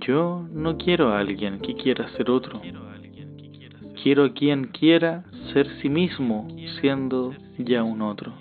Yo 0.00 0.46
no 0.50 0.78
quiero 0.78 1.10
a 1.12 1.18
alguien 1.18 1.60
que 1.60 1.74
quiera 1.74 2.08
ser 2.16 2.30
otro. 2.30 2.62
Quiero 4.02 4.24
a 4.24 4.32
quien 4.32 4.68
quiera 4.68 5.24
ser 5.52 5.68
sí 5.82 5.88
mismo 5.88 6.48
siendo 6.80 7.34
ya 7.58 7.82
un 7.82 8.00
otro. 8.00 8.32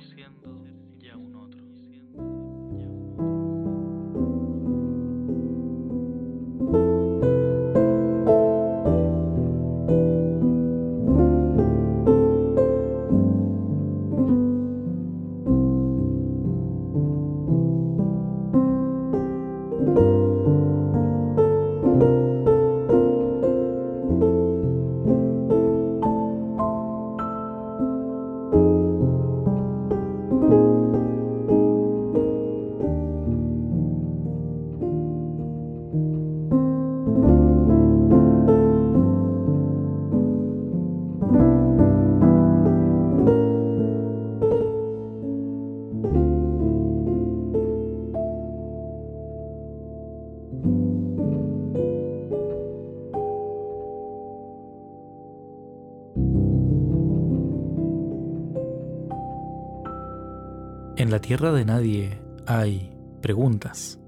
La 61.18 61.22
tierra 61.22 61.52
de 61.52 61.66
nadie 61.66 62.22
hay 62.46 62.96
preguntas, 63.24 64.00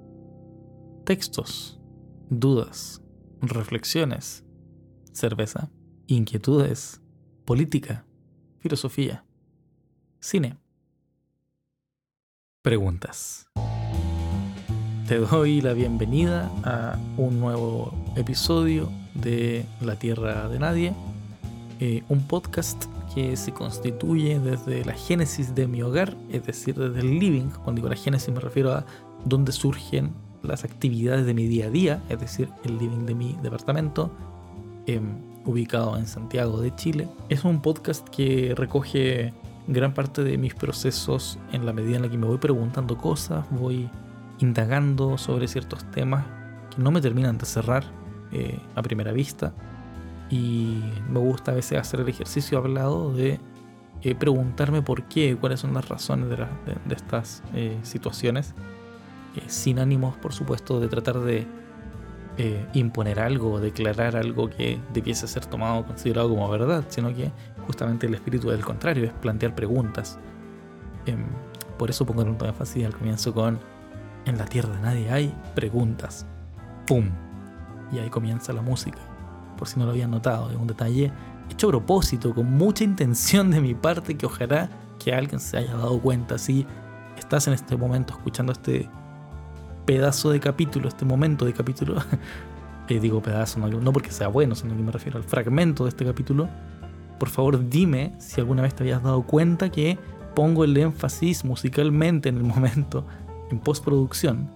textos, 1.05 1.81
dudas, 2.29 3.01
reflexiones, 3.41 4.45
cerveza, 5.11 5.71
inquietudes, 6.05 7.01
política, 7.45 8.05
filosofía, 8.59 9.25
cine. 10.19 10.59
Preguntas. 12.61 13.47
Te 15.07 15.17
doy 15.17 15.61
la 15.61 15.73
bienvenida 15.73 16.51
a 16.63 16.95
un 17.17 17.39
nuevo 17.39 17.91
episodio 18.17 18.87
de 19.15 19.65
La 19.81 19.97
Tierra 19.97 20.47
de 20.47 20.59
Nadie, 20.59 20.93
eh, 21.79 22.03
un 22.07 22.27
podcast 22.27 22.85
que 23.13 23.35
se 23.35 23.51
constituye 23.51 24.39
desde 24.39 24.85
la 24.85 24.93
génesis 24.93 25.55
de 25.55 25.67
mi 25.67 25.81
hogar, 25.81 26.15
es 26.31 26.45
decir, 26.45 26.75
desde 26.75 26.99
el 26.99 27.19
living. 27.19 27.49
Cuando 27.63 27.81
digo 27.81 27.89
la 27.89 27.95
génesis 27.95 28.33
me 28.33 28.39
refiero 28.39 28.71
a 28.71 28.85
dónde 29.25 29.51
surgen 29.51 30.13
las 30.43 30.63
actividades 30.63 31.25
de 31.25 31.33
mi 31.33 31.47
día 31.47 31.65
a 31.65 31.69
día, 31.69 32.03
es 32.09 32.19
decir, 32.19 32.49
el 32.63 32.77
living 32.77 33.05
de 33.05 33.15
mi 33.15 33.37
departamento, 33.41 34.11
em, 34.85 35.17
ubicado 35.45 35.97
en 35.97 36.07
Santiago 36.07 36.61
de 36.61 36.73
Chile. 36.75 37.07
Es 37.29 37.43
un 37.43 37.61
podcast 37.61 38.07
que 38.09 38.53
recoge 38.55 39.33
gran 39.67 39.93
parte 39.93 40.23
de 40.23 40.37
mis 40.37 40.53
procesos 40.53 41.37
en 41.51 41.65
la 41.65 41.73
medida 41.73 41.97
en 41.97 42.03
la 42.03 42.09
que 42.09 42.17
me 42.17 42.27
voy 42.27 42.37
preguntando 42.37 42.97
cosas, 42.97 43.45
voy 43.51 43.89
indagando 44.39 45.17
sobre 45.17 45.47
ciertos 45.47 45.83
temas 45.91 46.25
que 46.73 46.81
no 46.81 46.91
me 46.91 47.01
terminan 47.01 47.37
de 47.37 47.45
cerrar 47.45 47.83
eh, 48.31 48.59
a 48.75 48.81
primera 48.81 49.11
vista 49.11 49.53
y 50.29 50.81
me 51.09 51.19
gusta 51.19 51.51
a 51.51 51.55
veces 51.55 51.79
hacer 51.79 52.01
el 52.01 52.09
ejercicio 52.09 52.57
hablado 52.57 53.13
de 53.13 53.39
eh, 54.01 54.15
preguntarme 54.15 54.81
por 54.81 55.03
qué, 55.03 55.35
cuáles 55.35 55.59
son 55.59 55.73
las 55.73 55.89
razones 55.89 56.29
de, 56.29 56.95
estas 56.95 57.43
eh, 57.53 57.77
situaciones, 57.81 58.53
eh, 59.35 59.41
sin 59.47 59.79
ánimos, 59.79 60.15
por 60.17 60.33
supuesto, 60.33 60.79
de 60.79 60.87
tratar 60.87 61.19
de 61.19 61.47
imponer 62.71 63.19
algo 63.19 63.59
declarar 63.59 64.15
algo 64.15 64.49
que 64.49 64.79
debiese 64.93 65.27
ser 65.27 65.45
tomado 65.45 65.85
considerado 65.85 66.29
como 66.29 66.49
verdad, 66.49 66.85
sino 66.87 67.13
que 67.13 67.33
justamente 67.67 68.07
el 68.07 68.13
espíritu 68.13 68.49
del 68.49 68.63
contrario 68.63 69.03
es 69.03 69.11
plantear 69.11 69.53
preguntas. 69.53 70.17
Em, 71.05 71.25
por 71.77 71.89
eso 71.89 72.05
pongo 72.05 72.23
tanto 72.23 72.45
énfasis 72.45 72.85
al 72.85 72.95
comienzo 72.95 73.33
con 73.33 73.59
En 74.25 74.37
la 74.37 74.45
tierra 74.45 74.79
nadie 74.79 75.11
hay 75.11 75.35
preguntas. 75.53 76.25
¡Pum! 76.87 77.09
Y 77.91 77.99
ahí 77.99 78.09
comienza 78.09 78.53
la 78.53 78.61
música 78.61 79.08
por 79.59 79.67
si 79.67 79.77
no 79.77 79.85
lo 79.85 79.91
habían 79.91 80.09
notado. 80.09 80.49
Es 80.49 80.55
un 80.55 80.67
detalle 80.67 81.11
hecho 81.51 81.67
a 81.67 81.71
propósito, 81.71 82.33
con 82.33 82.49
mucha 82.51 82.85
intención 82.85 83.51
de 83.51 83.59
mi 83.59 83.75
parte, 83.75 84.15
que 84.15 84.25
ojalá 84.25 84.69
que 84.97 85.13
alguien 85.13 85.39
se 85.39 85.57
haya 85.57 85.75
dado 85.75 85.99
cuenta. 85.99 86.37
Si 86.37 86.65
estás 87.17 87.47
en 87.47 87.53
este 87.53 87.75
momento 87.75 88.13
escuchando 88.13 88.53
este 88.53 88.89
pedazo 89.85 90.31
de 90.31 90.39
capítulo, 90.39 90.87
este 90.87 91.03
momento 91.03 91.43
de 91.45 91.51
capítulo, 91.51 91.95
eh, 92.87 92.99
digo 92.99 93.21
pedazo, 93.21 93.59
no, 93.59 93.91
porque 93.91 94.11
sea 94.11 94.29
bueno, 94.29 94.55
sino 94.55 94.75
que 94.75 94.81
me 94.81 94.91
refiero 94.93 95.17
al 95.17 95.25
fragmento 95.25 95.83
de 95.83 95.89
este 95.89 96.05
capítulo, 96.05 96.47
por 97.19 97.27
favor 97.27 97.67
dime 97.69 98.13
si 98.17 98.39
alguna 98.39 98.61
vez 98.61 98.73
te 98.73 98.83
habías 98.83 99.03
dado 99.03 99.23
cuenta 99.23 99.69
que 99.69 99.99
pongo 100.35 100.63
el 100.63 100.77
énfasis 100.77 101.43
musicalmente 101.43 102.29
en 102.29 102.37
el 102.37 102.43
momento, 102.43 103.05
en 103.51 103.59
postproducción, 103.59 104.49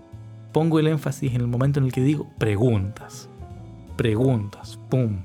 pongo 0.54 0.80
el 0.80 0.88
énfasis 0.88 1.34
en 1.34 1.42
el 1.42 1.48
momento 1.48 1.80
en 1.82 1.88
el 1.88 1.92
que 1.92 2.02
digo 2.02 2.30
preguntas 2.38 3.30
preguntas. 3.96 4.78
¡Pum! 4.90 5.18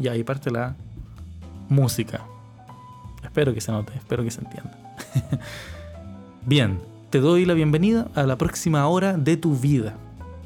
Y 0.00 0.08
ahí 0.08 0.24
parte 0.24 0.50
la 0.50 0.74
música. 1.68 2.22
Espero 3.22 3.54
que 3.54 3.60
se 3.60 3.72
note, 3.72 3.92
espero 3.94 4.24
que 4.24 4.30
se 4.30 4.40
entienda. 4.40 4.76
Bien, 6.46 6.80
te 7.10 7.20
doy 7.20 7.44
la 7.44 7.54
bienvenida 7.54 8.08
a 8.14 8.24
la 8.24 8.36
próxima 8.36 8.86
hora 8.88 9.16
de 9.16 9.36
tu 9.36 9.56
vida, 9.56 9.94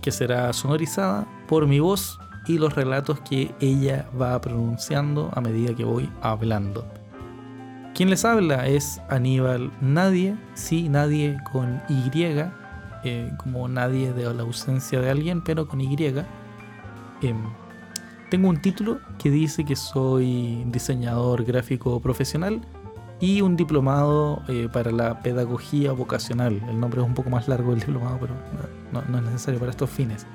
que 0.02 0.10
será 0.10 0.52
sonorizada 0.52 1.26
por 1.48 1.66
mi 1.66 1.80
voz 1.80 2.18
y 2.46 2.58
los 2.58 2.74
relatos 2.74 3.20
que 3.20 3.54
ella 3.60 4.08
va 4.20 4.40
pronunciando 4.40 5.30
a 5.34 5.40
medida 5.40 5.74
que 5.74 5.84
voy 5.84 6.10
hablando. 6.20 6.84
Quien 7.94 8.10
les 8.10 8.24
habla 8.24 8.66
es 8.66 9.00
Aníbal 9.08 9.72
Nadie, 9.80 10.36
sí, 10.54 10.88
nadie 10.88 11.38
con 11.50 11.80
Y, 11.88 12.10
como 13.38 13.68
nadie 13.68 14.12
de 14.12 14.32
la 14.34 14.42
ausencia 14.42 15.00
de 15.00 15.10
alguien, 15.10 15.42
pero 15.42 15.68
con 15.68 15.80
Y. 15.80 15.96
Em, 17.22 17.36
tengo 18.30 18.48
un 18.48 18.60
título 18.60 18.98
que 19.18 19.30
dice 19.30 19.64
que 19.64 19.76
soy 19.76 20.64
diseñador 20.66 21.44
gráfico 21.44 22.00
profesional 22.00 22.60
y 23.20 23.40
un 23.40 23.56
diplomado 23.56 24.42
eh, 24.48 24.68
para 24.70 24.90
la 24.90 25.20
pedagogía 25.22 25.92
vocacional. 25.92 26.60
El 26.68 26.80
nombre 26.80 27.00
es 27.00 27.06
un 27.06 27.14
poco 27.14 27.30
más 27.30 27.48
largo 27.48 27.70
del 27.70 27.80
diplomado, 27.80 28.18
pero 28.20 28.34
no, 28.92 29.18
es 29.18 29.24
necesario 29.24 29.58
para 29.60 29.70
estos 29.70 29.90
fines. 29.90 30.26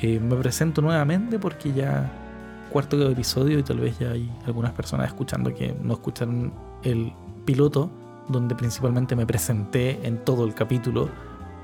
Eh, 0.00 0.18
me 0.18 0.34
presento 0.36 0.80
nuevamente 0.80 1.38
porque 1.38 1.72
ya 1.72 2.10
cuarto 2.72 3.10
episodio 3.10 3.58
y 3.58 3.62
tal 3.62 3.80
vez 3.80 3.98
ya 3.98 4.12
hay 4.12 4.30
algunas 4.46 4.72
personas 4.72 5.08
escuchando 5.08 5.52
que 5.54 5.76
no 5.82 5.94
escucharon 5.94 6.52
el 6.82 7.12
piloto, 7.44 7.90
donde 8.28 8.54
principalmente 8.54 9.14
me 9.14 9.26
presenté 9.26 10.06
en 10.06 10.24
todo 10.24 10.46
el 10.46 10.54
capítulo 10.54 11.10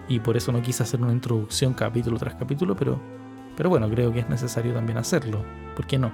y 0.08 0.20
por 0.20 0.36
eso 0.36 0.52
no 0.52 0.62
quise 0.62 0.82
hacer 0.82 1.00
una 1.00 1.12
introducción 1.12 1.74
capítulo 1.74 2.18
tras 2.18 2.34
capítulo, 2.34 2.76
pero, 2.76 3.00
pero 3.56 3.70
bueno, 3.70 3.88
creo 3.88 4.12
que 4.12 4.20
es 4.20 4.28
necesario 4.28 4.72
también 4.74 4.98
hacerlo. 4.98 5.44
¿Por 5.74 5.86
qué 5.86 5.98
no? 5.98 6.10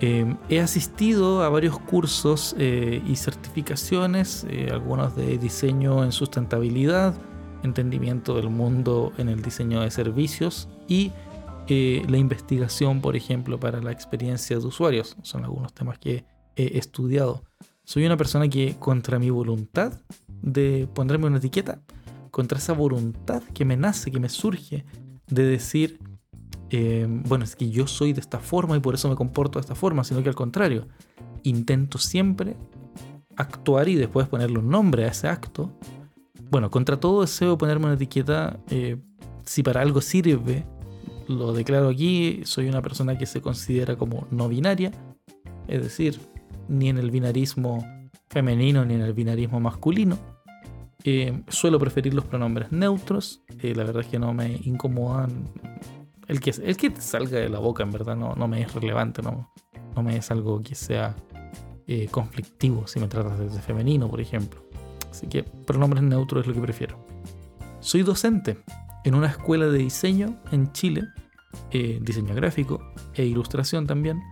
Em, 0.00 0.36
he 0.48 0.60
asistido 0.60 1.42
a 1.42 1.48
varios 1.48 1.78
cursos 1.78 2.56
eh, 2.58 3.00
y 3.06 3.14
certificaciones, 3.14 4.44
eh, 4.50 4.68
algunos 4.72 5.14
de 5.14 5.38
diseño 5.38 6.02
en 6.02 6.10
sustentabilidad, 6.10 7.14
entendimiento 7.62 8.34
del 8.34 8.50
mundo 8.50 9.12
en 9.18 9.28
el 9.28 9.42
diseño 9.42 9.80
de 9.80 9.92
servicios 9.92 10.68
y 10.88 11.12
eh, 11.68 12.02
la 12.08 12.18
investigación, 12.18 13.00
por 13.00 13.14
ejemplo, 13.14 13.60
para 13.60 13.80
la 13.80 13.92
experiencia 13.92 14.58
de 14.58 14.66
usuarios. 14.66 15.16
Son 15.22 15.44
algunos 15.44 15.72
temas 15.72 16.00
que 16.00 16.24
he 16.56 16.78
estudiado. 16.78 17.44
Soy 17.84 18.04
una 18.04 18.16
persona 18.16 18.48
que 18.48 18.74
contra 18.80 19.20
mi 19.20 19.30
voluntad 19.30 19.92
de 20.42 20.88
ponerme 20.92 21.26
una 21.26 21.38
etiqueta, 21.38 21.80
contra 22.32 22.58
esa 22.58 22.72
voluntad 22.72 23.42
que 23.54 23.64
me 23.64 23.76
nace, 23.76 24.10
que 24.10 24.18
me 24.18 24.30
surge 24.30 24.84
de 25.28 25.44
decir, 25.44 26.00
eh, 26.70 27.06
bueno, 27.08 27.44
es 27.44 27.54
que 27.54 27.70
yo 27.70 27.86
soy 27.86 28.14
de 28.14 28.20
esta 28.20 28.40
forma 28.40 28.76
y 28.76 28.80
por 28.80 28.94
eso 28.94 29.08
me 29.08 29.14
comporto 29.14 29.58
de 29.58 29.60
esta 29.60 29.74
forma, 29.74 30.02
sino 30.02 30.22
que 30.22 30.30
al 30.30 30.34
contrario, 30.34 30.88
intento 31.42 31.98
siempre 31.98 32.56
actuar 33.36 33.88
y 33.88 33.96
después 33.96 34.28
ponerle 34.28 34.58
un 34.58 34.70
nombre 34.70 35.04
a 35.04 35.08
ese 35.08 35.28
acto. 35.28 35.78
Bueno, 36.50 36.70
contra 36.70 36.98
todo 36.98 37.20
deseo 37.20 37.58
ponerme 37.58 37.84
una 37.84 37.94
etiqueta, 37.94 38.58
eh, 38.70 38.96
si 39.44 39.62
para 39.62 39.82
algo 39.82 40.00
sirve, 40.00 40.64
lo 41.28 41.52
declaro 41.52 41.90
aquí, 41.90 42.40
soy 42.44 42.66
una 42.66 42.80
persona 42.80 43.18
que 43.18 43.26
se 43.26 43.42
considera 43.42 43.96
como 43.96 44.26
no 44.30 44.48
binaria, 44.48 44.90
es 45.68 45.82
decir, 45.82 46.18
ni 46.66 46.88
en 46.88 46.96
el 46.96 47.10
binarismo 47.10 47.86
femenino 48.30 48.86
ni 48.86 48.94
en 48.94 49.02
el 49.02 49.12
binarismo 49.12 49.60
masculino. 49.60 50.31
Eh, 51.04 51.42
suelo 51.48 51.78
preferir 51.78 52.14
los 52.14 52.24
pronombres 52.24 52.70
neutros. 52.70 53.42
Eh, 53.60 53.74
la 53.74 53.84
verdad 53.84 54.02
es 54.02 54.08
que 54.08 54.18
no 54.18 54.32
me 54.32 54.60
incomodan. 54.64 55.48
El 56.28 56.40
que, 56.40 56.50
el 56.50 56.76
que 56.76 56.94
salga 57.00 57.38
de 57.38 57.48
la 57.48 57.58
boca, 57.58 57.82
en 57.82 57.90
verdad, 57.90 58.16
no, 58.16 58.34
no 58.34 58.48
me 58.48 58.62
es 58.62 58.72
relevante. 58.72 59.22
No, 59.22 59.52
no 59.96 60.02
me 60.02 60.16
es 60.16 60.30
algo 60.30 60.62
que 60.62 60.74
sea 60.74 61.16
eh, 61.86 62.08
conflictivo 62.10 62.86
si 62.86 63.00
me 63.00 63.08
tratas 63.08 63.38
de 63.52 63.60
femenino, 63.60 64.08
por 64.08 64.20
ejemplo. 64.20 64.62
Así 65.10 65.26
que 65.26 65.42
pronombres 65.42 66.02
neutros 66.02 66.42
es 66.42 66.48
lo 66.48 66.54
que 66.54 66.60
prefiero. 66.60 67.04
Soy 67.80 68.02
docente 68.02 68.58
en 69.04 69.14
una 69.14 69.26
escuela 69.26 69.66
de 69.66 69.78
diseño 69.78 70.38
en 70.52 70.72
Chile, 70.72 71.02
diseño 71.70 72.34
gráfico 72.34 72.80
e 73.14 73.24
ilustración 73.24 73.86
también. 73.86 74.22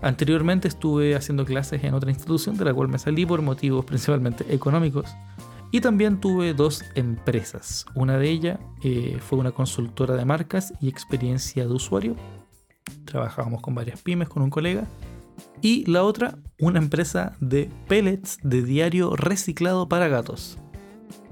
Anteriormente 0.00 0.68
estuve 0.68 1.14
haciendo 1.14 1.44
clases 1.44 1.82
en 1.84 1.92
otra 1.92 2.10
institución 2.10 2.56
de 2.56 2.64
la 2.64 2.72
cual 2.72 2.88
me 2.88 2.98
salí 2.98 3.26
por 3.26 3.42
motivos 3.42 3.84
principalmente 3.84 4.46
económicos 4.54 5.14
y 5.70 5.80
también 5.80 6.20
tuve 6.20 6.54
dos 6.54 6.84
empresas. 6.94 7.86
Una 7.94 8.18
de 8.18 8.28
ellas 8.28 8.58
eh, 8.82 9.18
fue 9.20 9.38
una 9.38 9.52
consultora 9.52 10.16
de 10.16 10.24
marcas 10.24 10.72
y 10.80 10.88
experiencia 10.88 11.66
de 11.66 11.72
usuario. 11.72 12.16
Trabajábamos 13.04 13.62
con 13.62 13.74
varias 13.74 14.00
pymes, 14.00 14.28
con 14.28 14.42
un 14.42 14.50
colega. 14.50 14.86
Y 15.62 15.84
la 15.90 16.02
otra, 16.02 16.38
una 16.58 16.78
empresa 16.78 17.36
de 17.40 17.70
pellets 17.88 18.38
de 18.42 18.62
diario 18.62 19.14
reciclado 19.14 19.88
para 19.88 20.08
gatos. 20.08 20.58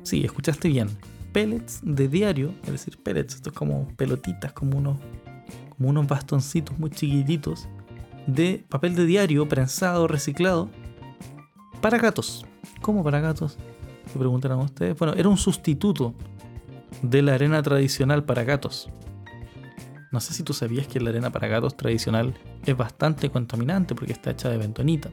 Sí, 0.03 0.25
escuchaste 0.25 0.69
bien. 0.69 0.89
Pellets 1.33 1.81
de 1.83 2.09
diario, 2.09 2.55
es 2.65 2.73
decir, 2.73 2.99
pellets, 3.03 3.35
esto 3.35 3.51
es 3.51 3.57
como 3.57 3.89
pelotitas, 3.97 4.53
como 4.53 4.79
unos, 4.79 4.99
como 5.77 5.91
unos 5.91 6.07
bastoncitos 6.07 6.79
muy 6.79 6.91
chiquititos 6.91 7.69
de 8.27 8.65
papel 8.69 8.95
de 8.95 9.07
diario 9.07 9.49
prensado, 9.49 10.07
reciclado 10.07 10.71
para 11.81 11.99
gatos. 11.99 12.47
¿Cómo 12.81 13.03
para 13.03 13.21
gatos? 13.21 13.59
Que 14.09 14.19
preguntarán 14.19 14.59
ustedes. 14.59 14.97
Bueno, 14.99 15.15
era 15.15 15.29
un 15.29 15.37
sustituto 15.37 16.15
de 17.03 17.23
la 17.23 17.35
arena 17.35 17.63
tradicional 17.63 18.25
para 18.25 18.45
gatos. 18.45 18.89
No 20.11 20.21
sé 20.21 20.33
si 20.33 20.43
tú 20.43 20.55
sabías 20.55 20.87
que 20.87 21.01
la 21.01 21.11
arena 21.11 21.31
para 21.31 21.49
gatos 21.49 21.77
tradicional 21.77 22.35
es 22.65 22.77
bastante 22.77 23.31
contaminante 23.31 23.95
porque 23.95 24.13
está 24.13 24.31
hecha 24.31 24.49
de 24.49 24.57
bentonita. 24.57 25.11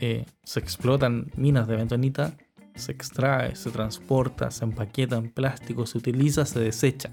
Eh, 0.00 0.26
se 0.44 0.60
explotan 0.60 1.30
minas 1.36 1.66
de 1.66 1.76
bentonita, 1.76 2.36
se 2.74 2.92
extrae, 2.92 3.56
se 3.56 3.70
transporta, 3.70 4.50
se 4.50 4.64
empaqueta 4.64 5.16
en 5.16 5.30
plástico, 5.30 5.86
se 5.86 5.96
utiliza, 5.96 6.44
se 6.44 6.60
desecha. 6.60 7.10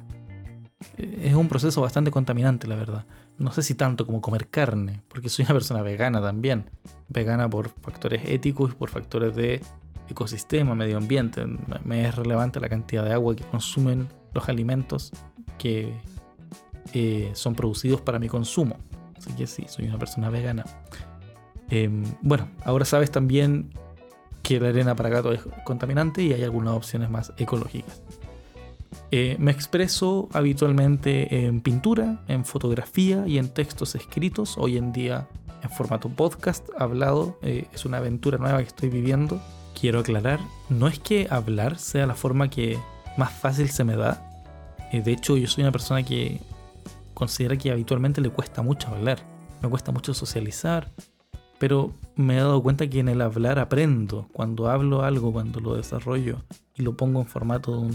Eh, 0.97 1.21
es 1.25 1.33
un 1.33 1.47
proceso 1.47 1.81
bastante 1.81 2.12
contaminante, 2.12 2.68
la 2.68 2.75
verdad. 2.75 3.06
No 3.38 3.51
sé 3.51 3.63
si 3.63 3.75
tanto 3.75 4.06
como 4.06 4.21
comer 4.21 4.50
carne, 4.50 5.01
porque 5.07 5.29
soy 5.29 5.45
una 5.45 5.53
persona 5.53 5.81
vegana 5.81 6.21
también. 6.21 6.69
Vegana 7.07 7.50
por 7.50 7.69
factores 7.69 8.24
éticos 8.25 8.71
y 8.71 8.75
por 8.75 8.89
factores 8.89 9.36
de 9.36 9.62
ecosistema, 10.13 10.74
medio 10.74 10.98
ambiente. 10.98 11.45
Me 11.83 12.07
es 12.07 12.15
relevante 12.15 12.60
la 12.60 12.69
cantidad 12.69 13.04
de 13.04 13.13
agua 13.13 13.36
que 13.36 13.44
consumen 13.44 14.07
los 14.33 14.48
alimentos 14.50 15.12
que 15.57 15.94
eh, 16.94 17.31
son 17.33 17.56
producidos 17.56 18.01
para 18.01 18.19
mi 18.19 18.27
consumo. 18.27 18.77
Así 19.18 19.31
que 19.33 19.48
sí, 19.48 19.65
soy 19.68 19.88
una 19.88 19.98
persona 19.98 20.30
vegana. 20.30 20.63
Em, 21.69 22.04
bueno, 22.21 22.50
ahora 22.65 22.86
sabes 22.86 23.12
también 23.12 23.69
que 24.42 24.60
la 24.60 24.69
arena 24.69 24.95
para 24.95 25.10
gato 25.10 25.31
es 25.31 25.42
contaminante 25.63 26.21
y 26.21 26.33
hay 26.33 26.44
algunas 26.44 26.74
opciones 26.74 27.10
más 27.10 27.33
ecológicas. 27.38 28.01
Eh, 29.12 29.38
me 29.39 29.51
expreso 29.51 30.27
habitualmente 30.33 31.45
en 31.45 31.62
pintura, 31.62 32.24
en 32.27 32.45
fotografía 32.45 33.25
y 33.27 33.38
en 33.38 33.50
textos 33.50 33.95
escritos. 33.95 34.57
Hoy 34.57 34.77
en 34.77 34.92
día 34.92 35.27
en 35.63 35.69
formato 35.69 36.10
podcast 36.10 36.68
hablado. 36.77 37.38
Eh, 37.42 37.65
es 37.74 37.86
una 37.86 37.98
aventura 37.98 38.38
nueva 38.38 38.60
que 38.60 38.68
estoy 38.68 38.89
viviendo 38.89 39.39
quiero 39.80 40.00
aclarar, 40.00 40.40
no 40.70 40.88
es 40.88 41.00
que 41.00 41.28
hablar 41.30 41.78
sea 41.78 42.06
la 42.06 42.16
forma 42.16 42.50
que 42.50 42.80
más 43.18 43.31
fácil 43.31 43.70
se 43.70 43.84
me 43.84 43.96
da. 43.96 44.22
Eh, 44.92 45.02
de 45.02 45.12
hecho, 45.12 45.38
yo 45.38 45.48
soy 45.48 45.64
una 45.64 45.72
persona 45.72 46.04
que 46.04 46.40
considera 47.14 47.58
que 47.58 47.72
habitualmente 47.72 48.22
le 48.22 48.30
cuesta 48.30 48.62
mucho 48.62 48.90
hablar. 48.90 49.20
Me 49.62 49.70
cuesta 49.70 49.92
mucho 49.92 50.14
socializar. 50.14 50.92
Pero 51.60 51.94
me 52.16 52.36
he 52.36 52.40
dado 52.40 52.62
cuenta 52.62 52.88
que 52.88 53.00
en 53.00 53.10
el 53.10 53.22
hablar 53.22 53.60
aprendo. 53.60 54.28
Cuando 54.34 54.70
hablo 54.70 55.04
algo, 55.04 55.31
cuando 55.31 55.60
lo 55.60 55.75
desarrollo 55.75 56.42
y 56.75 56.81
lo 56.81 56.98
pongo 56.98 57.22
en 57.22 57.28
formato 57.28 57.88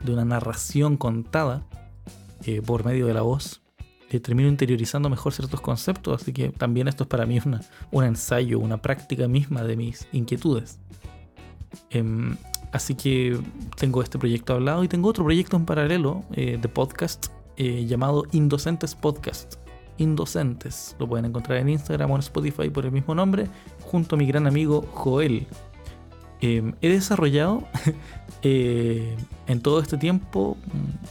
de, 0.00 0.12
una 0.12 0.24
narración 0.24 0.96
contada 0.96 1.64
eh, 2.44 2.62
por 2.62 2.84
medio 2.84 3.06
de 3.06 3.14
la 3.14 3.22
voz, 3.22 3.62
eh, 4.10 4.20
termino 4.20 4.48
interiorizando 4.48 5.08
mejor 5.08 5.32
ciertos 5.32 5.60
conceptos. 5.60 6.22
Así 6.22 6.32
que 6.32 6.48
también 6.50 6.88
esto 6.88 7.04
es 7.04 7.08
para 7.08 7.26
mí 7.26 7.40
una, 7.44 7.60
un 7.92 8.04
ensayo, 8.04 8.58
una 8.58 8.78
práctica 8.82 9.28
misma 9.28 9.62
de 9.62 9.76
mis 9.76 10.08
inquietudes. 10.12 10.80
Em, 11.90 12.36
así 12.72 12.94
que 12.94 13.38
tengo 13.76 14.02
este 14.02 14.18
proyecto 14.18 14.54
hablado 14.54 14.84
y 14.84 14.88
tengo 14.88 15.08
otro 15.08 15.24
proyecto 15.24 15.56
en 15.56 15.64
paralelo 15.64 16.24
eh, 16.32 16.58
de 16.60 16.68
podcast 16.68 17.26
eh, 17.56 17.84
llamado 17.86 18.24
Indocentes 18.32 18.94
Podcast. 18.94 19.54
Indocentes, 19.98 20.94
lo 20.98 21.08
pueden 21.08 21.24
encontrar 21.24 21.58
en 21.58 21.70
Instagram 21.70 22.10
o 22.10 22.14
en 22.16 22.20
Spotify 22.20 22.68
por 22.68 22.84
el 22.84 22.92
mismo 22.92 23.14
nombre, 23.14 23.48
junto 23.82 24.16
a 24.16 24.18
mi 24.18 24.26
gran 24.26 24.46
amigo 24.46 24.84
Joel. 24.92 25.46
Em, 26.42 26.74
he 26.82 26.90
desarrollado 26.90 27.64
eh, 28.42 29.16
en 29.46 29.62
todo 29.62 29.80
este 29.80 29.96
tiempo 29.96 30.58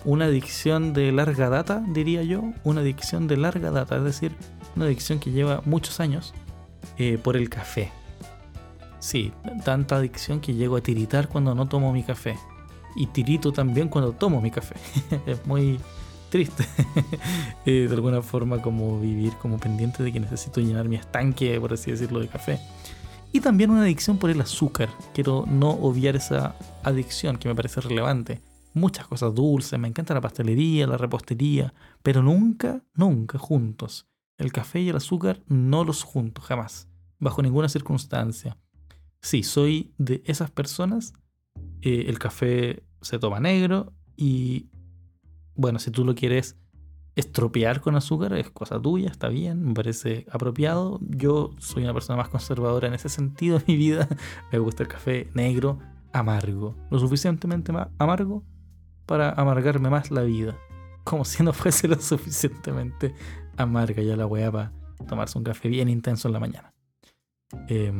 una 0.03 0.25
adicción 0.25 0.93
de 0.93 1.11
larga 1.11 1.49
data, 1.49 1.83
diría 1.87 2.21
yo, 2.21 2.43
una 2.63 2.81
adicción 2.81 3.27
de 3.27 3.37
larga 3.37 3.71
data, 3.71 3.97
es 3.97 4.03
decir, 4.03 4.33
una 4.75 4.85
adicción 4.85 5.19
que 5.19 5.31
lleva 5.31 5.61
muchos 5.65 5.99
años 5.99 6.33
por 7.23 7.35
el 7.35 7.49
café. 7.49 7.91
Sí, 9.05 9.31
tanta 9.63 9.97
adicción 9.97 10.39
que 10.39 10.55
llego 10.55 10.77
a 10.77 10.81
tiritar 10.81 11.29
cuando 11.29 11.53
no 11.53 11.67
tomo 11.67 11.93
mi 11.93 12.01
café. 12.01 12.39
Y 12.95 13.05
tirito 13.05 13.51
también 13.51 13.87
cuando 13.87 14.13
tomo 14.13 14.41
mi 14.41 14.49
café. 14.49 14.77
es 15.27 15.45
muy 15.45 15.79
triste. 16.31 16.65
Eh, 17.67 17.87
de 17.87 17.95
alguna 17.95 18.21
forma 18.23 18.61
como 18.61 18.99
vivir 18.99 19.33
como 19.33 19.59
pendiente 19.59 20.01
de 20.01 20.11
que 20.11 20.19
necesito 20.19 20.59
llenar 20.59 20.87
mi 20.87 20.95
estanque, 20.95 21.59
por 21.59 21.73
así 21.73 21.91
decirlo, 21.91 22.19
de 22.19 22.27
café. 22.27 22.59
Y 23.31 23.41
también 23.41 23.69
una 23.69 23.81
adicción 23.83 24.17
por 24.17 24.31
el 24.31 24.41
azúcar. 24.41 24.89
Quiero 25.13 25.45
no 25.47 25.69
obviar 25.69 26.15
esa 26.15 26.55
adicción 26.83 27.37
que 27.37 27.47
me 27.47 27.55
parece 27.55 27.81
relevante. 27.81 28.41
Muchas 28.73 29.07
cosas 29.07 29.35
dulces, 29.35 29.79
me 29.79 29.87
encanta 29.87 30.15
la 30.15 30.21
pastelería, 30.21 30.87
la 30.87 30.97
repostería, 30.97 31.75
pero 32.01 32.23
nunca, 32.23 32.81
nunca 32.95 33.37
juntos. 33.37 34.07
El 34.39 34.51
café 34.51 34.81
y 34.81 34.89
el 34.89 34.95
azúcar 34.95 35.41
no 35.47 35.83
los 35.83 36.03
junto, 36.03 36.41
jamás, 36.41 36.87
bajo 37.19 37.43
ninguna 37.43 37.69
circunstancia. 37.69 38.57
Sí, 39.25 39.41
soy 39.41 39.91
de 39.97 40.21
esas 40.27 40.51
personas. 40.51 41.15
Eh, 41.81 42.05
el 42.09 42.19
café 42.19 42.83
se 43.01 43.17
toma 43.17 43.39
negro 43.39 43.91
y 44.15 44.69
bueno, 45.55 45.79
si 45.79 45.89
tú 45.89 46.05
lo 46.05 46.13
quieres 46.13 46.59
estropear 47.15 47.81
con 47.81 47.95
azúcar 47.95 48.33
es 48.33 48.51
cosa 48.51 48.79
tuya, 48.79 49.09
está 49.09 49.29
bien, 49.29 49.63
me 49.63 49.73
parece 49.73 50.27
apropiado. 50.29 50.99
Yo 51.01 51.55
soy 51.57 51.85
una 51.85 51.93
persona 51.95 52.17
más 52.17 52.29
conservadora 52.29 52.87
en 52.87 52.93
ese 52.93 53.09
sentido 53.09 53.57
de 53.57 53.65
mi 53.67 53.77
vida. 53.77 54.07
Me 54.51 54.59
gusta 54.59 54.83
el 54.83 54.89
café 54.89 55.27
negro, 55.33 55.79
amargo, 56.13 56.75
lo 56.91 56.99
suficientemente 56.99 57.73
amargo 57.97 58.43
para 59.07 59.31
amargarme 59.31 59.89
más 59.89 60.11
la 60.11 60.21
vida. 60.21 60.55
Como 61.03 61.25
si 61.25 61.41
no 61.41 61.51
fuese 61.51 61.87
lo 61.87 61.99
suficientemente 61.99 63.15
amarga 63.57 64.03
ya 64.03 64.15
la 64.15 64.27
weá 64.27 64.51
para 64.51 64.71
tomarse 65.07 65.35
un 65.35 65.43
café 65.43 65.67
bien 65.67 65.89
intenso 65.89 66.27
en 66.27 66.33
la 66.33 66.39
mañana. 66.39 66.75
Eh, 67.69 67.91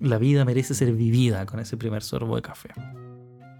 la 0.00 0.18
vida 0.18 0.44
merece 0.44 0.74
ser 0.74 0.92
vivida 0.92 1.46
con 1.46 1.60
ese 1.60 1.76
primer 1.76 2.02
sorbo 2.02 2.36
de 2.36 2.42
café. 2.42 2.70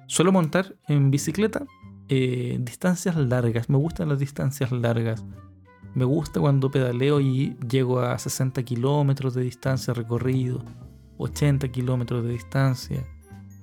Suelo 0.07 0.33
montar 0.33 0.76
en 0.87 1.11
bicicleta 1.11 1.66
eh, 2.09 2.57
distancias 2.61 3.16
largas. 3.16 3.68
Me 3.68 3.76
gustan 3.76 4.09
las 4.09 4.18
distancias 4.18 4.73
largas. 4.73 5.25
Me 5.95 6.04
gusta 6.04 6.40
cuando 6.40 6.71
pedaleo 6.71 7.21
y 7.21 7.57
llego 7.68 8.00
a 8.00 8.18
60 8.18 8.62
kilómetros 8.62 9.35
de 9.35 9.42
distancia 9.42 9.92
recorrido, 9.92 10.64
80 11.18 11.68
kilómetros 11.68 12.25
de 12.25 12.30
distancia. 12.30 13.07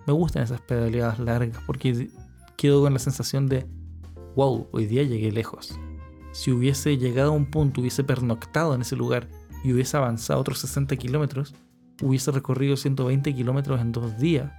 Me 0.05 0.13
gustan 0.13 0.44
esas 0.44 0.62
pedaleadas 0.62 1.20
largas 1.20 1.63
porque 1.65 2.10
quedo 2.58 2.82
con 2.82 2.94
la 2.94 3.00
sensación 3.00 3.48
de, 3.48 3.65
wow, 4.36 4.67
hoy 4.72 4.86
día 4.86 5.03
llegué 5.03 5.32
lejos. 5.32 5.79
Si 6.32 6.51
hubiese 6.51 6.98
llegado 6.98 7.29
a 7.32 7.36
un 7.36 7.46
punto, 7.46 7.82
hubiese 7.82 8.03
pernoctado 8.03 8.75
en 8.75 8.82
ese 8.82 8.96
lugar 8.96 9.29
y 9.63 9.74
hubiese 9.74 9.98
avanzado 9.98 10.39
otros 10.41 10.60
60 10.60 10.96
kilómetros, 10.98 11.55
hubiese 12.02 12.32
recorrido 12.32 12.78
120 12.78 13.34
kilómetros 13.34 13.82
en 13.82 13.92
dos 13.92 14.18
días. 14.18 14.52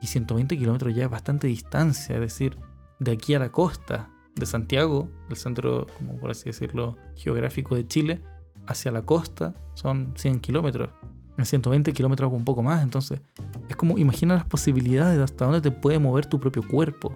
Y 0.00 0.06
120 0.06 0.56
kilómetros 0.56 0.94
ya 0.94 1.04
es 1.04 1.10
bastante 1.10 1.46
distancia, 1.46 2.14
es 2.14 2.20
decir, 2.20 2.56
de 2.98 3.12
aquí 3.12 3.34
a 3.34 3.38
la 3.38 3.52
costa 3.52 4.08
de 4.34 4.46
Santiago, 4.46 5.10
el 5.28 5.36
centro, 5.36 5.86
como 5.98 6.16
por 6.16 6.30
así 6.30 6.44
decirlo, 6.46 6.96
geográfico 7.16 7.74
de 7.74 7.86
Chile, 7.86 8.22
hacia 8.66 8.92
la 8.92 9.02
costa 9.02 9.54
son 9.74 10.14
100 10.16 10.40
kilómetros. 10.40 10.90
En 11.36 11.46
120 11.46 11.92
kilómetros 11.92 12.32
un 12.32 12.44
poco 12.44 12.62
más, 12.62 12.82
entonces 12.82 13.20
es 13.68 13.76
como 13.76 13.98
imagina 13.98 14.34
las 14.34 14.44
posibilidades 14.44 15.16
de 15.16 15.24
hasta 15.24 15.46
dónde 15.46 15.60
te 15.60 15.70
puede 15.70 15.98
mover 15.98 16.26
tu 16.26 16.38
propio 16.38 16.66
cuerpo 16.66 17.14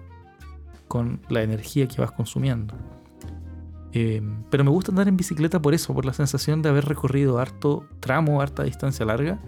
con 0.87 1.21
la 1.29 1.43
energía 1.43 1.87
que 1.87 2.01
vas 2.01 2.11
consumiendo. 2.11 2.75
Eh, 3.93 4.21
pero 4.49 4.63
me 4.63 4.71
gusta 4.71 4.91
andar 4.91 5.07
en 5.07 5.15
bicicleta 5.15 5.61
por 5.61 5.73
eso, 5.73 5.93
por 5.93 6.05
la 6.05 6.13
sensación 6.13 6.61
de 6.61 6.69
haber 6.69 6.85
recorrido 6.85 7.39
harto 7.39 7.87
tramo, 7.99 8.41
harta 8.41 8.63
distancia 8.63 9.05
larga. 9.05 9.39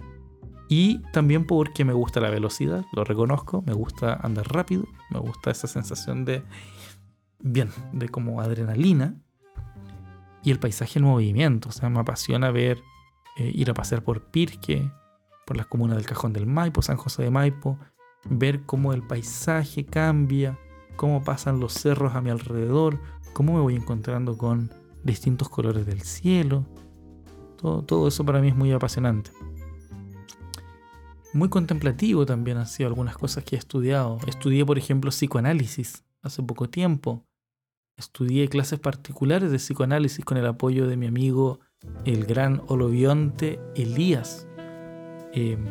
Y 0.68 0.98
también 1.12 1.46
porque 1.46 1.84
me 1.84 1.94
gusta 1.94 2.20
la 2.20 2.28
velocidad, 2.28 2.84
lo 2.92 3.02
reconozco, 3.02 3.62
me 3.66 3.72
gusta 3.72 4.14
andar 4.14 4.46
rápido, 4.52 4.84
me 5.10 5.18
gusta 5.18 5.50
esa 5.50 5.66
sensación 5.66 6.26
de, 6.26 6.42
bien, 7.40 7.70
de 7.92 8.08
como 8.10 8.40
adrenalina. 8.40 9.14
Y 10.42 10.50
el 10.50 10.58
paisaje 10.58 10.98
en 10.98 11.06
movimiento, 11.06 11.70
o 11.70 11.72
sea, 11.72 11.88
me 11.88 11.98
apasiona 11.98 12.50
ver, 12.50 12.78
eh, 13.38 13.50
ir 13.54 13.70
a 13.70 13.74
pasear 13.74 14.02
por 14.02 14.30
Pirque, 14.30 14.90
por 15.46 15.56
las 15.56 15.66
comunas 15.66 15.96
del 15.96 16.06
Cajón 16.06 16.34
del 16.34 16.46
Maipo, 16.46 16.82
San 16.82 16.98
José 16.98 17.22
de 17.22 17.30
Maipo, 17.30 17.78
ver 18.28 18.62
cómo 18.64 18.92
el 18.92 19.02
paisaje 19.02 19.86
cambia, 19.86 20.58
cómo 20.96 21.22
pasan 21.22 21.60
los 21.60 21.72
cerros 21.72 22.14
a 22.14 22.20
mi 22.20 22.28
alrededor, 22.28 23.00
cómo 23.32 23.54
me 23.54 23.60
voy 23.60 23.74
encontrando 23.74 24.36
con 24.36 24.70
distintos 25.02 25.48
colores 25.48 25.86
del 25.86 26.02
cielo. 26.02 26.66
Todo, 27.56 27.82
todo 27.82 28.08
eso 28.08 28.24
para 28.24 28.40
mí 28.40 28.48
es 28.48 28.56
muy 28.56 28.70
apasionante. 28.72 29.30
Muy 31.34 31.50
contemplativo 31.50 32.24
también 32.24 32.56
han 32.56 32.66
sido 32.66 32.88
algunas 32.88 33.16
cosas 33.18 33.44
que 33.44 33.56
he 33.56 33.58
estudiado. 33.58 34.18
Estudié, 34.26 34.64
por 34.64 34.78
ejemplo, 34.78 35.10
psicoanálisis 35.10 36.04
hace 36.22 36.42
poco 36.42 36.70
tiempo. 36.70 37.26
Estudié 37.98 38.48
clases 38.48 38.78
particulares 38.78 39.50
de 39.50 39.58
psicoanálisis 39.58 40.24
con 40.24 40.38
el 40.38 40.46
apoyo 40.46 40.86
de 40.86 40.96
mi 40.96 41.06
amigo, 41.06 41.60
el 42.04 42.24
gran 42.24 42.62
holobionte 42.68 43.60
Elías, 43.74 44.48
em, 45.32 45.66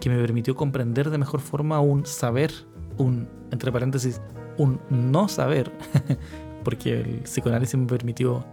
que 0.00 0.10
me 0.10 0.20
permitió 0.20 0.56
comprender 0.56 1.10
de 1.10 1.18
mejor 1.18 1.40
forma 1.40 1.78
un 1.80 2.04
saber, 2.04 2.52
un, 2.98 3.28
entre 3.52 3.70
paréntesis, 3.70 4.20
un 4.58 4.80
no 4.90 5.28
saber, 5.28 5.70
porque 6.64 7.00
el 7.00 7.20
psicoanálisis 7.20 7.78
me 7.78 7.86
permitió, 7.86 8.44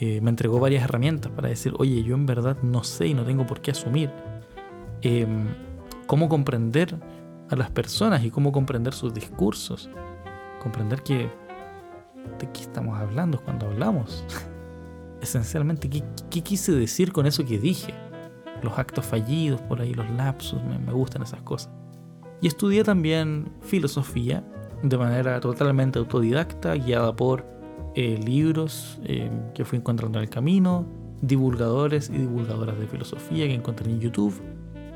eh, 0.00 0.20
me 0.20 0.30
entregó 0.30 0.58
varias 0.58 0.82
herramientas 0.82 1.30
para 1.30 1.48
decir, 1.48 1.74
oye, 1.78 2.02
yo 2.02 2.16
en 2.16 2.26
verdad 2.26 2.56
no 2.62 2.82
sé 2.82 3.06
y 3.06 3.14
no 3.14 3.24
tengo 3.24 3.46
por 3.46 3.60
qué 3.60 3.70
asumir. 3.70 4.10
Em, 5.02 5.48
cómo 6.06 6.28
comprender 6.28 6.96
a 7.48 7.56
las 7.56 7.70
personas 7.70 8.24
y 8.24 8.30
cómo 8.30 8.52
comprender 8.52 8.94
sus 8.94 9.14
discursos. 9.14 9.90
Comprender 10.62 11.02
que 11.02 11.30
de 12.38 12.50
qué 12.52 12.60
estamos 12.62 12.98
hablando 12.98 13.42
cuando 13.42 13.66
hablamos. 13.66 14.24
Esencialmente, 15.20 15.88
¿qué, 15.90 16.02
¿qué, 16.30 16.42
quise 16.42 16.72
decir 16.72 17.12
con 17.12 17.26
eso 17.26 17.44
que 17.44 17.58
dije? 17.58 17.94
Los 18.62 18.78
actos 18.78 19.04
fallidos, 19.04 19.60
por 19.62 19.80
ahí 19.80 19.94
los 19.94 20.08
lapsus, 20.10 20.62
me, 20.62 20.78
me 20.78 20.92
gustan 20.92 21.22
esas 21.22 21.42
cosas. 21.42 21.70
Y 22.40 22.46
estudié 22.46 22.84
también 22.84 23.52
filosofía 23.60 24.44
de 24.82 24.96
manera 24.96 25.40
totalmente 25.40 25.98
autodidacta, 25.98 26.74
guiada 26.74 27.14
por 27.14 27.44
eh, 27.94 28.18
libros 28.24 29.00
eh, 29.04 29.30
que 29.54 29.64
fui 29.64 29.78
encontrando 29.78 30.18
en 30.18 30.24
el 30.24 30.30
camino, 30.30 30.86
divulgadores 31.20 32.08
y 32.08 32.18
divulgadoras 32.18 32.78
de 32.78 32.86
filosofía 32.86 33.46
que 33.46 33.54
encontré 33.54 33.90
en 33.90 34.00
YouTube, 34.00 34.40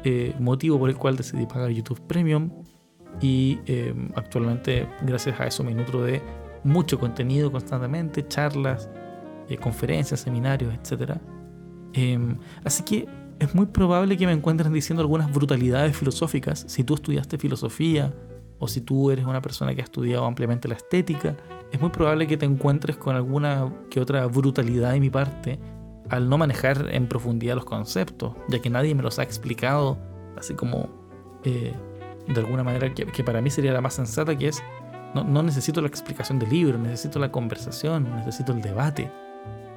eh, 0.04 0.34
motivo 0.38 0.78
por 0.78 0.90
el 0.90 0.96
cual 0.96 1.16
decidí 1.16 1.46
pagar 1.46 1.70
YouTube 1.70 2.00
Premium 2.06 2.50
y 3.20 3.58
actualmente 4.16 4.88
gracias 5.02 5.38
a 5.38 5.46
eso 5.46 5.62
me 5.62 5.72
nutro 5.72 6.02
de 6.02 6.20
mucho 6.64 6.98
contenido 6.98 7.52
constantemente, 7.52 8.26
charlas, 8.26 8.90
conferencias, 9.60 10.18
seminarios, 10.18 10.74
etc. 10.74 11.12
Em, 11.92 12.36
así 12.64 12.82
que 12.82 13.06
es 13.38 13.54
muy 13.54 13.66
probable 13.66 14.16
que 14.16 14.26
me 14.26 14.32
encuentres 14.32 14.72
diciendo 14.72 15.00
algunas 15.02 15.32
brutalidades 15.32 15.96
filosóficas 15.96 16.64
si 16.68 16.84
tú 16.84 16.94
estudiaste 16.94 17.38
filosofía 17.38 18.12
o 18.58 18.68
si 18.68 18.80
tú 18.80 19.10
eres 19.10 19.26
una 19.26 19.42
persona 19.42 19.74
que 19.74 19.80
ha 19.80 19.84
estudiado 19.84 20.24
ampliamente 20.24 20.68
la 20.68 20.74
estética, 20.74 21.36
es 21.72 21.80
muy 21.80 21.90
probable 21.90 22.26
que 22.26 22.36
te 22.36 22.46
encuentres 22.46 22.96
con 22.96 23.16
alguna 23.16 23.72
que 23.90 24.00
otra 24.00 24.26
brutalidad 24.26 24.92
de 24.92 25.00
mi 25.00 25.10
parte 25.10 25.58
al 26.14 26.28
no 26.28 26.38
manejar 26.38 26.88
en 26.90 27.08
profundidad 27.08 27.56
los 27.56 27.64
conceptos, 27.64 28.34
ya 28.48 28.60
que 28.60 28.70
nadie 28.70 28.94
me 28.94 29.02
los 29.02 29.18
ha 29.18 29.22
explicado 29.22 29.98
así 30.36 30.54
como 30.54 30.88
eh, 31.44 31.74
de 32.28 32.40
alguna 32.40 32.62
manera 32.62 32.92
que, 32.94 33.24
para 33.24 33.40
mí 33.40 33.50
sería 33.50 33.72
la 33.72 33.80
más 33.80 33.94
sensata, 33.94 34.36
que 34.36 34.48
es 34.48 34.62
no, 35.14 35.42
necesito 35.42 35.80
la 35.80 35.86
explicación 35.86 36.38
del 36.38 36.50
libro, 36.50 36.78
necesito 36.78 37.18
la 37.18 37.30
conversación, 37.30 38.10
necesito 38.16 38.52
el 38.52 38.62
debate, 38.62 39.10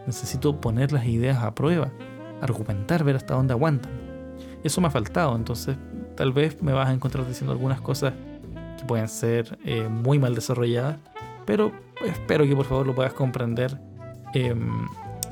necesito 0.07 0.59
poner 0.59 0.91
las 0.91 1.05
ideas 1.05 1.43
a 1.43 1.53
prueba, 1.53 1.91
argumentar, 2.41 3.03
ver 3.03 3.17
hasta 3.17 3.35
dónde 3.35 3.53
aguantan. 3.53 3.91
Eso 4.63 4.81
me 4.81 4.87
ha 4.87 4.91
faltado, 4.91 5.35
entonces 5.35 5.77
tal 6.15 6.33
vez 6.33 6.61
me 6.63 6.71
vas 6.71 6.89
a 6.89 6.93
encontrar 6.93 7.27
diciendo 7.27 7.51
algunas 7.51 7.81
cosas 7.81 8.13
que 8.79 8.85
pueden 8.85 9.07
ser 9.07 9.59
eh, 9.63 9.87
muy 9.87 10.17
mal 10.17 10.33
desarrolladas, 10.33 10.97
pero 11.45 11.71
espero 12.03 12.45
que 12.45 12.55
por 12.55 12.65
favor 12.65 12.87
lo 12.87 12.95
puedas 12.95 13.13
comprender. 13.13 13.79
Em, 14.33 14.87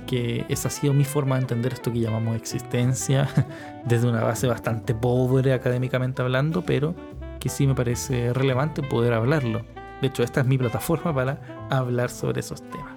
que 0.05 0.45
esa 0.50 0.67
ha 0.67 0.71
sido 0.71 0.93
mi 0.93 1.03
forma 1.03 1.35
de 1.35 1.41
entender 1.41 1.74
esto 1.74 1.91
que 1.91 2.00
llamamos 2.00 2.35
existencia, 2.35 3.27
desde 3.85 4.07
una 4.07 4.24
base 4.24 4.47
bastante 4.47 4.93
pobre 4.93 5.53
académicamente 5.53 6.21
hablando, 6.21 6.62
pero 6.63 6.95
que 7.39 7.50
sí 7.50 7.67
me 7.67 7.75
parece 7.75 8.33
relevante 8.33 8.81
poder 8.81 9.13
hablarlo. 9.13 9.65
De 10.01 10.07
hecho, 10.07 10.24
esta 10.24 10.41
es 10.41 10.47
mi 10.47 10.57
plataforma 10.57 11.13
para 11.13 11.67
hablar 11.69 12.09
sobre 12.09 12.39
esos 12.41 12.62
temas. 12.69 12.93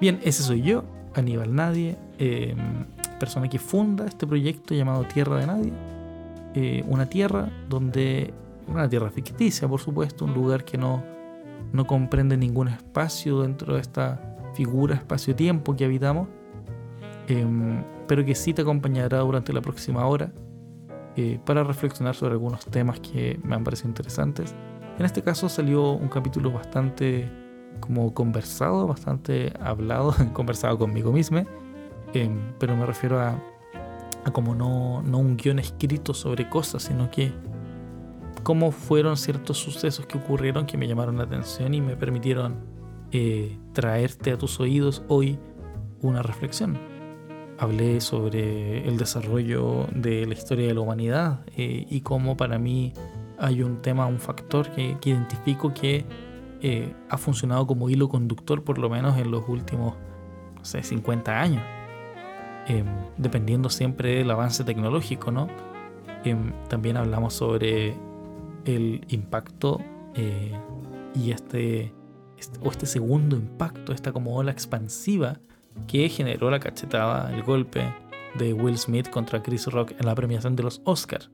Bien, 0.00 0.20
ese 0.22 0.42
soy 0.42 0.62
yo, 0.62 0.84
Aníbal 1.14 1.54
Nadie, 1.54 1.96
em, 2.18 2.84
persona 3.18 3.48
que 3.48 3.58
funda 3.58 4.04
este 4.06 4.26
proyecto 4.26 4.74
llamado 4.74 5.04
Tierra 5.04 5.38
de 5.38 5.46
Nadie. 5.46 5.72
Eh, 6.54 6.84
una 6.86 7.06
tierra 7.06 7.48
donde 7.68 8.32
una 8.66 8.88
tierra 8.88 9.10
ficticia, 9.10 9.68
por 9.68 9.80
supuesto, 9.80 10.24
un 10.24 10.34
lugar 10.34 10.64
que 10.64 10.76
no, 10.76 11.02
no 11.72 11.86
comprende 11.86 12.36
ningún 12.36 12.68
espacio 12.68 13.42
dentro 13.42 13.74
de 13.74 13.80
esta 13.80 14.35
figura 14.56 14.94
espacio-tiempo 14.94 15.76
que 15.76 15.84
habitamos, 15.84 16.28
em, 17.28 17.84
pero 18.08 18.24
que 18.24 18.34
sí 18.34 18.54
te 18.54 18.62
acompañará 18.62 19.18
durante 19.18 19.52
la 19.52 19.60
próxima 19.60 20.06
hora 20.06 20.32
eh, 21.16 21.38
para 21.44 21.62
reflexionar 21.62 22.14
sobre 22.14 22.32
algunos 22.32 22.64
temas 22.66 22.98
que 23.00 23.38
me 23.44 23.54
han 23.54 23.64
parecido 23.64 23.88
interesantes. 23.88 24.54
En 24.98 25.04
este 25.04 25.22
caso 25.22 25.48
salió 25.48 25.92
un 25.92 26.08
capítulo 26.08 26.50
bastante 26.50 27.30
como 27.80 28.14
conversado, 28.14 28.86
bastante 28.86 29.52
hablado, 29.60 30.14
conversado 30.32 30.78
conmigo 30.78 31.12
mismo, 31.12 31.44
em, 32.14 32.52
pero 32.58 32.74
me 32.76 32.86
refiero 32.86 33.20
a, 33.20 33.38
a 34.24 34.30
como 34.32 34.54
no, 34.54 35.02
no 35.02 35.18
un 35.18 35.36
guion 35.36 35.58
escrito 35.58 36.14
sobre 36.14 36.48
cosas, 36.48 36.84
sino 36.84 37.10
que 37.10 37.30
cómo 38.42 38.70
fueron 38.70 39.18
ciertos 39.18 39.58
sucesos 39.58 40.06
que 40.06 40.16
ocurrieron 40.16 40.64
que 40.64 40.78
me 40.78 40.88
llamaron 40.88 41.18
la 41.18 41.24
atención 41.24 41.74
y 41.74 41.82
me 41.82 41.96
permitieron 41.96 42.75
eh, 43.12 43.56
traerte 43.72 44.32
a 44.32 44.38
tus 44.38 44.58
oídos 44.60 45.02
hoy 45.08 45.38
una 46.02 46.22
reflexión. 46.22 46.78
Hablé 47.58 48.00
sobre 48.00 48.86
el 48.86 48.98
desarrollo 48.98 49.86
de 49.94 50.26
la 50.26 50.34
historia 50.34 50.66
de 50.66 50.74
la 50.74 50.80
humanidad 50.80 51.40
eh, 51.56 51.86
y 51.88 52.00
cómo 52.00 52.36
para 52.36 52.58
mí 52.58 52.92
hay 53.38 53.62
un 53.62 53.80
tema, 53.80 54.06
un 54.06 54.18
factor 54.18 54.70
que, 54.70 54.96
identifico 55.04 55.72
que 55.72 56.04
eh, 56.60 56.92
ha 57.08 57.16
funcionado 57.16 57.66
como 57.66 57.88
hilo 57.88 58.08
conductor 58.08 58.62
por 58.64 58.78
lo 58.78 58.90
menos 58.90 59.16
en 59.18 59.30
los 59.30 59.48
últimos, 59.48 59.94
no 60.56 60.64
sé, 60.64 60.82
50 60.82 61.40
años. 61.40 61.62
Em, 62.66 62.86
dependiendo 63.16 63.70
siempre 63.70 64.16
del 64.16 64.30
avance 64.30 64.64
tecnológico, 64.64 65.30
¿no? 65.30 65.46
Em, 66.24 66.52
también 66.68 66.96
hablamos 66.96 67.34
sobre 67.34 67.94
el 68.64 69.04
impacto 69.08 69.80
y 71.14 71.30
este, 71.30 71.92
o 72.60 72.70
este 72.70 72.86
segundo 72.86 73.36
impacto, 73.36 73.92
esta 73.92 74.12
como 74.12 74.36
ola 74.36 74.52
expansiva 74.52 75.40
que 75.86 76.08
generó 76.08 76.50
la 76.50 76.60
cachetada, 76.60 77.34
el 77.34 77.42
golpe 77.42 77.94
de 78.38 78.52
Will 78.52 78.78
Smith 78.78 79.08
contra 79.10 79.42
Chris 79.42 79.66
Rock 79.66 79.92
en 79.98 80.06
la 80.06 80.14
premiación 80.14 80.56
de 80.56 80.62
los 80.62 80.80
Oscars. 80.84 81.30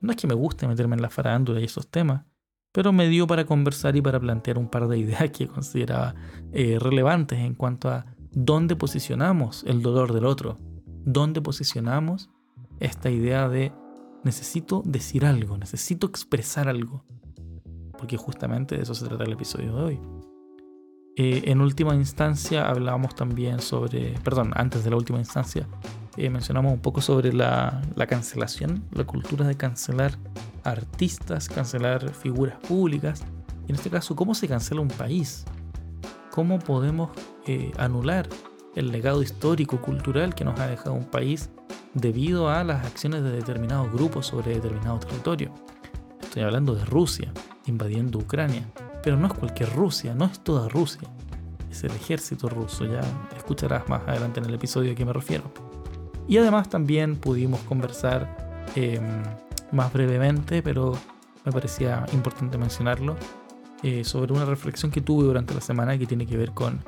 No 0.00 0.12
es 0.12 0.16
que 0.16 0.26
me 0.26 0.34
guste 0.34 0.66
meterme 0.66 0.96
en 0.96 1.02
la 1.02 1.10
farándula 1.10 1.60
y 1.60 1.64
esos 1.64 1.88
temas, 1.88 2.24
pero 2.72 2.92
me 2.92 3.08
dio 3.08 3.26
para 3.26 3.44
conversar 3.44 3.96
y 3.96 4.02
para 4.02 4.20
plantear 4.20 4.58
un 4.58 4.68
par 4.68 4.88
de 4.88 4.98
ideas 4.98 5.30
que 5.30 5.46
consideraba 5.46 6.14
eh, 6.52 6.78
relevantes 6.78 7.38
en 7.38 7.54
cuanto 7.54 7.88
a 7.90 8.06
dónde 8.32 8.76
posicionamos 8.76 9.64
el 9.66 9.82
dolor 9.82 10.12
del 10.12 10.24
otro, 10.24 10.56
dónde 10.86 11.40
posicionamos 11.40 12.30
esta 12.78 13.10
idea 13.10 13.48
de 13.48 13.72
necesito 14.24 14.82
decir 14.84 15.24
algo, 15.24 15.58
necesito 15.58 16.06
expresar 16.06 16.68
algo. 16.68 17.04
Porque 18.00 18.16
justamente 18.16 18.76
de 18.76 18.82
eso 18.82 18.94
se 18.94 19.06
trata 19.06 19.24
el 19.24 19.32
episodio 19.32 19.76
de 19.76 19.82
hoy. 19.82 20.00
Eh, 21.16 21.42
en 21.50 21.60
última 21.60 21.94
instancia 21.94 22.66
hablábamos 22.66 23.14
también 23.14 23.60
sobre, 23.60 24.14
perdón, 24.24 24.52
antes 24.56 24.84
de 24.84 24.90
la 24.90 24.96
última 24.96 25.18
instancia, 25.18 25.68
eh, 26.16 26.30
mencionamos 26.30 26.72
un 26.72 26.80
poco 26.80 27.02
sobre 27.02 27.34
la, 27.34 27.82
cancelación, 28.08 28.84
la 28.92 29.04
cultura 29.04 29.46
de 29.46 29.54
cancelar 29.54 30.16
artistas, 30.64 31.50
cancelar 31.50 32.14
figuras 32.14 32.58
públicas. 32.60 33.22
Y 33.66 33.72
en 33.72 33.76
este 33.76 33.90
caso, 33.90 34.16
¿cómo 34.16 34.34
se 34.34 34.48
cancela 34.48 34.80
un 34.80 34.88
país? 34.88 35.44
¿Cómo 36.30 36.58
podemos 36.58 37.10
eh, 37.46 37.70
anular 37.76 38.26
el 38.76 38.90
legado 38.90 39.22
histórico, 39.22 39.82
cultural 39.82 40.34
que 40.34 40.44
nos 40.44 40.58
ha 40.58 40.68
dejado 40.68 40.94
un 40.94 41.04
país 41.04 41.50
debido 41.92 42.48
a 42.48 42.64
las 42.64 42.86
acciones 42.86 43.22
de 43.22 43.32
determinados 43.32 43.92
grupos 43.92 44.28
sobre 44.28 44.54
determinado 44.54 44.98
territorio. 45.00 45.52
Estoy 46.20 46.42
hablando 46.42 46.74
de 46.74 46.84
Rusia 46.84 47.32
invadiendo 47.70 48.18
Ucrania, 48.18 48.64
pero 49.02 49.16
no 49.16 49.26
es 49.26 49.32
cualquier 49.32 49.72
Rusia, 49.74 50.14
no 50.14 50.26
es 50.26 50.40
toda 50.40 50.68
Rusia. 50.68 51.08
es 51.70 51.84
el 51.84 51.92
ejército 51.92 52.48
ruso. 52.48 52.84
Ya 52.84 53.00
escucharás 53.36 53.88
más 53.88 54.02
adelante 54.06 54.40
en 54.40 54.46
el 54.46 54.54
episodio 54.54 54.92
a 54.92 54.94
qué 54.94 55.04
me 55.04 55.12
refiero. 55.12 55.44
Y 56.28 56.36
además 56.36 56.68
también 56.68 57.16
pudimos 57.16 57.60
conversar 57.60 58.66
em, 58.74 59.22
más 59.72 59.92
brevemente, 59.92 60.62
pero 60.62 60.92
me 61.44 61.52
parecía 61.52 62.04
importante 62.12 62.58
mencionarlo, 62.58 63.16
eh, 63.82 64.04
sobre 64.04 64.32
una 64.32 64.44
reflexión 64.44 64.90
que 64.90 65.00
tuve 65.00 65.24
durante 65.24 65.54
la 65.54 65.60
semana 65.60 65.96
que 65.96 66.06
tiene 66.06 66.26
que 66.26 66.36
ver 66.36 66.52
con 66.52 66.80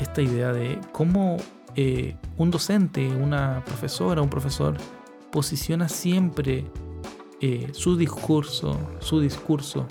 esta 0.00 0.22
idea 0.22 0.52
de 0.52 0.80
cómo 0.90 1.36
eh, 1.74 2.16
un 2.38 2.50
docente, 2.50 3.06
una 3.08 3.62
profesora, 3.64 4.22
un 4.22 4.30
profesor 4.30 4.76
posiciona 5.30 5.88
siempre 5.88 6.64
eh, 7.40 7.70
su 7.72 7.96
discurso, 7.96 8.78
su 9.00 9.20
discurso 9.20 9.86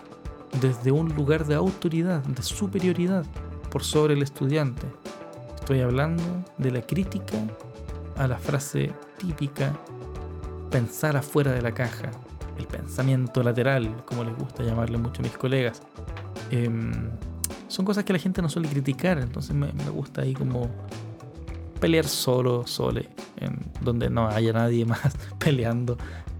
desde 0.59 0.91
un 0.91 1.09
lugar 1.15 1.45
de 1.45 1.55
autoridad, 1.55 2.23
de 2.23 2.43
superioridad 2.43 3.25
por 3.69 3.83
sobre 3.83 4.13
el 4.13 4.21
estudiante. 4.21 4.87
Estoy 5.55 5.81
hablando 5.81 6.23
de 6.57 6.71
la 6.71 6.81
crítica 6.81 7.37
a 8.17 8.27
la 8.27 8.37
frase 8.37 8.91
típica 9.17 9.73
pensar 10.69 11.15
afuera 11.17 11.51
de 11.51 11.61
la 11.61 11.73
caja, 11.73 12.11
el 12.57 12.65
pensamiento 12.65 13.43
lateral, 13.43 14.03
como 14.05 14.23
les 14.23 14.35
gusta 14.37 14.63
llamarle 14.63 14.97
mucho 14.97 15.21
a 15.21 15.23
mis 15.23 15.37
colegas. 15.37 15.81
Em, 16.49 17.09
son 17.67 17.85
cosas 17.85 18.03
que 18.03 18.13
la 18.13 18.19
gente 18.19 18.41
no 18.41 18.49
suele 18.49 18.67
criticar, 18.67 19.19
entonces 19.19 19.55
me, 19.55 19.71
gusta 19.91 20.21
ahí 20.21 20.33
como 20.33 20.69
pelear 21.79 22.07
solo, 22.07 22.67
sole, 22.67 23.09
en 23.37 23.57
donde 23.81 24.09
no 24.09 24.27
haya 24.27 24.53
nadie 24.53 24.85
más 24.87 25.15
peleando 25.39 25.97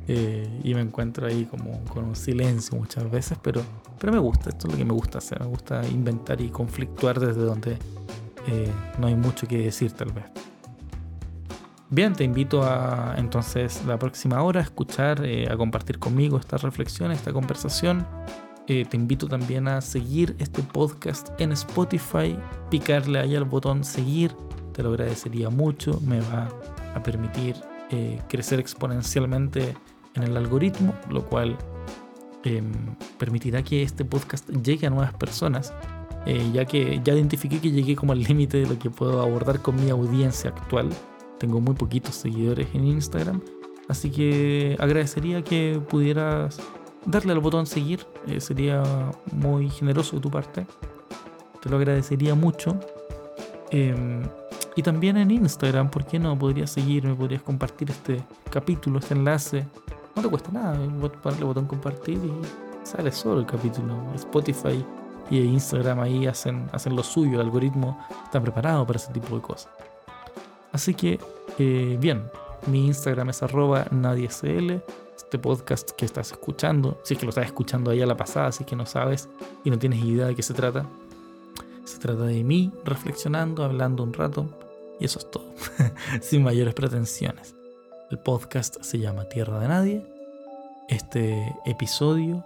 eh, 0.08 0.48
y 0.64 0.74
me 0.74 0.82
encuentro 0.82 1.28
ahí 1.28 1.46
como 1.46 1.84
con 1.86 2.04
un 2.06 2.16
silencio 2.16 2.78
muchas 2.78 3.10
veces, 3.10 3.38
pero, 3.42 3.62
pero 4.00 4.12
me 4.12 4.20
gusta, 4.20 4.50
esto 4.50 4.68
es 4.68 4.74
lo 4.74 4.78
que 4.78 4.86
me 4.86 4.94
gusta 4.94 5.20
hacer, 5.20 5.40
me 5.40 5.48
gusta 5.48 5.88
inventar 5.88 6.42
y 6.42 6.50
conflictuar 6.50 7.20
desde 7.20 7.42
donde 7.42 7.78
eh, 8.48 8.72
no 9.00 9.08
hay 9.08 9.16
mucho 9.16 9.48
que 9.48 9.60
decir 9.60 9.92
tal 9.92 10.12
vez. 10.12 10.26
Bien, 11.90 12.14
te 12.14 12.24
invito 12.24 12.64
a 12.64 13.16
entonces 13.18 13.84
la 13.86 14.00
próxima 14.00 14.42
hora 14.42 14.62
a 14.62 14.64
escuchar, 14.64 15.24
eh, 15.26 15.48
a 15.52 15.58
compartir 15.58 16.00
conmigo 16.00 16.38
esta 16.38 16.58
reflexión, 16.58 17.12
esta 17.12 17.32
conversación. 17.32 18.06
te 18.66 18.96
invito 18.96 19.28
también 19.28 19.68
a 19.68 19.82
seguir 19.82 20.34
este 20.40 20.64
podcast 20.64 21.30
en 21.42 21.52
Spotify, 21.52 22.38
picarle 22.70 23.20
ahí 23.20 23.36
al 23.36 23.44
botón 23.44 23.84
seguir, 23.84 24.34
te 24.72 24.82
lo 24.82 24.92
agradecería 24.92 25.50
mucho, 25.50 26.00
me 26.06 26.22
va 26.22 26.48
a 26.96 27.04
permitir 27.04 27.58
crecer 28.30 28.62
exponencialmente 28.62 29.76
en 30.16 30.24
el 30.24 30.38
algoritmo, 30.38 30.94
lo 31.10 31.26
cual 31.26 31.58
em, 32.44 32.72
permitirá 33.18 33.64
que 33.64 33.84
este 33.84 34.04
podcast 34.06 34.50
llegue 34.50 34.88
a 34.88 34.90
nuevas 34.90 35.14
personas, 35.14 35.74
eh, 36.26 36.50
ya 36.54 36.66
que 36.66 37.02
ya 37.04 37.14
identifiqué 37.14 37.60
que 37.60 37.72
llegué 37.72 37.96
como 37.96 38.14
al 38.14 38.22
límite 38.24 38.58
de 38.58 38.68
lo 38.68 38.78
que 38.78 38.90
puedo 38.90 39.22
abordar 39.22 39.62
con 39.62 39.76
mi 39.84 39.90
audiencia 39.90 40.50
actual. 40.50 40.90
Tengo 41.40 41.60
muy 41.60 41.76
poquitos 41.76 42.16
seguidores 42.16 42.68
en 42.74 42.86
Instagram, 42.86 43.42
así 43.88 44.12
que 44.12 44.76
agradecería 44.80 45.44
que 45.44 45.82
pudieras 45.90 46.60
darle 47.06 47.34
al 47.34 47.40
botón 47.40 47.66
seguir, 47.66 48.06
eh, 48.28 48.40
sería 48.40 48.84
muy 49.32 49.70
generoso 49.70 50.18
de 50.18 50.22
tu 50.22 50.30
parte. 50.30 50.68
Te 51.62 51.70
lo 51.70 51.78
agradecería 51.78 52.36
mucho. 52.36 52.80
Em, 53.72 54.24
y 54.76 54.84
también 54.84 55.18
en 55.18 55.32
Instagram, 55.32 55.90
¿por 55.90 56.06
qué 56.06 56.20
no? 56.20 56.38
Podrías 56.38 56.72
seguirme, 56.72 57.14
podrías 57.16 57.42
compartir 57.42 57.90
este 57.90 58.22
capítulo, 58.50 59.00
este 59.00 59.14
enlace 59.14 59.66
no 60.16 60.22
te 60.22 60.30
cuesta 60.30 60.52
nada, 60.52 60.78
ponerle 61.22 61.46
botón 61.46 61.66
compartir 61.66 62.18
y 62.18 62.32
sale 62.86 63.12
solo 63.12 63.40
el 63.40 63.46
capítulo. 63.46 63.96
Spotify 64.16 64.86
y 65.30 65.40
Instagram 65.40 66.00
ahí 66.00 66.28
hacen, 66.28 66.70
hacen 66.74 66.96
lo 66.96 67.04
suyo, 67.04 67.36
el 67.36 67.46
algoritmo 67.46 67.98
está 68.26 68.42
preparado 68.42 68.86
para 68.86 68.98
ese 68.98 69.12
tipo 69.14 69.36
de 69.36 69.42
cosas. 69.42 69.72
Así 70.72 70.94
que, 70.94 71.20
eh, 71.58 71.98
bien, 72.00 72.30
mi 72.68 72.88
Instagram 72.88 73.30
es 73.30 73.44
arroba 73.44 73.86
nadiesl. 73.92 74.82
Este 75.16 75.40
podcast 75.40 75.92
que 75.92 76.04
estás 76.04 76.32
escuchando, 76.32 77.00
si 77.04 77.14
es 77.14 77.20
que 77.20 77.26
lo 77.26 77.30
estás 77.30 77.46
escuchando 77.46 77.92
ahí 77.92 78.02
a 78.02 78.06
la 78.06 78.18
pasada, 78.18 78.52
si 78.52 78.64
es 78.64 78.70
que 78.70 78.76
no 78.76 78.86
sabes 78.86 79.30
y 79.64 79.70
no 79.70 79.80
tienes 79.80 80.04
idea 80.04 80.28
de 80.28 80.36
qué 80.36 80.44
se 80.44 80.54
trata, 80.54 80.86
se 81.86 82.00
trata 82.00 82.24
de 82.24 82.44
mí 82.44 82.74
reflexionando, 82.84 83.64
hablando 83.64 84.04
un 84.04 84.12
rato, 84.12 84.50
y 85.00 85.06
eso 85.06 85.20
es 85.20 85.32
todo, 85.32 85.54
sin 86.22 86.44
mayores 86.44 86.74
pretensiones. 86.74 87.56
El 88.12 88.20
podcast 88.20 88.76
se 88.82 89.00
llama 89.00 89.30
Tierra 89.30 89.58
de 89.58 89.70
Nadie. 89.70 90.06
Este 90.90 91.56
episodio 91.64 92.44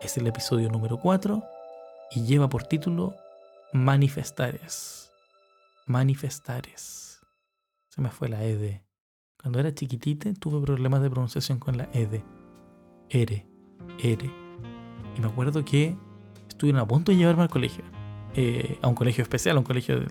es 0.00 0.16
el 0.16 0.28
episodio 0.28 0.68
número 0.68 1.00
4 1.00 1.42
y 2.12 2.22
lleva 2.22 2.48
por 2.48 2.62
título 2.62 3.16
Manifestares. 3.72 5.10
Manifestares. 5.86 7.18
Se 7.88 8.00
me 8.00 8.10
fue 8.10 8.28
la 8.28 8.44
ED. 8.44 8.82
Cuando 9.42 9.58
era 9.58 9.74
chiquitita 9.74 10.32
tuve 10.34 10.64
problemas 10.64 11.02
de 11.02 11.10
pronunciación 11.10 11.58
con 11.58 11.76
la 11.76 11.88
ED. 11.92 12.22
Ere, 13.08 13.48
ere. 13.98 14.30
Y 15.16 15.20
me 15.20 15.26
acuerdo 15.26 15.64
que 15.64 15.96
estuvieron 16.48 16.80
a 16.80 16.86
punto 16.86 17.10
de 17.10 17.18
llevarme 17.18 17.42
al 17.42 17.50
colegio. 17.50 17.82
Eh, 18.34 18.78
a 18.80 18.86
un 18.86 18.94
colegio 18.94 19.22
especial, 19.22 19.58
un 19.58 19.64
colegio 19.64 20.04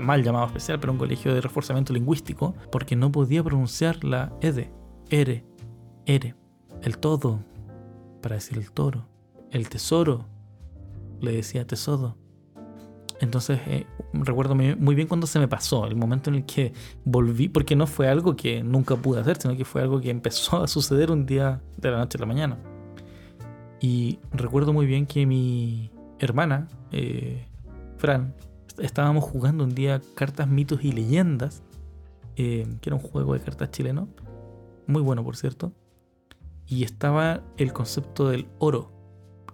mal 0.00 0.22
llamado 0.22 0.46
especial, 0.46 0.80
pero 0.80 0.92
un 0.92 0.98
colegio 0.98 1.34
de 1.34 1.40
reforzamiento 1.42 1.92
lingüístico, 1.92 2.54
porque 2.70 2.96
no 2.96 3.12
podía 3.12 3.44
pronunciar 3.44 4.02
la 4.04 4.32
ed, 4.40 4.68
ere, 5.10 5.44
ere, 6.06 6.34
el 6.80 6.96
todo, 6.96 7.40
para 8.22 8.36
decir 8.36 8.56
el 8.56 8.70
toro, 8.72 9.06
el 9.50 9.68
tesoro, 9.68 10.26
le 11.20 11.32
decía 11.32 11.66
tesoro. 11.66 12.16
Entonces 13.20 13.60
eh, 13.66 13.86
recuerdo 14.14 14.54
muy 14.54 14.94
bien 14.94 15.06
cuando 15.06 15.26
se 15.26 15.38
me 15.38 15.46
pasó, 15.46 15.86
el 15.86 15.94
momento 15.94 16.30
en 16.30 16.36
el 16.36 16.46
que 16.46 16.72
volví, 17.04 17.48
porque 17.48 17.76
no 17.76 17.86
fue 17.86 18.08
algo 18.08 18.34
que 18.34 18.62
nunca 18.62 18.96
pude 18.96 19.20
hacer, 19.20 19.36
sino 19.36 19.56
que 19.56 19.64
fue 19.66 19.82
algo 19.82 20.00
que 20.00 20.10
empezó 20.10 20.62
a 20.62 20.68
suceder 20.68 21.10
un 21.10 21.26
día 21.26 21.60
de 21.76 21.90
la 21.90 21.98
noche 21.98 22.16
a 22.16 22.20
la 22.20 22.26
mañana. 22.26 22.58
Y 23.78 24.20
recuerdo 24.32 24.72
muy 24.72 24.86
bien 24.86 25.06
que 25.06 25.26
mi 25.26 25.90
hermana, 26.18 26.68
eh, 26.92 27.46
Fran, 27.96 28.34
estábamos 28.78 29.24
jugando 29.24 29.64
un 29.64 29.74
día 29.74 30.00
cartas, 30.14 30.48
mitos 30.48 30.84
y 30.84 30.92
leyendas, 30.92 31.62
eh, 32.36 32.66
que 32.80 32.90
era 32.90 32.96
un 32.96 33.02
juego 33.02 33.34
de 33.34 33.40
cartas 33.40 33.70
chileno, 33.70 34.08
muy 34.86 35.02
bueno 35.02 35.24
por 35.24 35.36
cierto, 35.36 35.72
y 36.66 36.84
estaba 36.84 37.42
el 37.56 37.72
concepto 37.72 38.28
del 38.28 38.46
oro, 38.58 38.92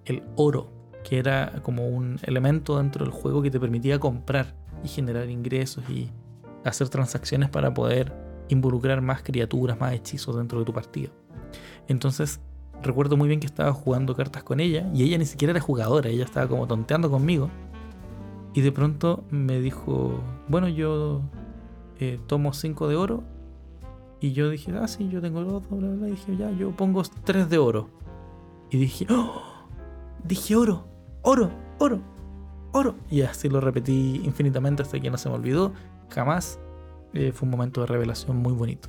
el 0.05 0.23
oro, 0.37 0.73
que 1.05 1.19
era 1.19 1.61
como 1.63 1.89
un 1.89 2.19
elemento 2.23 2.79
dentro 2.79 3.05
del 3.05 3.13
juego 3.13 3.43
que 3.43 3.51
te 3.51 3.59
permitía 3.59 3.99
comprar 3.99 4.55
y 4.85 4.89
generar 4.89 5.29
ingresos 5.31 5.89
y 5.89 6.11
hacer 6.65 6.89
transacciones 6.89 7.51
para 7.51 7.73
poder 7.73 8.15
involucrar 8.49 9.01
más 9.01 9.23
criaturas, 9.23 9.79
más 9.79 9.93
hechizos 9.93 10.37
dentro 10.37 10.59
de 10.59 10.65
tu 10.65 10.73
partido. 10.73 11.13
Entonces, 11.87 12.41
recuerdo 12.83 13.17
muy 13.17 13.29
bien 13.29 13.41
que 13.41 13.47
estaba 13.47 13.73
jugando 13.73 14.15
cartas 14.15 14.43
con 14.43 14.61
ella 14.61 14.91
y 14.95 15.03
ella 15.05 15.19
ni 15.19 15.27
siquiera 15.27 15.51
era 15.51 15.61
jugadora, 15.61 16.09
ella 16.09 16.25
estaba 16.25 16.47
como 16.49 16.67
tonteando 16.67 17.11
conmigo 17.11 17.51
y 18.55 18.61
de 18.61 18.73
pronto 18.73 19.25
me 19.31 19.61
dijo, 19.61 20.21
bueno, 20.49 20.69
yo 20.69 21.23
eh, 22.01 22.19
tomo 22.27 22.53
5 22.53 22.89
de 22.89 22.97
oro. 22.97 23.23
Y 24.21 24.33
yo 24.33 24.51
dije, 24.51 24.73
ah, 24.77 24.89
sí, 24.89 25.09
yo 25.09 25.21
tengo 25.21 25.45
dos, 25.45 25.63
bla, 25.71 25.89
bla, 25.89 26.09
Y 26.09 26.13
dije, 26.13 26.37
ya, 26.37 26.51
yo 26.51 26.73
pongo 26.73 27.03
3 27.03 27.49
de 27.49 27.59
oro. 27.59 27.89
Y 28.71 28.79
dije, 28.79 29.07
oh, 29.11 29.43
dije 30.25 30.57
oro, 30.57 30.89
oro, 31.23 31.51
oro, 31.79 32.01
oro. 32.73 32.97
Y 33.11 33.23
así 33.23 33.49
lo 33.49 33.61
repetí 33.61 34.23
infinitamente 34.25 34.83
hasta 34.83 34.99
que 34.99 35.11
no 35.11 35.19
se 35.19 35.29
me 35.29 35.37
olvidó. 35.37 35.73
Jamás. 36.11 36.59
Eh, 37.15 37.33
fue 37.33 37.47
un 37.47 37.53
momento 37.53 37.81
de 37.81 37.87
revelación 37.87 38.37
muy 38.37 38.53
bonito. 38.53 38.89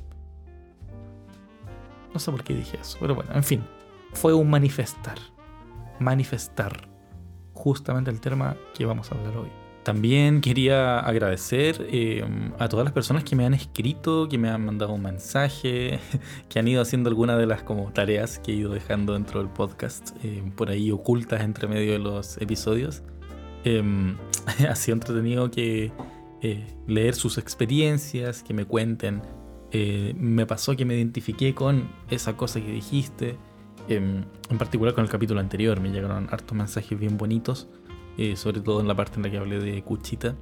No 2.13 2.19
sé 2.19 2.31
por 2.31 2.43
qué 2.43 2.53
dije 2.53 2.77
eso, 2.81 2.97
pero 2.99 3.15
bueno, 3.15 3.31
en 3.33 3.43
fin. 3.43 3.63
Fue 4.13 4.33
un 4.33 4.49
manifestar. 4.49 5.17
Manifestar 5.99 6.89
justamente 7.53 8.09
el 8.09 8.21
tema 8.21 8.55
que 8.73 8.85
vamos 8.85 9.11
a 9.11 9.15
hablar 9.15 9.37
hoy. 9.37 9.49
También 9.83 10.41
quería 10.41 10.99
agradecer 10.99 11.87
eh, 11.89 12.23
a 12.59 12.69
todas 12.69 12.83
las 12.83 12.93
personas 12.93 13.23
que 13.23 13.35
me 13.35 13.45
han 13.45 13.53
escrito, 13.53 14.27
que 14.29 14.37
me 14.37 14.49
han 14.49 14.65
mandado 14.65 14.93
un 14.93 15.01
mensaje, 15.01 15.99
que 16.49 16.59
han 16.59 16.67
ido 16.67 16.81
haciendo 16.81 17.09
algunas 17.09 17.37
de 17.37 17.45
las 17.45 17.63
como 17.63 17.91
tareas 17.91 18.39
que 18.39 18.51
he 18.51 18.55
ido 18.55 18.73
dejando 18.73 19.13
dentro 19.13 19.39
del 19.39 19.49
podcast, 19.49 20.11
eh, 20.23 20.43
por 20.55 20.69
ahí 20.69 20.91
ocultas 20.91 21.41
entre 21.41 21.67
medio 21.67 21.93
de 21.93 21.99
los 21.99 22.37
episodios. 22.37 23.03
Em, 23.63 24.17
ha 24.69 24.75
sido 24.75 24.95
entretenido 24.95 25.49
que 25.49 25.91
eh, 26.41 26.67
leer 26.87 27.15
sus 27.15 27.37
experiencias, 27.37 28.43
que 28.43 28.53
me 28.53 28.65
cuenten. 28.65 29.21
me 29.71 30.45
pasó 30.45 30.75
que 30.75 30.83
me 30.85 30.95
identifiqué 30.95 31.53
con 31.53 31.89
esa 32.09 32.35
cosa 32.35 32.59
que 32.59 32.71
dijiste 32.71 33.37
Em, 33.89 34.23
en 34.49 34.57
particular 34.57 34.93
con 34.93 35.03
el 35.03 35.09
capítulo 35.09 35.39
anterior 35.39 35.79
me 35.81 35.89
llegaron 35.89 36.27
hartos 36.31 36.55
mensajes 36.55 36.97
bien 36.97 37.17
bonitos, 37.17 37.67
eh, 38.17 38.35
sobre 38.35 38.61
todo 38.61 38.81
en 38.81 38.87
la 38.87 38.95
parte 38.95 39.17
en 39.17 39.23
la 39.23 39.31
que 39.31 39.37
hablé 39.37 39.59
de 39.59 39.83
Cuchita. 39.83 40.35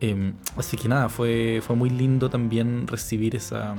Em, 0.00 0.34
así 0.56 0.76
que 0.76 0.88
nada, 0.88 1.08
fue, 1.08 1.60
fue 1.60 1.74
muy 1.74 1.90
lindo 1.90 2.30
también 2.30 2.86
recibir 2.86 3.34
esa, 3.34 3.74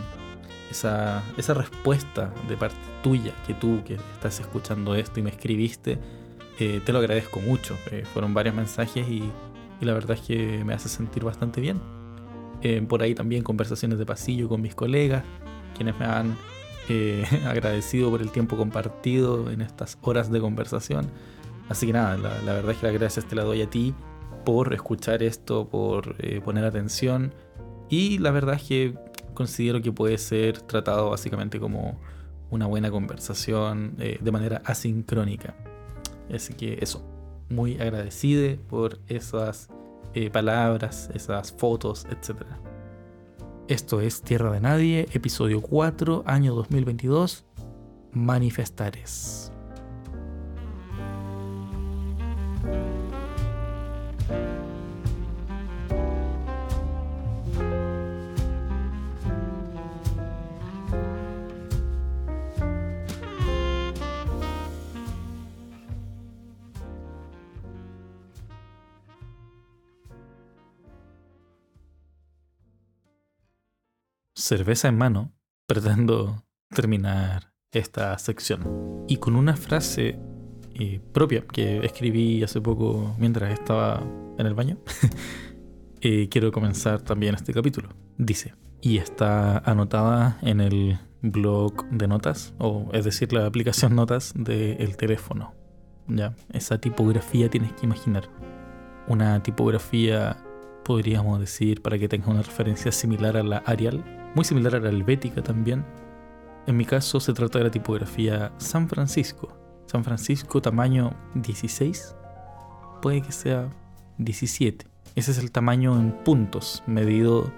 esa, 0.69 1.23
esa 1.37 1.53
respuesta 1.53 2.33
de 2.47 2.57
parte 2.57 2.75
tuya, 3.01 3.33
que 3.47 3.53
tú 3.53 3.81
que 3.85 3.95
estás 4.13 4.39
escuchando 4.41 4.95
esto 4.95 5.19
y 5.19 5.23
me 5.23 5.29
escribiste, 5.29 5.97
eh, 6.59 6.81
te 6.85 6.91
lo 6.91 6.99
agradezco 6.99 7.39
mucho. 7.39 7.77
Eh, 7.91 8.03
fueron 8.13 8.33
varios 8.33 8.53
mensajes 8.53 9.07
y, 9.07 9.31
y 9.79 9.85
la 9.85 9.93
verdad 9.93 10.17
es 10.17 10.21
que 10.21 10.63
me 10.65 10.73
hace 10.73 10.89
sentir 10.89 11.23
bastante 11.23 11.61
bien. 11.61 11.79
Eh, 12.61 12.81
por 12.81 13.01
ahí 13.01 13.15
también 13.15 13.43
conversaciones 13.43 13.97
de 13.97 14.05
pasillo 14.05 14.49
con 14.49 14.61
mis 14.61 14.75
colegas, 14.75 15.23
quienes 15.75 15.97
me 15.97 16.05
han 16.05 16.35
eh, 16.89 17.25
agradecido 17.45 18.09
por 18.09 18.21
el 18.21 18.31
tiempo 18.31 18.57
compartido 18.57 19.49
en 19.51 19.61
estas 19.61 19.97
horas 20.01 20.31
de 20.31 20.39
conversación. 20.41 21.09
Así 21.69 21.87
que 21.87 21.93
nada, 21.93 22.17
la, 22.17 22.53
verdad 22.53 22.71
es 22.71 22.77
que 22.77 22.87
las 22.87 22.95
gracias 22.95 23.25
te 23.25 23.35
la 23.35 23.43
doy 23.43 23.61
a 23.61 23.69
ti 23.69 23.93
por 24.43 24.73
escuchar 24.73 25.21
esto, 25.21 25.67
por 25.69 26.15
eh, 26.19 26.41
poner 26.41 26.65
atención. 26.65 27.33
Y 27.89 28.17
la 28.17 28.31
verdad 28.31 28.55
es 28.55 28.63
que 28.63 28.95
considero 29.33 29.81
que 29.81 29.91
puede 29.91 30.17
ser 30.17 30.61
tratado 30.61 31.11
básicamente 31.11 31.59
como 31.59 31.99
una 32.49 32.65
buena 32.65 32.89
conversación 32.89 33.95
de 33.97 34.31
manera 34.31 34.61
asincrónica. 34.65 35.55
Así 36.33 36.53
que 36.53 36.77
eso, 36.81 37.03
muy 37.49 37.79
agradecido 37.79 38.57
por 38.67 38.99
esas 39.07 39.69
eh, 40.13 40.29
palabras, 40.29 41.09
esas 41.13 41.51
fotos, 41.51 42.05
etc. 42.09 42.41
Esto 43.69 44.01
es 44.01 44.23
Tierra 44.23 44.51
de 44.51 44.61
Nadie, 44.61 45.07
episodio 45.13 45.61
4, 45.61 46.23
año 46.25 46.55
2022, 46.55 47.45
Manifestares. 48.13 49.51
Cerveza 74.49 74.87
en 74.87 74.97
mano, 74.97 75.31
pretendo 75.67 76.43
terminar 76.69 77.53
esta 77.71 78.17
sección. 78.17 79.05
Y 79.07 79.17
con 79.17 79.35
una 79.35 79.55
frase 79.55 80.19
eh, 80.73 80.99
propia 81.13 81.41
que 81.45 81.85
escribí 81.85 82.41
hace 82.41 82.59
poco 82.59 83.15
mientras 83.19 83.53
estaba 83.53 84.03
en 84.39 84.47
el 84.47 84.55
baño, 84.55 84.79
eh, 86.01 86.29
quiero 86.29 86.51
comenzar 86.51 87.01
también 87.01 87.35
este 87.35 87.53
capítulo. 87.53 87.89
Dice, 88.17 88.55
y 88.81 88.97
está 88.97 89.59
anotada 89.59 90.39
en 90.41 90.61
el 90.61 90.97
blog 91.21 91.87
de 91.91 92.07
notas, 92.07 92.55
o 92.57 92.89
es 92.91 93.05
decir, 93.05 93.31
la 93.31 93.45
aplicación 93.45 93.95
notas 93.95 94.33
del 94.35 94.97
teléfono. 94.97 95.53
Ya, 96.07 96.33
esa 96.53 96.81
tipografía 96.81 97.51
tienes 97.51 97.73
que 97.73 97.85
imaginar. 97.85 98.27
Una 99.07 99.43
tipografía, 99.43 100.37
podríamos 100.83 101.39
decir, 101.39 101.83
para 101.83 101.99
que 101.99 102.09
tenga 102.09 102.31
una 102.31 102.41
referencia 102.41 102.91
similar 102.91 103.37
a 103.37 103.43
la 103.43 103.57
Arial, 103.59 104.18
muy 104.35 104.45
similar 104.45 104.75
a 104.75 104.79
la 104.79 104.89
helvética 104.89 105.41
también. 105.41 105.85
En 106.67 106.77
mi 106.77 106.85
caso 106.85 107.19
se 107.19 107.33
trata 107.33 107.57
de 107.59 107.65
la 107.65 107.71
tipografía 107.71 108.51
San 108.57 108.87
Francisco. 108.87 109.55
San 109.85 110.03
Francisco 110.03 110.61
tamaño 110.61 111.15
16, 111.33 112.15
puede 113.01 113.21
que 113.21 113.31
sea 113.31 113.69
17. 114.19 114.85
Ese 115.15 115.31
es 115.31 115.37
el 115.39 115.51
tamaño 115.51 115.99
en 115.99 116.11
puntos 116.11 116.83
medido 116.85 117.51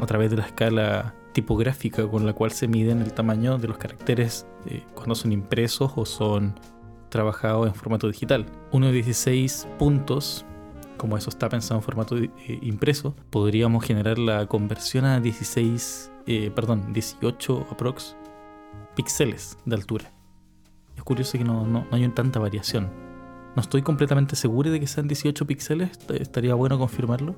a 0.00 0.06
través 0.06 0.30
de 0.30 0.36
la 0.36 0.46
escala 0.46 1.14
tipográfica 1.32 2.06
con 2.08 2.26
la 2.26 2.32
cual 2.32 2.52
se 2.52 2.68
miden 2.68 3.00
el 3.00 3.12
tamaño 3.12 3.58
de 3.58 3.68
los 3.68 3.78
caracteres 3.78 4.46
eh, 4.66 4.84
cuando 4.94 5.14
son 5.14 5.32
impresos 5.32 5.92
o 5.96 6.04
son 6.04 6.58
trabajados 7.08 7.66
en 7.66 7.74
formato 7.74 8.06
digital. 8.06 8.46
Uno 8.72 8.86
de 8.86 8.92
16 8.92 9.66
puntos 9.78 10.44
como 11.00 11.16
eso 11.16 11.30
está 11.30 11.48
pensado 11.48 11.80
en 11.80 11.82
formato 11.82 12.18
eh, 12.18 12.30
impreso, 12.60 13.16
podríamos 13.30 13.82
generar 13.82 14.18
la 14.18 14.44
conversión 14.44 15.06
a 15.06 15.18
16, 15.18 16.12
eh, 16.26 16.50
perdón, 16.54 16.92
18 16.92 17.68
aprox 17.70 18.16
píxeles 18.94 19.56
de 19.64 19.76
altura. 19.76 20.12
Es 20.94 21.02
curioso 21.02 21.38
que 21.38 21.44
no, 21.44 21.66
no, 21.66 21.86
hay 21.90 22.06
tanta 22.10 22.38
variación. 22.38 22.90
No 23.56 23.62
estoy 23.62 23.80
completamente 23.80 24.36
seguro 24.36 24.70
de 24.70 24.78
que 24.78 24.86
sean 24.86 25.08
18 25.08 25.46
píxeles, 25.46 25.90
estaría 26.10 26.54
bueno 26.54 26.78
confirmarlo. 26.78 27.34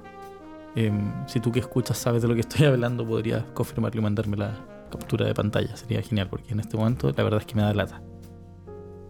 Em, 0.74 1.12
si 1.28 1.38
tú 1.38 1.52
que 1.52 1.60
escuchas 1.60 1.98
sabes 1.98 2.22
de 2.22 2.28
lo 2.28 2.34
que 2.34 2.40
estoy 2.40 2.66
hablando, 2.66 3.06
podrías 3.06 3.44
confirmarlo 3.54 4.00
y 4.00 4.02
mandarme 4.02 4.38
la 4.38 4.58
captura 4.90 5.24
de 5.24 5.34
pantalla. 5.34 5.76
Sería 5.76 6.02
genial, 6.02 6.26
porque 6.28 6.52
en 6.52 6.58
este 6.58 6.76
momento 6.76 7.12
la 7.16 7.22
verdad 7.22 7.38
es 7.38 7.46
que 7.46 7.54
me 7.54 7.62
da 7.62 7.72
lata. 7.72 8.02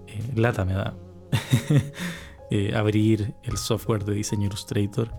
Eh, 0.09 0.33
lata 0.37 0.67
me 0.67 0.75
da. 0.75 0.95
Eh, 2.55 2.75
abrir 2.77 3.33
el 3.45 3.57
software 3.57 4.05
de 4.05 4.13
diseño 4.13 4.49
Illustrator 4.49 5.11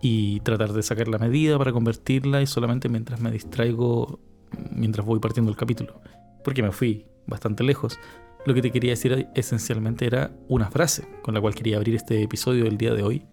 y 0.00 0.40
tratar 0.40 0.72
de 0.72 0.82
sacar 0.82 1.06
la 1.06 1.18
medida 1.18 1.58
para 1.58 1.70
convertirla 1.70 2.40
y 2.40 2.46
solamente 2.46 2.88
mientras 2.88 3.20
me 3.20 3.30
distraigo, 3.30 4.20
mientras 4.70 5.04
voy 5.04 5.18
partiendo 5.18 5.50
el 5.50 5.56
capítulo. 5.58 6.00
Porque 6.42 6.62
me 6.62 6.72
fui 6.72 7.04
bastante 7.26 7.62
lejos. 7.62 7.98
Lo 8.46 8.54
que 8.54 8.62
te 8.62 8.70
quería 8.70 8.92
decir 8.92 9.28
esencialmente 9.34 10.06
era 10.06 10.30
una 10.48 10.70
frase 10.70 11.06
con 11.20 11.34
la 11.34 11.42
cual 11.42 11.54
quería 11.54 11.76
abrir 11.76 11.94
este 11.94 12.22
episodio 12.22 12.64
del 12.64 12.78
día 12.78 12.94
de 12.94 13.02
hoy, 13.02 13.26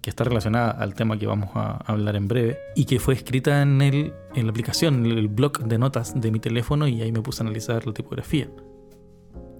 que 0.00 0.08
está 0.08 0.22
relacionada 0.22 0.70
al 0.70 0.94
tema 0.94 1.18
que 1.18 1.26
vamos 1.26 1.50
a 1.54 1.78
hablar 1.78 2.14
en 2.14 2.28
breve, 2.28 2.56
y 2.76 2.84
que 2.84 3.00
fue 3.00 3.14
escrita 3.14 3.62
en, 3.62 3.82
el, 3.82 4.12
en 4.36 4.46
la 4.46 4.50
aplicación, 4.50 5.06
en 5.06 5.18
el 5.18 5.26
blog 5.26 5.58
de 5.58 5.76
notas 5.76 6.20
de 6.20 6.30
mi 6.30 6.38
teléfono, 6.38 6.86
y 6.86 7.02
ahí 7.02 7.10
me 7.10 7.20
puse 7.20 7.42
a 7.42 7.46
analizar 7.46 7.84
la 7.84 7.94
tipografía. 7.94 8.48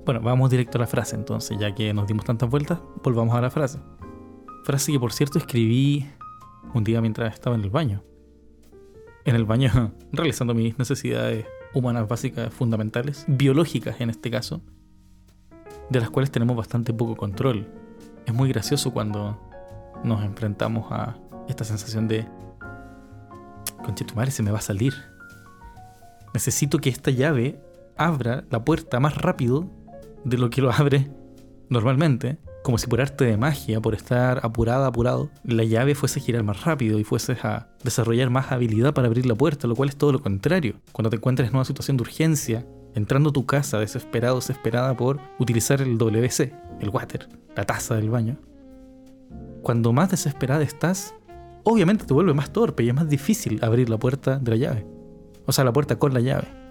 Bueno, 0.04 0.20
vamos 0.20 0.50
directo 0.50 0.78
a 0.78 0.80
la 0.80 0.88
frase 0.88 1.14
entonces, 1.14 1.56
ya 1.60 1.72
que 1.74 1.94
nos 1.94 2.08
dimos 2.08 2.24
tantas 2.24 2.50
vueltas, 2.50 2.80
volvamos 3.04 3.36
a 3.36 3.40
la 3.40 3.50
frase. 3.50 3.78
Frase 4.64 4.90
que 4.90 4.98
por 4.98 5.12
cierto 5.12 5.38
escribí 5.38 6.04
un 6.74 6.82
día 6.82 7.00
mientras 7.00 7.34
estaba 7.34 7.54
en 7.54 7.62
el 7.62 7.70
baño. 7.70 8.02
En 9.24 9.36
el 9.36 9.44
baño 9.44 9.92
realizando 10.12 10.54
mis 10.54 10.76
necesidades 10.76 11.46
humanas 11.72 12.08
básicas 12.08 12.52
fundamentales, 12.52 13.24
biológicas 13.28 14.00
en 14.00 14.10
este 14.10 14.28
caso, 14.28 14.60
de 15.88 16.00
las 16.00 16.10
cuales 16.10 16.32
tenemos 16.32 16.56
bastante 16.56 16.92
poco 16.92 17.14
control. 17.14 17.68
Es 18.26 18.34
muy 18.34 18.48
gracioso 18.48 18.92
cuando 18.92 19.38
nos 20.02 20.24
enfrentamos 20.24 20.90
a 20.90 21.16
esta 21.48 21.62
sensación 21.62 22.08
de, 22.08 22.26
conche 23.84 24.04
tu 24.04 24.16
madre 24.16 24.32
se 24.32 24.42
me 24.42 24.50
va 24.50 24.58
a 24.58 24.62
salir. 24.62 24.94
Necesito 26.34 26.78
que 26.78 26.90
esta 26.90 27.12
llave 27.12 27.60
abra 27.96 28.42
la 28.50 28.64
puerta 28.64 28.98
más 28.98 29.16
rápido 29.16 29.70
de 30.24 30.38
lo 30.38 30.50
que 30.50 30.62
lo 30.62 30.72
abre 30.72 31.10
normalmente, 31.68 32.38
como 32.62 32.78
si 32.78 32.86
por 32.86 33.00
arte 33.00 33.24
de 33.24 33.36
magia, 33.36 33.80
por 33.80 33.94
estar 33.94 34.40
apurada, 34.44 34.86
apurado, 34.86 35.30
la 35.44 35.64
llave 35.64 35.94
fuese 35.94 36.20
a 36.20 36.22
girar 36.22 36.42
más 36.44 36.64
rápido 36.64 36.98
y 36.98 37.04
fuese 37.04 37.32
a 37.42 37.68
desarrollar 37.82 38.30
más 38.30 38.52
habilidad 38.52 38.94
para 38.94 39.08
abrir 39.08 39.26
la 39.26 39.34
puerta, 39.34 39.66
lo 39.66 39.74
cual 39.74 39.88
es 39.88 39.96
todo 39.96 40.12
lo 40.12 40.22
contrario. 40.22 40.74
Cuando 40.92 41.10
te 41.10 41.16
encuentres 41.16 41.48
en 41.48 41.56
una 41.56 41.64
situación 41.64 41.96
de 41.96 42.02
urgencia, 42.02 42.66
entrando 42.94 43.30
a 43.30 43.32
tu 43.32 43.46
casa 43.46 43.78
desesperado, 43.78 44.36
desesperada 44.36 44.96
por 44.96 45.18
utilizar 45.38 45.80
el 45.80 45.98
WC, 45.98 46.54
el 46.80 46.88
water, 46.90 47.28
la 47.56 47.64
taza 47.64 47.96
del 47.96 48.10
baño, 48.10 48.38
cuando 49.62 49.92
más 49.92 50.10
desesperada 50.10 50.62
estás, 50.62 51.14
obviamente 51.64 52.04
te 52.04 52.14
vuelve 52.14 52.34
más 52.34 52.52
torpe 52.52 52.84
y 52.84 52.88
es 52.88 52.94
más 52.94 53.08
difícil 53.08 53.58
abrir 53.62 53.88
la 53.88 53.98
puerta 53.98 54.38
de 54.38 54.50
la 54.50 54.56
llave. 54.56 54.86
O 55.46 55.52
sea, 55.52 55.64
la 55.64 55.72
puerta 55.72 55.98
con 55.98 56.14
la 56.14 56.20
llave 56.20 56.61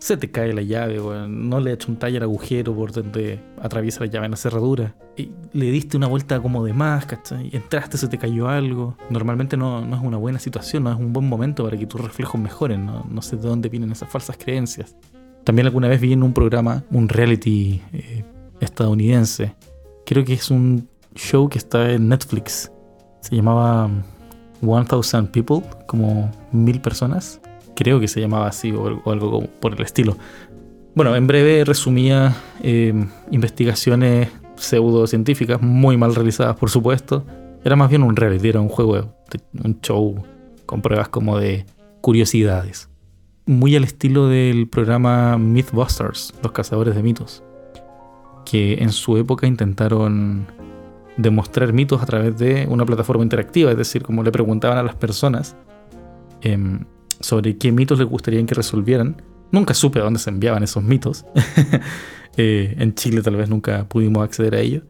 se 0.00 0.16
te 0.16 0.30
cae 0.30 0.54
la 0.54 0.62
llave, 0.62 0.98
No 1.28 1.60
le 1.60 1.76
un 1.86 1.96
taller 1.96 2.22
agujero 2.22 2.74
por 2.74 2.90
donde 2.90 3.38
atraviesa 3.60 4.00
la 4.00 4.06
llave 4.06 4.24
en 4.24 4.30
la 4.30 4.36
cerradura. 4.38 4.94
Y 5.14 5.30
le 5.52 5.70
diste 5.70 5.98
una 5.98 6.06
vuelta 6.06 6.40
como 6.40 6.64
de 6.64 6.72
más, 6.72 7.04
¿cachai? 7.04 7.50
Entraste, 7.52 7.98
se 7.98 8.08
te 8.08 8.16
cayó 8.16 8.48
algo. 8.48 8.96
Normalmente 9.10 9.58
no, 9.58 9.80
es 9.80 10.00
una 10.00 10.16
buena 10.16 10.38
situación, 10.38 10.84
no 10.84 10.92
es 10.92 10.98
un 10.98 11.12
buen 11.12 11.28
momento 11.28 11.64
para 11.64 11.76
que 11.76 11.86
tus 11.86 12.00
reflejos 12.00 12.40
mejoren. 12.40 12.86
No, 12.86 13.22
sé 13.22 13.36
de 13.36 13.46
dónde 13.46 13.68
vienen 13.68 13.92
esas 13.92 14.08
falsas 14.08 14.38
creencias. 14.38 14.96
También 15.44 15.66
alguna 15.66 15.88
vez 15.88 16.00
vi 16.00 16.14
en 16.14 16.22
un 16.22 16.32
programa, 16.32 16.82
un 16.90 17.08
reality 17.08 17.82
eh, 17.92 18.24
estadounidense. 18.60 19.54
Creo 20.06 20.24
que 20.24 20.32
es 20.32 20.50
un 20.50 20.88
show 21.14 21.50
que 21.50 21.58
está 21.58 21.92
en 21.92 22.08
Netflix. 22.08 22.72
Se 23.20 23.36
llamaba 23.36 23.90
1000 24.62 25.28
People, 25.30 25.62
como 25.86 26.30
mil 26.52 26.80
personas 26.80 27.40
creo 27.80 27.98
que 27.98 28.08
se 28.08 28.20
llamaba 28.20 28.46
así 28.46 28.72
o, 28.72 29.10
algo 29.10 29.40
por 29.58 29.72
el 29.72 29.80
estilo. 29.80 30.14
Bueno, 30.94 31.16
en 31.16 31.26
breve 31.26 31.64
resumía 31.64 32.36
eh, 32.62 32.92
investigaciones 33.30 34.28
pseudocientíficas, 34.56 35.62
muy 35.62 35.96
mal 35.96 36.14
realizadas 36.14 36.56
por 36.56 36.68
supuesto. 36.68 37.24
Era 37.64 37.76
más 37.76 37.88
bien 37.88 38.02
un 38.02 38.16
reality, 38.16 38.50
era 38.50 38.60
un 38.60 38.68
juego, 38.68 39.14
un 39.64 39.80
show 39.80 40.22
con 40.66 40.82
pruebas 40.82 41.08
como 41.08 41.38
de 41.38 41.64
curiosidades. 42.02 42.90
Muy 43.46 43.74
al 43.76 43.84
estilo 43.84 44.28
del 44.28 44.68
programa 44.68 45.38
Mythbusters, 45.38 46.34
los 46.42 46.52
cazadores 46.52 46.94
de 46.94 47.02
mitos, 47.02 47.42
que 48.44 48.74
en 48.74 48.92
su 48.92 49.16
época 49.16 49.46
intentaron 49.46 50.46
demostrar 51.16 51.72
mitos 51.72 52.02
a 52.02 52.06
través 52.06 52.36
de 52.36 52.66
una 52.68 52.84
plataforma 52.84 53.22
interactiva, 53.22 53.70
es 53.70 53.78
decir, 53.78 54.02
como 54.02 54.22
le 54.22 54.32
preguntaban 54.32 54.76
a 54.76 54.82
las 54.82 54.96
personas 54.96 55.56
em, 56.42 56.84
sobre 57.20 57.56
qué 57.56 57.72
mitos 57.72 57.98
les 57.98 58.08
gustaría 58.08 58.44
que 58.44 58.54
resolvieran. 58.54 59.22
Nunca 59.52 59.74
supe 59.74 60.00
a 60.00 60.04
dónde 60.04 60.18
se 60.18 60.30
enviaban 60.30 60.62
esos 60.62 60.82
mitos. 60.82 61.24
Eh, 62.36 62.76
en 62.78 62.94
Chile 62.94 63.22
tal 63.22 63.34
vez 63.34 63.50
nunca 63.50 63.88
pudimos 63.88 64.22
acceder 64.22 64.54
a 64.54 64.60
ello. 64.60 64.82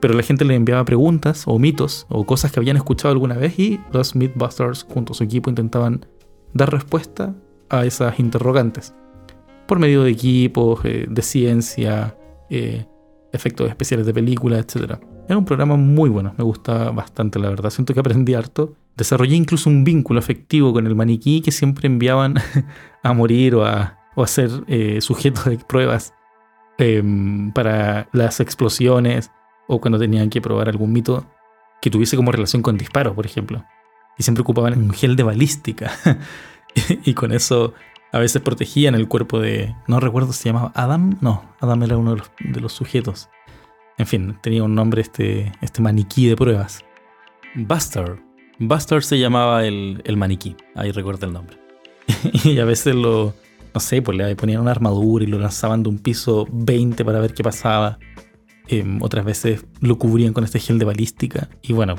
pero 0.00 0.14
la 0.14 0.22
gente 0.22 0.46
le 0.46 0.54
enviaba 0.54 0.86
preguntas 0.86 1.44
o 1.46 1.58
mitos 1.58 2.06
o 2.08 2.24
cosas 2.24 2.50
que 2.50 2.58
habían 2.58 2.78
escuchado 2.78 3.12
alguna 3.12 3.36
vez 3.36 3.58
y 3.58 3.78
los 3.92 4.16
Mythbusters 4.16 4.84
junto 4.88 5.12
a 5.12 5.14
su 5.14 5.22
equipo 5.22 5.50
intentaban 5.50 6.06
dar 6.54 6.72
respuesta 6.72 7.34
a 7.68 7.84
esas 7.84 8.18
interrogantes 8.18 8.94
por 9.68 9.78
medio 9.78 10.02
de 10.02 10.10
equipos, 10.10 10.80
eh, 10.84 11.06
de 11.08 11.22
ciencia, 11.22 12.16
eh, 12.48 12.86
efectos 13.32 13.68
especiales 13.68 14.06
de 14.06 14.14
películas, 14.14 14.60
etc. 14.60 14.94
Era 15.28 15.36
un 15.36 15.44
programa 15.44 15.76
muy 15.76 16.08
bueno, 16.08 16.34
me 16.38 16.42
gusta 16.42 16.90
bastante 16.90 17.38
la 17.38 17.50
verdad, 17.50 17.70
siento 17.70 17.92
que 17.92 18.00
aprendí 18.00 18.34
harto. 18.34 18.74
Desarrollé 18.98 19.36
incluso 19.36 19.70
un 19.70 19.84
vínculo 19.84 20.18
afectivo 20.18 20.72
con 20.72 20.88
el 20.88 20.96
maniquí 20.96 21.40
que 21.40 21.52
siempre 21.52 21.86
enviaban 21.86 22.34
a 23.04 23.12
morir 23.12 23.54
o 23.54 23.64
a, 23.64 23.96
o 24.16 24.24
a 24.24 24.26
ser 24.26 24.50
eh, 24.66 25.00
sujetos 25.00 25.44
de 25.44 25.56
pruebas 25.58 26.14
em, 26.78 27.52
para 27.52 28.08
las 28.12 28.40
explosiones 28.40 29.30
o 29.68 29.80
cuando 29.80 30.00
tenían 30.00 30.30
que 30.30 30.40
probar 30.40 30.68
algún 30.68 30.92
mito 30.92 31.24
que 31.80 31.90
tuviese 31.90 32.16
como 32.16 32.32
relación 32.32 32.60
con 32.60 32.76
disparos, 32.76 33.14
por 33.14 33.24
ejemplo. 33.24 33.64
Y 34.18 34.24
siempre 34.24 34.42
ocupaban 34.42 34.76
un 34.76 34.90
gel 34.90 35.14
de 35.14 35.22
balística. 35.22 35.92
y 37.04 37.14
con 37.14 37.30
eso 37.30 37.74
a 38.10 38.18
veces 38.18 38.42
protegían 38.42 38.96
el 38.96 39.06
cuerpo 39.06 39.38
de... 39.38 39.76
No 39.86 40.00
recuerdo 40.00 40.32
si 40.32 40.42
se 40.42 40.48
llamaba 40.48 40.72
Adam. 40.74 41.18
No, 41.20 41.54
Adam 41.60 41.84
era 41.84 41.96
uno 41.96 42.16
de 42.40 42.60
los, 42.60 42.72
sujetos. 42.72 43.28
En 43.96 44.08
fin, 44.08 44.36
tenía 44.42 44.64
un 44.64 44.74
nombre 44.74 45.02
este, 45.02 45.52
este 45.60 45.82
maniquí 45.82 46.26
de 46.26 46.34
pruebas. 46.34 46.84
Buster. 47.54 48.27
Buster 48.58 49.02
se 49.02 49.18
llamaba 49.18 49.64
el, 49.64 50.02
el 50.04 50.16
maniquí. 50.16 50.56
Ahí 50.74 50.90
recuerdo 50.90 51.26
el 51.26 51.32
nombre. 51.32 51.58
y 52.44 52.58
a 52.58 52.64
veces 52.64 52.94
lo... 52.94 53.34
No 53.74 53.80
sé, 53.80 54.02
pues 54.02 54.16
le 54.16 54.34
ponían 54.34 54.62
una 54.62 54.70
armadura 54.70 55.24
y 55.24 55.28
lo 55.28 55.38
lanzaban 55.38 55.82
de 55.82 55.90
un 55.90 55.98
piso 55.98 56.48
20 56.50 57.04
para 57.04 57.20
ver 57.20 57.34
qué 57.34 57.44
pasaba. 57.44 57.98
Em, 58.66 59.00
otras 59.02 59.24
veces 59.24 59.64
lo 59.80 59.98
cubrían 59.98 60.32
con 60.32 60.44
este 60.44 60.58
gel 60.58 60.78
de 60.78 60.84
balística. 60.84 61.48
Y 61.62 61.74
bueno, 61.74 61.96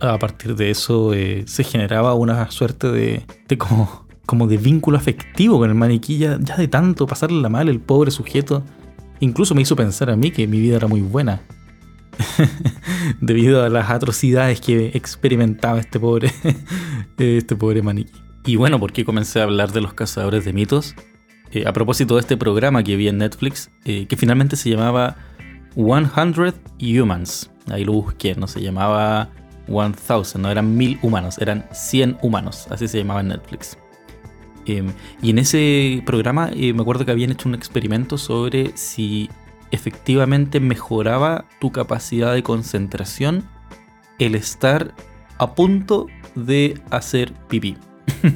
a 0.00 0.18
partir 0.18 0.56
de 0.56 0.70
eso 0.70 1.14
eh, 1.14 1.44
se 1.46 1.64
generaba 1.64 2.14
una 2.14 2.50
suerte 2.50 2.90
de, 2.90 3.24
como, 3.56 4.06
como 4.26 4.46
de 4.46 4.56
vínculo 4.56 4.98
afectivo 4.98 5.58
con 5.58 5.70
el 5.70 5.76
maniquí. 5.76 6.18
Ya, 6.18 6.36
de 6.36 6.68
tanto 6.68 7.06
pasarle 7.06 7.40
la 7.40 7.48
mal 7.48 7.68
el 7.68 7.80
pobre 7.80 8.10
sujeto. 8.10 8.62
Incluso 9.20 9.54
me 9.54 9.62
hizo 9.62 9.76
pensar 9.76 10.10
a 10.10 10.16
mí 10.16 10.32
que 10.32 10.46
mi 10.46 10.60
vida 10.60 10.76
era 10.76 10.88
muy 10.88 11.00
buena. 11.00 11.42
debido 13.20 13.64
a 13.64 13.68
las 13.68 13.90
atrocidades 13.90 14.60
que 14.60 14.92
experimentaba 14.94 15.78
este 15.80 15.98
pobre, 15.98 16.32
este 17.18 17.56
pobre 17.56 17.82
maniquí. 17.82 18.12
Y 18.44 18.56
bueno, 18.56 18.80
¿por 18.80 18.92
qué 18.92 19.04
comencé 19.04 19.40
a 19.40 19.44
hablar 19.44 19.72
de 19.72 19.80
los 19.80 19.94
cazadores 19.94 20.44
de 20.44 20.52
mitos? 20.52 20.94
Eh, 21.52 21.64
a 21.66 21.72
propósito 21.72 22.14
de 22.14 22.20
este 22.20 22.36
programa 22.36 22.82
que 22.82 22.96
vi 22.96 23.08
en 23.08 23.18
Netflix, 23.18 23.70
eh, 23.84 24.06
que 24.06 24.16
finalmente 24.16 24.56
se 24.56 24.70
llamaba 24.70 25.16
100 25.74 26.54
Humans. 26.80 27.50
Ahí 27.70 27.84
lo 27.84 27.92
busqué, 27.92 28.34
no 28.34 28.48
se 28.48 28.60
llamaba 28.60 29.30
1000, 29.68 30.40
no 30.40 30.50
eran 30.50 30.76
mil 30.76 30.98
humanos, 31.02 31.38
eran 31.38 31.66
100 31.72 32.18
humanos, 32.22 32.66
así 32.70 32.88
se 32.88 32.98
llamaba 32.98 33.20
en 33.20 33.28
Netflix. 33.28 33.78
Em, 34.66 34.92
y 35.20 35.30
en 35.30 35.38
ese 35.38 36.02
programa 36.06 36.50
eh, 36.54 36.72
me 36.72 36.82
acuerdo 36.82 37.04
que 37.04 37.10
habían 37.10 37.32
hecho 37.32 37.48
un 37.48 37.54
experimento 37.54 38.16
sobre 38.16 38.76
si 38.76 39.28
efectivamente 39.72 40.60
mejoraba 40.60 41.46
tu 41.60 41.72
capacidad 41.72 42.32
de 42.32 42.42
concentración 42.44 43.48
el 44.18 44.36
estar 44.36 44.94
a 45.38 45.54
punto 45.54 46.06
de 46.36 46.80
hacer 46.90 47.32
pipí. 47.48 47.76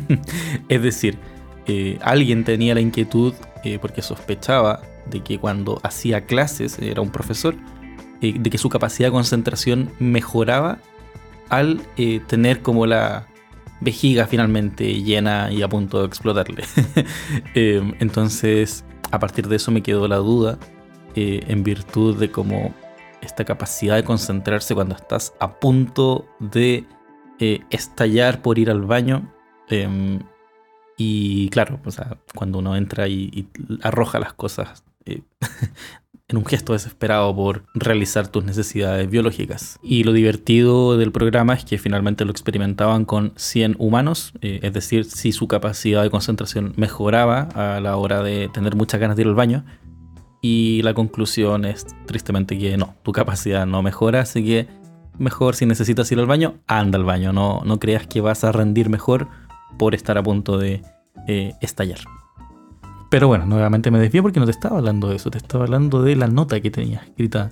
es 0.69 0.83
decir, 0.83 1.19
eh, 1.67 1.99
alguien 2.03 2.45
tenía 2.45 2.75
la 2.75 2.81
inquietud 2.81 3.35
eh, 3.63 3.79
porque 3.81 4.03
sospechaba 4.03 4.81
de 5.09 5.23
que 5.23 5.39
cuando 5.39 5.79
hacía 5.85 6.27
clases, 6.27 6.79
era 6.79 7.03
un 7.03 7.11
profesor, 7.11 7.55
eh, 8.23 8.35
de 8.39 8.51
que 8.51 8.59
su 8.59 8.69
capacidad 8.69 9.09
de 9.09 9.13
concentración 9.13 9.93
mejoraba 10.01 10.79
al 11.49 11.81
tener 12.27 12.61
como 12.61 12.87
la 12.87 13.29
vejiga 13.81 14.27
finalmente 14.27 15.01
llena 15.03 15.53
y 15.53 15.63
a 15.63 15.69
punto 15.69 16.01
de 16.01 16.07
explotarle. 16.07 16.65
Entonces, 17.55 18.85
a 19.13 19.21
partir 19.21 19.47
de 19.47 19.57
eso 19.57 19.71
me 19.71 19.83
quedó 19.83 20.09
la 20.09 20.17
duda 20.17 20.59
eh, 21.17 21.43
en 21.49 21.65
virtud 21.65 22.17
de 22.19 22.31
cómo 22.31 22.75
esta 23.21 23.45
capacidad 23.45 23.97
de 23.97 24.05
concentrarse 24.05 24.75
cuando 24.75 24.95
estás 24.95 25.35
a 25.41 25.59
punto 25.59 26.27
de 26.39 26.87
estallar 27.71 28.41
por 28.41 28.59
ir 28.59 28.71
al 28.71 28.83
baño 28.83 29.31
em, 29.69 30.21
y 30.97 31.49
claro, 31.51 31.81
o 31.85 31.91
sea, 31.91 32.19
cuando 32.35 32.59
uno 32.59 32.77
entra 32.77 33.07
y, 33.09 33.49
arroja 33.83 34.19
las 34.19 34.33
cosas 34.33 34.83
eh, 35.05 35.23
en 36.29 36.39
un 36.39 36.47
gesto 36.47 36.73
desesperado 36.73 37.35
por 37.37 37.65
realizar 37.75 38.29
tus 38.29 38.45
necesidades 38.45 39.09
biológicas. 39.09 39.79
Y 39.83 40.05
lo 40.05 40.13
divertido 40.13 40.97
del 40.97 41.13
programa 41.13 41.55
es 41.55 41.65
que 41.65 41.79
finalmente 41.79 42.25
lo 42.25 42.31
experimentaban 42.31 43.05
con 43.05 43.33
100 43.37 43.77
humanos, 43.79 44.33
eh, 44.41 44.61
es 44.63 44.73
decir, 44.73 45.05
si 45.05 45.33
su 45.33 45.47
capacidad 45.49 46.03
de 46.03 46.11
concentración 46.11 46.73
mejoraba 46.77 47.43
a 47.55 47.81
la 47.81 47.97
hora 47.97 48.23
de 48.23 48.49
tener 48.49 48.75
muchas 48.75 49.01
ganas 49.01 49.17
de 49.17 49.23
ir 49.23 49.29
al 49.29 49.35
baño. 49.35 49.65
Y 50.49 50.81
la 50.83 50.95
conclusión 50.95 51.65
es 51.65 51.85
tristemente 52.07 52.57
que 52.57 52.77
no, 52.77 52.95
tu 53.03 53.11
capacidad 53.11 53.67
no 53.67 53.83
mejora, 53.83 54.21
así 54.21 54.45
que 54.45 54.69
mejor 55.19 55.57
si 55.57 55.67
necesitas 55.67 56.13
ir 56.13 56.21
al 56.21 56.27
baño, 56.27 56.55
anda 56.69 56.99
al 56.99 57.05
baño, 57.05 57.33
no, 57.33 57.63
no 57.65 57.81
creas 57.81 58.07
que 58.07 58.21
vas 58.21 58.45
a 58.45 58.53
rendir 58.53 58.89
mejor 58.89 59.27
por 59.77 59.93
estar 59.93 60.17
a 60.19 60.23
punto 60.23 60.57
de 60.57 60.83
eh, 61.27 61.55
estallar. 61.61 61.99
Pero 63.11 63.27
bueno, 63.27 63.45
nuevamente 63.45 63.91
me 63.91 63.99
desvío 63.99 64.23
porque 64.23 64.39
no 64.39 64.47
te 64.47 64.53
estaba 64.53 64.79
hablando 64.79 65.09
de 65.09 65.17
eso, 65.17 65.31
te 65.31 65.39
estaba 65.39 65.65
hablando 65.65 66.01
de 66.01 66.15
la 66.15 66.29
nota 66.29 66.61
que 66.61 66.71
tenía 66.71 66.99
escrita 66.99 67.51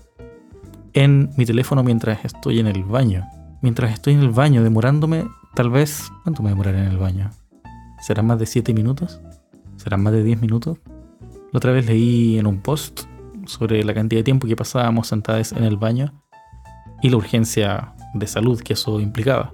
en 0.93 1.31
mi 1.37 1.47
teléfono 1.47 1.83
mientras 1.83 2.25
estoy 2.25 2.61
en 2.61 2.69
el 2.69 2.85
baño. 2.85 3.25
Mientras 3.61 3.93
estoy 3.93 4.15
en 4.15 4.21
el 4.21 4.31
baño 4.31 4.63
demorándome, 4.63 5.25
tal 5.57 5.71
vez... 5.71 6.13
¿Cuánto 6.23 6.45
me 6.45 6.51
demoraré 6.51 6.79
en 6.79 6.93
el 6.93 6.99
baño? 6.99 7.31
¿Serán 8.01 8.27
más 8.27 8.39
de 8.39 8.47
7 8.47 8.73
minutos? 8.73 9.21
¿Serán 9.79 10.05
más 10.05 10.13
de 10.13 10.23
10 10.23 10.41
minutos? 10.41 10.79
Otra 11.55 11.71
vez 11.71 11.87
leí 11.87 12.37
en 12.37 12.49
un 12.49 12.61
post 12.61 13.03
sobre 13.47 13.85
la 13.85 13.95
cantidad 13.95 14.19
de 14.19 14.25
tiempo 14.25 14.49
que 14.49 14.57
pasábamos 14.57 15.07
sentadas 15.07 15.53
en 15.53 15.63
el 15.63 15.77
baño 15.77 16.13
y 17.01 17.11
la 17.11 17.17
urgencia 17.17 17.95
de 18.13 18.27
salud 18.27 18.61
que 18.61 18.73
eso 18.73 18.99
implicaba. 18.99 19.53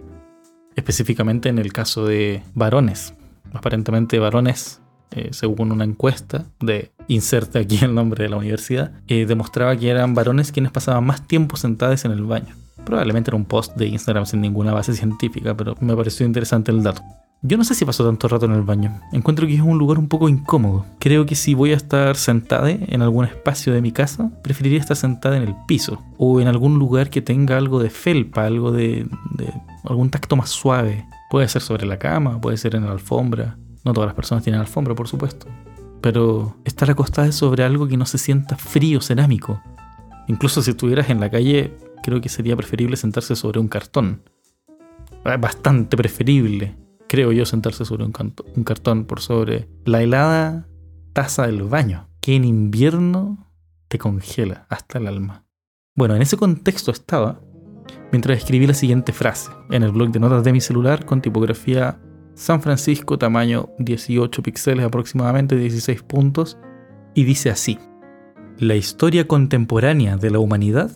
Específicamente 0.76 1.50
en 1.50 1.58
el 1.58 1.74
caso 1.74 2.06
de 2.06 2.42
varones. 2.54 3.12
Aparentemente 3.52 4.18
varones 4.18 4.80
eh, 5.10 5.28
según 5.32 5.72
una 5.72 5.84
encuesta 5.84 6.46
de 6.60 6.90
inserte 7.06 7.58
aquí 7.58 7.84
el 7.84 7.94
nombre 7.94 8.24
de 8.24 8.30
la 8.30 8.38
universidad, 8.38 8.92
eh, 9.06 9.26
demostraba 9.26 9.76
que 9.76 9.90
eran 9.90 10.14
varones 10.14 10.52
quienes 10.52 10.72
pasaban 10.72 11.04
más 11.04 11.26
tiempo 11.26 11.58
sentados 11.58 12.06
en 12.06 12.12
el 12.12 12.22
baño. 12.22 12.54
Probablemente 12.84 13.30
era 13.30 13.36
un 13.36 13.44
post 13.44 13.76
de 13.76 13.86
Instagram 13.86 14.26
sin 14.26 14.40
ninguna 14.40 14.72
base 14.72 14.94
científica, 14.94 15.56
pero 15.56 15.74
me 15.80 15.96
pareció 15.96 16.26
interesante 16.26 16.70
el 16.70 16.82
dato. 16.82 17.02
Yo 17.42 17.56
no 17.56 17.64
sé 17.64 17.74
si 17.74 17.86
paso 17.86 18.04
tanto 18.04 18.28
rato 18.28 18.44
en 18.44 18.52
el 18.52 18.60
baño. 18.60 19.00
Encuentro 19.12 19.46
que 19.46 19.54
es 19.54 19.62
un 19.62 19.78
lugar 19.78 19.98
un 19.98 20.08
poco 20.08 20.28
incómodo. 20.28 20.84
Creo 20.98 21.24
que 21.24 21.34
si 21.34 21.54
voy 21.54 21.72
a 21.72 21.76
estar 21.76 22.14
sentada 22.16 22.70
en 22.70 23.00
algún 23.00 23.24
espacio 23.24 23.72
de 23.72 23.80
mi 23.80 23.92
casa, 23.92 24.30
preferiría 24.42 24.78
estar 24.78 24.96
sentada 24.96 25.38
en 25.38 25.44
el 25.44 25.54
piso 25.66 26.02
o 26.18 26.42
en 26.42 26.48
algún 26.48 26.78
lugar 26.78 27.08
que 27.08 27.22
tenga 27.22 27.56
algo 27.56 27.82
de 27.82 27.88
felpa, 27.88 28.44
algo 28.44 28.72
de, 28.72 29.06
de 29.38 29.54
algún 29.84 30.10
tacto 30.10 30.36
más 30.36 30.50
suave. 30.50 31.06
Puede 31.30 31.48
ser 31.48 31.62
sobre 31.62 31.86
la 31.86 31.98
cama, 31.98 32.38
puede 32.42 32.58
ser 32.58 32.74
en 32.74 32.84
la 32.84 32.92
alfombra. 32.92 33.56
No 33.86 33.94
todas 33.94 34.08
las 34.08 34.14
personas 34.14 34.44
tienen 34.44 34.60
alfombra, 34.60 34.94
por 34.94 35.08
supuesto. 35.08 35.46
Pero 36.02 36.58
estar 36.66 36.90
acostada 36.90 37.32
sobre 37.32 37.64
algo 37.64 37.88
que 37.88 37.96
no 37.96 38.04
se 38.04 38.18
sienta 38.18 38.56
frío 38.56 39.00
cerámico. 39.00 39.62
Incluso 40.28 40.60
si 40.60 40.72
estuvieras 40.72 41.08
en 41.08 41.20
la 41.20 41.30
calle, 41.30 41.74
creo 42.02 42.20
que 42.20 42.28
sería 42.28 42.56
preferible 42.56 42.96
sentarse 42.96 43.36
sobre 43.36 43.60
un 43.60 43.68
cartón. 43.68 44.22
Bastante 45.24 45.96
preferible, 45.96 46.76
creo 47.08 47.32
yo, 47.32 47.44
sentarse 47.44 47.84
sobre 47.84 48.04
un, 48.04 48.12
cartón 48.64 49.04
por 49.04 49.20
sobre 49.20 49.68
la 49.84 50.02
helada 50.02 50.68
taza 51.12 51.46
del 51.46 51.64
baño, 51.64 52.08
que 52.20 52.36
en 52.36 52.44
invierno 52.44 53.52
te 53.88 53.98
congela 53.98 54.66
hasta 54.68 54.98
el 54.98 55.06
alma. 55.06 55.44
Bueno, 55.94 56.14
en 56.16 56.22
ese 56.22 56.36
contexto 56.36 56.90
estaba 56.90 57.40
mientras 58.12 58.38
escribí 58.38 58.66
la 58.66 58.74
siguiente 58.74 59.12
frase 59.12 59.50
en 59.70 59.82
el 59.82 59.92
blog 59.92 60.10
de 60.10 60.20
notas 60.20 60.44
de 60.44 60.52
mi 60.52 60.60
celular 60.60 61.04
con 61.04 61.20
tipografía 61.20 62.00
San 62.34 62.62
Francisco, 62.62 63.18
tamaño 63.18 63.70
18 63.78 64.42
píxeles 64.42 64.84
aproximadamente, 64.84 65.56
16 65.56 66.02
puntos, 66.02 66.56
y 67.14 67.24
dice 67.24 67.50
así, 67.50 67.78
la 68.58 68.76
historia 68.76 69.26
contemporánea 69.26 70.16
de 70.16 70.30
la 70.30 70.38
humanidad 70.38 70.90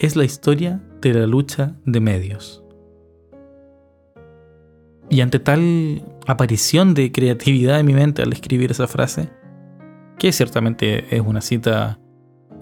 es 0.00 0.16
la 0.16 0.24
historia 0.24 0.80
de 1.02 1.12
la 1.12 1.26
lucha 1.26 1.74
de 1.84 2.00
medios. 2.00 2.64
Y 5.10 5.20
ante 5.20 5.38
tal 5.38 6.02
aparición 6.26 6.94
de 6.94 7.12
creatividad 7.12 7.78
en 7.78 7.86
mi 7.86 7.92
mente 7.92 8.22
al 8.22 8.32
escribir 8.32 8.70
esa 8.70 8.86
frase, 8.86 9.28
que 10.18 10.32
ciertamente 10.32 11.14
es 11.14 11.20
una 11.20 11.42
cita 11.42 12.00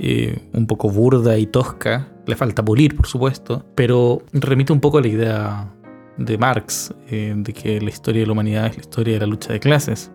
eh, 0.00 0.48
un 0.52 0.66
poco 0.66 0.90
burda 0.90 1.38
y 1.38 1.46
tosca, 1.46 2.08
le 2.26 2.34
falta 2.34 2.64
pulir 2.64 2.96
por 2.96 3.06
supuesto, 3.06 3.64
pero 3.76 4.22
remite 4.32 4.72
un 4.72 4.80
poco 4.80 4.98
a 4.98 5.02
la 5.02 5.08
idea 5.08 5.74
de 6.16 6.38
Marx, 6.38 6.92
eh, 7.08 7.34
de 7.36 7.52
que 7.52 7.80
la 7.80 7.90
historia 7.90 8.22
de 8.22 8.26
la 8.26 8.32
humanidad 8.32 8.66
es 8.66 8.76
la 8.76 8.80
historia 8.80 9.14
de 9.14 9.20
la 9.20 9.26
lucha 9.26 9.52
de 9.52 9.60
clases, 9.60 10.10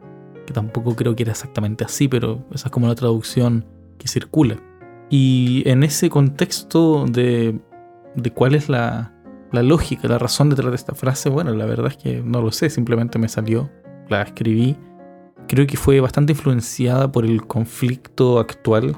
que 0.45 0.51
tampoco 0.51 0.93
creo 0.93 1.15
que 1.15 1.23
era 1.23 1.31
exactamente 1.31 1.85
así, 1.85 2.09
pero 2.09 2.45
esa 2.53 2.67
es 2.67 2.71
como 2.71 2.87
la 2.87 2.95
traducción 2.95 3.65
que 3.97 4.09
circula. 4.09 4.57
Y 5.15 5.61
en 5.69 5.83
ese 5.83 6.09
contexto 6.09 7.05
de 7.05 7.61
cuál 8.33 8.55
es 8.55 8.67
la, 8.67 9.13
lógica, 9.51 10.07
la 10.07 10.17
razón 10.17 10.49
detrás 10.49 10.71
de 10.71 10.75
esta 10.75 10.95
frase, 10.95 11.29
bueno, 11.29 11.53
la 11.53 11.67
verdad 11.67 11.91
es 11.91 11.97
que 11.97 12.23
no 12.23 12.41
lo 12.41 12.51
sé, 12.51 12.71
simplemente 12.71 13.19
me 13.19 13.29
salió, 13.29 13.69
la 14.09 14.23
escribí. 14.23 14.75
Creo 15.47 15.67
que 15.67 15.77
fue 15.77 15.99
bastante 15.99 16.33
influenciada 16.33 17.11
por 17.11 17.25
el 17.25 17.45
conflicto 17.45 18.39
actual 18.39 18.97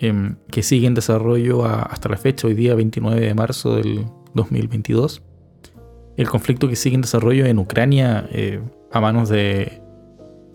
em, 0.00 0.36
que 0.50 0.62
sigue 0.62 0.86
en 0.86 0.92
desarrollo 0.92 1.64
hasta 1.64 2.10
la 2.10 2.18
fecha, 2.18 2.46
hoy 2.46 2.52
día 2.52 2.74
29 2.74 3.18
de 3.18 3.34
marzo 3.34 3.76
del 3.76 4.04
2022. 4.34 5.22
El 6.18 6.28
conflicto 6.28 6.68
que 6.68 6.76
sigue 6.76 6.96
en 6.96 7.00
desarrollo 7.00 7.46
en 7.46 7.58
Ucrania 7.58 8.28
eh, 8.32 8.60
a 8.92 9.00
manos 9.00 9.30
de 9.30 9.80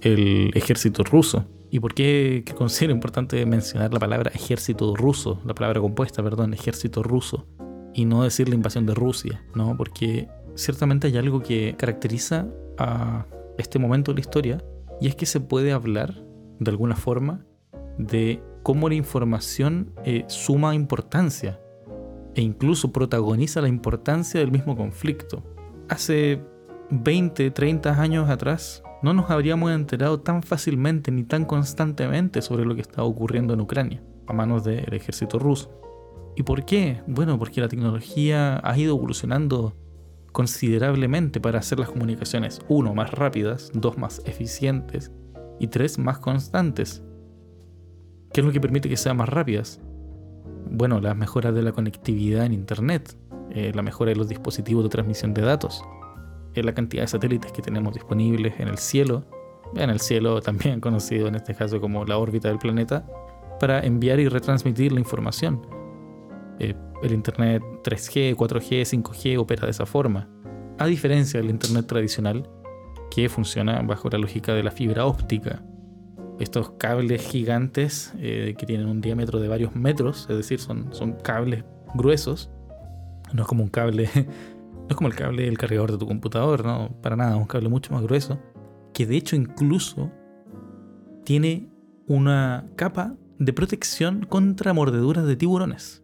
el 0.01 0.51
ejército 0.53 1.03
ruso. 1.03 1.47
¿Y 1.69 1.80
por 1.80 1.93
qué 1.93 2.43
considero 2.56 2.93
importante 2.93 3.45
mencionar 3.45 3.93
la 3.93 3.99
palabra 3.99 4.32
ejército 4.34 4.95
ruso, 4.95 5.41
la 5.45 5.53
palabra 5.53 5.82
compuesta, 5.82 6.23
perdón, 6.23 6.53
ejército 6.53 7.03
ruso, 7.03 7.45
y 7.93 8.06
no 8.06 8.23
decir 8.23 8.47
la 8.47 8.56
invasión 8.56 8.86
de 8.86 8.93
Rusia? 8.93 9.43
¿no? 9.53 9.75
Porque 9.75 10.30
ciertamente 10.56 11.08
hay 11.08 11.17
algo 11.17 11.41
que 11.41 11.75
caracteriza 11.77 12.47
a 12.77 13.25
este 13.58 13.80
momento 13.80 14.12
de 14.12 14.15
la 14.15 14.21
historia, 14.21 14.63
y 15.01 15.08
es 15.08 15.15
que 15.15 15.25
se 15.25 15.39
puede 15.39 15.71
hablar, 15.71 16.23
de 16.60 16.71
alguna 16.71 16.95
forma, 16.95 17.45
de 17.97 18.41
cómo 18.63 18.89
la 18.89 18.95
información 18.95 19.93
eh, 20.03 20.25
suma 20.27 20.75
importancia 20.75 21.60
e 22.36 22.41
incluso 22.41 22.91
protagoniza 22.91 23.62
la 23.62 23.67
importancia 23.67 24.39
del 24.39 24.51
mismo 24.51 24.77
conflicto. 24.77 25.43
Hace 25.89 26.41
20, 26.91 27.51
30 27.51 27.99
años 27.99 28.30
atrás, 28.30 28.84
no 29.01 29.13
nos 29.13 29.29
habríamos 29.29 29.71
enterado 29.71 30.19
tan 30.19 30.43
fácilmente 30.43 31.12
ni 31.12 31.23
tan 31.23 31.45
constantemente 31.45 32.41
sobre 32.41 32.65
lo 32.65 32.75
que 32.75 32.81
estaba 32.81 33.07
ocurriendo 33.07 33.53
en 33.53 33.62
Ucrania 33.62 34.03
a 34.27 34.33
manos 34.33 34.63
del 34.63 34.93
ejército 34.93 35.39
ruso. 35.39 35.71
¿Y 36.36 36.43
por 36.43 36.65
qué? 36.65 37.01
Bueno, 37.07 37.39
porque 37.39 37.62
la 37.62 37.67
tecnología 37.67 38.60
ha 38.63 38.77
ido 38.77 38.95
evolucionando 38.95 39.75
considerablemente 40.31 41.39
para 41.39 41.60
hacer 41.60 41.79
las 41.79 41.89
comunicaciones, 41.89 42.60
uno, 42.67 42.93
más 42.93 43.12
rápidas, 43.12 43.71
dos, 43.73 43.97
más 43.97 44.21
eficientes 44.25 45.12
y 45.60 45.67
tres, 45.67 45.97
más 45.97 46.19
constantes. 46.19 47.03
¿Qué 48.31 48.41
es 48.41 48.45
lo 48.45 48.51
que 48.51 48.62
permite 48.62 48.89
que 48.89 48.97
sean 48.97 49.17
más 49.17 49.29
rápidas? 49.29 49.81
Bueno, 50.69 50.99
las 50.99 51.15
mejoras 51.15 51.55
de 51.55 51.63
la 51.63 51.71
conectividad 51.71 52.45
en 52.45 52.53
Internet, 52.53 53.17
eh, 53.49 53.71
la 53.73 53.81
mejora 53.81 54.10
de 54.10 54.17
los 54.17 54.27
dispositivos 54.27 54.83
de 54.83 54.89
transmisión 54.89 55.33
de 55.33 55.41
datos, 55.41 55.81
la 56.63 56.74
cantidad 56.74 57.04
de 57.04 57.08
satélites 57.08 57.52
que 57.52 57.62
tenemos 57.62 57.93
disponibles 57.93 58.60
en 58.60 58.67
el 58.67 58.78
cielo, 58.78 59.24
en 59.76 59.89
el 59.89 60.00
cielo 60.00 60.41
también 60.41 60.80
conocido 60.82 61.28
en 61.28 61.36
este 61.36 61.56
caso 61.56 61.80
como 61.80 62.06
la 62.06 62.17
órbita 62.17 62.48
del 62.50 62.60
planeta, 62.60 63.06
para 63.60 63.80
enviar 63.82 64.20
y 64.20 64.28
retransmitir 64.28 64.91
la 64.91 65.00
información. 65.00 65.65
Eh, 66.60 66.76
el 67.04 67.13
Internet 67.13 67.62
3G, 67.84 68.36
4G, 68.36 69.04
5G 69.04 69.38
opera 69.39 69.65
de 69.65 69.72
esa 69.72 69.86
forma, 69.86 70.30
a 70.80 70.86
diferencia 70.86 71.39
del 71.39 71.50
Internet 71.50 71.86
tradicional, 71.88 72.50
que 73.12 73.30
funciona 73.30 73.82
bajo 73.82 74.10
la 74.10 74.17
lógica 74.17 74.54
de 74.54 74.63
la 74.63 74.72
fibra 74.72 75.06
óptica. 75.06 75.63
Estos 76.39 76.72
cables 76.72 77.28
gigantes 77.28 78.13
eh, 78.20 78.54
que 78.58 78.65
tienen 78.65 78.88
un 78.88 79.02
diámetro 79.02 79.39
de 79.39 79.48
varios 79.48 79.76
metros, 79.76 80.28
es 80.30 80.38
decir, 80.38 80.60
son, 80.60 80.93
son 80.93 81.13
cables 81.13 81.63
gruesos, 81.96 82.52
no 83.34 83.41
es 83.41 83.48
como 83.48 83.63
un 83.63 83.70
cable 83.70 84.10
no 84.88 84.93
es 84.93 84.95
como 84.95 85.10
el 85.10 85.15
cable 85.15 85.43
del 85.43 85.58
cargador 85.58 85.91
de 85.91 85.97
tu 85.97 86.08
computador, 86.08 86.65
no, 86.65 86.95
para 87.02 87.17
nada, 87.17 87.36
un 87.36 87.45
cable 87.45 87.67
mucho 87.67 87.93
más 87.93 88.02
grueso, 88.04 88.39
que 88.93 89.06
de 89.06 89.17
hecho 89.17 89.36
incluso 89.36 90.10
tiene 91.26 91.69
una 92.08 92.69
capa 92.78 93.17
de 93.38 93.52
protección 93.52 94.26
contra 94.26 94.73
mordeduras 94.73 95.26
de 95.26 95.36
tiburones. 95.36 96.04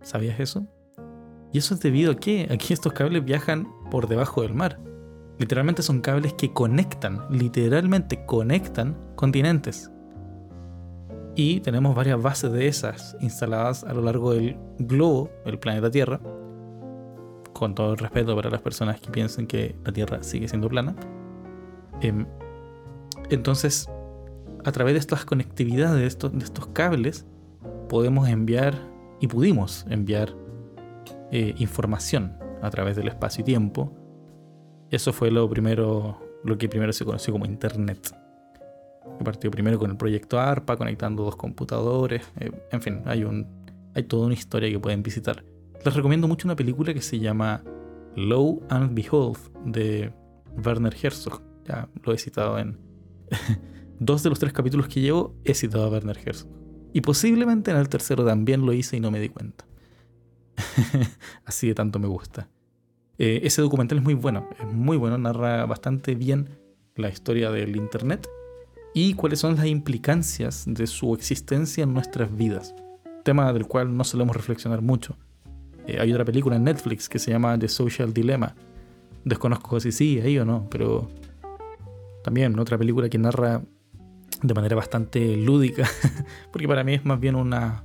¿Sabías 0.00 0.40
eso? 0.40 0.66
Y 1.52 1.58
eso 1.58 1.74
es 1.74 1.80
debido 1.80 2.12
a 2.12 2.16
que 2.16 2.48
aquí 2.50 2.72
estos 2.72 2.94
cables 2.94 3.24
viajan 3.24 3.68
por 3.90 4.08
debajo 4.08 4.40
del 4.40 4.54
mar. 4.54 4.80
Literalmente 5.38 5.82
son 5.82 6.00
cables 6.00 6.32
que 6.32 6.54
conectan, 6.54 7.26
literalmente 7.30 8.24
conectan 8.24 8.96
continentes. 9.16 9.90
Y 11.34 11.60
tenemos 11.60 11.94
varias 11.94 12.22
bases 12.22 12.50
de 12.52 12.68
esas 12.68 13.18
instaladas 13.20 13.84
a 13.84 13.92
lo 13.92 14.00
largo 14.00 14.32
del 14.32 14.56
globo, 14.78 15.30
el 15.44 15.58
planeta 15.58 15.90
Tierra, 15.90 16.20
con 17.58 17.74
todo 17.74 17.92
el 17.92 17.98
respeto 17.98 18.36
para 18.36 18.50
las 18.50 18.60
personas 18.60 19.00
que 19.00 19.10
piensen 19.10 19.46
que 19.46 19.74
la 19.84 19.92
Tierra 19.92 20.22
sigue 20.22 20.46
siendo 20.48 20.68
plana. 20.68 20.94
Em, 22.02 22.26
entonces, 23.30 23.88
a 24.64 24.72
través 24.72 24.94
de 24.94 25.00
estas 25.00 25.24
conectividades, 25.24 26.00
de 26.00 26.06
estos, 26.06 26.66
cables, 26.68 27.26
podemos 27.88 28.28
enviar 28.28 28.74
y 29.20 29.26
pudimos 29.28 29.86
enviar 29.88 30.34
eh, 31.30 31.54
información 31.58 32.36
a 32.62 32.70
través 32.70 32.96
del 32.96 33.08
espacio 33.08 33.42
y 33.42 33.44
tiempo. 33.44 33.92
Eso 34.90 35.12
fue 35.12 35.30
lo 35.30 35.48
primero, 35.48 36.20
lo 36.44 36.58
que 36.58 36.68
primero 36.68 36.92
se 36.92 37.04
conoció 37.04 37.32
como 37.32 37.46
Internet. 37.46 38.14
Que 39.18 39.24
partió 39.24 39.50
primero 39.50 39.78
con 39.78 39.90
el 39.90 39.96
proyecto 39.96 40.38
ARPA, 40.38 40.76
conectando 40.76 41.24
dos 41.24 41.36
computadores. 41.36 42.22
Eh, 42.38 42.50
en 42.70 42.82
fin, 42.82 43.02
hay, 43.06 43.24
un, 43.24 43.46
hay 43.94 44.02
toda 44.02 44.26
una 44.26 44.34
historia 44.34 44.68
que 44.68 44.78
pueden 44.78 45.02
visitar. 45.02 45.42
Les 45.86 45.94
recomiendo 45.94 46.26
mucho 46.26 46.48
una 46.48 46.56
película 46.56 46.92
que 46.92 47.00
se 47.00 47.20
llama 47.20 47.62
Low 48.16 48.60
and 48.70 48.92
Behold 48.92 49.38
de 49.66 50.12
Werner 50.64 50.92
Herzog. 51.00 51.40
Ya 51.64 51.88
lo 52.02 52.12
he 52.12 52.18
citado 52.18 52.58
en 52.58 52.76
dos 54.00 54.24
de 54.24 54.30
los 54.30 54.40
tres 54.40 54.52
capítulos 54.52 54.88
que 54.88 55.00
llevo, 55.00 55.36
he 55.44 55.54
citado 55.54 55.84
a 55.84 55.88
Werner 55.88 56.18
Herzog. 56.18 56.50
Y 56.92 57.02
posiblemente 57.02 57.70
en 57.70 57.76
el 57.76 57.88
tercero 57.88 58.24
también 58.24 58.66
lo 58.66 58.72
hice 58.72 58.96
y 58.96 59.00
no 59.00 59.12
me 59.12 59.20
di 59.20 59.28
cuenta. 59.28 59.64
Así 61.44 61.68
de 61.68 61.74
tanto 61.76 62.00
me 62.00 62.08
gusta. 62.08 62.50
Eh, 63.16 63.42
ese 63.44 63.62
documental 63.62 63.98
es 63.98 64.04
muy 64.04 64.14
bueno, 64.14 64.48
es 64.58 64.66
muy 64.66 64.96
bueno, 64.96 65.18
narra 65.18 65.66
bastante 65.66 66.16
bien 66.16 66.50
la 66.96 67.10
historia 67.10 67.52
del 67.52 67.76
Internet 67.76 68.28
y 68.92 69.14
cuáles 69.14 69.38
son 69.38 69.54
las 69.54 69.66
implicancias 69.66 70.64
de 70.66 70.88
su 70.88 71.14
existencia 71.14 71.84
en 71.84 71.94
nuestras 71.94 72.36
vidas. 72.36 72.74
Tema 73.22 73.52
del 73.52 73.68
cual 73.68 73.96
no 73.96 74.02
solemos 74.02 74.34
reflexionar 74.34 74.82
mucho. 74.82 75.16
Eh, 75.86 75.98
hay 76.00 76.12
otra 76.12 76.24
película 76.24 76.56
en 76.56 76.64
Netflix 76.64 77.08
que 77.08 77.18
se 77.18 77.30
llama 77.30 77.58
The 77.58 77.68
Social 77.68 78.12
Dilemma. 78.12 78.54
Desconozco 79.24 79.80
si 79.80 79.92
sí, 79.92 80.20
ahí 80.20 80.38
o 80.38 80.44
no, 80.44 80.66
pero 80.70 81.08
también 82.22 82.58
otra 82.58 82.76
película 82.76 83.08
que 83.08 83.18
narra 83.18 83.62
de 84.42 84.54
manera 84.54 84.76
bastante 84.76 85.36
lúdica, 85.36 85.88
porque 86.52 86.68
para 86.68 86.84
mí 86.84 86.94
es 86.94 87.04
más 87.04 87.18
bien 87.18 87.36
una, 87.36 87.84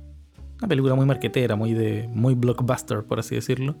una 0.58 0.68
película 0.68 0.94
muy 0.94 1.06
marquetera, 1.06 1.56
muy, 1.56 1.72
de, 1.72 2.08
muy 2.12 2.34
blockbuster, 2.34 3.04
por 3.04 3.18
así 3.18 3.34
decirlo, 3.34 3.76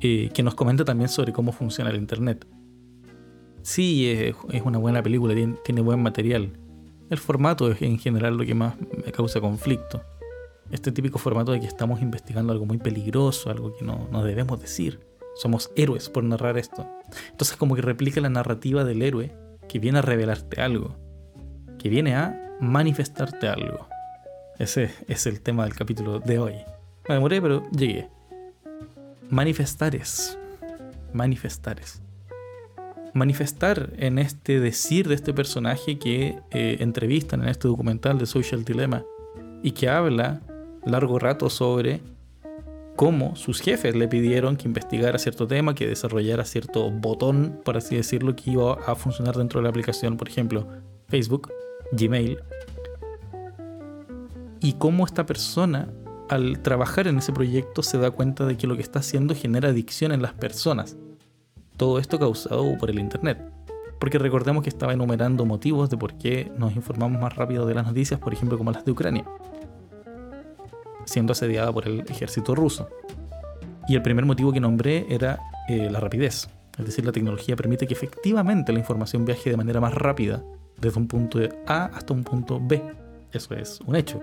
eh, 0.00 0.30
que 0.34 0.42
nos 0.42 0.54
comenta 0.54 0.84
también 0.84 1.08
sobre 1.08 1.32
cómo 1.32 1.52
funciona 1.52 1.90
el 1.90 1.96
Internet. 1.96 2.46
Sí, 3.62 4.08
es, 4.08 4.34
una 4.64 4.78
buena 4.78 5.02
película, 5.02 5.34
tiene, 5.34 5.56
tiene 5.64 5.80
buen 5.80 6.02
material. 6.02 6.52
El 7.08 7.18
formato 7.18 7.70
es 7.70 7.82
en 7.82 7.98
general 7.98 8.36
lo 8.36 8.44
que 8.44 8.54
más 8.54 8.74
me 9.04 9.12
causa 9.12 9.40
conflicto 9.40 10.02
este 10.70 10.92
típico 10.92 11.18
formato 11.18 11.52
de 11.52 11.60
que 11.60 11.66
estamos 11.66 12.00
investigando 12.00 12.52
algo 12.52 12.66
muy 12.66 12.78
peligroso, 12.78 13.50
algo 13.50 13.76
que 13.76 13.84
no, 13.84 14.08
no 14.10 14.24
debemos 14.24 14.60
decir. 14.60 15.00
Somos 15.34 15.70
héroes 15.76 16.08
por 16.08 16.24
narrar 16.24 16.58
esto. 16.58 16.86
Entonces 17.30 17.56
como 17.56 17.74
que 17.74 17.82
replica 17.82 18.20
la 18.20 18.30
narrativa 18.30 18.84
del 18.84 19.02
héroe 19.02 19.34
que 19.68 19.78
viene 19.78 19.98
a 19.98 20.02
revelarte 20.02 20.60
algo, 20.60 20.96
que 21.78 21.88
viene 21.88 22.14
a 22.14 22.56
manifestarte 22.60 23.48
algo. 23.48 23.88
Ese 24.58 24.90
es 25.08 25.26
el 25.26 25.40
tema 25.40 25.64
del 25.64 25.74
capítulo 25.74 26.20
de 26.20 26.38
hoy. 26.38 26.54
Me 27.08 27.14
demoré, 27.14 27.40
pero 27.40 27.62
llegué. 27.70 28.08
Manifestares. 29.30 30.38
Manifestares. 31.12 32.02
Manifestar 33.14 33.92
en 33.96 34.18
este 34.18 34.60
decir 34.60 35.08
de 35.08 35.14
este 35.14 35.32
personaje 35.32 35.98
que 35.98 36.38
eh, 36.50 36.76
entrevistan 36.80 37.42
en 37.42 37.48
este 37.48 37.68
documental 37.68 38.18
de 38.18 38.26
Social 38.26 38.64
Dilemma 38.64 39.04
y 39.62 39.72
que 39.72 39.88
habla 39.88 40.42
largo 40.84 41.18
rato 41.18 41.50
sobre 41.50 42.00
cómo 42.96 43.34
sus 43.36 43.60
jefes 43.60 43.94
le 43.94 44.08
pidieron 44.08 44.56
que 44.56 44.68
investigara 44.68 45.18
cierto 45.18 45.46
tema, 45.46 45.74
que 45.74 45.86
desarrollara 45.86 46.44
cierto 46.44 46.90
botón, 46.90 47.60
por 47.64 47.76
así 47.76 47.96
decirlo, 47.96 48.36
que 48.36 48.50
iba 48.50 48.74
a 48.74 48.94
funcionar 48.94 49.36
dentro 49.36 49.58
de 49.60 49.64
la 49.64 49.70
aplicación, 49.70 50.16
por 50.16 50.28
ejemplo, 50.28 50.66
Facebook, 51.08 51.50
Gmail. 51.92 52.38
Y 54.60 54.74
cómo 54.74 55.06
esta 55.06 55.24
persona, 55.24 55.88
al 56.28 56.60
trabajar 56.60 57.06
en 57.06 57.18
ese 57.18 57.32
proyecto, 57.32 57.82
se 57.82 57.96
da 57.96 58.10
cuenta 58.10 58.44
de 58.44 58.56
que 58.56 58.66
lo 58.66 58.76
que 58.76 58.82
está 58.82 58.98
haciendo 58.98 59.34
genera 59.34 59.70
adicción 59.70 60.12
en 60.12 60.20
las 60.20 60.34
personas. 60.34 60.98
Todo 61.78 61.98
esto 61.98 62.18
causado 62.18 62.76
por 62.76 62.90
el 62.90 62.98
Internet. 62.98 63.38
Porque 63.98 64.18
recordemos 64.18 64.62
que 64.62 64.68
estaba 64.68 64.92
enumerando 64.92 65.46
motivos 65.46 65.88
de 65.88 65.96
por 65.96 66.18
qué 66.18 66.52
nos 66.58 66.76
informamos 66.76 67.20
más 67.20 67.34
rápido 67.34 67.64
de 67.66 67.74
las 67.74 67.86
noticias, 67.86 68.20
por 68.20 68.34
ejemplo, 68.34 68.58
como 68.58 68.72
las 68.72 68.84
de 68.84 68.92
Ucrania 68.92 69.24
siendo 71.10 71.32
asediada 71.32 71.72
por 71.72 71.86
el 71.88 72.00
ejército 72.08 72.54
ruso. 72.54 72.88
Y 73.88 73.96
el 73.96 74.02
primer 74.02 74.24
motivo 74.24 74.52
que 74.52 74.60
nombré 74.60 75.06
era 75.10 75.40
eh, 75.68 75.90
la 75.90 75.98
rapidez. 75.98 76.48
Es 76.78 76.86
decir, 76.86 77.04
la 77.04 77.12
tecnología 77.12 77.56
permite 77.56 77.86
que 77.86 77.94
efectivamente 77.94 78.72
la 78.72 78.78
información 78.78 79.24
viaje 79.24 79.50
de 79.50 79.56
manera 79.56 79.80
más 79.80 79.92
rápida 79.92 80.42
desde 80.80 80.98
un 80.98 81.08
punto 81.08 81.40
A 81.66 81.86
hasta 81.86 82.14
un 82.14 82.22
punto 82.22 82.60
B. 82.62 82.80
Eso 83.32 83.54
es 83.54 83.80
un 83.86 83.96
hecho. 83.96 84.22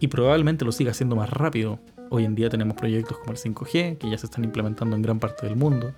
Y 0.00 0.08
probablemente 0.08 0.64
lo 0.64 0.72
siga 0.72 0.90
haciendo 0.90 1.14
más 1.14 1.30
rápido 1.30 1.78
hoy 2.10 2.24
en 2.24 2.34
día 2.34 2.48
tenemos 2.48 2.76
proyectos 2.76 3.18
como 3.18 3.32
el 3.32 3.38
5G, 3.38 3.98
que 3.98 4.10
ya 4.10 4.18
se 4.18 4.26
están 4.26 4.44
implementando 4.44 4.96
en 4.96 5.02
gran 5.02 5.18
parte 5.18 5.46
del 5.46 5.56
mundo. 5.56 5.92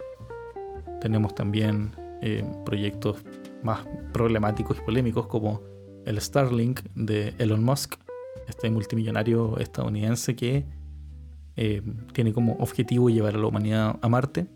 Tenemos 1.01 1.35
también 1.35 1.93
eh, 2.23 2.45
proyectos 2.65 3.19
más 3.63 3.81
problemáticos 4.13 4.79
y 4.79 4.81
polémicos 4.83 5.27
como 5.27 5.63
el 6.05 6.21
Starlink 6.21 6.81
de 6.95 7.35
Elon 7.39 7.63
Musk, 7.63 7.97
este 8.49 8.71
multimillonario 8.71 9.59
estadounidense 9.59 10.35
que 10.35 10.65
eh, 11.57 11.83
tiene 12.13 12.33
como 12.33 12.55
objetivo 12.55 13.11
llevar 13.11 13.35
a 13.35 13.39
la 13.39 13.47
humanidad 13.47 13.99
a 14.01 14.09
Marte. 14.09 14.47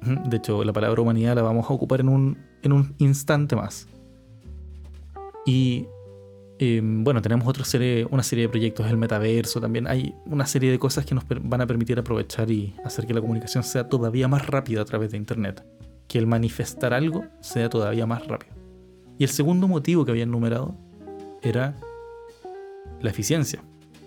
De 0.00 0.36
hecho, 0.36 0.62
la 0.62 0.72
palabra 0.72 1.02
humanidad 1.02 1.34
la 1.34 1.42
vamos 1.42 1.68
a 1.68 1.72
ocupar 1.72 2.00
en 2.00 2.08
un, 2.08 2.38
en 2.62 2.72
un 2.72 2.94
instante 2.98 3.56
más. 3.56 3.88
Y 5.44 5.86
em, 6.58 7.02
bueno, 7.02 7.22
tenemos 7.22 7.48
otra 7.48 7.64
serie, 7.64 8.06
una 8.10 8.22
serie 8.22 8.44
de 8.44 8.48
proyectos, 8.50 8.86
el 8.86 8.98
metaverso 8.98 9.60
también. 9.60 9.86
Hay 9.86 10.14
una 10.26 10.46
serie 10.46 10.70
de 10.70 10.78
cosas 10.78 11.06
que 11.06 11.14
nos 11.14 11.24
van 11.26 11.62
a 11.62 11.66
permitir 11.66 11.98
aprovechar 11.98 12.50
y 12.50 12.74
hacer 12.84 13.06
que 13.06 13.14
la 13.14 13.20
comunicación 13.20 13.64
sea 13.64 13.88
todavía 13.88 14.28
más 14.28 14.46
rápida 14.46 14.82
a 14.82 14.84
través 14.84 15.10
de 15.10 15.16
Internet. 15.16 15.64
Que 16.06 16.18
el 16.18 16.26
manifestar 16.26 16.92
algo 16.92 17.24
sea 17.40 17.68
todavía 17.70 18.06
más 18.06 18.26
rápido. 18.26 18.54
Y 19.18 19.24
el 19.24 19.30
segundo 19.30 19.66
motivo 19.66 20.04
que 20.04 20.10
había 20.10 20.22
enumerado 20.24 20.76
era 21.42 21.76
la 23.00 23.10
eficiencia 23.10 23.62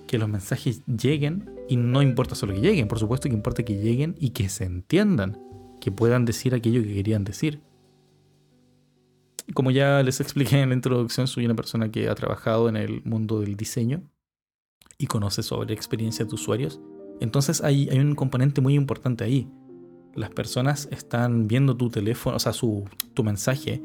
que 0.08 0.18
los 0.18 0.28
mensajes 0.28 0.86
lleguen 0.86 1.50
y 1.70 1.78
no 1.78 2.02
importa 2.02 2.36
solo 2.36 2.54
que 2.54 2.60
lleguen, 2.60 2.90
por 2.90 3.00
supuesto 3.00 3.30
que 3.30 3.36
importa 3.36 3.64
que 3.64 3.78
lleguen 3.78 4.16
y 4.20 4.32
que 4.32 4.50
se 4.50 4.66
entiendan, 4.66 5.40
que 5.80 5.92
puedan 5.92 6.26
decir 6.26 6.54
aquello 6.54 6.84
que 6.84 6.94
querían 6.94 7.24
decir. 7.24 7.62
Como 9.54 9.72
ya 9.72 10.04
les 10.04 10.20
expliqué 10.20 10.60
en 10.60 10.70
la 10.70 10.76
introducción, 10.76 11.28
soy 11.28 11.46
una 11.46 11.56
persona 11.56 11.90
que 11.90 12.10
ha 12.10 12.16
trabajado 12.16 12.68
en 12.68 12.76
el 12.76 13.02
mundo 13.06 13.40
del 13.40 13.56
diseño 13.56 14.04
y 14.98 15.08
conoce 15.08 15.44
sobre 15.44 15.74
experiencias 15.74 16.28
de 16.28 16.36
usuarios. 16.36 16.82
Entonces 17.22 17.64
hay, 17.64 17.88
hay 17.90 18.00
un 18.00 18.16
componente 18.16 18.60
muy 18.60 18.76
importante 18.76 19.24
ahí. 19.24 19.50
Las 20.14 20.30
personas 20.32 20.90
están 20.92 21.48
viendo 21.48 21.78
tu 21.78 21.90
teléfono, 21.90 22.36
o 22.36 22.40
sea, 22.40 22.52
su, 22.52 22.84
tu 23.14 23.24
mensaje 23.24 23.82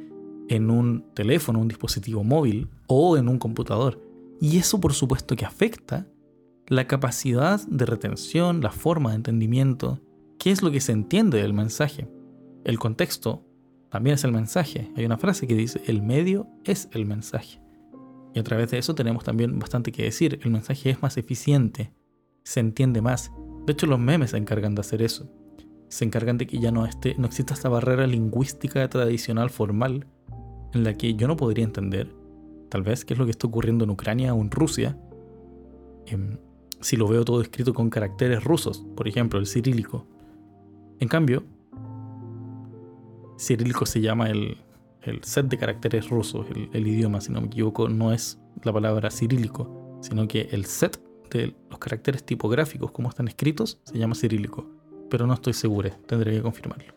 en 0.48 0.70
un 0.70 1.04
teléfono, 1.14 1.60
un 1.60 1.68
dispositivo 1.68 2.24
móvil 2.24 2.68
o 2.86 3.16
en 3.16 3.28
un 3.28 3.38
computador. 3.38 4.00
Y 4.40 4.58
eso 4.58 4.80
por 4.80 4.92
supuesto 4.92 5.36
que 5.36 5.44
afecta 5.44 6.06
la 6.68 6.86
capacidad 6.86 7.60
de 7.66 7.86
retención, 7.86 8.60
la 8.60 8.70
forma 8.70 9.10
de 9.10 9.16
entendimiento, 9.16 10.00
qué 10.38 10.50
es 10.50 10.62
lo 10.62 10.70
que 10.70 10.80
se 10.80 10.92
entiende 10.92 11.40
del 11.40 11.52
mensaje. 11.52 12.08
El 12.64 12.78
contexto 12.78 13.44
también 13.90 14.14
es 14.14 14.24
el 14.24 14.32
mensaje. 14.32 14.90
Hay 14.96 15.04
una 15.04 15.18
frase 15.18 15.46
que 15.46 15.54
dice, 15.54 15.80
el 15.86 16.02
medio 16.02 16.48
es 16.64 16.88
el 16.92 17.06
mensaje. 17.06 17.60
Y 18.34 18.38
a 18.38 18.42
través 18.42 18.70
de 18.70 18.78
eso 18.78 18.94
tenemos 18.94 19.24
también 19.24 19.58
bastante 19.58 19.92
que 19.92 20.02
decir. 20.02 20.40
El 20.42 20.50
mensaje 20.50 20.90
es 20.90 21.00
más 21.00 21.16
eficiente, 21.16 21.92
se 22.42 22.60
entiende 22.60 23.00
más. 23.00 23.32
De 23.64 23.72
hecho, 23.72 23.86
los 23.86 23.98
memes 23.98 24.30
se 24.30 24.36
encargan 24.36 24.74
de 24.74 24.80
hacer 24.80 25.00
eso. 25.00 25.30
Se 25.88 26.04
encargan 26.04 26.36
de 26.36 26.46
que 26.46 26.58
ya 26.58 26.72
no, 26.72 26.84
esté, 26.84 27.14
no 27.16 27.26
exista 27.26 27.54
esta 27.54 27.68
barrera 27.68 28.06
lingüística 28.06 28.86
tradicional 28.90 29.50
formal 29.50 30.06
en 30.72 30.84
la 30.84 30.94
que 30.94 31.14
yo 31.14 31.28
no 31.28 31.36
podría 31.36 31.64
entender, 31.64 32.14
tal 32.68 32.82
vez, 32.82 33.04
qué 33.04 33.14
es 33.14 33.18
lo 33.18 33.24
que 33.24 33.30
está 33.30 33.46
ocurriendo 33.46 33.84
en 33.84 33.90
Ucrania 33.90 34.34
o 34.34 34.40
en 34.40 34.50
Rusia, 34.50 34.98
em, 36.06 36.38
si 36.80 36.96
lo 36.96 37.08
veo 37.08 37.24
todo 37.24 37.40
escrito 37.40 37.72
con 37.74 37.90
caracteres 37.90 38.44
rusos, 38.44 38.86
por 38.96 39.08
ejemplo, 39.08 39.38
el 39.38 39.46
cirílico. 39.46 40.06
En 41.00 41.08
cambio, 41.08 41.44
cirílico 43.38 43.86
se 43.86 44.00
llama 44.00 44.30
el, 44.30 44.58
set 45.22 45.46
de 45.46 45.56
caracteres 45.56 46.08
rusos, 46.10 46.46
el, 46.72 46.86
idioma, 46.86 47.20
si 47.20 47.32
no 47.32 47.40
me 47.40 47.46
equivoco, 47.46 47.88
no 47.88 48.12
es 48.12 48.40
la 48.64 48.72
palabra 48.72 49.10
cirílico, 49.10 49.98
sino 50.00 50.26
que 50.26 50.48
el 50.50 50.64
set 50.64 51.00
de 51.30 51.54
los 51.70 51.78
caracteres 51.78 52.24
tipográficos, 52.24 52.90
como 52.90 53.08
están 53.08 53.28
escritos, 53.28 53.80
se 53.84 53.98
llama 53.98 54.14
cirílico. 54.14 54.68
Pero 55.08 55.26
no 55.26 55.34
estoy 55.34 55.52
seguro, 55.52 55.90
tendré 56.06 56.32
que 56.32 56.42
confirmarlo. 56.42 56.95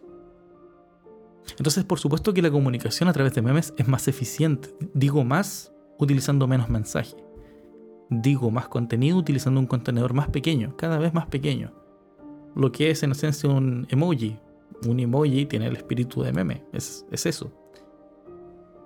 Entonces, 1.57 1.83
por 1.83 1.99
supuesto 1.99 2.33
que 2.33 2.41
la 2.41 2.51
comunicación 2.51 3.09
a 3.09 3.13
través 3.13 3.33
de 3.33 3.41
memes 3.41 3.73
es 3.77 3.87
más 3.87 4.07
eficiente. 4.07 4.69
Digo 4.93 5.23
más 5.23 5.73
utilizando 5.97 6.47
menos 6.47 6.69
mensaje 6.69 7.15
digo 8.09 8.49
más 8.51 8.67
contenido 8.67 9.17
utilizando 9.17 9.59
un 9.59 9.67
contenedor 9.67 10.13
más 10.13 10.29
pequeño, 10.29 10.75
cada 10.75 10.97
vez 10.97 11.13
más 11.13 11.27
pequeño. 11.27 11.71
Lo 12.55 12.71
que 12.71 12.89
es 12.91 13.03
en 13.03 13.11
esencia 13.11 13.49
un 13.49 13.87
emoji. 13.89 14.37
Un 14.87 14.99
emoji 14.99 15.45
tiene 15.45 15.67
el 15.67 15.75
espíritu 15.75 16.23
de 16.23 16.33
meme, 16.33 16.63
es, 16.73 17.05
eso. 17.11 17.51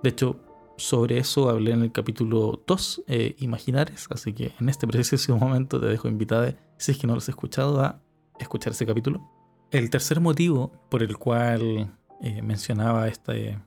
De 0.02 0.10
hecho, 0.10 0.38
sobre 0.76 1.18
eso 1.18 1.48
hablé 1.48 1.72
en 1.72 1.82
el 1.82 1.92
capítulo 1.92 2.62
2, 2.66 3.04
eh, 3.06 3.36
Imaginares, 3.38 4.06
así 4.10 4.32
que 4.32 4.52
en 4.60 4.68
este 4.68 4.86
preciso 4.86 5.36
momento 5.38 5.80
te 5.80 5.86
dejo 5.86 6.08
invitada, 6.08 6.54
si 6.76 6.92
es 6.92 6.98
que 6.98 7.06
no 7.06 7.14
lo 7.14 7.18
has 7.18 7.28
escuchado, 7.28 7.80
a 7.80 8.00
escuchar 8.38 8.72
ese 8.72 8.86
capítulo. 8.86 9.30
El 9.70 9.88
tercer 9.90 10.20
motivo 10.20 10.72
por 10.90 11.02
el 11.02 11.16
cual 11.16 11.96
eh, 12.24 12.40
mencionaba 12.40 13.06
este, 13.06 13.58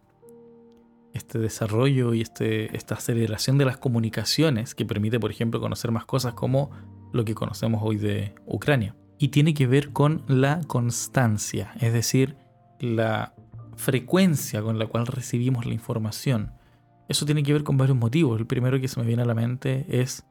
este 1.14 1.38
desarrollo 1.38 2.16
y 2.16 2.22
este, 2.22 2.76
esta 2.76 2.96
aceleración 2.96 3.60
de 3.60 3.66
las 3.66 3.78
comunicaciones 3.78 4.74
que 4.74 4.84
permite, 4.84 5.20
por 5.20 5.30
ejemplo, 5.30 5.60
conocer 5.60 5.92
más 5.92 6.06
cosas 6.06 6.34
como 6.34 6.72
lo 7.14 7.24
que 7.24 7.36
conocemos 7.36 7.84
hoy 7.84 7.98
de 7.98 8.34
Ucrania. 8.48 8.96
Y 9.20 9.28
tiene 9.28 9.54
que 9.54 9.68
ver 9.68 9.92
con 9.92 10.24
la 10.28 10.62
constancia, 10.66 11.72
es 11.80 11.94
decir, 11.94 12.36
la 12.80 13.36
frecuencia 13.76 14.64
con 14.64 14.80
la 14.80 14.88
cual 14.88 15.06
recibimos 15.06 15.68
la 15.68 15.76
información. 15.76 16.54
Eso 17.08 17.28
tiene 17.28 17.44
que 17.44 17.54
ver 17.54 17.64
con 17.64 17.78
varios 17.78 17.96
motivos. 17.96 18.40
El 18.40 18.48
primero 18.48 18.82
que 18.82 18.88
se 18.88 19.00
me 19.00 19.06
viene 19.06 19.22
a 19.22 19.26
la 19.26 19.36
mente 19.36 19.86
es 19.88 20.26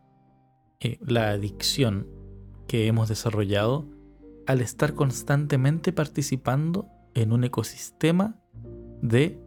eh, 0.80 0.98
la 1.00 1.30
adicción 1.30 2.08
que 2.66 2.88
hemos 2.88 3.08
desarrollado 3.08 3.86
al 4.48 4.62
estar 4.62 4.94
constantemente 4.94 5.92
participando 5.92 6.88
en 7.16 7.32
un 7.32 7.44
ecosistema 7.44 8.36
de 9.00 9.40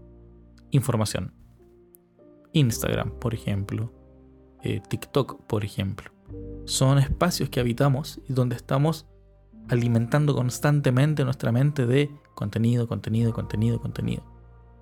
información. 0.71 1.33
Instagram, 2.53 3.11
por 3.19 3.35
ejemplo, 3.35 3.93
eh, 4.63 4.81
TikTok, 4.89 5.45
por 5.45 5.63
ejemplo. 5.63 6.11
Son 6.65 6.97
espacios 6.97 7.49
que 7.49 7.59
habitamos 7.59 8.21
y 8.27 8.33
donde 8.33 8.55
estamos 8.55 9.07
alimentando 9.69 10.35
constantemente 10.35 11.23
nuestra 11.23 11.51
mente 11.51 11.85
de 11.85 12.09
contenido, 12.33 12.87
contenido, 12.87 13.33
contenido, 13.33 13.79
contenido. 13.79 14.23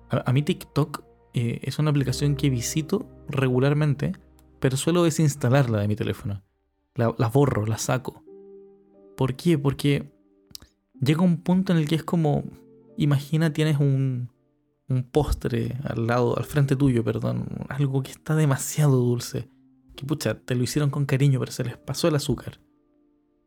A, 0.08 0.32
mí 0.32 0.42
TikTok 0.42 1.04
eh, 1.34 1.60
es 1.62 1.78
una 1.78 1.90
aplicación 1.90 2.36
que 2.36 2.48
visito 2.48 3.06
regularmente, 3.28 4.12
pero 4.60 4.78
suelo 4.78 5.04
desinstalarla 5.04 5.78
de 5.78 5.88
mi 5.88 5.96
teléfono. 5.96 6.42
La, 6.94 7.14
la 7.18 7.28
borro, 7.28 7.66
la 7.66 7.76
saco. 7.76 8.24
¿Por 9.14 9.34
qué? 9.34 9.58
Porque 9.58 10.10
llega 10.98 11.20
un 11.20 11.42
punto 11.42 11.72
en 11.72 11.78
el 11.78 11.86
que 11.86 11.96
es 11.96 12.04
como, 12.04 12.44
imagina 12.98 13.52
tienes 13.52 13.78
un, 13.78 14.30
un 14.88 15.02
postre 15.04 15.78
al 15.84 16.06
lado, 16.06 16.36
al 16.36 16.44
frente 16.44 16.76
tuyo, 16.76 17.02
perdón, 17.04 17.46
algo 17.68 18.02
que 18.02 18.10
está 18.10 18.34
demasiado 18.34 18.96
dulce, 18.96 19.48
que 19.96 20.04
pucha, 20.04 20.38
te 20.38 20.54
lo 20.54 20.62
hicieron 20.62 20.90
con 20.90 21.06
cariño, 21.06 21.40
pero 21.40 21.52
se 21.52 21.64
les 21.64 21.76
pasó 21.78 22.08
el 22.08 22.16
azúcar. 22.16 22.60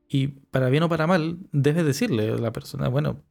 Y 0.08 0.28
para 0.28 0.70
bien 0.70 0.84
o 0.84 0.90
para 0.90 1.08
mal, 1.08 1.38
debes 1.52 1.86
decirle 1.86 2.32
a 2.32 2.38
la 2.38 2.52
persona, 2.52 2.88
bueno, 2.88 3.24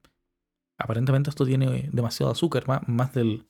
aparentemente 0.78 1.30
esto 1.30 1.44
tiene 1.44 1.90
demasiado 1.92 2.32
azúcar, 2.32 2.66
más, 2.68 2.86
más 2.86 3.12
del 3.12 3.46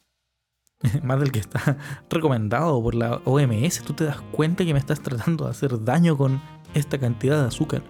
más 1.02 1.20
del 1.20 1.32
que 1.32 1.38
está 1.38 1.76
recomendado 2.10 2.82
por 2.82 2.94
la 2.94 3.20
OMS, 3.24 3.82
tú 3.84 3.92
te 3.92 4.04
das 4.04 4.20
cuenta 4.32 4.64
que 4.64 4.72
me 4.72 4.78
estás 4.78 5.00
tratando 5.00 5.44
de 5.44 5.50
hacer 5.50 5.84
daño 5.84 6.16
con 6.16 6.40
esta 6.74 6.98
cantidad 6.98 7.40
de 7.40 7.48
azúcar. 7.48 7.82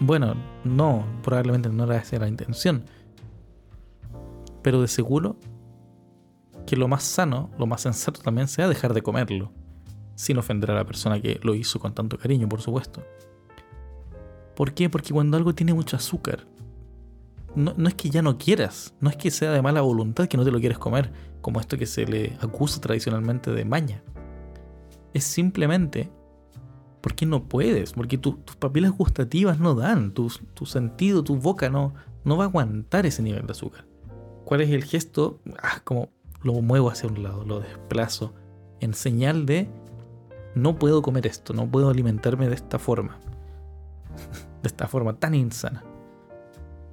Bueno, 0.00 0.34
no, 0.64 1.04
probablemente 1.22 1.68
no 1.68 1.84
era 1.84 1.98
esa 1.98 2.18
la 2.18 2.28
intención 2.28 2.84
pero 4.62 4.80
de 4.80 4.88
seguro 4.88 5.36
que 6.66 6.76
lo 6.76 6.88
más 6.88 7.02
sano, 7.02 7.50
lo 7.58 7.66
más 7.66 7.82
sensato 7.82 8.20
también 8.20 8.48
sea 8.48 8.68
dejar 8.68 8.94
de 8.94 9.02
comerlo, 9.02 9.52
sin 10.14 10.38
ofender 10.38 10.70
a 10.70 10.74
la 10.74 10.84
persona 10.84 11.20
que 11.20 11.40
lo 11.42 11.54
hizo 11.54 11.80
con 11.80 11.94
tanto 11.94 12.18
cariño, 12.18 12.48
por 12.48 12.60
supuesto. 12.60 13.02
¿Por 14.54 14.74
qué? 14.74 14.90
Porque 14.90 15.12
cuando 15.12 15.36
algo 15.36 15.54
tiene 15.54 15.74
mucho 15.74 15.96
azúcar, 15.96 16.46
no, 17.54 17.74
es 17.88 17.94
que 17.94 18.10
ya 18.10 18.22
no 18.22 18.38
quieras, 18.38 18.94
no 19.00 19.10
es 19.10 19.16
que 19.16 19.30
sea 19.30 19.50
de 19.50 19.62
mala 19.62 19.80
voluntad 19.80 20.28
que 20.28 20.36
no 20.36 20.44
te 20.44 20.52
lo 20.52 20.60
quieres 20.60 20.78
comer, 20.78 21.12
como 21.40 21.58
esto 21.58 21.76
que 21.76 21.86
se 21.86 22.06
le 22.06 22.36
acusa 22.40 22.80
tradicionalmente 22.80 23.50
de 23.50 23.64
maña. 23.64 24.02
Es 25.12 25.24
simplemente 25.24 26.10
porque 27.00 27.26
no 27.26 27.44
puedes, 27.44 27.92
porque 27.92 28.18
tus 28.18 28.36
papilas 28.58 28.92
gustativas 28.92 29.58
no 29.58 29.74
dan, 29.74 30.12
tu, 30.12 30.30
sentido, 30.66 31.24
tu 31.24 31.36
boca 31.36 31.70
no, 31.70 31.94
no 32.24 32.36
va 32.36 32.44
a 32.44 32.46
aguantar 32.48 33.06
ese 33.06 33.22
nivel 33.22 33.46
de 33.46 33.52
azúcar. 33.52 33.86
¿Cuál 34.44 34.62
es 34.62 34.70
el 34.70 34.84
gesto? 34.84 35.40
Ah, 35.62 35.80
como 35.84 36.10
lo 36.42 36.54
muevo 36.54 36.90
hacia 36.90 37.08
un 37.08 37.22
lado, 37.22 37.44
lo 37.44 37.60
desplazo, 37.60 38.34
en 38.80 38.94
señal 38.94 39.46
de 39.46 39.68
no 40.54 40.78
puedo 40.78 41.02
comer 41.02 41.26
esto, 41.26 41.52
no 41.52 41.70
puedo 41.70 41.88
alimentarme 41.88 42.48
de 42.48 42.54
esta 42.54 42.78
forma, 42.78 43.18
de 44.62 44.66
esta 44.66 44.88
forma 44.88 45.18
tan 45.18 45.34
insana. 45.34 45.84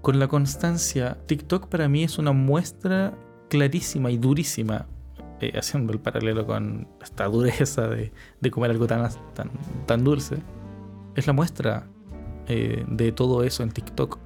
Con 0.02 0.20
la 0.20 0.28
constancia, 0.28 1.18
TikTok 1.26 1.68
para 1.68 1.90
mí 1.90 2.04
es 2.04 2.18
una 2.18 2.32
muestra 2.32 3.18
clarísima 3.50 4.12
y 4.12 4.18
durísima 4.18 4.88
eh, 5.40 5.54
haciendo 5.58 5.94
el 5.94 6.00
paralelo 6.00 6.46
con 6.46 6.88
esta 7.02 7.26
dureza 7.26 7.88
de, 7.88 8.12
comer 8.52 8.72
algo 8.72 8.88
tan, 8.88 9.10
tan, 9.86 10.04
dulce, 10.04 10.38
es 11.16 11.28
la 11.28 11.34
muestra 11.34 11.88
eh, 12.48 12.86
de 12.88 13.12
todo 13.12 13.44
eso 13.44 13.64
en 13.64 13.72
TikTok. 13.72 14.20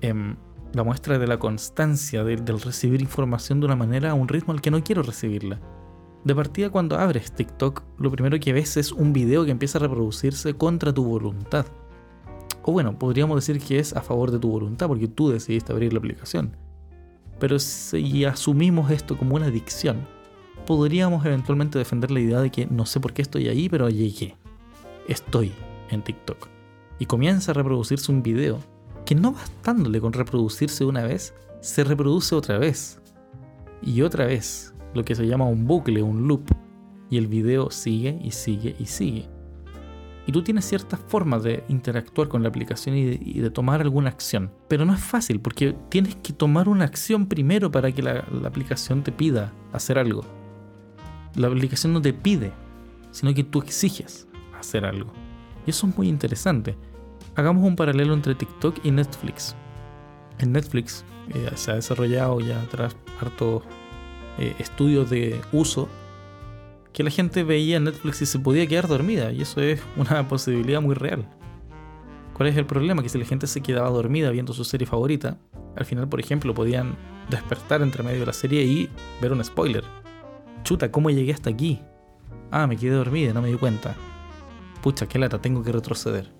Em, 0.00 0.36
la 0.72 0.84
muestra 0.84 1.18
de 1.18 1.26
la 1.26 1.38
constancia 1.38 2.24
del 2.24 2.60
recibir 2.60 3.00
información 3.00 3.60
de 3.60 3.66
una 3.66 3.76
manera 3.76 4.10
a 4.10 4.14
un 4.14 4.28
ritmo 4.28 4.52
al 4.52 4.60
que 4.60 4.70
no 4.70 4.82
quiero 4.82 5.02
recibirla. 5.02 5.60
De 6.24 6.34
partida 6.34 6.70
cuando 6.70 6.98
abres 6.98 7.32
TikTok, 7.32 7.82
lo 7.98 8.10
primero 8.10 8.38
que 8.38 8.52
ves 8.52 8.76
es 8.76 8.92
un 8.92 9.12
video 9.12 9.44
que 9.44 9.50
empieza 9.50 9.78
a 9.78 9.82
reproducirse 9.82 10.54
contra 10.54 10.92
tu 10.92 11.04
voluntad. 11.04 11.66
O 12.62 12.72
bueno, 12.72 12.98
podríamos 12.98 13.36
decir 13.36 13.62
que 13.62 13.78
es 13.78 13.96
a 13.96 14.02
favor 14.02 14.30
de 14.30 14.38
tu 14.38 14.50
voluntad 14.50 14.88
porque 14.88 15.08
tú 15.08 15.30
decidiste 15.30 15.72
abrir 15.72 15.92
la 15.92 16.00
aplicación. 16.00 16.56
Pero 17.38 17.58
si 17.58 18.24
asumimos 18.24 18.90
esto 18.90 19.16
como 19.16 19.36
una 19.36 19.46
adicción, 19.46 20.06
podríamos 20.68 21.24
eventualmente 21.24 21.78
defender 21.78 22.10
la 22.10 22.20
idea 22.20 22.40
de 22.42 22.50
que 22.50 22.66
no 22.66 22.84
sé 22.84 23.00
por 23.00 23.14
qué 23.14 23.22
estoy 23.22 23.48
ahí, 23.48 23.70
pero 23.70 23.88
llegué. 23.88 24.36
Estoy 25.08 25.50
en 25.88 26.02
TikTok. 26.02 26.46
Y 26.98 27.06
comienza 27.06 27.52
a 27.52 27.54
reproducirse 27.54 28.12
un 28.12 28.22
video 28.22 28.58
que 29.06 29.14
no 29.14 29.32
bastándole 29.32 29.98
con 29.98 30.12
reproducirse 30.12 30.84
una 30.84 31.04
vez, 31.04 31.32
se 31.62 31.84
reproduce 31.84 32.34
otra 32.34 32.58
vez. 32.58 33.00
Y 33.80 34.02
otra 34.02 34.26
vez, 34.26 34.74
lo 34.92 35.06
que 35.06 35.14
se 35.14 35.26
llama 35.26 35.46
un 35.46 35.66
bucle, 35.66 36.02
un 36.02 36.28
loop. 36.28 36.50
Y 37.08 37.16
el 37.16 37.28
video 37.28 37.70
sigue 37.70 38.20
y 38.22 38.32
sigue 38.32 38.76
y 38.78 38.84
sigue. 38.84 39.26
Y 40.26 40.32
tú 40.32 40.42
tienes 40.42 40.66
ciertas 40.66 41.00
formas 41.08 41.44
de 41.44 41.64
interactuar 41.68 42.28
con 42.28 42.42
la 42.42 42.50
aplicación 42.50 42.94
y 42.94 43.40
de, 43.40 43.48
tomar 43.48 43.80
alguna 43.80 44.10
acción. 44.10 44.50
Pero 44.68 44.84
no 44.84 44.92
es 44.92 45.00
fácil 45.00 45.40
porque 45.40 45.74
tienes 45.88 46.14
que 46.16 46.34
tomar 46.34 46.68
una 46.68 46.84
acción 46.84 47.26
primero 47.26 47.70
para 47.70 47.90
que 47.90 48.02
la, 48.02 48.26
aplicación 48.44 49.02
te 49.02 49.12
pida 49.12 49.54
hacer 49.72 49.98
algo. 49.98 50.26
La 51.34 51.48
aplicación 51.48 51.92
no 51.92 52.00
te 52.00 52.12
pide, 52.12 52.52
sino 53.10 53.34
que 53.34 53.44
tú 53.44 53.60
exiges 53.60 54.26
hacer 54.58 54.84
algo. 54.84 55.12
Y 55.66 55.70
eso 55.70 55.86
es 55.86 55.96
muy 55.96 56.08
interesante. 56.08 56.76
Hagamos 57.36 57.64
un 57.64 57.76
paralelo 57.76 58.14
entre 58.14 58.34
TikTok 58.34 58.84
y 58.84 58.90
Netflix. 58.90 59.54
En 60.38 60.52
Netflix 60.52 61.04
eh, 61.34 61.50
se 61.54 61.70
ha 61.70 61.74
desarrollado 61.74 62.40
ya 62.40 62.60
tras 62.70 62.96
hartos 63.20 63.62
eh, 64.38 64.54
estudios 64.58 65.10
de 65.10 65.40
uso 65.52 65.88
que 66.92 67.02
la 67.02 67.10
gente 67.10 67.44
veía 67.44 67.78
Netflix 67.78 68.22
y 68.22 68.26
se 68.26 68.38
podía 68.38 68.66
quedar 68.66 68.88
dormida, 68.88 69.30
y 69.30 69.42
eso 69.42 69.60
es 69.60 69.80
una 69.96 70.26
posibilidad 70.28 70.80
muy 70.80 70.94
real. 70.94 71.28
¿Cuál 72.34 72.48
es 72.48 72.56
el 72.56 72.66
problema? 72.66 73.02
Que 73.02 73.08
si 73.08 73.18
la 73.18 73.24
gente 73.24 73.46
se 73.46 73.60
quedaba 73.60 73.90
dormida 73.90 74.30
viendo 74.30 74.52
su 74.52 74.64
serie 74.64 74.86
favorita, 74.86 75.38
al 75.76 75.84
final, 75.84 76.08
por 76.08 76.20
ejemplo, 76.20 76.54
podían 76.54 76.96
despertar 77.30 77.82
entre 77.82 78.02
medio 78.02 78.20
de 78.20 78.26
la 78.26 78.32
serie 78.32 78.64
y 78.64 78.88
ver 79.20 79.32
un 79.32 79.44
spoiler. 79.44 79.84
Chuta, 80.68 80.92
¿cómo 80.92 81.08
llegué 81.08 81.32
hasta 81.32 81.48
aquí? 81.48 81.80
Ah, 82.50 82.66
me 82.66 82.76
quedé 82.76 82.90
dormida, 82.90 83.32
no 83.32 83.40
me 83.40 83.48
di 83.48 83.56
cuenta. 83.56 83.96
Pucha, 84.82 85.06
qué 85.06 85.18
lata, 85.18 85.40
tengo 85.40 85.62
que 85.62 85.72
retroceder. 85.72 86.30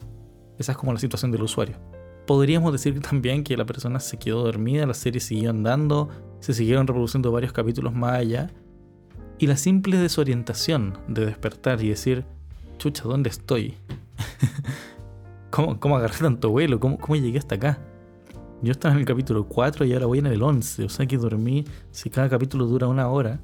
Esa 0.59 0.73
es 0.73 0.77
como 0.77 0.93
la 0.93 0.99
situación 0.99 1.31
del 1.31 1.45
usuario. 1.45 1.79
Podríamos 2.27 2.71
decir 2.73 3.01
también 3.09 3.43
que 3.43 3.57
la 3.57 3.65
persona 3.65 4.01
se 4.01 4.19
quedó 4.19 4.45
dormida, 4.45 4.85
la 4.85 4.93
serie 4.93 5.23
siguió 5.23 5.49
andando, 5.49 6.11
se 6.41 6.53
siguieron 6.53 6.87
reproduciendo 6.87 7.33
varios 7.33 7.55
capítulos 7.55 7.95
más 7.95 8.17
allá, 8.17 8.51
y 9.39 9.47
la 9.47 9.57
simple 9.57 9.97
desorientación 9.97 10.99
de 11.09 11.25
despertar 11.25 11.83
y 11.83 11.89
decir, 11.89 12.27
chucha, 12.77 13.05
¿dónde 13.05 13.31
estoy? 13.31 13.77
¿Cómo, 15.51 15.81
¿Cómo, 15.81 15.97
agarré 15.97 16.19
tanto 16.19 16.51
vuelo? 16.51 16.79
¿Cómo, 16.79 16.99
¿Cómo 16.99 17.17
llegué 17.17 17.39
hasta 17.39 17.55
acá? 17.55 17.79
Yo 18.61 18.73
estaba 18.73 18.93
en 18.93 19.01
el 19.01 19.07
capítulo 19.07 19.49
4 19.49 19.87
y 19.87 19.95
ahora 19.95 20.05
voy 20.05 20.19
en 20.19 20.27
el 20.27 20.43
11, 20.43 20.85
o 20.85 20.89
sea 20.91 21.07
que 21.07 21.17
dormí, 21.17 21.65
si 21.93 22.11
cada 22.11 22.29
capítulo 22.29 22.67
dura 22.67 22.89
una 22.89 23.09
hora, 23.09 23.41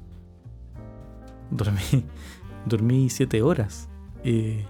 dormí, 1.49 2.05
dormí 2.65 3.09
7 3.09 3.41
horas. 3.41 3.89
y, 4.23 4.65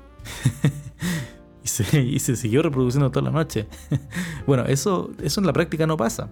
se, 1.63 2.01
y, 2.01 2.19
se, 2.19 2.35
siguió 2.35 2.61
reproduciendo 2.61 3.09
toda 3.11 3.25
la 3.25 3.31
noche. 3.31 3.67
bueno, 4.47 4.65
eso, 4.65 5.11
eso 5.21 5.39
en 5.39 5.47
la 5.47 5.53
práctica 5.53 5.87
no 5.87 5.97
pasa. 5.97 6.29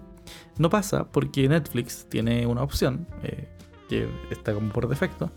No 0.58 0.70
pasa 0.70 1.10
porque 1.10 1.48
Netflix 1.48 2.06
tiene 2.08 2.46
una 2.46 2.62
opción, 2.62 3.06
eh, 3.22 3.48
que 3.88 4.08
está 4.30 4.54
como 4.54 4.70
por 4.72 4.88
defecto, 4.88 5.30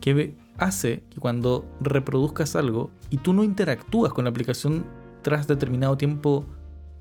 que 0.00 0.36
hace 0.58 1.02
que 1.10 1.18
cuando 1.18 1.64
reproduzcas 1.80 2.56
algo 2.56 2.90
y 3.10 3.18
tú 3.18 3.32
no 3.32 3.42
interactúas 3.42 4.12
con 4.12 4.24
la 4.24 4.30
aplicación 4.30 4.84
tras 5.22 5.46
determinado 5.46 5.96
tiempo, 5.96 6.46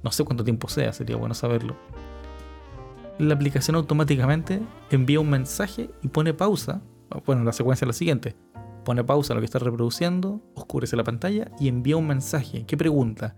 no 0.04 0.12
sé 0.12 0.24
cuánto 0.24 0.44
tiempo 0.44 0.68
sea, 0.68 0.94
sería 0.94 1.16
bueno 1.16 1.36
saberlo. 1.36 1.76
La 3.18 3.34
aplicación 3.34 3.76
automáticamente 3.76 4.62
envía 4.90 5.20
un 5.20 5.30
mensaje 5.30 5.90
y 6.02 6.08
pone 6.08 6.34
pausa. 6.34 6.82
Bueno, 7.26 7.44
la 7.44 7.52
secuencia 7.52 7.86
es 7.86 7.88
la 7.88 7.94
siguiente. 7.94 8.36
Pone 8.86 9.04
pausa 9.04 9.34
a 9.34 9.36
lo 9.36 9.42
que 9.42 9.46
está 9.46 9.60
reproduciendo, 9.60 10.42
oscurece 10.56 10.96
la 10.96 11.04
pantalla 11.04 11.52
y 11.60 11.68
envía 11.68 11.98
un 11.98 12.08
mensaje 12.08 12.66
que 12.66 12.78
pregunta, 12.78 13.36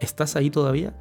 ¿estás 0.00 0.36
ahí 0.36 0.50
todavía? 0.50 0.94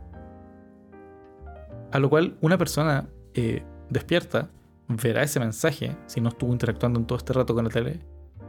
A 1.91 1.99
lo 1.99 2.09
cual 2.09 2.37
una 2.41 2.57
persona 2.57 3.07
eh, 3.33 3.63
despierta 3.89 4.49
verá 4.87 5.23
ese 5.23 5.39
mensaje 5.39 5.95
si 6.07 6.21
no 6.21 6.29
estuvo 6.29 6.51
interactuando 6.51 6.99
en 6.99 7.05
todo 7.05 7.17
este 7.17 7.33
rato 7.33 7.53
con 7.53 7.65
la 7.65 7.69
tele, 7.69 7.99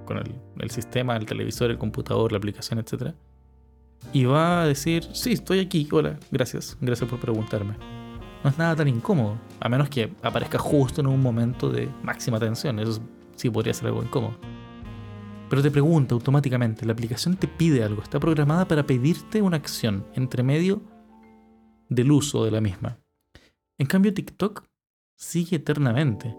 con 0.05 0.19
el, 0.19 0.71
sistema, 0.71 1.17
el 1.17 1.27
televisor, 1.27 1.71
el 1.71 1.79
computador, 1.79 2.33
la 2.33 2.39
aplicación, 2.39 2.79
etc. 2.79 3.15
Y 4.13 4.25
va 4.25 4.63
a 4.63 4.67
decir, 4.67 5.07
sí, 5.13 5.33
estoy 5.33 5.61
aquí, 5.61 5.87
hola, 5.91 6.19
gracias, 6.31 6.77
gracias 6.81 7.09
por 7.09 7.21
preguntarme. 7.21 7.77
No 8.43 8.49
es 8.49 8.57
nada 8.57 8.75
tan 8.75 8.89
incómodo, 8.89 9.37
a 9.61 9.69
menos 9.69 9.91
que 9.91 10.13
aparezca 10.23 10.59
justo 10.59 11.03
en 11.03 11.07
un 11.07 11.21
momento 11.21 11.71
de 11.71 11.91
máxima 12.03 12.39
tensión, 12.39 12.79
eso 12.79 13.01
sí 13.41 13.51
podría 13.51 13.75
ser 13.75 13.89
algo 13.89 14.03
incómodo. 14.03 14.39
Pero 15.49 15.63
te 15.63 15.71
pregunta 15.71 16.15
automáticamente, 16.15 16.87
la 16.87 16.93
aplicación 16.93 17.37
te 17.37 17.49
pide 17.49 17.83
algo, 17.83 18.03
está 18.03 18.21
programada 18.21 18.69
para 18.69 18.87
pedirte 18.87 19.43
una 19.43 19.57
acción 19.57 20.07
entre 20.15 20.43
medio 20.43 20.83
del 21.89 22.13
uso 22.13 22.45
de 22.45 22.53
la 22.53 22.61
misma. 22.61 23.01
En 23.79 23.87
cambio, 23.87 24.15
TikTok 24.15 24.65
sigue 25.17 25.57
eternamente. 25.57 26.37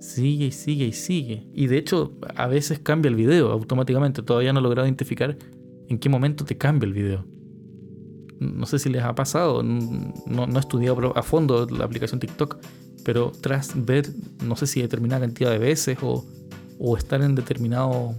Sigue 0.00 0.46
y 0.46 0.52
sigue 0.52 0.86
y 0.86 0.92
sigue. 0.92 1.48
Y 1.52 1.66
de 1.66 1.78
hecho, 1.78 2.18
a 2.36 2.46
veces 2.46 2.78
cambia 2.78 3.08
el 3.08 3.16
video 3.16 3.50
automáticamente. 3.50 4.22
Todavía 4.22 4.52
no 4.52 4.60
he 4.60 4.62
logrado 4.62 4.86
identificar 4.86 5.36
en 5.88 5.98
qué 5.98 6.08
momento 6.08 6.44
te 6.44 6.56
cambia 6.56 6.86
el 6.86 6.92
video. 6.92 7.26
No 8.38 8.66
sé 8.66 8.78
si 8.78 8.90
les 8.90 9.02
ha 9.02 9.14
pasado, 9.14 9.62
no, 9.62 10.46
he 10.46 10.58
estudiado 10.58 11.16
a 11.16 11.22
fondo 11.22 11.66
la 11.66 11.84
aplicación 11.84 12.20
TikTok, 12.20 12.58
pero 13.06 13.30
tras 13.40 13.70
ver, 13.76 14.10
no 14.42 14.56
sé 14.56 14.66
si 14.66 14.82
determinada 14.82 15.20
cantidad 15.20 15.52
de 15.52 15.58
veces 15.58 15.96
o, 16.02 16.24
o 16.80 16.96
estar 16.96 17.22
en 17.22 17.36
determinado 17.36 18.16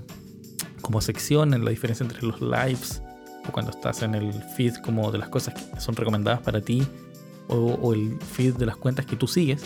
como 0.79 1.01
sección 1.01 1.53
en 1.53 1.65
la 1.65 1.71
diferencia 1.71 2.05
entre 2.05 2.25
los 2.25 2.39
lives 2.39 3.01
o 3.45 3.51
cuando 3.51 3.71
estás 3.71 4.01
en 4.01 4.15
el 4.15 4.31
feed 4.55 4.75
como 4.75 5.11
de 5.11 5.17
las 5.17 5.27
cosas 5.27 5.55
que 5.55 5.81
son 5.81 5.93
recomendadas 5.93 6.39
para 6.39 6.61
ti 6.61 6.88
o, 7.49 7.93
el 7.93 8.17
feed 8.17 8.55
de 8.55 8.65
las 8.65 8.77
cuentas 8.77 9.05
que 9.05 9.17
tú 9.17 9.27
sigues, 9.27 9.61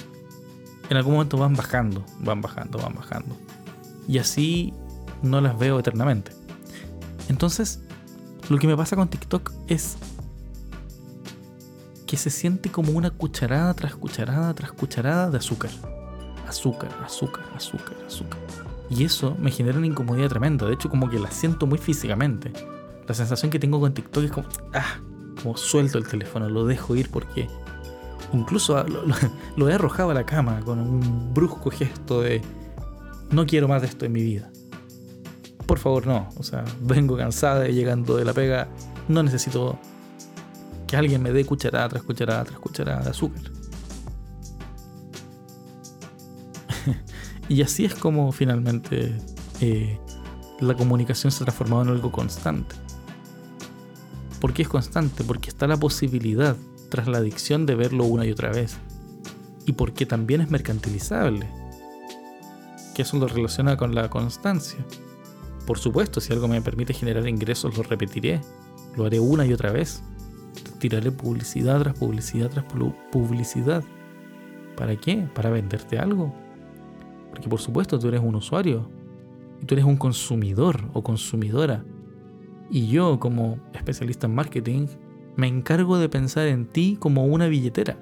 en 0.89 0.97
algún 0.97 1.13
momento 1.13 1.38
van 1.38 1.53
bajando, 1.53 2.03
van 2.19 2.41
bajando, 2.41 2.80
van 2.80 2.95
bajando. 2.95 3.38
Y 4.07 4.17
así 4.17 4.74
no 5.22 5.39
las 5.39 5.57
veo 5.57 5.78
eternamente. 5.78 6.32
Entonces, 7.30 7.80
lo 8.49 8.57
que 8.57 8.65
me 8.65 8.76
pasa 8.76 8.95
con 8.95 9.07
TikTok 9.07 9.51
es 9.67 9.97
que 12.12 12.18
se 12.18 12.30
siente 12.30 12.70
como 12.70 12.91
una 12.91 13.09
cucharada 13.09 13.74
tras 13.74 13.95
cucharada 13.95 14.53
tras 14.53 14.74
cucharada 14.74 15.30
de 15.30 15.38
azúcar. 15.38 15.72
Azúcar, 16.45 16.89
azúcar, 17.05 17.45
azúcar, 17.55 17.95
azúcar. 18.05 18.38
Y 18.89 19.05
eso 19.05 19.38
me 19.39 19.49
genera 19.49 19.78
una 19.78 19.88
incomodidad 19.88 20.28
tremenda. 20.28 20.66
De 20.68 20.74
hecho, 20.74 20.89
como 20.89 21.09
que 21.09 21.18
la 21.20 21.32
siento 21.32 21.68
muy 21.68 21.78
físicamente. 21.78 22.51
La 23.07 23.14
sensación 23.14 23.49
que 23.49 23.59
tengo 23.59 23.80
con 23.80 23.93
TikTok 23.93 24.26
es 24.26 24.32
como, 24.32 24.45
ah, 24.74 24.99
como 25.41 25.55
suelto 25.55 25.99
el 25.99 26.05
teléfono, 26.05 26.49
lo 26.49 26.66
dejo 26.66 26.97
ir 26.97 27.09
porque 27.09 27.47
Incluso 28.34 28.84
lo, 29.55 29.70
he 29.70 29.74
arrojado 29.74 30.09
a 30.09 30.14
la 30.14 30.26
cama 30.26 30.59
con 30.66 30.80
un 30.80 31.34
brusco 31.34 31.72
gesto 31.72 32.20
de 32.20 32.41
no 33.30 33.45
quiero 33.45 33.70
más 33.70 33.84
de 33.84 33.88
esto 33.88 34.03
en 34.03 34.12
mi 34.12 34.22
vida. 34.22 34.49
Por 35.66 35.80
favor, 35.80 36.05
no. 36.05 36.28
O 36.36 36.43
sea, 36.43 36.66
vengo 36.82 37.16
cansada 37.16 37.70
y 37.70 37.74
llegando 37.74 38.18
de 38.18 38.26
la 38.26 38.34
pega. 38.34 38.68
No 39.07 39.24
necesito 39.24 39.80
que 40.92 40.98
alguien 40.98 41.24
me 41.24 41.32
dé 41.32 41.46
cucharada 41.46 41.88
tras 41.88 42.04
cucharada 42.04 42.44
tras 42.44 42.60
cucharada 42.60 43.02
de 43.02 43.10
azúcar. 43.12 43.44
y 47.48 47.62
así 47.62 47.86
es 47.86 47.96
como 47.96 48.30
finalmente 48.34 49.18
eh, 49.62 49.98
la 50.60 50.76
comunicación 50.76 51.32
se 51.32 51.44
ha 51.44 51.46
transformado 51.46 51.84
en 51.84 51.89
algo 51.92 52.12
constante. 52.12 52.76
¿Por 54.42 54.52
qué 54.54 54.64
es 54.64 54.68
constante? 54.68 55.24
Porque 55.24 55.50
está 55.50 55.66
la 55.66 55.78
posibilidad 55.78 56.58
tras 56.89 57.08
la 57.08 57.20
adicción 57.20 57.66
de 57.66 57.76
verlo 57.76 58.04
una 58.04 58.26
y 58.26 58.32
otra 58.32 58.52
vez. 58.52 58.76
Y 59.66 59.72
porque 59.72 60.06
también 60.06 60.42
es 60.42 60.52
mercantilizable. 60.52 61.50
Que 62.96 63.04
eso 63.04 63.18
lo 63.18 63.28
relaciona 63.28 63.78
con 63.78 63.96
la 63.96 64.10
constancia. 64.10 64.86
Por 65.66 65.80
supuesto, 65.80 66.20
si 66.20 66.34
algo 66.34 66.50
me 66.50 66.62
permite 66.62 66.94
generar 66.94 67.30
ingresos, 67.30 67.78
lo 67.78 67.84
repetiré. 67.84 68.42
Lo 68.98 69.06
haré 69.06 69.22
una 69.22 69.46
y 69.46 69.54
otra 69.54 69.72
vez. 69.72 70.04
Tiraré 70.82 71.12
publicidad 71.12 71.80
tras 71.80 71.96
publicidad 71.96 72.50
tras 72.50 72.66
publicidad. 73.12 73.84
¿Para 74.76 74.96
qué? 74.96 75.28
¿Para 75.36 75.52
venderte 75.52 76.00
algo? 76.00 76.34
Porque 77.30 77.48
por 77.48 77.60
supuesto 77.60 78.00
tú 78.00 78.08
eres 78.08 78.22
un 78.22 78.34
usuario 78.34 78.90
y 79.62 79.66
tú 79.66 79.76
eres 79.76 79.86
un 79.86 79.96
consumidor 79.96 80.90
o 80.94 81.04
consumidora. 81.04 81.84
Y 82.72 82.88
yo 82.88 83.20
como 83.20 83.60
especialista 83.74 84.26
en 84.26 84.34
marketing 84.34 84.88
me 85.36 85.46
encargo 85.46 86.00
de 86.00 86.10
pensar 86.10 86.48
en 86.48 86.66
ti 86.66 86.98
como 87.00 87.26
una 87.26 87.46
billetera. 87.46 88.00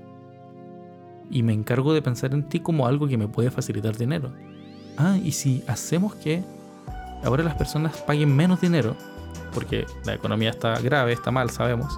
Y 1.30 1.44
me 1.44 1.52
encargo 1.52 1.94
de 1.94 2.02
pensar 2.02 2.34
en 2.34 2.48
ti 2.48 2.62
como 2.62 2.88
algo 2.88 3.10
que 3.10 3.18
me 3.18 3.28
puede 3.28 3.52
facilitar 3.52 3.98
dinero. 3.98 4.32
Ah, 4.98 5.18
y 5.22 5.34
si 5.34 5.66
hacemos 5.68 6.16
que 6.16 6.46
ahora 7.26 7.44
las 7.44 7.56
personas 7.56 7.98
paguen 7.98 8.34
menos 8.34 8.62
dinero, 8.62 8.96
porque 9.54 9.86
la 10.06 10.14
economía 10.14 10.52
está 10.52 10.80
grave, 10.80 11.12
está 11.12 11.30
mal, 11.30 11.50
sabemos. 11.50 11.94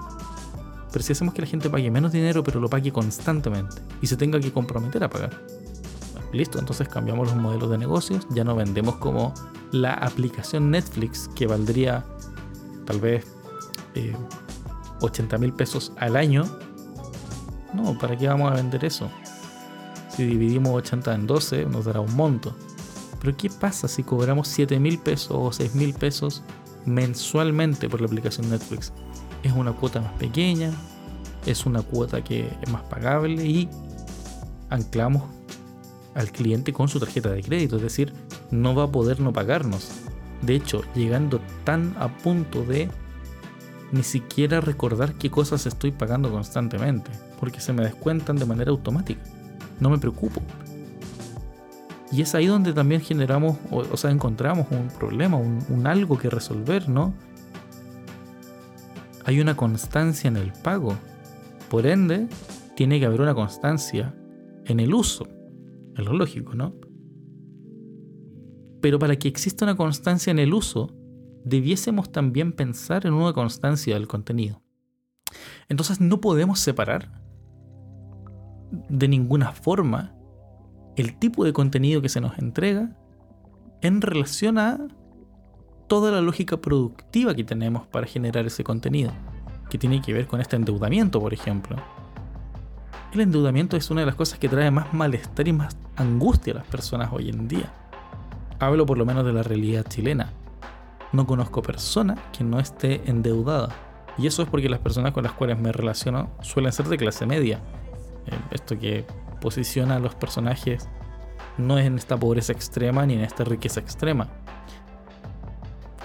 Pero 0.91 1.03
si 1.03 1.13
hacemos 1.13 1.33
que 1.33 1.41
la 1.41 1.47
gente 1.47 1.69
pague 1.69 1.89
menos 1.89 2.11
dinero, 2.11 2.43
pero 2.43 2.59
lo 2.59 2.69
pague 2.69 2.91
constantemente 2.91 3.81
y 4.01 4.07
se 4.07 4.17
tenga 4.17 4.39
que 4.39 4.51
comprometer 4.51 5.03
a 5.03 5.09
pagar. 5.09 5.31
Listo, 6.33 6.59
entonces 6.59 6.87
cambiamos 6.87 7.27
los 7.27 7.37
modelos 7.37 7.69
de 7.69 7.77
negocios, 7.77 8.25
ya 8.29 8.43
no 8.43 8.55
vendemos 8.55 8.95
como 8.95 9.33
la 9.71 9.93
aplicación 9.93 10.71
Netflix 10.71 11.29
que 11.35 11.47
valdría 11.47 12.05
tal 12.85 12.99
vez 12.99 13.25
80 15.01 15.35
eh, 15.35 15.39
mil 15.39 15.53
pesos 15.53 15.91
al 15.97 16.15
año. 16.15 16.45
No, 17.73 17.97
¿para 17.97 18.17
qué 18.17 18.27
vamos 18.27 18.51
a 18.51 18.55
vender 18.55 18.85
eso? 18.85 19.09
Si 20.09 20.25
dividimos 20.25 20.73
80 20.73 21.15
en 21.15 21.27
12 21.27 21.65
nos 21.65 21.85
dará 21.85 21.99
un 21.99 22.13
monto. 22.15 22.55
Pero 23.21 23.37
¿qué 23.37 23.49
pasa 23.49 23.87
si 23.87 24.03
cobramos 24.03 24.47
7 24.47 24.79
mil 24.79 24.99
pesos 24.99 25.31
o 25.31 25.51
6 25.51 25.75
mil 25.75 25.93
pesos 25.93 26.43
mensualmente 26.85 27.87
por 27.87 28.01
la 28.01 28.07
aplicación 28.07 28.49
Netflix? 28.49 28.91
Es 29.43 29.53
una 29.53 29.73
cuota 29.73 30.01
más 30.01 30.13
pequeña, 30.13 30.71
es 31.45 31.65
una 31.65 31.81
cuota 31.81 32.23
que 32.23 32.49
es 32.61 32.69
más 32.69 32.83
pagable 32.83 33.45
y 33.45 33.69
anclamos 34.69 35.23
al 36.13 36.31
cliente 36.31 36.73
con 36.73 36.87
su 36.87 36.99
tarjeta 36.99 37.29
de 37.29 37.41
crédito, 37.41 37.77
es 37.77 37.81
decir, 37.81 38.13
no 38.51 38.75
va 38.75 38.83
a 38.83 38.91
poder 38.91 39.19
no 39.19 39.33
pagarnos. 39.33 39.89
De 40.41 40.55
hecho, 40.55 40.83
llegando 40.95 41.39
tan 41.63 41.95
a 41.99 42.09
punto 42.17 42.63
de 42.63 42.89
ni 43.91 44.03
siquiera 44.03 44.61
recordar 44.61 45.13
qué 45.15 45.29
cosas 45.29 45.65
estoy 45.65 45.91
pagando 45.91 46.31
constantemente, 46.31 47.11
porque 47.39 47.59
se 47.59 47.73
me 47.73 47.83
descuentan 47.83 48.37
de 48.37 48.45
manera 48.45 48.71
automática. 48.71 49.21
No 49.79 49.89
me 49.89 49.97
preocupo. 49.97 50.41
Y 52.11 52.21
es 52.21 52.35
ahí 52.35 52.47
donde 52.47 52.73
también 52.73 53.01
generamos, 53.01 53.57
o, 53.69 53.95
sea, 53.95 54.11
encontramos 54.11 54.67
un 54.71 54.87
problema, 54.87 55.37
un, 55.37 55.87
algo 55.87 56.17
que 56.17 56.29
resolver, 56.29 56.89
¿no? 56.89 57.13
Hay 59.25 59.39
una 59.39 59.55
constancia 59.55 60.27
en 60.27 60.37
el 60.37 60.51
pago. 60.51 60.95
Por 61.69 61.85
ende, 61.85 62.27
tiene 62.75 62.99
que 62.99 63.05
haber 63.05 63.21
una 63.21 63.35
constancia 63.35 64.15
en 64.65 64.79
el 64.79 64.93
uso. 64.93 65.27
Es 65.95 66.05
lo 66.05 66.13
lógico, 66.13 66.55
¿no? 66.55 66.73
Pero 68.81 68.97
para 68.97 69.15
que 69.15 69.27
exista 69.27 69.65
una 69.65 69.75
constancia 69.75 70.31
en 70.31 70.39
el 70.39 70.53
uso, 70.53 70.95
debiésemos 71.45 72.11
también 72.11 72.53
pensar 72.53 73.05
en 73.05 73.13
una 73.13 73.33
constancia 73.33 73.93
del 73.93 74.07
contenido. 74.07 74.63
Entonces 75.69 76.01
no 76.01 76.19
podemos 76.19 76.59
separar 76.59 77.21
de 78.89 79.07
ninguna 79.07 79.51
forma 79.51 80.15
el 80.95 81.17
tipo 81.17 81.45
de 81.45 81.53
contenido 81.53 82.01
que 82.01 82.09
se 82.09 82.21
nos 82.21 82.37
entrega 82.39 82.97
en 83.81 84.01
relación 84.01 84.57
a 84.57 84.79
toda 85.91 86.09
la 86.09 86.21
lógica 86.21 86.55
productiva 86.55 87.35
que 87.35 87.43
tenemos 87.43 87.85
para 87.85 88.07
generar 88.07 88.45
ese 88.45 88.63
contenido, 88.63 89.11
que 89.69 89.77
tiene 89.77 90.01
que 90.01 90.13
ver 90.13 90.25
con 90.25 90.39
este 90.39 90.55
endeudamiento, 90.55 91.19
por 91.19 91.33
ejemplo. 91.33 91.75
El 93.11 93.19
endeudamiento 93.19 93.75
es 93.75 93.91
una 93.91 93.99
de 93.99 94.05
las 94.05 94.15
cosas 94.15 94.39
que 94.39 94.47
trae 94.47 94.71
más 94.71 94.93
malestar 94.93 95.49
y 95.49 95.51
más 95.51 95.75
angustia 95.97 96.53
a 96.53 96.55
las 96.59 96.67
personas 96.67 97.09
hoy 97.11 97.27
en 97.27 97.49
día. 97.49 97.73
Hablo 98.57 98.85
por 98.85 98.97
lo 98.97 99.05
menos 99.05 99.25
de 99.25 99.33
la 99.33 99.43
realidad 99.43 99.85
chilena. 99.85 100.31
No 101.11 101.27
conozco 101.27 101.61
persona 101.61 102.15
que 102.31 102.45
no 102.45 102.61
esté 102.61 103.01
endeudada. 103.09 103.75
Y 104.17 104.27
eso 104.27 104.43
es 104.43 104.47
porque 104.47 104.69
las 104.69 104.79
personas 104.79 105.11
con 105.11 105.25
las 105.25 105.33
cuales 105.33 105.59
me 105.59 105.73
relaciono 105.73 106.29
suelen 106.41 106.71
ser 106.71 106.87
de 106.87 106.95
clase 106.95 107.25
media. 107.25 107.59
Eh, 108.27 108.39
esto 108.51 108.79
que 108.79 109.03
posiciona 109.41 109.97
a 109.97 109.99
los 109.99 110.15
personajes 110.15 110.87
no 111.57 111.77
es 111.77 111.85
en 111.85 111.97
esta 111.97 112.15
pobreza 112.15 112.53
extrema 112.53 113.05
ni 113.05 113.15
en 113.15 113.25
esta 113.25 113.43
riqueza 113.43 113.81
extrema. 113.81 114.29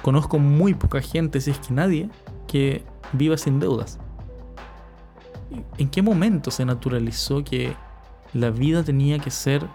Conozco 0.07 0.39
muy 0.39 0.73
poca 0.73 1.01
gente, 1.01 1.41
si 1.41 1.51
es 1.51 1.59
que 1.59 1.75
nadie, 1.75 2.09
que 2.47 2.85
viva 3.13 3.37
sin 3.37 3.59
deudas. 3.59 3.99
¿En 5.79 5.89
qué 5.89 6.01
momento 6.01 6.53
se 6.53 6.65
naturalizó 6.65 7.43
que 7.43 7.75
la 8.33 8.51
vida 8.51 8.85
tenía 8.85 9.19
que 9.19 9.33
ser 9.33 9.67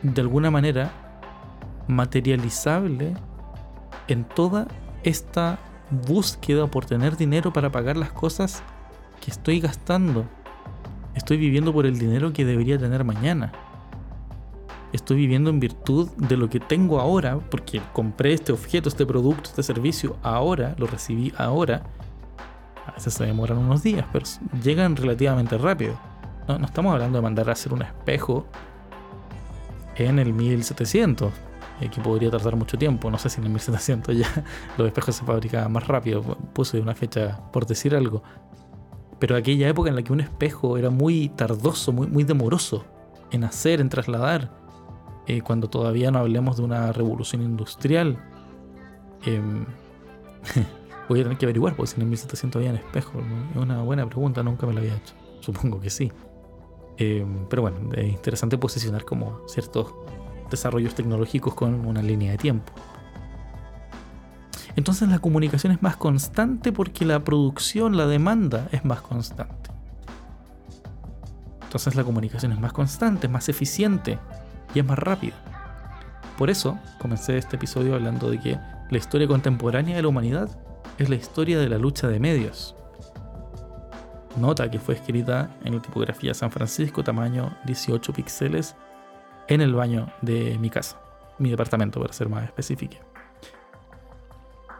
de 0.00 0.18
alguna 0.18 0.50
manera 0.50 0.90
materializable 1.88 3.12
en 4.08 4.24
toda 4.24 4.66
esta 5.02 5.58
búsqueda 5.90 6.66
por 6.66 6.86
tener 6.86 7.18
dinero 7.18 7.52
para 7.52 7.70
pagar 7.70 7.98
las 7.98 8.12
cosas 8.12 8.62
que 9.20 9.30
estoy 9.30 9.60
gastando 9.60 10.24
Estoy 11.14 11.36
viviendo 11.36 11.72
por 11.72 11.84
el 11.86 11.98
dinero 11.98 12.32
que 12.32 12.44
debería 12.44 12.78
tener 12.78 13.04
mañana. 13.04 13.52
Estoy 14.94 15.16
viviendo 15.16 15.50
en 15.50 15.58
virtud 15.58 16.08
de 16.16 16.36
lo 16.36 16.48
que 16.48 16.60
tengo 16.60 17.00
ahora, 17.00 17.40
porque 17.50 17.82
compré 17.92 18.32
este 18.32 18.52
objeto, 18.52 18.88
este 18.88 19.04
producto, 19.04 19.50
este 19.50 19.64
servicio 19.64 20.16
ahora, 20.22 20.76
lo 20.78 20.86
recibí 20.86 21.32
ahora. 21.36 21.82
A 22.86 22.92
veces 22.92 23.14
se 23.14 23.24
demoran 23.24 23.58
unos 23.58 23.82
días, 23.82 24.06
pero 24.12 24.24
llegan 24.62 24.94
relativamente 24.94 25.58
rápido. 25.58 25.98
No, 26.46 26.64
estamos 26.64 26.92
hablando 26.92 27.18
de 27.18 27.22
mandar 27.22 27.48
a 27.48 27.52
hacer 27.54 27.72
un 27.72 27.82
espejo 27.82 28.46
en 29.96 30.20
el 30.20 30.32
1700, 30.32 31.32
que 31.92 32.00
podría 32.00 32.30
tardar 32.30 32.54
mucho 32.54 32.78
tiempo. 32.78 33.10
No 33.10 33.18
sé 33.18 33.28
si 33.30 33.40
en 33.40 33.46
el 33.46 33.50
1700 33.50 34.16
ya 34.16 34.44
los 34.78 34.86
espejos 34.86 35.16
se 35.16 35.24
fabricaban 35.24 35.72
más 35.72 35.88
rápido. 35.88 36.22
Puse 36.52 36.78
una 36.78 36.94
fecha 36.94 37.40
por 37.50 37.66
decir 37.66 37.96
algo 37.96 38.22
pero 39.18 39.36
aquella 39.36 39.68
época 39.68 39.88
en 39.88 39.96
la 39.96 40.02
que 40.02 40.12
un 40.12 40.20
espejo 40.20 40.76
era 40.76 40.90
muy 40.90 41.30
tardoso, 41.30 41.92
muy, 41.92 42.06
muy 42.06 42.24
demoroso 42.24 42.84
en 43.30 43.44
hacer, 43.44 43.80
en 43.80 43.88
trasladar, 43.88 44.63
eh, 45.26 45.40
cuando 45.40 45.68
todavía 45.68 46.10
no 46.10 46.18
hablemos 46.18 46.56
de 46.56 46.62
una 46.62 46.92
revolución 46.92 47.42
industrial. 47.42 48.18
Em, 49.24 49.64
voy 51.08 51.20
a 51.20 51.22
tener 51.22 51.38
que 51.38 51.46
averiguar, 51.46 51.74
porque 51.76 51.92
si 51.92 51.96
en 51.96 52.02
el 52.02 52.08
1700 52.08 52.60
había 52.60 52.74
espejo. 52.74 53.22
Es 53.50 53.56
una 53.56 53.82
buena 53.82 54.06
pregunta, 54.06 54.42
nunca 54.42 54.66
me 54.66 54.74
la 54.74 54.80
había 54.80 54.96
hecho. 54.96 55.14
Supongo 55.40 55.80
que 55.80 55.90
sí. 55.90 56.12
Em, 56.98 57.46
pero 57.48 57.62
bueno, 57.62 57.76
es 57.94 58.06
interesante 58.06 58.58
posicionar 58.58 59.04
como 59.04 59.40
ciertos 59.48 59.94
desarrollos 60.50 60.94
tecnológicos 60.94 61.54
con 61.54 61.86
una 61.86 62.02
línea 62.02 62.32
de 62.32 62.38
tiempo. 62.38 62.72
Entonces 64.76 65.08
la 65.08 65.20
comunicación 65.20 65.72
es 65.72 65.82
más 65.82 65.96
constante 65.96 66.72
porque 66.72 67.04
la 67.04 67.22
producción, 67.22 67.96
la 67.96 68.06
demanda 68.06 68.68
es 68.72 68.84
más 68.84 69.00
constante. 69.00 69.70
Entonces 71.62 71.94
la 71.94 72.04
comunicación 72.04 72.52
es 72.52 72.60
más 72.60 72.72
constante, 72.72 73.26
es 73.26 73.32
más 73.32 73.48
eficiente 73.48 74.18
y 74.74 74.80
es 74.80 74.84
más 74.84 74.98
rápida. 74.98 75.34
Por 76.36 76.50
eso 76.50 76.78
comencé 76.98 77.38
este 77.38 77.56
episodio 77.56 77.94
hablando 77.94 78.30
de 78.30 78.40
que 78.40 78.58
la 78.90 78.98
historia 78.98 79.28
contemporánea 79.28 79.96
de 79.96 80.02
la 80.02 80.08
humanidad 80.08 80.48
es 80.98 81.08
la 81.08 81.14
historia 81.14 81.58
de 81.58 81.68
la 81.68 81.78
lucha 81.78 82.08
de 82.08 82.20
medios. 82.20 82.74
Nota 84.36 84.68
que 84.70 84.80
fue 84.80 84.96
escrita 84.96 85.50
en 85.64 85.76
la 85.76 85.82
tipografía 85.82 86.34
San 86.34 86.50
Francisco, 86.50 87.04
tamaño 87.04 87.56
18 87.66 88.12
píxeles, 88.12 88.74
en 89.46 89.60
el 89.60 89.74
baño 89.74 90.12
de 90.22 90.58
mi 90.58 90.70
casa, 90.70 90.98
mi 91.38 91.50
departamento 91.50 92.00
para 92.00 92.12
ser 92.12 92.28
más 92.28 92.44
específico. 92.44 92.96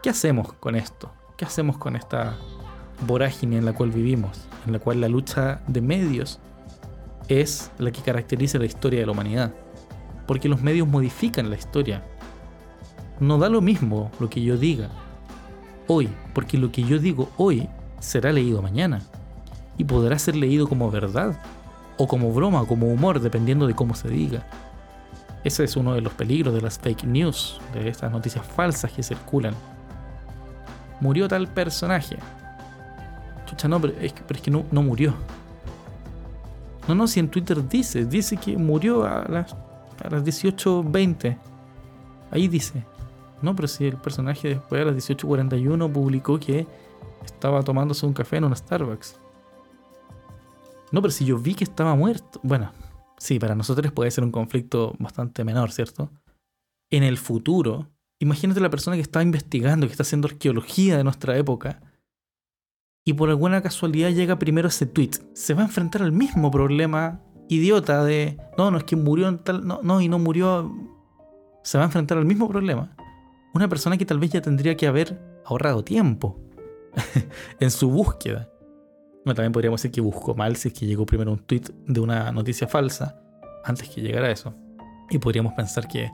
¿Qué 0.03 0.09
hacemos 0.09 0.53
con 0.53 0.75
esto? 0.75 1.11
¿Qué 1.37 1.45
hacemos 1.45 1.77
con 1.77 1.95
esta 1.95 2.35
vorágine 3.07 3.57
en 3.57 3.65
la 3.65 3.73
cual 3.73 3.91
vivimos? 3.91 4.45
En 4.65 4.73
la 4.73 4.79
cual 4.79 5.01
la 5.01 5.07
lucha 5.07 5.61
de 5.67 5.81
medios 5.81 6.39
es 7.27 7.71
la 7.77 7.91
que 7.91 8.01
caracteriza 8.01 8.59
la 8.59 8.65
historia 8.65 8.99
de 8.99 9.05
la 9.05 9.11
humanidad. 9.13 9.53
Porque 10.27 10.49
los 10.49 10.61
medios 10.61 10.87
modifican 10.87 11.49
la 11.49 11.55
historia. 11.55 12.03
No 13.19 13.37
da 13.37 13.49
lo 13.49 13.61
mismo 13.61 14.11
lo 14.19 14.29
que 14.29 14.41
yo 14.41 14.57
diga 14.57 14.89
hoy, 15.87 16.09
porque 16.33 16.57
lo 16.57 16.71
que 16.71 16.83
yo 16.83 16.97
digo 16.97 17.29
hoy 17.37 17.69
será 17.99 18.31
leído 18.31 18.61
mañana. 18.61 19.01
Y 19.77 19.83
podrá 19.83 20.17
ser 20.17 20.35
leído 20.35 20.67
como 20.67 20.89
verdad, 20.89 21.39
o 21.97 22.07
como 22.07 22.31
broma, 22.31 22.65
como 22.65 22.87
humor, 22.87 23.19
dependiendo 23.19 23.67
de 23.67 23.75
cómo 23.75 23.93
se 23.93 24.09
diga. 24.09 24.45
Ese 25.43 25.63
es 25.63 25.75
uno 25.75 25.93
de 25.93 26.01
los 26.01 26.13
peligros 26.13 26.53
de 26.53 26.61
las 26.61 26.79
fake 26.79 27.03
news, 27.03 27.59
de 27.73 27.87
estas 27.87 28.11
noticias 28.11 28.45
falsas 28.45 28.91
que 28.91 29.03
circulan 29.03 29.53
murió 30.99 31.27
tal 31.27 31.47
personaje. 31.47 32.17
Chucha, 33.45 33.67
no, 33.67 33.79
pero 33.79 33.93
es 33.99 34.13
que, 34.13 34.51
no, 34.51 34.63
murió. 34.71 35.13
No, 36.87 36.95
no, 36.95 37.07
si 37.07 37.19
en 37.19 37.29
Twitter 37.29 37.67
dice, 37.67 38.05
dice 38.05 38.37
que 38.37 38.57
murió 38.57 39.05
a 39.05 39.25
las, 39.29 39.55
a 40.03 40.09
las 40.09 40.23
18.20. 40.23 41.37
Ahí 42.31 42.47
dice. 42.47 42.83
No, 43.41 43.55
pero 43.55 43.67
si 43.67 43.85
el 43.85 43.97
personaje 43.97 44.49
después 44.49 44.81
a 44.81 44.85
las 44.85 44.95
18.41 44.95 45.91
publicó 45.91 46.39
que 46.39 46.65
estaba 47.23 47.63
tomándose 47.63 48.05
un 48.05 48.13
café 48.13 48.37
en 48.37 48.45
un 48.45 48.55
Starbucks. 48.55 49.19
No, 50.91 51.01
pero 51.01 51.11
si 51.11 51.25
yo 51.25 51.37
vi 51.37 51.53
que 51.53 51.63
estaba 51.63 51.95
muerto. 51.95 52.39
Bueno, 52.43 52.71
sí, 53.17 53.39
para 53.39 53.55
nosotros 53.55 53.91
puede 53.91 54.11
ser 54.11 54.23
un 54.23 54.31
conflicto 54.31 54.95
bastante 54.99 55.43
menor, 55.43 55.71
¿cierto? 55.71 56.09
En 56.89 57.03
el 57.03 57.17
futuro, 57.17 57.89
imagínate 58.19 58.59
la 58.59 58.69
persona 58.69 58.95
que 58.95 59.01
está 59.01 59.21
investigando, 59.21 59.87
que 59.87 59.91
está 59.91 60.03
haciendo 60.03 60.27
arqueología 60.27 60.97
de 60.97 61.03
nuestra 61.03 61.37
época, 61.37 61.81
y 63.07 63.13
por 63.13 63.29
alguna 63.29 63.61
casualidad 63.61 64.09
llega 64.09 64.39
primero 64.39 64.67
ese 64.67 64.87
tweet. 64.87 65.11
Se 65.33 65.53
va 65.53 65.61
a 65.61 65.65
enfrentar 65.65 66.01
al 66.01 66.11
mismo 66.11 66.49
problema 66.49 67.21
idiota 67.47 68.03
de, 68.03 68.37
no, 68.57 68.71
no 68.71 68.77
es 68.77 68.83
que 68.83 68.95
murió 68.95 69.27
en 69.27 69.39
tal, 69.39 69.65
no, 69.65 69.79
no, 69.83 70.01
y 70.01 70.07
no 70.07 70.19
murió. 70.19 70.71
Se 71.63 71.77
va 71.77 71.83
a 71.83 71.87
enfrentar 71.87 72.17
al 72.17 72.25
mismo 72.25 72.47
problema. 72.47 72.95
Una 73.53 73.67
persona 73.67 73.97
que 73.97 74.05
tal 74.05 74.19
vez 74.19 74.31
ya 74.31 74.41
tendría 74.41 74.75
que 74.75 74.87
haber 74.87 75.19
ahorrado 75.45 75.83
tiempo 75.83 76.39
en 77.59 77.71
su 77.71 77.89
búsqueda. 77.89 78.49
Bueno, 79.23 79.35
también 79.35 79.51
podríamos 79.51 79.81
decir 79.81 79.91
que 79.91 80.01
buscó 80.01 80.35
mal 80.35 80.55
si 80.55 80.67
es 80.67 80.73
que 80.73 80.85
llegó 80.85 81.05
primero 81.05 81.31
un 81.31 81.39
tweet 81.39 81.63
de 81.87 81.99
una 81.99 82.31
noticia 82.31 82.67
falsa 82.67 83.19
antes 83.63 83.89
que 83.89 84.01
llegara 84.01 84.29
eso. 84.29 84.53
Y 85.09 85.17
podríamos 85.17 85.53
pensar 85.53 85.87
que 85.87 86.11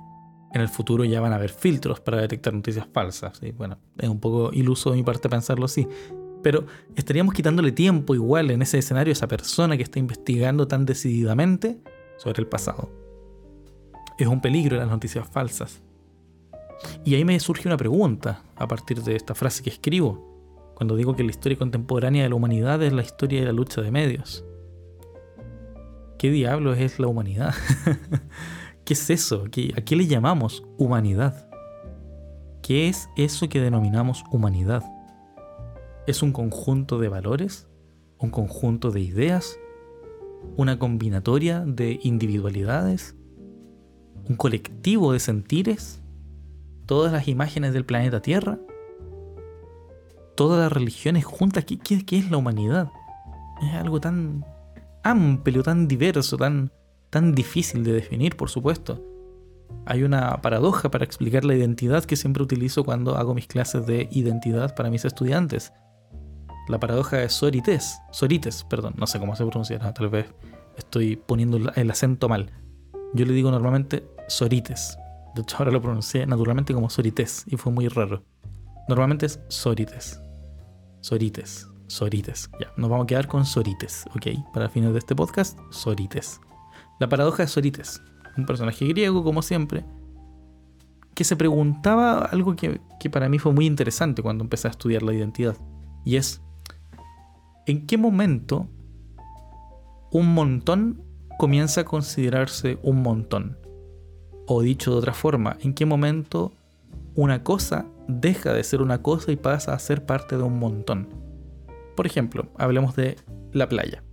en 0.54 0.62
el 0.62 0.70
futuro 0.70 1.04
ya 1.04 1.22
van 1.22 1.34
a 1.34 1.36
haber 1.36 1.50
filtros 1.50 2.00
para 2.00 2.22
detectar 2.22 2.54
noticias 2.54 2.88
falsas. 2.92 3.42
Y 3.42 3.52
bueno, 3.52 3.78
es 3.98 4.10
un 4.10 4.20
poco 4.20 4.52
iluso 4.54 4.92
de 4.92 4.98
mi 4.98 5.04
parte 5.04 5.30
pensarlo 5.30 5.66
así. 5.66 5.88
Pero 6.42 6.66
estaríamos 6.96 7.34
quitándole 7.34 7.72
tiempo 7.72 8.16
igual 8.16 8.52
en 8.52 8.62
ese 8.62 8.78
escenario 8.80 9.12
a 9.12 9.14
esa 9.14 9.28
persona 9.28 9.78
que 9.78 9.84
está 9.84 10.00
investigando 10.00 10.68
tan 10.68 10.86
decididamente 10.86 11.78
sobre 12.18 12.42
el 12.42 12.48
pasado. 12.48 12.90
Es 14.18 14.28
un 14.28 14.42
peligro 14.42 14.78
las 14.78 14.90
noticias 14.90 15.28
falsas. 15.28 15.82
Y 17.06 17.16
ahí 17.16 17.26
me 17.26 17.40
surge 17.40 17.68
una 17.68 17.78
pregunta 17.78 18.44
a 18.56 18.68
partir 18.68 19.04
de 19.04 19.16
esta 19.16 19.36
frase 19.36 19.64
que 19.64 19.70
escribo 19.70 20.32
cuando 20.76 20.96
digo 20.96 21.16
que 21.16 21.24
la 21.24 21.30
historia 21.30 21.60
contemporánea 21.60 22.24
de 22.24 22.30
la 22.30 22.36
humanidad 22.36 22.82
es 22.82 22.92
la 22.92 23.04
historia 23.04 23.40
de 23.40 23.46
la 23.46 23.52
lucha 23.52 23.82
de 23.82 23.92
medios. 23.92 24.44
¿Qué 26.18 26.32
diablos 26.32 26.78
es 26.80 27.00
la 27.00 27.08
humanidad? 27.08 27.54
¿Qué 28.86 28.94
es 28.94 29.10
eso? 29.12 29.46
¿A 29.46 29.82
qué 29.82 29.96
le 29.96 30.08
llamamos 30.08 30.64
humanidad? 30.78 31.48
¿Qué 32.64 32.90
es 32.90 33.10
eso 33.16 33.48
que 33.48 33.62
denominamos 33.62 34.24
humanidad? 34.32 34.84
¿Es 36.08 36.24
un 36.24 36.34
conjunto 36.34 37.00
de 37.00 37.10
valores? 37.10 37.68
¿Un 38.18 38.30
conjunto 38.30 38.92
de 38.92 39.02
ideas? 39.02 39.58
¿Una 40.58 40.80
combinatoria 40.80 41.62
de 41.62 42.00
individualidades? 42.04 43.16
¿Un 44.28 44.36
colectivo 44.36 45.14
de 45.14 45.20
sentires? 45.20 46.02
¿Todas 46.86 47.12
las 47.12 47.28
imágenes 47.28 47.74
del 47.74 47.86
planeta 47.86 48.22
Tierra? 48.22 48.60
todas 50.42 50.60
las 50.60 50.72
religiones 50.72 51.24
juntas. 51.24 51.66
¿Qué, 51.66 52.18
es 52.18 52.32
la 52.32 52.38
humanidad? 52.38 52.92
Es 53.62 53.74
algo 53.76 54.00
tan 54.00 54.44
amplio, 55.04 55.62
tan 55.62 55.88
diverso, 55.88 56.36
tan, 56.36 56.72
tan 57.12 57.36
difícil 57.36 57.84
de 57.84 57.94
definir, 57.94 58.36
por 58.36 58.50
supuesto. 58.50 59.04
Hay 59.86 60.02
una 60.02 60.42
paradoja 60.42 60.90
para 60.90 61.06
explicar 61.06 61.46
la 61.46 61.56
identidad 61.56 62.04
que 62.06 62.16
siempre 62.16 62.42
utilizo 62.42 62.84
cuando 62.84 63.18
hago 63.18 63.36
mis 63.36 63.46
clases 63.46 63.86
de 63.86 64.10
identidad 64.12 64.74
para 64.76 64.90
mis 64.90 65.06
estudiantes. 65.06 65.74
La 66.72 66.80
paradoja 66.80 67.18
de 67.18 67.28
Sorites, 67.28 68.00
Sorites, 68.12 68.64
perdón, 68.64 68.94
no 68.96 69.06
sé 69.06 69.20
cómo 69.20 69.36
se 69.36 69.46
pronuncia, 69.46 69.78
tal 69.78 70.08
vez 70.08 70.34
estoy 70.78 71.18
poniendo 71.18 71.58
el 71.58 71.92
acento 71.92 72.30
mal. 72.30 72.50
Yo 73.14 73.26
le 73.26 73.34
digo 73.34 73.52
normalmente 73.52 74.08
Sorites. 74.30 74.98
De 75.36 75.42
hecho, 75.42 75.58
ahora 75.60 75.72
lo 75.72 75.82
pronuncié 75.82 76.26
naturalmente 76.26 76.74
como 76.74 76.90
Sorites 76.90 77.44
y 77.48 77.58
fue 77.58 77.74
muy 77.74 77.90
raro. 77.90 78.24
Normalmente 78.88 79.26
es 79.26 79.42
Sorites. 79.50 80.22
Sorites. 81.02 81.68
Sorites. 81.88 82.50
Ya, 82.58 82.72
nos 82.78 82.90
vamos 82.90 83.04
a 83.04 83.08
quedar 83.08 83.28
con 83.28 83.46
Sorites, 83.46 84.06
¿ok? 84.16 84.28
Para 84.54 84.70
fines 84.70 84.94
de 84.94 85.00
este 85.00 85.14
podcast, 85.14 85.60
Sorites. 85.72 86.40
La 87.02 87.10
paradoja 87.10 87.44
de 87.44 87.48
Sorites. 87.50 88.02
Un 88.38 88.46
personaje 88.46 88.86
griego, 88.86 89.26
como 89.26 89.42
siempre, 89.42 89.84
que 91.16 91.26
se 91.26 91.36
preguntaba 91.36 92.20
algo 92.20 92.56
que, 92.56 92.80
que 92.98 93.10
para 93.10 93.28
mí 93.28 93.40
fue 93.40 93.52
muy 93.52 93.66
interesante 93.66 94.22
cuando 94.22 94.46
empecé 94.46 94.70
a 94.70 94.72
estudiar 94.72 95.04
la 95.04 95.14
identidad. 95.14 95.58
Y 96.06 96.16
es, 96.16 96.42
¿en 97.66 97.86
qué 97.88 97.98
momento 97.98 98.68
un 100.12 100.34
montón 100.34 101.04
comienza 101.38 101.82
a 101.82 101.86
considerarse 101.86 102.80
un 102.84 103.02
montón? 103.02 103.58
O 104.48 104.62
dicho 104.62 104.92
de 104.92 104.98
otra 104.98 105.14
forma, 105.14 105.58
¿en 105.62 105.74
qué 105.74 105.86
momento 105.86 106.52
una 107.16 107.44
cosa 107.44 107.86
deja 108.08 108.54
de 108.54 108.64
ser 108.64 108.82
una 108.82 109.02
cosa 109.02 109.32
y 109.32 109.36
pasa 109.36 109.74
a 109.74 109.80
ser 109.80 110.06
parte 110.06 110.38
de 110.38 110.44
un 110.44 110.60
montón. 110.60 111.10
Por 111.96 112.06
ejemplo, 112.06 112.48
hablemos 112.58 112.96
de 112.96 113.18
la 113.52 113.68
playa. 113.68 114.04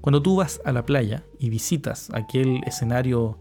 Cuando 0.00 0.22
tú 0.22 0.36
vas 0.36 0.60
a 0.64 0.72
la 0.72 0.84
playa 0.84 1.24
y 1.38 1.50
visitas 1.50 2.10
aquel 2.12 2.60
escenario 2.66 3.38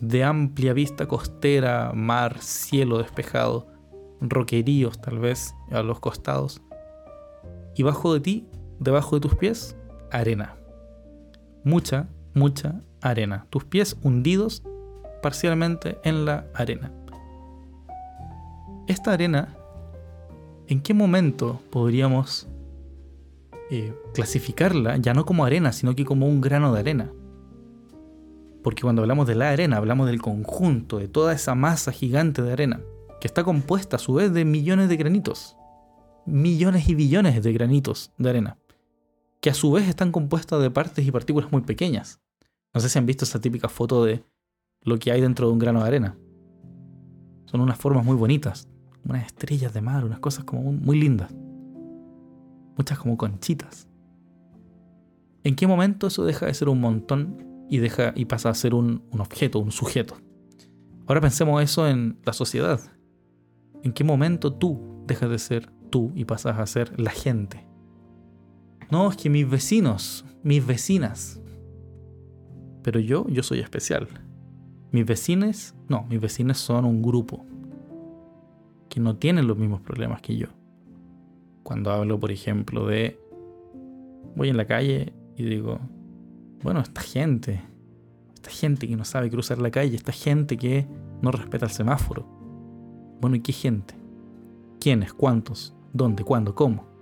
de 0.00 0.24
amplia 0.24 0.72
vista 0.72 1.06
costera, 1.06 1.92
mar, 1.94 2.40
cielo 2.40 2.98
despejado, 2.98 3.66
roqueríos 4.20 5.00
tal 5.00 5.18
vez 5.18 5.54
a 5.70 5.82
los 5.82 6.00
costados, 6.00 6.62
y 7.76 7.82
bajo 7.82 8.14
de 8.14 8.20
ti, 8.20 8.48
debajo 8.78 9.16
de 9.16 9.20
tus 9.20 9.34
pies, 9.34 9.76
arena. 10.10 10.56
Mucha, 11.64 12.08
mucha 12.34 12.80
arena. 13.00 13.46
Tus 13.50 13.64
pies 13.64 13.96
hundidos 14.02 14.62
parcialmente 15.22 15.98
en 16.04 16.24
la 16.24 16.46
arena. 16.54 16.92
Esta 18.86 19.12
arena, 19.12 19.56
¿en 20.66 20.82
qué 20.82 20.92
momento 20.92 21.60
podríamos 21.70 22.48
eh, 23.70 23.94
clasificarla 24.12 24.98
ya 24.98 25.14
no 25.14 25.24
como 25.24 25.44
arena, 25.44 25.72
sino 25.72 25.94
que 25.94 26.04
como 26.04 26.28
un 26.28 26.42
grano 26.42 26.72
de 26.74 26.80
arena? 26.80 27.12
Porque 28.62 28.82
cuando 28.82 29.02
hablamos 29.02 29.26
de 29.26 29.34
la 29.34 29.50
arena, 29.50 29.78
hablamos 29.78 30.06
del 30.06 30.20
conjunto, 30.20 30.98
de 30.98 31.08
toda 31.08 31.32
esa 31.32 31.54
masa 31.54 31.92
gigante 31.92 32.42
de 32.42 32.52
arena, 32.52 32.80
que 33.20 33.26
está 33.26 33.44
compuesta 33.44 33.96
a 33.96 33.98
su 33.98 34.14
vez 34.14 34.32
de 34.32 34.44
millones 34.44 34.88
de 34.88 34.96
granitos. 34.96 35.56
Millones 36.26 36.88
y 36.88 36.94
billones 36.94 37.42
de 37.42 37.52
granitos 37.52 38.12
de 38.18 38.30
arena. 38.30 38.58
Que 39.44 39.50
a 39.50 39.54
su 39.54 39.70
vez 39.70 39.86
están 39.86 40.10
compuestas 40.10 40.62
de 40.62 40.70
partes 40.70 41.06
y 41.06 41.10
partículas 41.10 41.52
muy 41.52 41.60
pequeñas. 41.60 42.22
No 42.72 42.80
sé 42.80 42.88
si 42.88 42.98
han 42.98 43.04
visto 43.04 43.26
esa 43.26 43.42
típica 43.42 43.68
foto 43.68 44.02
de 44.02 44.24
lo 44.80 44.98
que 44.98 45.12
hay 45.12 45.20
dentro 45.20 45.48
de 45.48 45.52
un 45.52 45.58
grano 45.58 45.82
de 45.82 45.86
arena. 45.86 46.16
Son 47.44 47.60
unas 47.60 47.76
formas 47.76 48.06
muy 48.06 48.16
bonitas 48.16 48.66
unas 49.04 49.26
estrellas 49.26 49.74
de 49.74 49.82
mar, 49.82 50.02
unas 50.04 50.18
cosas 50.18 50.44
como 50.44 50.72
muy 50.72 50.98
lindas. 50.98 51.30
Muchas 52.74 52.98
como 52.98 53.18
conchitas. 53.18 53.86
¿En 55.42 55.56
qué 55.56 55.66
momento 55.66 56.06
eso 56.06 56.24
deja 56.24 56.46
de 56.46 56.54
ser 56.54 56.70
un 56.70 56.80
montón 56.80 57.66
y, 57.68 57.80
deja, 57.80 58.12
y 58.16 58.24
pasa 58.24 58.48
a 58.48 58.54
ser 58.54 58.72
un, 58.72 59.02
un 59.10 59.20
objeto, 59.20 59.58
un 59.58 59.72
sujeto? 59.72 60.16
Ahora 61.06 61.20
pensemos 61.20 61.62
eso 61.62 61.86
en 61.86 62.18
la 62.24 62.32
sociedad. 62.32 62.80
¿En 63.82 63.92
qué 63.92 64.04
momento 64.04 64.54
tú 64.54 65.04
dejas 65.06 65.28
de 65.28 65.38
ser 65.38 65.70
tú 65.90 66.12
y 66.14 66.24
pasas 66.24 66.58
a 66.58 66.66
ser 66.66 66.98
la 66.98 67.10
gente? 67.10 67.73
No, 68.94 69.10
es 69.10 69.16
que 69.16 69.28
mis 69.28 69.50
vecinos, 69.50 70.24
mis 70.44 70.64
vecinas. 70.64 71.40
Pero 72.84 73.00
yo, 73.00 73.26
yo 73.28 73.42
soy 73.42 73.58
especial. 73.58 74.06
Mis 74.92 75.04
vecinos, 75.04 75.74
no, 75.88 76.06
mis 76.08 76.20
vecinos 76.20 76.58
son 76.58 76.84
un 76.84 77.02
grupo, 77.02 77.44
que 78.88 79.00
no 79.00 79.16
tienen 79.16 79.48
los 79.48 79.58
mismos 79.58 79.80
problemas 79.80 80.22
que 80.22 80.36
yo. 80.36 80.46
Cuando 81.64 81.90
hablo, 81.90 82.20
por 82.20 82.30
ejemplo, 82.30 82.86
de... 82.86 83.18
Voy 84.36 84.50
en 84.50 84.56
la 84.56 84.64
calle 84.64 85.12
y 85.36 85.42
digo, 85.42 85.80
bueno, 86.62 86.78
esta 86.78 87.00
gente, 87.00 87.62
esta 88.32 88.50
gente 88.50 88.86
que 88.86 88.94
no 88.94 89.04
sabe 89.04 89.28
cruzar 89.28 89.58
la 89.58 89.72
calle, 89.72 89.96
esta 89.96 90.12
gente 90.12 90.56
que 90.56 90.86
no 91.20 91.32
respeta 91.32 91.66
el 91.66 91.72
semáforo. 91.72 92.28
Bueno, 93.20 93.34
¿y 93.34 93.40
qué 93.40 93.52
gente? 93.52 93.96
¿Quiénes? 94.78 95.12
¿Cuántos? 95.12 95.74
¿Dónde? 95.92 96.22
¿Cuándo? 96.22 96.54
¿Cómo? 96.54 96.93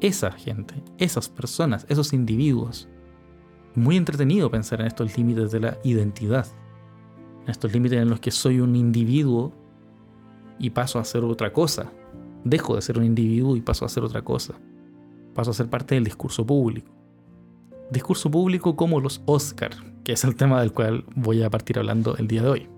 Esa 0.00 0.30
gente, 0.30 0.74
esas 0.98 1.28
personas, 1.28 1.84
esos 1.88 2.12
individuos. 2.12 2.88
Muy 3.74 3.96
entretenido 3.96 4.50
pensar 4.50 4.80
en 4.80 4.86
estos 4.86 5.16
límites 5.16 5.50
de 5.50 5.60
la 5.60 5.78
identidad. 5.82 6.46
En 7.42 7.50
estos 7.50 7.72
límites 7.72 8.00
en 8.00 8.08
los 8.08 8.20
que 8.20 8.30
soy 8.30 8.60
un 8.60 8.76
individuo 8.76 9.52
y 10.58 10.70
paso 10.70 11.00
a 11.00 11.04
ser 11.04 11.24
otra 11.24 11.52
cosa. 11.52 11.90
Dejo 12.44 12.76
de 12.76 12.82
ser 12.82 12.98
un 12.98 13.04
individuo 13.04 13.56
y 13.56 13.60
paso 13.60 13.84
a 13.84 13.88
ser 13.88 14.04
otra 14.04 14.22
cosa. 14.22 14.54
Paso 15.34 15.50
a 15.50 15.54
ser 15.54 15.68
parte 15.68 15.96
del 15.96 16.04
discurso 16.04 16.46
público. 16.46 16.92
Discurso 17.90 18.30
público 18.30 18.76
como 18.76 19.00
los 19.00 19.20
Oscar, 19.26 19.72
que 20.04 20.12
es 20.12 20.22
el 20.22 20.36
tema 20.36 20.60
del 20.60 20.72
cual 20.72 21.04
voy 21.16 21.42
a 21.42 21.50
partir 21.50 21.78
hablando 21.78 22.16
el 22.16 22.28
día 22.28 22.42
de 22.42 22.48
hoy. 22.48 22.68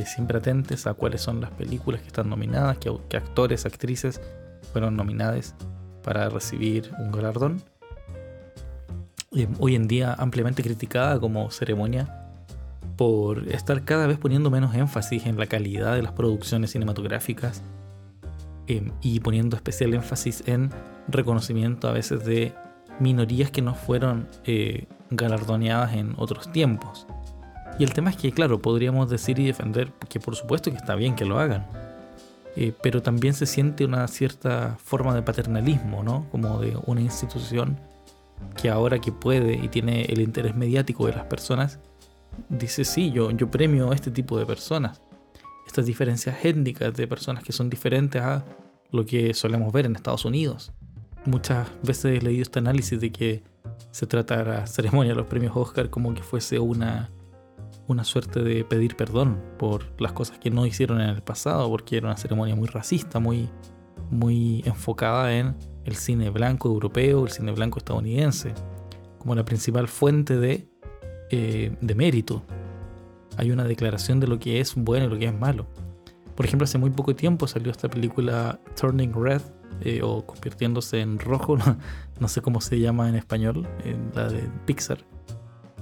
siempre 0.05 0.37
atentos 0.37 0.85
a 0.85 0.93
cuáles 0.93 1.21
son 1.21 1.41
las 1.41 1.49
películas 1.51 2.01
que 2.01 2.07
están 2.07 2.29
nominadas, 2.29 2.77
qué, 2.77 2.95
qué 3.09 3.17
actores, 3.17 3.65
actrices 3.65 4.21
fueron 4.71 4.95
nominadas 4.95 5.55
para 6.03 6.29
recibir 6.29 6.91
un 6.99 7.11
galardón. 7.11 7.61
Hoy 9.59 9.75
en 9.75 9.87
día 9.87 10.13
ampliamente 10.17 10.63
criticada 10.63 11.19
como 11.19 11.51
ceremonia 11.51 12.27
por 12.95 13.47
estar 13.49 13.83
cada 13.83 14.07
vez 14.07 14.17
poniendo 14.17 14.49
menos 14.49 14.73
énfasis 14.75 15.25
en 15.25 15.37
la 15.37 15.45
calidad 15.45 15.95
de 15.95 16.01
las 16.01 16.13
producciones 16.13 16.71
cinematográficas 16.71 17.61
em, 18.67 18.91
y 19.01 19.19
poniendo 19.19 19.55
especial 19.55 19.93
énfasis 19.93 20.43
en 20.47 20.71
reconocimiento 21.07 21.87
a 21.87 21.91
veces 21.91 22.25
de 22.25 22.53
minorías 22.99 23.51
que 23.51 23.61
no 23.61 23.75
fueron 23.75 24.27
eh, 24.45 24.85
galardoneadas 25.11 25.93
en 25.93 26.15
otros 26.17 26.51
tiempos. 26.51 27.05
Y 27.79 27.83
el 27.83 27.93
tema 27.93 28.09
es 28.09 28.17
que, 28.17 28.31
claro, 28.31 28.59
podríamos 28.59 29.09
decir 29.09 29.37
y 29.37 29.45
defender 29.45 29.91
que 30.09 30.19
por 30.19 30.35
supuesto 30.35 30.71
que 30.71 30.77
está 30.77 30.95
bien 30.95 31.15
que 31.15 31.25
lo 31.25 31.39
hagan, 31.39 31.67
eh, 32.55 32.73
pero 32.81 33.03
también 33.03 33.35
se 33.35 33.45
siente 33.45 33.85
una 33.85 34.07
cierta 34.07 34.77
forma 34.83 35.13
de 35.13 35.21
paternalismo, 35.21 36.01
¿no? 36.03 36.25
Como 36.31 36.59
de 36.59 36.75
una 36.87 37.01
institución 37.01 37.77
que 38.55 38.69
ahora 38.69 38.99
que 38.99 39.11
puede 39.11 39.53
y 39.53 39.67
tiene 39.67 40.03
el 40.05 40.21
interés 40.21 40.55
mediático 40.55 41.05
de 41.05 41.13
las 41.13 41.25
personas, 41.25 41.79
dice, 42.49 42.85
sí, 42.85 43.11
yo, 43.11 43.31
yo 43.31 43.49
premio 43.49 43.91
a 43.91 43.95
este 43.95 44.11
tipo 44.11 44.37
de 44.37 44.45
personas. 44.45 45.01
Estas 45.65 45.85
diferencias 45.85 46.43
étnicas 46.43 46.93
de 46.93 47.07
personas 47.07 47.43
que 47.43 47.51
son 47.51 47.69
diferentes 47.69 48.21
a 48.21 48.45
lo 48.91 49.05
que 49.05 49.33
solemos 49.33 49.71
ver 49.73 49.85
en 49.85 49.95
Estados 49.95 50.25
Unidos. 50.25 50.71
Muchas 51.25 51.67
veces 51.83 52.17
he 52.17 52.21
leído 52.21 52.43
este 52.43 52.59
análisis 52.59 52.99
de 53.01 53.11
que 53.11 53.43
se 53.91 54.07
trata 54.07 54.43
la 54.43 54.67
ceremonia 54.67 55.11
de 55.11 55.17
los 55.17 55.27
premios 55.27 55.55
Oscar 55.55 55.89
como 55.89 56.13
que 56.13 56.23
fuese 56.23 56.57
una, 56.59 57.09
una 57.87 58.03
suerte 58.03 58.41
de 58.41 58.63
pedir 58.63 58.95
perdón 58.95 59.41
por 59.57 59.99
las 60.01 60.13
cosas 60.13 60.39
que 60.39 60.49
no 60.49 60.65
hicieron 60.65 61.01
en 61.01 61.09
el 61.09 61.21
pasado, 61.21 61.69
porque 61.69 61.97
era 61.97 62.07
una 62.07 62.17
ceremonia 62.17 62.55
muy 62.55 62.67
racista, 62.67 63.19
muy, 63.19 63.49
muy 64.09 64.63
enfocada 64.65 65.35
en 65.35 65.55
el 65.87 65.95
cine 65.95 66.29
blanco 66.29 66.67
europeo, 66.67 67.23
el 67.23 67.31
cine 67.31 67.53
blanco 67.53 67.79
estadounidense, 67.79 68.53
como 69.17 69.33
la 69.33 69.45
principal 69.45 69.87
fuente 69.87 70.37
de, 70.37 70.67
eh, 71.31 71.75
de 71.79 71.95
mérito. 71.95 72.43
Hay 73.37 73.51
una 73.51 73.63
declaración 73.63 74.19
de 74.19 74.27
lo 74.27 74.37
que 74.37 74.59
es 74.59 74.75
bueno 74.75 75.05
y 75.05 75.09
lo 75.09 75.17
que 75.17 75.25
es 75.25 75.33
malo. 75.33 75.65
Por 76.35 76.45
ejemplo, 76.45 76.65
hace 76.65 76.77
muy 76.77 76.89
poco 76.89 77.15
tiempo 77.15 77.47
salió 77.47 77.71
esta 77.71 77.89
película 77.89 78.59
Turning 78.79 79.13
Red, 79.13 79.41
eh, 79.81 80.01
o 80.03 80.25
convirtiéndose 80.25 80.99
en 80.99 81.19
rojo, 81.19 81.57
no, 82.19 82.27
sé 82.27 82.41
cómo 82.41 82.59
se 82.59 82.79
llama 82.79 83.07
en 83.07 83.15
español, 83.15 83.65
la 84.13 84.27
de 84.27 84.43
Pixar, 84.65 84.99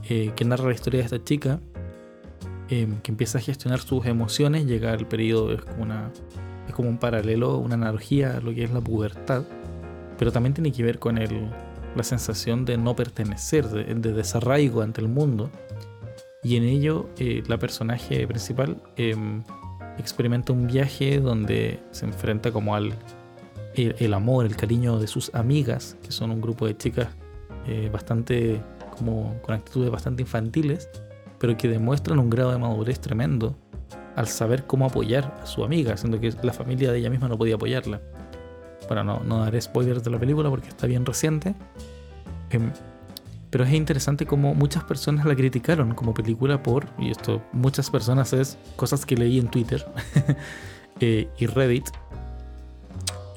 eh, 0.07 0.33
que 0.35 0.45
narra 0.45 0.65
la 0.65 0.73
historia 0.73 0.99
de 0.99 1.05
esta 1.05 1.23
chica 1.23 1.59
em, 2.69 2.99
que 3.01 3.11
empieza 3.11 3.39
a 3.39 3.41
gestionar 3.41 3.79
sus 3.79 4.05
emociones, 4.05 4.65
llega 4.65 4.91
al 4.91 5.07
periodo, 5.07 5.53
es 5.53 5.61
como, 5.61 5.87
es 6.67 6.73
como 6.75 6.89
un 6.89 6.99
paralelo, 6.99 7.57
una 7.57 7.73
analogía 7.73 8.37
a 8.37 8.41
lo 8.41 8.53
que 8.53 8.65
es 8.65 8.71
la 8.71 8.81
pubertad, 8.81 9.45
pero 10.17 10.31
también 10.31 10.53
tiene 10.53 10.71
que 10.71 10.83
ver 10.83 10.99
con 10.99 11.17
el, 11.17 11.49
la 11.95 12.03
sensación 12.03 12.65
de 12.65 12.77
no 12.77 12.95
pertenecer, 12.95 13.67
de, 13.67 14.13
desarraigo 14.13 14.81
ante 14.81 15.01
el 15.01 15.07
mundo. 15.07 15.49
Y 16.43 16.57
en 16.57 16.63
ello 16.63 17.09
eh, 17.17 17.43
la 17.47 17.57
personaje 17.57 18.27
principal 18.27 18.81
em, 18.97 19.43
experimenta 19.97 20.53
un 20.53 20.67
viaje 20.67 21.19
donde 21.19 21.79
se 21.91 22.05
enfrenta 22.05 22.51
como 22.51 22.75
al 22.75 22.93
el, 23.75 24.13
amor, 24.13 24.45
el 24.45 24.55
cariño 24.55 24.99
de 24.99 25.07
sus 25.07 25.33
amigas, 25.33 25.97
que 26.01 26.11
son 26.11 26.31
un 26.31 26.41
grupo 26.41 26.65
de 26.65 26.77
chicas 26.77 27.09
eh, 27.67 27.89
bastante, 27.91 28.61
como 28.97 29.41
con 29.41 29.55
actitudes 29.55 29.91
bastante 29.91 30.21
infantiles, 30.21 30.89
pero 31.39 31.57
que 31.57 31.67
demuestran 31.67 32.19
un 32.19 32.29
grado 32.29 32.51
de 32.51 32.57
madurez 32.57 32.99
tremendo 32.99 33.55
al 34.15 34.27
saber 34.27 34.65
cómo 34.65 34.85
apoyar 34.85 35.37
a 35.41 35.45
su 35.45 35.63
amiga, 35.63 35.97
siendo 35.97 36.19
que 36.19 36.33
la 36.41 36.53
familia 36.53 36.91
de 36.91 36.99
ella 36.99 37.09
misma 37.09 37.27
no 37.27 37.37
podía 37.37 37.55
apoyarla. 37.55 38.01
Bueno, 38.87 39.03
no, 39.03 39.19
no 39.23 39.39
daré 39.39 39.61
spoilers 39.61 40.03
de 40.03 40.11
la 40.11 40.19
película 40.19 40.49
porque 40.49 40.69
está 40.69 40.87
bien 40.87 41.05
reciente. 41.05 41.55
Em, 42.49 42.71
pero 43.49 43.63
es 43.63 43.73
interesante 43.73 44.25
como 44.25 44.53
muchas 44.53 44.83
personas 44.83 45.25
la 45.25 45.35
criticaron 45.35 45.93
como 45.93 46.13
película 46.13 46.61
por, 46.61 46.87
y 46.99 47.09
esto 47.09 47.41
muchas 47.53 47.89
personas 47.89 48.33
es 48.33 48.57
cosas 48.75 49.05
que 49.05 49.15
leí 49.15 49.39
en 49.39 49.47
Twitter 49.47 49.85
eh, 50.99 51.29
y 51.37 51.45
Reddit, 51.45 51.85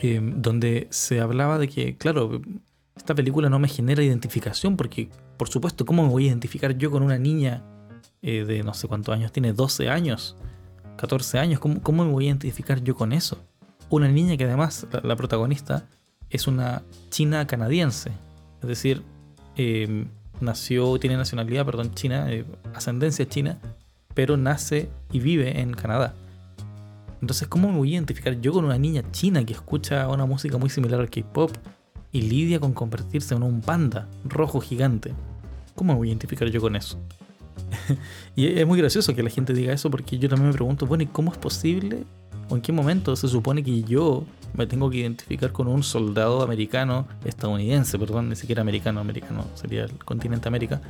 Em, 0.01 0.41
donde 0.41 0.87
se 0.91 1.21
hablaba 1.21 1.59
de 1.59 1.69
que, 1.69 1.97
claro, 1.97 2.41
esta 2.97 3.17
película 3.17 3.49
no 3.49 3.59
me 3.59 3.67
genera 3.67 4.03
identificación 4.03 4.77
porque, 4.77 5.11
por 5.37 5.49
supuesto, 5.49 5.85
¿cómo 5.85 6.05
me 6.05 6.11
voy 6.11 6.25
a 6.25 6.29
identificar 6.29 6.77
yo 6.79 6.91
con 6.93 7.03
una 7.03 7.19
niña 7.19 7.65
eh, 8.23 8.45
de 8.45 8.63
no 8.63 8.75
sé 8.75 8.87
cuántos 8.87 9.13
años? 9.13 9.33
Tiene 9.33 9.53
12 9.53 9.89
años, 9.89 10.37
14 10.99 11.39
años, 11.41 11.59
¿cómo, 11.59 11.83
¿cómo, 11.83 12.05
me 12.05 12.13
voy 12.13 12.27
a 12.27 12.29
identificar 12.29 12.81
yo 12.81 12.95
con 12.95 13.13
eso? 13.13 13.39
Una 13.91 14.09
niña 14.09 14.37
que 14.37 14.45
además, 14.45 14.87
la, 15.03 15.17
protagonista, 15.17 15.87
es 16.31 16.47
una 16.47 16.83
china 17.11 17.47
canadiense, 17.47 18.11
es 18.61 18.69
decir, 18.69 19.03
em, 19.57 20.09
nació, 20.41 20.99
tiene 20.99 21.17
nacionalidad, 21.17 21.65
perdón, 21.65 21.95
china, 21.95 22.31
eh, 22.31 22.45
ascendencia 22.75 23.27
china, 23.29 23.59
pero 24.15 24.37
nace 24.37 24.91
y 25.11 25.21
vive 25.21 25.61
en 25.61 25.73
Canadá. 25.73 26.15
Entonces, 27.21 27.49
¿cómo 27.49 27.71
me 27.71 27.79
voy 27.79 27.91
a 27.91 27.95
identificar 27.95 28.41
yo 28.41 28.53
con 28.53 28.65
una 28.65 28.79
niña 28.79 29.03
china 29.11 29.45
que 29.45 29.53
escucha 29.53 30.09
una 30.09 30.27
música 30.27 30.57
muy 30.59 30.71
similar 30.71 31.01
al 31.01 31.11
K-pop 31.11 31.51
y 32.13 32.23
lidia 32.23 32.61
con 32.61 32.73
convertirse 32.73 33.35
en 33.35 33.43
un 33.43 33.61
panda 33.61 34.07
rojo 34.25 34.61
gigante? 34.61 35.13
¿Cómo 35.75 35.93
me 35.93 35.99
voy 35.99 36.09
a 36.09 36.11
identificar 36.11 36.49
yo 36.49 36.61
con 36.61 36.77
eso? 36.77 36.99
y 38.37 38.47
es 38.47 38.67
muy 38.67 38.79
gracioso 38.79 39.15
que 39.15 39.23
la 39.23 39.31
gente 39.31 39.53
diga 39.53 39.73
eso 39.73 39.91
porque 39.91 40.19
yo 40.19 40.29
también 40.29 40.49
me 40.51 40.55
pregunto, 40.55 40.87
bueno, 40.87 41.05
¿y 41.05 41.07
cómo 41.07 41.33
es 41.33 41.39
posible? 41.39 42.05
¿O 42.49 42.57
en 42.57 42.63
qué 42.63 42.73
momento 42.73 43.15
se 43.17 43.29
supone 43.29 43.63
que 43.63 43.83
yo 43.83 44.25
me 44.55 44.67
tengo 44.67 44.89
que 44.91 44.99
identificar 44.99 45.53
con 45.53 45.69
un 45.69 45.83
soldado 45.83 46.43
americano, 46.43 47.07
estadounidense, 47.25 47.99
perdón, 47.99 48.31
ni 48.31 48.37
siquiera 48.37 48.63
americano, 48.63 49.01
americano, 49.01 49.45
sería 49.55 49.85
el 49.85 50.05
continente 50.05 50.49
América, 50.49 50.81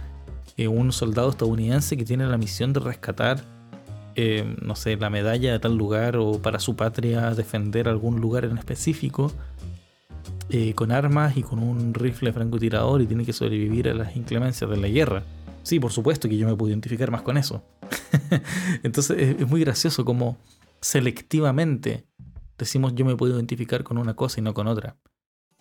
eh, 0.57 0.69
un 0.69 0.93
soldado 0.93 1.31
estadounidense 1.31 1.97
que 1.97 2.05
tiene 2.05 2.27
la 2.27 2.39
misión 2.39 2.73
de 2.73 2.81
rescatar 2.81 3.43
eh, 4.21 4.57
no 4.63 4.75
sé, 4.75 4.97
la 4.97 5.11
medalla 5.11 5.53
de 5.53 5.61
tal 5.61 5.77
lugar 5.77 6.17
o 6.17 6.43
para 6.43 6.59
su 6.59 6.75
patria 6.75 7.33
defender 7.37 7.89
algún 7.89 8.21
lugar 8.21 8.45
en 8.45 8.59
específico 8.59 9.31
eh, 10.51 10.75
con 10.75 10.91
armas 10.91 11.37
y 11.37 11.45
con 11.45 11.61
un 11.61 11.95
rifle 11.95 12.33
francotirador 12.33 13.01
y 13.01 13.07
tiene 13.07 13.25
que 13.25 13.33
sobrevivir 13.33 13.89
a 13.89 13.95
las 13.95 14.17
inclemencias 14.17 14.69
de 14.69 14.77
la 14.77 14.89
guerra. 14.89 15.23
Sí, 15.63 15.79
por 15.79 15.93
supuesto 15.93 16.29
que 16.29 16.37
yo 16.37 16.49
me 16.49 16.57
puedo 16.57 16.71
identificar 16.71 17.13
más 17.13 17.23
con 17.23 17.37
eso. 17.37 17.63
Entonces 18.83 19.37
es, 19.39 19.49
muy 19.49 19.61
gracioso 19.61 20.05
como 20.05 20.37
selectivamente 20.81 22.07
decimos 22.59 22.95
yo 22.95 23.05
me 23.05 23.17
puedo 23.17 23.35
identificar 23.35 23.85
con 23.85 23.99
una 23.99 24.15
cosa 24.15 24.41
y 24.41 24.43
no 24.43 24.55
con 24.55 24.67
otra. 24.67 24.97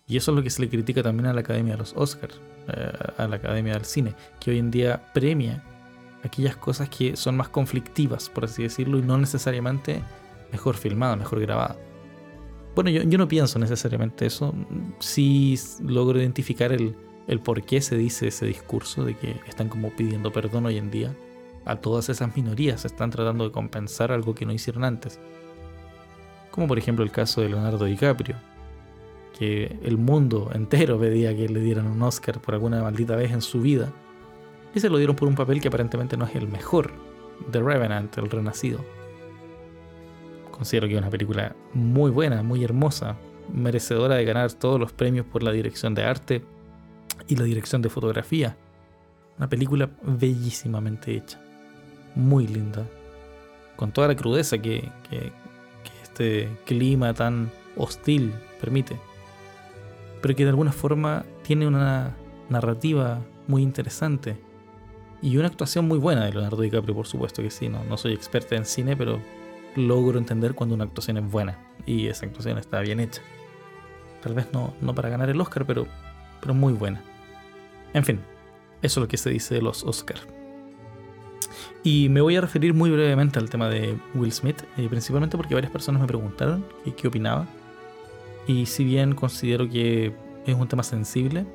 Y 0.06 0.16
eso 0.16 0.30
es 0.32 0.36
lo 0.36 0.42
que 0.42 0.50
se 0.50 0.62
le 0.62 0.68
critica 0.68 1.02
también 1.02 1.26
a 1.26 1.34
la 1.34 1.40
Academia 1.40 1.74
de 1.74 1.78
los 1.78 1.92
Oscars, 1.94 2.40
eh, 2.68 2.92
a 3.18 3.28
la 3.28 3.36
Academia 3.36 3.74
del 3.74 3.84
Cine, 3.84 4.14
que 4.40 4.50
hoy 4.50 4.58
en 4.58 4.70
día 4.70 5.12
premia 5.12 5.62
aquellas 6.24 6.56
cosas 6.56 6.88
que 6.88 7.14
son 7.16 7.36
más 7.36 7.50
conflictivas, 7.50 8.30
por 8.30 8.46
así 8.46 8.62
decirlo, 8.62 8.98
y 8.98 9.02
no 9.02 9.18
necesariamente 9.18 10.02
mejor 10.50 10.76
filmada, 10.76 11.14
mejor 11.14 11.40
grabada. 11.40 11.76
Bueno, 12.74 12.90
yo, 12.90 13.18
no 13.18 13.28
pienso 13.28 13.58
necesariamente 13.58 14.24
eso. 14.24 14.54
Sí 14.98 15.58
logro 15.82 16.18
identificar 16.18 16.72
el, 16.72 16.96
el 17.26 17.40
por 17.40 17.62
qué 17.62 17.80
se 17.82 17.96
dice 17.96 18.28
ese 18.28 18.46
discurso 18.46 19.04
de 19.04 19.14
que 19.14 19.40
están 19.46 19.68
como 19.68 19.90
pidiendo 19.90 20.32
perdón 20.32 20.66
hoy 20.66 20.78
en 20.78 20.90
día 20.90 21.14
a 21.68 21.76
todas 21.76 22.08
esas 22.08 22.34
minorías, 22.34 22.84
están 22.84 23.10
tratando 23.10 23.44
de 23.44 23.52
compensar 23.52 24.10
algo 24.10 24.34
que 24.34 24.46
no 24.46 24.52
hicieron 24.52 24.84
antes. 24.84 25.20
Como 26.50 26.66
por 26.66 26.78
ejemplo 26.78 27.04
el 27.04 27.10
caso 27.10 27.42
de 27.42 27.50
Leonardo 27.50 27.84
DiCaprio, 27.84 28.36
que 29.38 29.78
el 29.84 29.98
mundo 29.98 30.50
entero 30.54 30.98
pedía 30.98 31.36
que 31.36 31.48
le 31.48 31.60
dieran 31.60 31.86
un 31.86 32.02
Oscar 32.02 32.40
por 32.40 32.54
alguna 32.54 32.82
maldita 32.82 33.14
vez 33.14 33.30
en 33.32 33.42
su 33.42 33.60
vida, 33.60 33.92
y 34.74 34.80
se 34.80 34.88
lo 34.88 34.96
dieron 34.96 35.14
por 35.14 35.28
un 35.28 35.34
papel 35.34 35.60
que 35.60 35.68
aparentemente 35.68 36.16
no 36.16 36.24
es 36.24 36.34
el 36.34 36.48
mejor, 36.48 36.92
The 37.50 37.60
Revenant, 37.60 38.16
el 38.18 38.30
Renacido. 38.30 38.84
Considero 40.50 40.88
que 40.88 40.94
es 40.94 41.00
una 41.00 41.10
película 41.10 41.54
muy 41.74 42.10
buena, 42.10 42.42
muy 42.42 42.64
hermosa, 42.64 43.16
merecedora 43.52 44.16
de 44.16 44.24
ganar 44.24 44.52
todos 44.52 44.80
los 44.80 44.92
premios 44.92 45.26
por 45.26 45.42
la 45.42 45.52
dirección 45.52 45.94
de 45.94 46.04
arte 46.04 46.44
y 47.28 47.36
la 47.36 47.44
dirección 47.44 47.82
de 47.82 47.90
fotografía. 47.90 48.56
Una 49.36 49.48
película 49.48 49.88
bellísimamente 50.02 51.14
hecha, 51.14 51.40
muy 52.18 52.46
linda, 52.46 52.84
con 53.76 53.92
toda 53.92 54.08
la 54.08 54.16
crudeza 54.16 54.58
que, 54.58 54.90
este 56.02 56.48
clima 56.66 57.14
tan 57.14 57.50
hostil 57.76 58.34
permite, 58.60 58.96
pero 60.20 60.34
que 60.34 60.42
de 60.42 60.50
alguna 60.50 60.72
forma 60.72 61.24
tiene 61.42 61.66
una 61.66 62.16
narrativa 62.50 63.20
muy 63.46 63.62
interesante 63.62 64.36
y 65.22 65.36
una 65.36 65.46
actuación 65.46 65.86
muy 65.86 65.98
buena 65.98 66.24
de 66.24 66.32
Leonardo 66.32 66.60
DiCaprio, 66.60 66.94
por 66.94 67.06
supuesto 67.06 67.40
que 67.40 67.50
sí, 67.50 67.68
no, 67.68 67.84
no 67.84 67.96
soy 67.96 68.14
experta 68.14 68.56
en 68.56 68.64
cine, 68.64 68.96
pero 68.96 69.20
logro 69.76 70.18
entender 70.18 70.54
cuando 70.54 70.74
una 70.74 70.84
actuación 70.84 71.18
es 71.18 71.30
buena 71.30 71.56
y 71.86 72.08
esa 72.08 72.26
actuación 72.26 72.58
está 72.58 72.80
bien 72.80 72.98
hecha. 72.98 73.22
Tal 74.22 74.34
vez 74.34 74.48
no, 74.52 74.74
no 74.80 74.92
para 74.94 75.08
ganar 75.08 75.30
el 75.30 75.40
Oscar, 75.40 75.64
pero, 75.66 75.86
pero 76.40 76.52
muy 76.52 76.72
buena. 76.72 77.00
En 77.94 78.04
fin, 78.04 78.20
eso 78.82 79.00
es 79.00 79.02
lo 79.04 79.08
que 79.08 79.16
se 79.16 79.30
dice 79.30 79.54
de 79.54 79.62
los 79.62 79.84
Oscar. 79.84 80.18
Y 81.82 82.08
me 82.08 82.20
voy 82.20 82.36
a 82.36 82.40
referir 82.40 82.74
muy 82.74 82.90
brevemente 82.90 83.38
al 83.38 83.50
tema 83.50 83.68
de 83.68 83.96
Will 84.14 84.32
Smith, 84.32 84.62
eh, 84.76 84.88
principalmente 84.88 85.36
porque 85.36 85.54
varias 85.54 85.72
personas 85.72 86.00
me 86.00 86.06
preguntaron 86.06 86.64
qué, 86.96 87.08
opinaba. 87.08 87.46
Y 88.46 88.66
si 88.66 88.84
bien 88.84 89.14
considero 89.14 89.68
que 89.68 90.14
es 90.46 90.54
un 90.54 90.68
tema 90.68 90.82
sensible, 90.82 91.46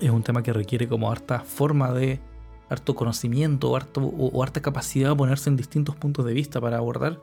es 0.00 0.10
un 0.10 0.22
tema 0.22 0.42
que 0.42 0.52
requiere 0.52 0.88
como 0.88 1.10
harta 1.10 1.40
forma 1.40 1.92
de 1.92 2.20
harto 2.68 2.94
conocimiento 2.94 3.70
o, 3.70 4.42
harta 4.42 4.60
capacidad 4.60 5.10
de 5.10 5.16
ponerse 5.16 5.48
en 5.48 5.56
distintos 5.56 5.96
puntos 5.96 6.24
de 6.24 6.34
vista 6.34 6.60
para 6.60 6.76
abordar, 6.76 7.20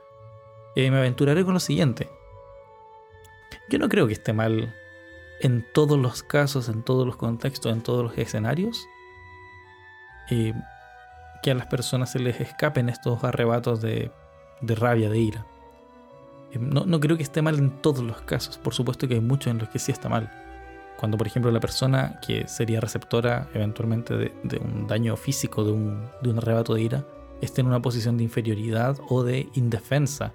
eh, 0.76 0.90
me 0.90 0.98
aventuraré 0.98 1.44
con 1.46 1.54
lo 1.54 1.60
siguiente. 1.60 2.10
Yo 3.70 3.80
no 3.80 3.90
creo 3.90 4.08
que 4.08 4.14
esté 4.14 4.34
mal 4.34 4.74
en 5.42 5.66
todos 5.74 6.00
los 6.00 6.24
casos, 6.24 6.70
en 6.70 6.84
todos 6.84 7.06
los 7.06 7.16
contextos, 7.16 7.72
en 7.72 7.82
todos 7.82 8.04
los 8.04 8.18
escenarios, 8.18 8.88
eh, 10.30 10.54
que 11.46 11.52
a 11.52 11.56
las 11.56 11.68
personas 11.68 12.12
se 12.12 12.20
les 12.20 12.42
escapen 12.42 12.90
estos 12.90 13.24
arrebatos 13.24 13.80
de, 13.80 14.12
rabia, 14.62 15.10
de 15.10 15.20
ira. 15.20 15.46
Eh, 16.52 16.58
no, 16.60 16.86
no 16.86 17.00
creo 17.00 17.16
que 17.16 17.24
esté 17.24 17.42
mal 17.42 17.58
en 17.60 17.70
todos 17.82 18.04
los 18.04 18.22
casos, 18.22 18.58
por 18.58 18.74
supuesto 18.74 19.08
que 19.08 19.14
hay 19.14 19.22
muchos 19.22 19.52
en 19.52 19.60
los 19.60 19.70
que 19.70 19.80
sí 19.80 19.92
está 19.92 20.10
mal 20.10 20.30
cuando, 20.98 21.18
por 21.18 21.28
ejemplo, 21.28 21.52
la 21.52 21.60
persona 21.60 22.20
que 22.26 22.48
sería 22.48 22.80
receptora 22.80 23.48
eventualmente 23.54 24.16
de, 24.16 24.58
un 24.58 24.88
daño 24.88 25.16
físico, 25.18 25.64
de 25.64 25.72
un, 25.72 26.10
de 26.22 26.30
un, 26.30 26.38
arrebato 26.38 26.74
de 26.74 26.82
ira, 26.82 27.06
esté 27.42 27.62
en 27.62 27.68
una 27.68 27.82
posición 27.82 28.18
de 28.18 28.24
inferioridad 28.24 28.98
o 29.10 29.24
de 29.24 29.50
indefensa. 29.56 30.34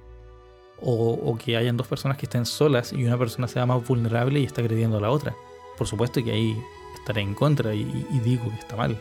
O, 0.82 1.36
que 1.36 1.58
hayan 1.58 1.76
dos 1.76 1.86
personas 1.86 2.16
que 2.16 2.24
estén 2.24 2.46
solas 2.46 2.94
y 2.94 3.04
una 3.04 3.18
persona 3.18 3.46
sea 3.48 3.66
más 3.66 3.86
vulnerable 3.86 4.40
y 4.40 4.44
está 4.44 4.62
agrediendo 4.62 4.96
a 4.96 5.00
la 5.00 5.10
otra. 5.10 5.34
Por 5.76 5.86
supuesto 5.86 6.24
que 6.24 6.32
ahí 6.32 6.62
estaré 6.94 7.20
en 7.20 7.34
contra 7.34 7.74
y, 7.74 7.84
digo 8.24 8.44
que 8.48 8.56
está 8.56 8.76
mal. 8.76 8.96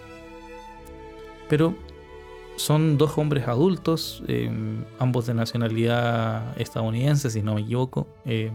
Pero 1.47 1.74
son 2.60 2.97
dos 2.97 3.18
hombres 3.18 3.47
adultos, 3.47 4.22
eh, 4.28 4.51
ambos 4.99 5.26
de 5.26 5.34
nacionalidad 5.34 6.60
estadounidense, 6.60 7.30
si 7.30 7.41
no 7.41 7.55
me 7.55 7.62
equivoco. 7.62 8.05
Eh, 8.26 8.51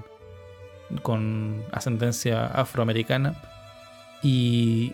con 1.03 1.65
ascendencia 1.73 2.47
afroamericana 2.47 3.35
y 4.23 4.93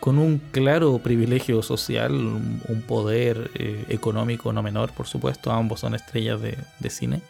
con 0.00 0.18
un 0.18 0.38
claro 0.50 0.98
privilegio 0.98 1.62
social, 1.62 2.12
un 2.12 2.82
poder 2.86 3.52
eh, 3.54 3.84
económico 3.88 4.52
no 4.52 4.62
menor, 4.62 4.92
por 4.92 5.06
supuesto, 5.06 5.52
ambos 5.52 5.80
son 5.80 5.94
estrellas 5.94 6.40
de, 6.40 6.90
cine, 6.90 7.22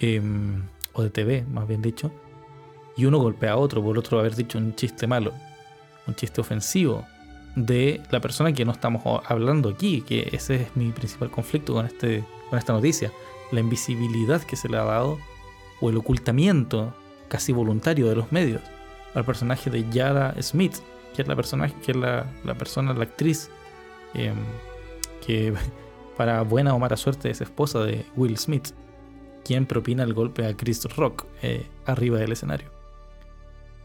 em, 0.00 0.62
o 0.92 1.02
de 1.02 1.08
TV, 1.08 1.44
más 1.50 1.66
bien 1.66 1.80
dicho, 1.80 2.12
y 2.96 3.06
uno 3.06 3.18
golpea 3.18 3.52
a 3.52 3.56
otro 3.56 3.82
por 3.82 3.98
otro 3.98 4.20
haber 4.20 4.36
dicho 4.36 4.58
un 4.58 4.74
chiste 4.74 5.06
malo, 5.06 5.32
un 6.06 6.14
chiste 6.14 6.42
ofensivo 6.42 7.06
de 7.56 8.00
la 8.10 8.20
persona 8.20 8.52
que 8.52 8.64
no 8.64 8.72
estamos 8.72 9.02
hablando 9.26 9.68
aquí, 9.68 10.02
que 10.02 10.28
ese 10.32 10.56
es 10.56 10.76
mi 10.76 10.90
principal 10.90 11.30
conflicto 11.30 11.74
con, 11.74 11.86
este, 11.86 12.24
con 12.50 12.58
esta 12.58 12.72
noticia, 12.72 13.12
la 13.52 13.60
invisibilidad 13.60 14.42
que 14.42 14.56
se 14.56 14.68
le 14.68 14.76
ha 14.76 14.84
dado 14.84 15.18
o 15.80 15.90
el 15.90 15.96
ocultamiento 15.96 16.94
casi 17.28 17.52
voluntario 17.52 18.08
de 18.08 18.16
los 18.16 18.32
medios 18.32 18.62
al 19.14 19.24
personaje 19.24 19.70
de 19.70 19.88
Yara 19.90 20.34
Smith, 20.42 20.76
que 21.14 21.22
es 21.22 21.28
la 21.28 21.36
persona, 21.36 21.68
que 21.68 21.92
es 21.92 21.96
la, 21.96 22.26
persona, 22.58 22.92
la 22.92 23.04
actriz 23.04 23.50
em, 24.14 24.36
que 25.24 25.54
para 26.16 26.42
buena 26.42 26.74
o 26.74 26.78
mala 26.78 26.96
suerte 26.96 27.30
es 27.30 27.40
esposa 27.40 27.80
de 27.80 28.04
Will 28.16 28.36
Smith, 28.36 28.70
quien 29.44 29.66
propina 29.66 30.02
el 30.02 30.14
golpe 30.14 30.46
a 30.46 30.56
Chris 30.56 30.84
Rock 30.96 31.26
eh, 31.42 31.66
arriba 31.86 32.18
del 32.18 32.32
escenario. 32.32 32.73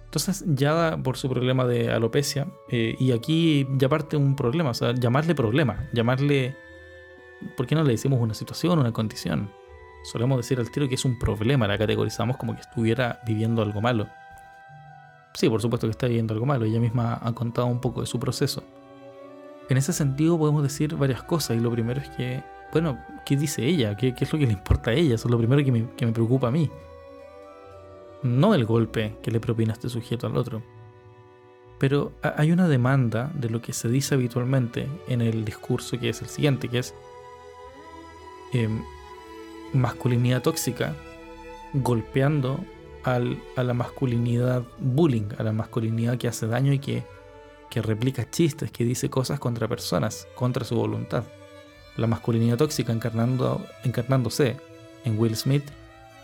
Entonces, 0.10 0.44
Yada 0.48 0.98
por 0.98 1.18
su 1.18 1.30
problema 1.30 1.66
de 1.66 1.92
alopecia, 1.92 2.48
eh, 2.70 2.96
y 3.00 3.12
aquí 3.12 3.68
ya 3.78 3.90
parte 3.90 4.18
un 4.18 4.36
problema, 4.36 4.72
o 4.72 4.74
sea, 4.74 4.94
llamarle 4.94 5.36
problema, 5.36 5.88
llamarle. 5.94 6.56
¿Por 7.56 7.68
qué 7.68 7.76
no 7.76 7.84
le 7.84 7.92
decimos 7.92 8.20
una 8.20 8.34
situación, 8.34 8.80
una 8.80 8.92
condición? 8.92 9.52
solemos 10.04 10.38
decir 10.38 10.60
al 10.60 10.72
tiro 10.72 10.88
que 10.88 10.96
es 10.96 11.06
un 11.06 11.18
problema, 11.18 11.68
la 11.68 11.78
categorizamos 11.78 12.38
como 12.38 12.56
que 12.56 12.62
estuviera 12.62 13.20
viviendo 13.26 13.62
algo 13.62 13.82
malo. 13.82 14.08
Sí, 15.34 15.50
por 15.50 15.62
supuesto 15.62 15.88
que 15.88 15.92
está 15.92 16.08
viviendo 16.08 16.34
algo 16.34 16.46
malo, 16.46 16.66
ella 16.66 16.80
misma 16.80 17.20
ha 17.22 17.32
contado 17.34 17.68
un 17.68 17.80
poco 17.80 18.02
de 18.02 18.08
su 18.08 18.20
proceso. 18.20 18.64
En 19.70 19.78
ese 19.78 19.94
sentido 19.94 20.38
podemos 20.38 20.64
decir 20.64 20.96
varias 20.96 21.22
cosas 21.24 21.58
y 21.58 21.60
lo 21.60 21.72
primero 21.72 22.02
es 22.02 22.10
que, 22.10 22.44
bueno, 22.72 22.98
¿qué 23.26 23.36
dice 23.36 23.64
ella? 23.66 23.96
¿Qué, 23.96 24.16
es 24.20 24.34
lo 24.34 24.40
que 24.40 24.48
le 24.48 24.54
importa 24.54 24.92
a 24.92 24.94
ella? 24.94 25.16
Eso 25.16 25.28
es 25.28 25.32
lo 25.32 25.38
primero 25.38 25.64
que 25.64 25.72
me, 25.72 25.90
que 25.96 26.06
me 26.06 26.12
preocupa 26.12 26.48
a 26.48 26.52
mí. 26.52 26.70
No 28.24 28.54
el 28.54 28.66
golpe 28.66 29.16
que 29.22 29.32
le 29.32 29.40
propina 29.40 29.74
este 29.74 29.90
sujeto 29.90 30.28
al 30.28 30.38
otro. 30.38 30.62
Pero 31.80 32.12
hay 32.22 32.52
una 32.52 32.68
demanda 32.68 33.32
de 33.36 33.50
lo 33.50 33.62
que 33.62 33.72
se 33.72 33.88
dice 33.88 34.16
habitualmente 34.16 34.88
en 35.08 35.22
el 35.22 35.46
discurso 35.46 35.98
que 35.98 36.10
es 36.10 36.22
el 36.22 36.28
siguiente, 36.28 36.68
que 36.68 36.80
es 36.80 36.94
em, 38.52 38.84
masculinidad 39.74 40.42
tóxica 40.42 40.94
golpeando 41.74 42.60
a 43.04 43.64
la 43.64 43.74
masculinidad 43.74 44.64
bullying, 44.78 45.30
a 45.38 45.44
la 45.44 45.54
masculinidad 45.54 46.18
que 46.18 46.28
hace 46.28 46.48
daño 46.48 46.74
y 46.74 46.80
que, 46.80 47.04
que 47.70 47.82
replica 47.82 48.30
chistes, 48.30 48.72
que 48.72 48.84
dice 48.84 49.10
cosas 49.10 49.40
contra 49.40 49.68
personas, 49.68 50.28
contra 50.36 50.66
su 50.66 50.76
voluntad. 50.76 51.24
La 51.96 52.08
masculinidad 52.08 52.58
tóxica 52.58 52.92
encarnando, 52.92 53.66
encarnándose 53.84 54.58
en 55.06 55.18
Will 55.18 55.36
Smith 55.36 55.64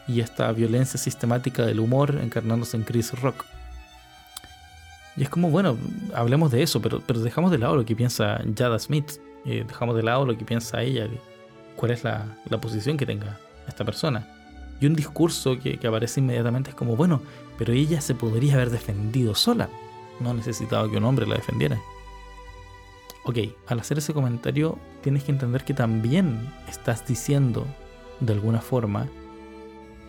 y 0.07 0.19
esta 0.19 0.51
violencia 0.51 0.99
sistemática 0.99 1.65
del 1.65 1.79
humor 1.79 2.19
encarnándose 2.21 2.77
en 2.77 2.83
Chris 2.83 3.11
Rock. 3.19 3.45
Y 5.17 5.23
es 5.23 5.29
como, 5.29 5.49
bueno, 5.49 5.77
hablemos 6.13 6.51
de 6.51 6.61
eso, 6.61 6.81
pero, 6.81 7.01
pero 7.05 7.21
dejamos 7.21 7.51
de 7.51 7.57
lado 7.57 7.75
lo 7.75 7.85
que 7.85 7.95
piensa 7.95 8.41
Jada 8.57 8.77
Smith, 8.79 9.13
eh, 9.45 9.63
dejamos 9.65 9.95
de 9.95 10.03
lado 10.03 10.25
lo 10.25 10.37
que 10.37 10.43
piensa 10.43 10.81
ella, 10.81 11.07
cuál 11.75 11.91
es 11.91 12.03
la, 12.03 12.25
posición 12.61 12.97
que 12.97 13.05
tenga 13.05 13.37
esta 13.67 13.85
persona. 13.85 14.27
Y 14.81 14.87
un 14.87 14.95
discurso 14.95 15.57
que, 15.57 15.79
aparece 15.87 16.19
inmediatamente 16.19 16.71
es 16.71 16.75
como, 16.75 16.95
bueno, 16.95 17.21
pero 17.57 17.71
ella 17.71 18.01
se 18.01 18.15
podría 18.15 18.55
haber 18.55 18.71
defendido 18.71 19.35
sola. 19.35 19.69
No 20.19 20.33
necesitaba 20.33 20.89
que 20.89 20.97
un 20.97 21.05
hombre 21.05 21.27
la 21.27 21.35
defendiera. 21.35 21.79
Ok, 23.23 23.37
al 23.67 23.79
hacer 23.79 23.97
ese 23.97 24.13
comentario 24.13 24.77
tienes 25.01 25.23
que 25.23 25.31
entender 25.31 25.63
que 25.63 25.73
también 25.73 26.51
estás 26.67 27.07
diciendo, 27.07 27.65
de 28.19 28.33
alguna 28.33 28.59
forma, 28.61 29.07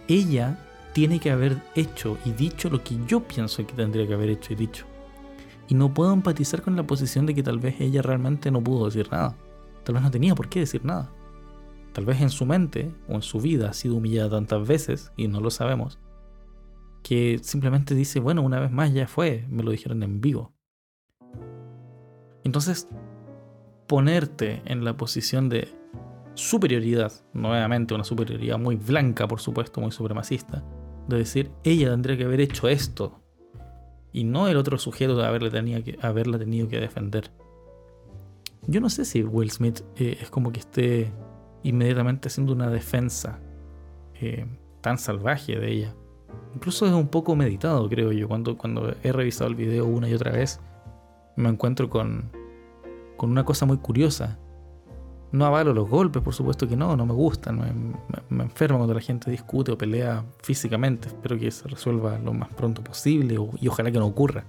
ella 0.08 0.58
tiene 0.92 1.20
que 1.20 1.30
haber 1.30 1.62
hecho 1.74 2.18
y 2.24 2.32
dicho 2.32 2.70
lo 2.70 2.82
que 2.82 2.96
yo 3.06 3.22
pienso 3.22 3.66
que 3.66 3.74
tendría 3.74 4.06
que 4.06 4.14
haber 4.14 4.30
hecho 4.30 4.52
y 4.52 4.56
dicho. 4.56 4.86
Y 5.68 5.74
no 5.74 5.92
puedo 5.92 6.12
empatizar 6.12 6.62
con 6.62 6.76
la 6.76 6.86
posición 6.86 7.26
de 7.26 7.34
que 7.34 7.42
tal 7.42 7.58
vez 7.58 7.80
ella 7.80 8.02
realmente 8.02 8.50
no 8.50 8.62
pudo 8.62 8.86
decir 8.86 9.10
nada. 9.10 9.36
Tal 9.84 9.94
vez 9.94 10.02
no 10.02 10.10
tenía 10.10 10.34
por 10.34 10.48
qué 10.48 10.60
decir 10.60 10.84
nada. 10.84 11.10
Tal 11.92 12.04
vez 12.04 12.20
en 12.20 12.30
su 12.30 12.46
mente 12.46 12.94
o 13.08 13.14
en 13.14 13.22
su 13.22 13.40
vida 13.40 13.70
ha 13.70 13.72
sido 13.72 13.96
humillada 13.96 14.30
tantas 14.30 14.66
veces 14.66 15.12
y 15.16 15.28
no 15.28 15.40
lo 15.40 15.50
sabemos, 15.50 15.98
que 17.02 17.38
simplemente 17.42 17.94
dice, 17.94 18.20
bueno, 18.20 18.42
una 18.42 18.60
vez 18.60 18.70
más 18.70 18.92
ya 18.92 19.06
fue, 19.06 19.46
me 19.48 19.62
lo 19.62 19.70
dijeron 19.70 20.02
en 20.02 20.20
vivo. 20.20 20.52
Entonces, 22.44 22.88
ponerte 23.86 24.62
en 24.66 24.84
la 24.84 24.96
posición 24.96 25.48
de 25.48 25.68
superioridad, 26.36 27.12
nuevamente 27.32 27.94
una 27.94 28.04
superioridad 28.04 28.58
muy 28.58 28.76
blanca, 28.76 29.26
por 29.26 29.40
supuesto, 29.40 29.80
muy 29.80 29.90
supremacista, 29.90 30.64
de 31.08 31.18
decir, 31.18 31.50
ella 31.64 31.90
tendría 31.90 32.16
que 32.16 32.24
haber 32.24 32.40
hecho 32.40 32.68
esto, 32.68 33.20
y 34.12 34.24
no 34.24 34.48
el 34.48 34.56
otro 34.56 34.78
sujeto 34.78 35.16
de 35.16 35.26
haberle 35.26 35.96
haberla 36.00 36.38
tenido 36.38 36.68
que 36.68 36.80
defender. 36.80 37.30
Yo 38.66 38.80
no 38.80 38.88
sé 38.88 39.04
si 39.04 39.22
Will 39.22 39.50
Smith 39.50 39.82
eh, 39.96 40.16
es 40.20 40.30
como 40.30 40.52
que 40.52 40.60
esté 40.60 41.12
inmediatamente 41.62 42.28
haciendo 42.28 42.52
una 42.52 42.70
defensa 42.70 43.40
eh, 44.20 44.46
tan 44.80 44.98
salvaje 44.98 45.58
de 45.58 45.70
ella. 45.70 45.94
Incluso 46.54 46.86
es 46.86 46.92
un 46.92 47.08
poco 47.08 47.36
meditado, 47.36 47.88
creo 47.88 48.10
yo. 48.12 48.26
Cuando, 48.26 48.56
cuando 48.56 48.94
he 49.02 49.12
revisado 49.12 49.50
el 49.50 49.56
video 49.56 49.84
una 49.84 50.08
y 50.08 50.14
otra 50.14 50.32
vez, 50.32 50.60
me 51.36 51.50
encuentro 51.50 51.90
con, 51.90 52.30
con 53.16 53.30
una 53.30 53.44
cosa 53.44 53.66
muy 53.66 53.76
curiosa. 53.76 54.38
No 55.32 55.44
avalo 55.44 55.74
los 55.74 55.88
golpes, 55.88 56.22
por 56.22 56.34
supuesto 56.34 56.68
que 56.68 56.76
no, 56.76 56.96
no 56.96 57.04
me 57.04 57.12
gustan. 57.12 57.58
Me, 57.58 57.72
me, 58.28 58.44
enfermo 58.44 58.78
cuando 58.78 58.94
la 58.94 59.00
gente 59.00 59.30
discute 59.30 59.72
o 59.72 59.78
pelea 59.78 60.24
físicamente. 60.42 61.08
Espero 61.08 61.38
que 61.38 61.50
se 61.50 61.68
resuelva 61.68 62.18
lo 62.18 62.32
más 62.32 62.48
pronto 62.50 62.82
posible 62.82 63.36
y 63.60 63.68
ojalá 63.68 63.90
que 63.90 63.98
no 63.98 64.06
ocurra. 64.06 64.44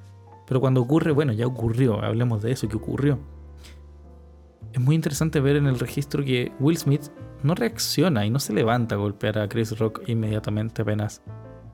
Pero 0.47 0.61
cuando 0.61 0.82
ocurre, 0.82 1.11
bueno, 1.11 1.34
ya 1.34 1.47
ocurrió. 1.47 2.03
Hablemos 2.03 2.41
de 2.41 2.51
eso 2.51 2.69
que 2.69 2.78
ocurrió. 2.78 3.19
Es 4.71 4.80
muy 4.80 4.95
interesante 4.95 5.39
ver 5.39 5.55
en 5.55 5.65
el 5.65 5.80
registro 5.80 6.23
que 6.23 6.51
Will 6.59 6.78
Smith 6.78 7.09
no 7.43 7.55
reacciona 7.55 8.25
y 8.25 8.30
no 8.30 8.39
se 8.39 8.53
levanta 8.53 8.95
a 8.95 8.97
golpear 8.97 9.39
a 9.39 9.47
Chris 9.47 9.78
Rock 9.78 10.01
inmediatamente 10.07 10.82
apenas 10.82 11.21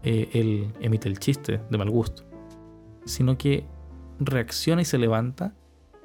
eh, 0.03 0.29
él 0.33 0.73
emite 0.81 1.07
el 1.07 1.17
chiste 1.19 1.61
de 1.69 1.77
mal 1.77 1.89
gusto, 1.89 2.23
sino 3.05 3.37
que 3.37 3.65
reacciona 4.19 4.81
y 4.81 4.85
se 4.85 4.97
levanta 4.97 5.55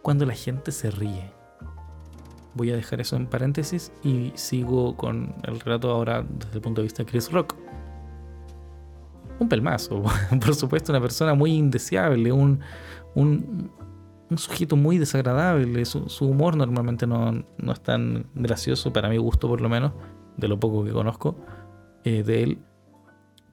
cuando 0.02 0.24
la 0.24 0.34
gente 0.34 0.70
se 0.70 0.90
ríe. 0.90 1.32
Voy 2.54 2.70
a 2.70 2.76
dejar 2.76 3.00
eso 3.00 3.16
en 3.16 3.26
paréntesis 3.26 3.92
y 4.02 4.32
sigo 4.34 4.96
con 4.96 5.34
el 5.44 5.60
relato 5.60 5.90
ahora 5.90 6.24
desde 6.28 6.56
el 6.56 6.60
punto 6.60 6.80
de 6.80 6.84
vista 6.84 7.02
de 7.02 7.10
Chris 7.10 7.30
Rock. 7.30 7.54
Un 9.38 9.48
pelmazo, 9.48 10.02
por 10.44 10.54
supuesto, 10.54 10.92
una 10.92 11.00
persona 11.00 11.34
muy 11.34 11.52
indeseable, 11.52 12.32
un, 12.32 12.60
un, 13.14 13.70
sujeto 14.36 14.76
muy 14.76 14.98
desagradable. 14.98 15.84
Su, 15.84 16.06
humor 16.20 16.56
normalmente 16.56 17.06
no, 17.06 17.32
no, 17.58 17.72
es 17.72 17.80
tan 17.80 18.26
gracioso, 18.34 18.92
para 18.92 19.08
mi 19.08 19.16
gusto 19.16 19.48
por 19.48 19.60
lo 19.60 19.68
menos, 19.68 19.92
de 20.36 20.48
lo 20.48 20.58
poco 20.58 20.84
que 20.84 20.90
conozco 20.90 21.36
eh, 22.04 22.22
de 22.22 22.42
él. 22.42 22.58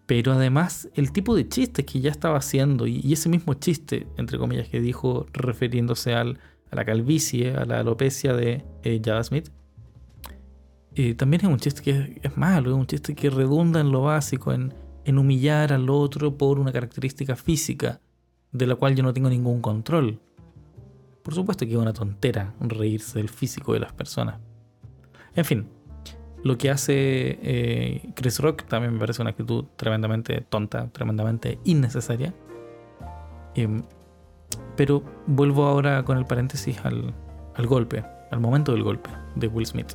Pero 0.05 0.33
además 0.33 0.89
el 0.93 1.11
tipo 1.11 1.35
de 1.35 1.47
chistes 1.47 1.85
que 1.85 1.99
ya 1.99 2.11
estaba 2.11 2.37
haciendo 2.37 2.85
y, 2.87 3.11
ese 3.11 3.29
mismo 3.29 3.55
chiste, 3.55 4.07
entre 4.17 4.37
comillas, 4.37 4.69
que 4.69 4.79
dijo 4.79 5.25
refiriéndose 5.33 6.13
al, 6.13 6.39
la 6.75 6.85
calvicie, 6.85 7.55
a 7.55 7.65
la 7.65 7.79
alopecia 7.79 8.33
de 8.33 8.63
eh, 8.83 9.01
Java 9.03 9.23
Smith, 9.23 9.49
eh, 10.95 11.13
también 11.15 11.41
es 11.41 11.47
un 11.47 11.57
chiste 11.57 11.81
que 11.81 12.19
es, 12.21 12.37
malo, 12.37 12.69
es 12.69 12.75
un 12.75 12.87
chiste 12.87 13.15
que 13.15 13.29
redunda 13.29 13.79
en 13.79 13.91
lo 13.91 14.01
básico, 14.03 14.53
en, 14.53 14.73
en 15.03 15.17
humillar 15.17 15.73
al 15.73 15.89
otro 15.89 16.37
por 16.37 16.59
una 16.59 16.71
característica 16.71 17.35
física 17.35 17.99
de 18.51 18.67
la 18.67 18.75
cual 18.75 18.95
yo 18.95 19.03
no 19.03 19.13
tengo 19.13 19.29
ningún 19.29 19.61
control. 19.61 20.19
Por 21.21 21.33
supuesto 21.33 21.65
que 21.65 21.71
es 21.71 21.77
una 21.77 21.91
tontera 21.91 22.53
reírse 22.59 23.17
del 23.19 23.29
físico 23.29 23.73
de 23.73 23.79
las 23.79 23.91
personas. 23.91 24.39
En 25.35 25.43
fin, 25.43 25.67
lo 26.43 26.57
que 26.57 26.69
hace 26.69 27.39
eh, 27.41 28.11
Chris 28.15 28.39
Rock 28.39 28.63
también 28.65 28.93
me 28.93 28.99
parece 28.99 29.21
una 29.21 29.31
actitud 29.31 29.65
tremendamente 29.75 30.41
tonta, 30.41 30.87
tremendamente 30.89 31.59
innecesaria. 31.65 32.33
Em, 33.55 33.83
pero 34.75 35.03
vuelvo 35.27 35.65
ahora 35.65 36.03
con 36.03 36.17
el 36.17 36.25
paréntesis 36.25 36.77
al, 36.83 37.13
golpe, 37.65 38.03
al 38.31 38.39
momento 38.39 38.71
del 38.71 38.83
golpe 38.83 39.09
de 39.35 39.47
Will 39.47 39.65
Smith, 39.65 39.93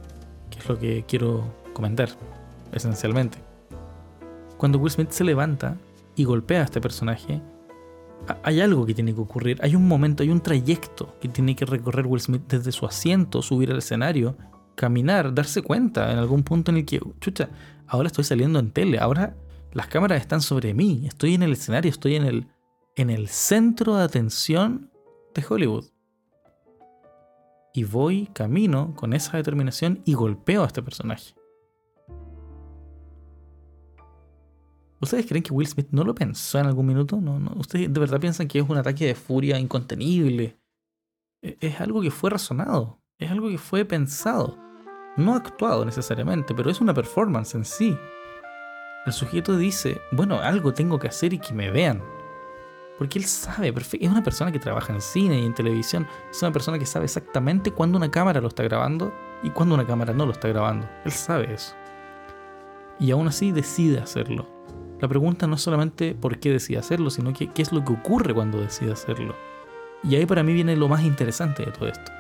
que 0.51 0.59
es 0.59 0.69
lo 0.69 0.79
que 0.79 1.05
quiero 1.07 1.45
comentar, 1.73 2.09
esencialmente. 2.73 3.39
Cuando 4.57 4.79
Will 4.79 4.91
Smith 4.91 5.11
se 5.11 5.25
levanta 5.25 5.77
y 6.17 6.25
golpea 6.25 6.61
a 6.61 6.65
este 6.65 6.81
personaje, 6.81 7.41
hay 8.43 8.61
algo 8.61 8.85
que 8.85 8.95
tiene 8.95 9.15
que 9.15 9.21
ocurrir, 9.21 9.59
hay 9.63 9.75
un 9.75 9.89
momento, 9.89 10.23
hay 10.23 10.29
un 10.29 10.41
trayecto 10.41 11.15
que 11.21 11.29
tiene 11.29 11.57
que 11.57 11.65
recorrer 11.65 12.07
Will 12.07 12.21
Smith 12.21 12.43
desde 12.49 12.73
su 12.73 12.87
asiento, 12.87 13.43
subir 13.43 13.71
al 13.71 13.79
escenario 13.79 14.37
caminar, 14.81 15.35
darse 15.35 15.61
cuenta 15.61 16.11
en 16.11 16.19
algún 16.19 16.43
punto 16.43 16.71
en 16.71 16.79
el 16.79 16.87
que, 16.87 17.01
chucha, 17.21 17.51
ahora 17.87 18.07
estoy 18.07 18.25
saliendo 18.25 18.59
en 18.59 18.71
tele, 18.71 18.99
ahora 18.99 19.37
las 19.73 19.89
cámaras 19.89 20.23
están 20.23 20.41
sobre 20.41 20.73
mí, 20.73 21.03
estoy 21.07 21.35
en 21.35 21.43
el 21.43 21.53
escenario, 21.53 21.91
estoy 21.91 22.17
en 22.17 22.25
el, 22.25 22.47
en 23.01 23.09
el 23.09 23.28
centro 23.28 23.96
de 23.96 24.05
atención 24.05 24.90
de 25.34 25.42
Hollywood. 25.48 25.86
Y 27.72 27.84
voy 27.84 28.26
camino 28.26 28.94
con 28.94 29.14
esa 29.14 29.38
determinación 29.38 30.03
y 30.05 30.12
golpeo 30.12 30.64
a 30.64 30.66
este 30.66 30.82
personaje. 30.82 31.34
¿Ustedes 35.01 35.24
creen 35.24 35.42
que 35.42 35.55
Will 35.55 35.66
Smith 35.66 35.88
no 35.92 36.05
lo 36.05 36.14
pensó 36.14 36.59
en 36.59 36.66
algún 36.66 36.84
minuto? 36.84 37.22
¿No, 37.22 37.40
no? 37.40 37.55
¿Ustedes 37.57 37.90
de 37.90 38.01
verdad 38.01 38.20
piensan 38.20 38.48
que 38.48 38.59
es 38.59 38.68
un 38.68 38.76
ataque 38.76 39.07
de 39.07 39.14
furia 39.14 39.59
incontenible? 39.59 40.61
E, 41.40 41.57
es 41.59 41.80
algo 41.80 42.03
que 42.03 42.11
fue 42.11 42.28
razonado, 42.28 43.01
es 43.18 43.30
algo 43.30 43.48
que 43.48 43.57
fue 43.57 43.86
pensado 43.86 44.59
no 45.16 45.34
actuado 45.34 45.86
necesariamente, 45.86 46.55
pero 46.55 46.70
es 46.70 46.82
una 46.82 46.92
performance 46.92 47.55
en 47.55 47.64
sí. 47.64 47.96
El 49.07 49.12
sujeto 49.14 49.57
dice, 49.57 50.03
bueno, 50.12 50.38
algo 50.38 50.74
tengo 50.74 50.98
que 50.98 51.09
hacer 51.09 51.32
y 51.32 51.38
que 51.38 51.55
me 51.55 51.70
vean. 51.70 52.20
Porque 53.01 53.18
él 53.18 53.24
sabe, 53.24 53.72
es 53.74 54.11
una 54.11 54.22
persona 54.22 54.53
que 54.53 54.59
trabaja 54.59 54.92
en 54.92 55.01
cine 55.01 55.40
y 55.40 55.46
en 55.46 55.55
televisión, 55.55 56.07
es 56.30 56.42
una 56.42 56.53
persona 56.53 56.78
que 56.78 56.84
sabe 56.84 57.07
exactamente 57.07 57.70
cuándo 57.70 57.96
una 57.96 58.11
cámara 58.11 58.42
lo 58.42 58.48
está 58.48 58.62
grabando 58.62 59.11
y 59.42 59.48
cuándo 59.48 59.74
una 59.74 59.86
cámara 59.86 60.12
no 60.12 60.26
lo 60.26 60.32
está 60.32 60.48
grabando. 60.48 60.86
Él 61.07 61.12
sabe 61.12 61.55
eso. 61.55 61.74
Y 62.98 63.11
aún 63.11 63.26
así 63.26 63.53
decide 63.53 64.01
hacerlo. 64.01 64.46
La 65.01 65.09
pregunta 65.09 65.46
no 65.46 65.55
es 65.55 65.62
solamente 65.62 66.14
por 66.14 66.38
qué 66.40 66.53
decide 66.53 66.76
hacerlo, 66.76 67.09
sino 67.09 67.32
que 67.32 67.48
qué 67.48 67.62
es 67.62 67.72
lo 67.72 67.82
que 67.82 67.94
ocurre 67.94 68.34
cuando 68.34 68.61
decide 68.61 68.92
hacerlo. 68.92 69.34
Y 70.05 70.16
ahí 70.16 70.26
para 70.26 70.42
mí 70.42 70.53
viene 70.53 70.76
lo 70.76 70.86
más 70.86 71.03
interesante 71.03 71.64
de 71.64 71.72
todo 71.72 71.88
esto 71.88 72.12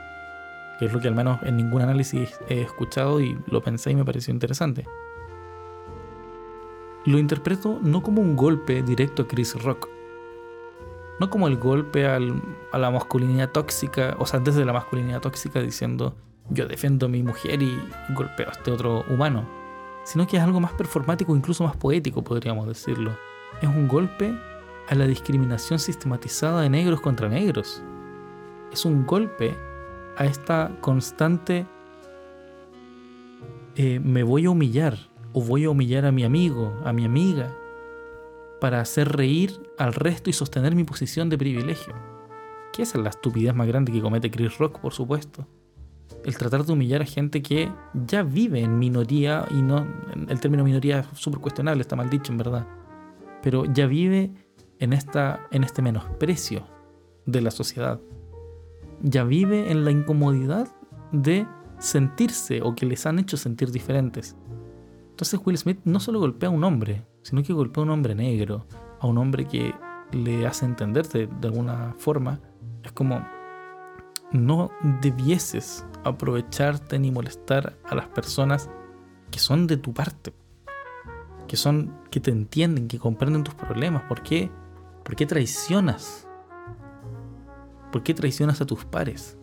que 0.78 0.86
es 0.86 0.94
lo 0.94 0.98
que 0.98 1.08
al 1.08 1.14
menos 1.14 1.42
en 1.42 1.58
ningún 1.58 1.82
análisis 1.82 2.40
he 2.48 2.62
escuchado 2.62 3.20
y 3.20 3.38
lo 3.48 3.60
pensé 3.60 3.90
y 3.90 3.96
me 3.96 4.04
pareció 4.06 4.32
interesante. 4.32 4.86
Lo 7.04 7.18
interpreto 7.18 7.78
no 7.82 8.02
como 8.02 8.22
un 8.22 8.34
golpe 8.34 8.82
directo 8.82 9.24
a 9.24 9.28
Chris 9.28 9.62
Rock, 9.62 9.90
no 11.20 11.28
como 11.28 11.46
el 11.48 11.58
golpe 11.58 12.06
a 12.06 12.18
la 12.18 12.90
masculinidad 12.90 13.50
tóxica, 13.50 14.16
o 14.18 14.26
sea, 14.26 14.40
desde 14.40 14.64
la 14.64 14.72
masculinidad 14.72 15.20
tóxica 15.20 15.60
diciendo 15.60 16.16
yo 16.48 16.66
defiendo 16.66 17.06
a 17.06 17.08
mi 17.08 17.22
mujer 17.22 17.62
y 17.62 17.78
golpeo 18.14 18.48
a 18.48 18.52
este 18.52 18.72
otro 18.72 19.04
humano, 19.08 19.46
sino 20.04 20.26
que 20.26 20.38
es 20.38 20.42
algo 20.42 20.60
más 20.60 20.72
performático, 20.72 21.36
incluso 21.36 21.62
más 21.62 21.76
poético, 21.76 22.24
podríamos 22.24 22.66
decirlo. 22.66 23.16
Es 23.60 23.68
un 23.68 23.86
golpe 23.86 24.34
a 24.88 24.94
la 24.94 25.06
discriminación 25.06 25.78
sistematizada 25.78 26.62
de 26.62 26.70
negros 26.70 27.00
contra 27.00 27.28
negros. 27.28 27.82
Es 28.72 28.84
un 28.84 29.06
golpe 29.06 29.56
a 30.16 30.24
esta 30.24 30.72
constante 30.80 31.66
eh, 33.76 34.00
me 34.00 34.22
voy 34.22 34.46
a 34.46 34.50
humillar 34.50 34.98
o 35.32 35.42
voy 35.42 35.64
a 35.64 35.70
humillar 35.70 36.04
a 36.06 36.12
mi 36.12 36.24
amigo, 36.24 36.74
a 36.84 36.92
mi 36.92 37.04
amiga, 37.04 37.54
para 38.60 38.80
hacer 38.80 39.08
reír 39.08 39.60
al 39.78 39.94
resto 39.94 40.30
y 40.30 40.32
sostener 40.32 40.74
mi 40.74 40.84
posición 40.84 41.28
de 41.28 41.38
privilegio. 41.38 41.94
Que 42.72 42.82
es 42.82 42.94
la 42.94 43.10
estupidez 43.10 43.54
más 43.54 43.66
grande 43.66 43.92
que 43.92 44.00
comete 44.00 44.30
Chris 44.30 44.58
Rock, 44.58 44.80
por 44.80 44.92
supuesto. 44.92 45.46
El 46.24 46.36
tratar 46.36 46.64
de 46.64 46.72
humillar 46.72 47.02
a 47.02 47.06
gente 47.06 47.42
que 47.42 47.72
ya 47.94 48.22
vive 48.22 48.60
en 48.60 48.78
minoría, 48.78 49.46
y 49.50 49.62
no, 49.62 49.86
el 50.28 50.40
término 50.40 50.64
minoría 50.64 51.00
es 51.00 51.06
súper 51.18 51.40
cuestionable, 51.40 51.80
está 51.80 51.96
mal 51.96 52.10
dicho 52.10 52.30
en 52.30 52.38
verdad, 52.38 52.66
pero 53.42 53.64
ya 53.64 53.86
vive 53.86 54.30
en, 54.78 54.92
esta, 54.92 55.48
en 55.50 55.64
este 55.64 55.82
menosprecio 55.82 56.66
de 57.26 57.40
la 57.40 57.50
sociedad 57.50 58.00
ya 59.02 59.24
vive 59.24 59.70
en 59.70 59.84
la 59.84 59.90
incomodidad 59.90 60.68
de 61.12 61.46
sentirse 61.78 62.62
o 62.62 62.74
que 62.74 62.86
les 62.86 63.06
han 63.06 63.18
hecho 63.18 63.36
sentir 63.36 63.70
diferentes. 63.70 64.36
Entonces 65.10 65.40
Will 65.44 65.58
Smith 65.58 65.80
no 65.84 66.00
solo 66.00 66.20
golpea 66.20 66.48
a 66.48 66.52
un 66.52 66.64
hombre, 66.64 67.04
sino 67.22 67.42
que 67.42 67.52
golpea 67.52 67.82
a 67.82 67.84
un 67.84 67.90
hombre 67.90 68.14
negro, 68.14 68.66
a 69.00 69.06
un 69.06 69.18
hombre 69.18 69.46
que 69.46 69.74
le 70.12 70.46
hace 70.46 70.64
entender 70.64 71.06
de, 71.08 71.28
alguna 71.42 71.94
forma. 71.98 72.40
Es 72.82 72.92
como, 72.92 73.26
no 74.32 74.70
debieses 75.00 75.86
aprovecharte 76.04 76.98
ni 76.98 77.10
molestar 77.10 77.76
a 77.84 77.94
las 77.94 78.08
personas 78.08 78.70
que 79.30 79.38
son 79.38 79.66
de 79.66 79.76
tu 79.76 79.92
parte, 79.92 80.32
que 81.46 81.56
son, 81.56 81.94
que 82.10 82.20
te 82.20 82.30
entienden, 82.30 82.88
que 82.88 82.98
comprenden 82.98 83.44
tus 83.44 83.54
problemas. 83.54 84.02
¿Por 84.04 84.22
qué? 84.22 84.50
¿Por 85.04 85.16
qué 85.16 85.26
traicionas 85.26 86.26
¿Por 87.90 88.04
qué 88.04 88.14
traicionas 88.14 88.60
a 88.60 88.66
tus 88.66 88.84
pares? 88.84 89.36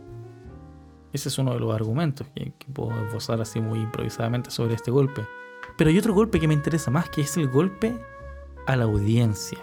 Ese 1.11 1.29
es 1.29 1.37
uno 1.37 1.53
de 1.53 1.59
los 1.59 1.73
argumentos 1.73 2.27
que, 2.33 2.53
puedo 2.73 2.91
esbozar 3.05 3.41
así 3.41 3.59
muy 3.59 3.79
improvisadamente 3.79 4.51
sobre 4.51 4.75
este 4.75 4.91
golpe. 4.91 5.27
Pero 5.77 5.89
hay 5.89 5.97
otro 5.97 6.13
golpe 6.13 6.39
que 6.39 6.47
me 6.47 6.53
interesa 6.53 6.91
más, 6.91 7.09
que 7.09 7.21
es 7.21 7.37
el 7.37 7.47
golpe 7.49 7.97
a 8.65 8.75
la 8.75 8.85
audiencia. 8.85 9.59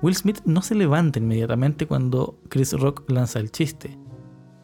Will 0.00 0.14
Smith 0.14 0.40
no 0.44 0.62
se 0.62 0.74
levanta 0.74 1.18
inmediatamente 1.18 1.86
cuando 1.86 2.38
Chris 2.48 2.72
Rock 2.72 3.10
lanza 3.10 3.40
el 3.40 3.50
chiste, 3.50 3.98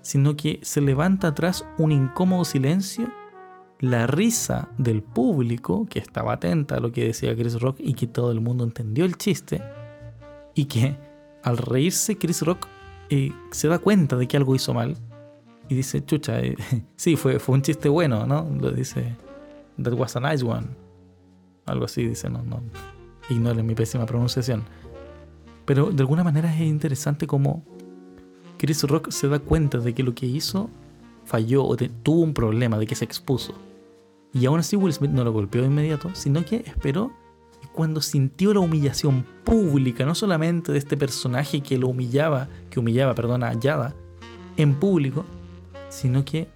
sino 0.01 0.37
que 0.37 0.61
se 0.63 0.81
levanta 0.81 1.29
atrás 1.29 1.67
un 1.79 1.93
incómodo 1.93 2.45
silencio, 2.45 3.11
la 3.81 4.07
risa 4.07 4.69
del 4.79 5.03
público 5.03 5.87
que 5.87 5.99
estaba 5.99 6.35
atenta 6.35 6.77
a 6.77 6.81
lo 6.81 6.93
que 6.93 7.07
decía 7.07 7.35
Chris 7.35 7.61
Rock 7.61 7.77
y 7.81 7.95
que 7.95 8.07
todo 8.07 8.31
el 8.31 8.41
mundo 8.41 8.63
entendió 8.63 9.05
el 9.05 9.17
chiste, 9.17 9.61
y 10.55 10.67
que 10.67 10.97
al 11.43 11.59
reírse, 11.59 12.17
Chris 12.17 12.43
Rock 12.43 12.67
eh, 13.11 13.33
se 13.51 13.69
da 13.69 13.79
cuenta 13.79 14.17
de 14.17 14.29
que 14.29 14.37
algo 14.37 14.55
hizo 14.55 14.73
mal 14.73 14.97
y 15.69 15.75
dice, 15.75 16.05
chucha, 16.05 16.41
eh, 16.41 16.57
sí, 16.97 17.17
fue, 17.17 17.39
fue 17.39 17.55
un 17.57 17.63
chiste 17.63 17.89
bueno, 17.89 18.27
¿no? 18.27 18.49
Lo 18.61 18.71
dice, 18.71 19.17
that 19.79 19.93
was 19.95 20.17
a 20.17 20.21
nice 20.21 20.45
one. 20.45 20.69
Algo 21.67 21.85
así, 21.85 22.05
dice, 22.05 22.29
no, 22.29 22.43
no, 22.43 22.61
ignoren 23.31 23.67
mi 23.67 23.75
pésima 23.75 24.07
pronunciación. 24.07 24.65
Pero 25.65 25.91
de 25.91 26.03
alguna 26.03 26.25
manera 26.25 26.53
es 26.55 26.61
interesante 26.61 27.27
como 27.27 27.65
Chris 28.59 28.83
Rock 28.85 29.11
se 29.11 29.29
da 29.29 29.39
cuenta 29.39 29.79
de 29.79 29.95
que 29.95 30.03
lo 30.03 30.15
que 30.15 30.27
hizo 30.27 30.71
falló 31.25 31.65
o 31.65 31.77
tuvo 31.77 32.21
un 32.21 32.35
problema, 32.35 32.79
de 32.79 32.87
que 32.87 32.95
se 32.95 33.05
expuso. 33.05 33.55
Y 34.35 34.47
aún 34.47 34.61
así 34.61 34.77
Will 34.77 34.93
Smith 34.93 35.11
no 35.11 35.25
lo 35.25 35.33
golpeó 35.33 35.63
de 35.63 35.69
inmediato, 35.69 36.11
sino 36.15 36.45
que 36.45 36.57
esperó 36.57 37.13
y 37.63 37.67
cuando 37.67 38.01
sintió 38.01 38.53
la 38.53 38.61
humillación 38.61 39.25
pública, 39.45 40.05
no 40.05 40.15
solamente 40.15 40.73
de 40.73 40.79
este 40.79 40.97
personaje 40.97 41.61
que 41.61 41.79
lo 41.79 41.89
humillaba, 41.89 42.49
que 42.71 42.81
humillaba, 42.81 43.15
perdona, 43.15 43.49
a 43.49 43.55
Yada, 43.55 43.95
en 44.57 44.75
público, 44.75 45.25
sino 45.89 46.25
que 46.25 46.49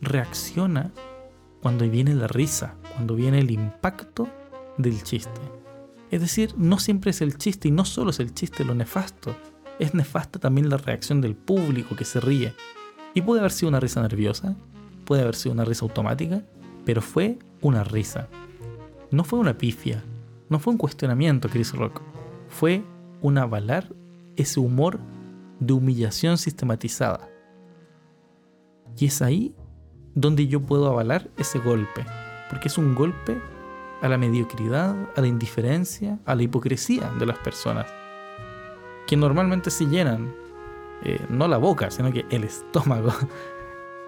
reacciona 0.00 0.92
cuando 1.62 1.88
viene 1.88 2.14
la 2.14 2.26
risa, 2.26 2.76
cuando 2.94 3.14
viene 3.14 3.40
el 3.40 3.50
impacto 3.50 4.28
del 4.78 5.02
chiste. 5.02 5.40
Es 6.10 6.20
decir, 6.20 6.54
no 6.56 6.78
siempre 6.78 7.10
es 7.10 7.20
el 7.20 7.36
chiste 7.36 7.68
y 7.68 7.70
no 7.70 7.84
solo 7.84 8.10
es 8.10 8.20
el 8.20 8.32
chiste 8.32 8.64
lo 8.64 8.74
nefasto, 8.74 9.34
es 9.78 9.94
nefasta 9.94 10.38
también 10.38 10.68
la 10.68 10.76
reacción 10.76 11.20
del 11.20 11.34
público 11.34 11.96
que 11.96 12.04
se 12.04 12.20
ríe. 12.20 12.54
Y 13.14 13.22
puede 13.22 13.40
haber 13.40 13.52
sido 13.52 13.68
una 13.68 13.80
risa 13.80 14.02
nerviosa, 14.02 14.54
puede 15.04 15.22
haber 15.22 15.34
sido 15.34 15.54
una 15.54 15.64
risa 15.64 15.84
automática, 15.84 16.42
pero 16.84 17.02
fue 17.02 17.38
una 17.60 17.82
risa. 17.82 18.28
No 19.10 19.24
fue 19.24 19.38
una 19.38 19.58
pifia, 19.58 20.04
no 20.48 20.58
fue 20.58 20.72
un 20.72 20.78
cuestionamiento, 20.78 21.48
Chris 21.48 21.72
Rock. 21.72 22.00
Fue 22.48 22.82
un 23.20 23.38
avalar 23.38 23.92
ese 24.36 24.60
humor 24.60 25.00
de 25.58 25.72
humillación 25.72 26.38
sistematizada. 26.38 27.28
Y 28.98 29.06
es 29.06 29.22
ahí 29.22 29.54
donde 30.16 30.48
yo 30.48 30.60
puedo 30.60 30.88
avalar 30.88 31.28
ese 31.36 31.58
golpe, 31.58 32.04
porque 32.48 32.68
es 32.68 32.78
un 32.78 32.94
golpe 32.94 33.38
a 34.00 34.08
la 34.08 34.16
mediocridad, 34.16 34.96
a 35.14 35.20
la 35.20 35.26
indiferencia, 35.26 36.18
a 36.24 36.34
la 36.34 36.42
hipocresía 36.42 37.12
de 37.18 37.26
las 37.26 37.38
personas, 37.38 37.86
que 39.06 39.16
normalmente 39.16 39.70
se 39.70 39.84
llenan, 39.86 40.34
eh, 41.02 41.20
no 41.28 41.46
la 41.46 41.58
boca, 41.58 41.90
sino 41.90 42.10
que 42.10 42.24
el 42.30 42.44
estómago, 42.44 43.12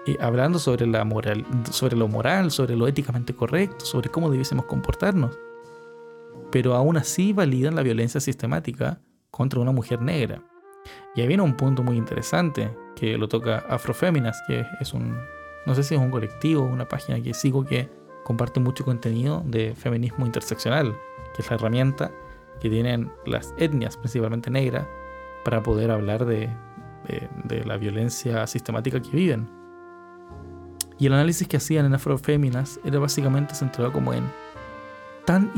y 0.07 0.17
hablando 0.19 0.57
sobre, 0.57 0.87
la 0.87 1.05
moral, 1.05 1.45
sobre 1.69 1.95
lo 1.95 2.07
moral, 2.07 2.49
sobre 2.49 2.75
lo 2.75 2.87
éticamente 2.87 3.35
correcto, 3.35 3.85
sobre 3.85 4.09
cómo 4.09 4.31
debiésemos 4.31 4.65
comportarnos. 4.65 5.37
Pero 6.51 6.73
aún 6.73 6.97
así 6.97 7.33
validan 7.33 7.75
la 7.75 7.83
violencia 7.83 8.19
sistemática 8.19 8.99
contra 9.29 9.59
una 9.59 9.71
mujer 9.71 10.01
negra. 10.01 10.41
Y 11.15 11.21
ahí 11.21 11.27
viene 11.27 11.43
un 11.43 11.55
punto 11.55 11.83
muy 11.83 11.97
interesante 11.97 12.75
que 12.95 13.15
lo 13.15 13.27
toca 13.27 13.59
Afroféminas, 13.69 14.41
que 14.47 14.65
es 14.81 14.93
un, 14.93 15.15
no 15.69 15.75
sé 15.75 15.83
si 15.83 15.93
es 15.93 16.01
un 16.01 16.09
colectivo, 16.09 16.63
una 16.63 16.87
página 16.87 17.21
que 17.21 17.35
sigo 17.35 17.63
que 17.63 17.87
comparte 18.23 18.59
mucho 18.59 18.83
contenido 18.83 19.43
de 19.45 19.75
feminismo 19.75 20.25
interseccional, 20.25 20.97
que 21.35 21.43
es 21.43 21.49
la 21.51 21.57
herramienta 21.57 22.11
que 22.59 22.71
tienen 22.71 23.11
las 23.27 23.53
etnias, 23.55 23.95
principalmente 23.95 24.49
negras, 24.49 24.87
para 25.45 25.61
poder 25.61 25.91
hablar 25.91 26.25
de, 26.25 26.49
la 27.65 27.77
violencia 27.77 28.47
sistemática 28.47 28.99
que 28.99 29.11
viven. 29.11 29.47
Y 30.97 31.05
el 31.05 31.13
análisis 31.13 31.47
que 31.47 31.57
hacían 31.57 31.85
en 31.85 31.93
Afroféminas 31.93 32.79
era 32.83 32.97
básicamente 32.97 33.53
centrado 33.53 33.93
como 33.93 34.11
en 34.15 34.23
tan 35.25 35.51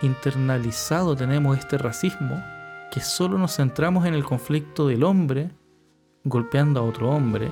internalizado 0.00 1.16
tenemos 1.16 1.58
este 1.58 1.76
racismo 1.76 2.42
que 2.90 3.00
solo 3.00 3.36
nos 3.36 3.56
centramos 3.56 4.06
en 4.06 4.14
el 4.14 4.24
conflicto 4.24 4.88
del 4.88 5.04
hombre 5.04 5.50
golpeando 6.24 6.80
a 6.80 6.82
otro 6.82 7.10
hombre 7.10 7.50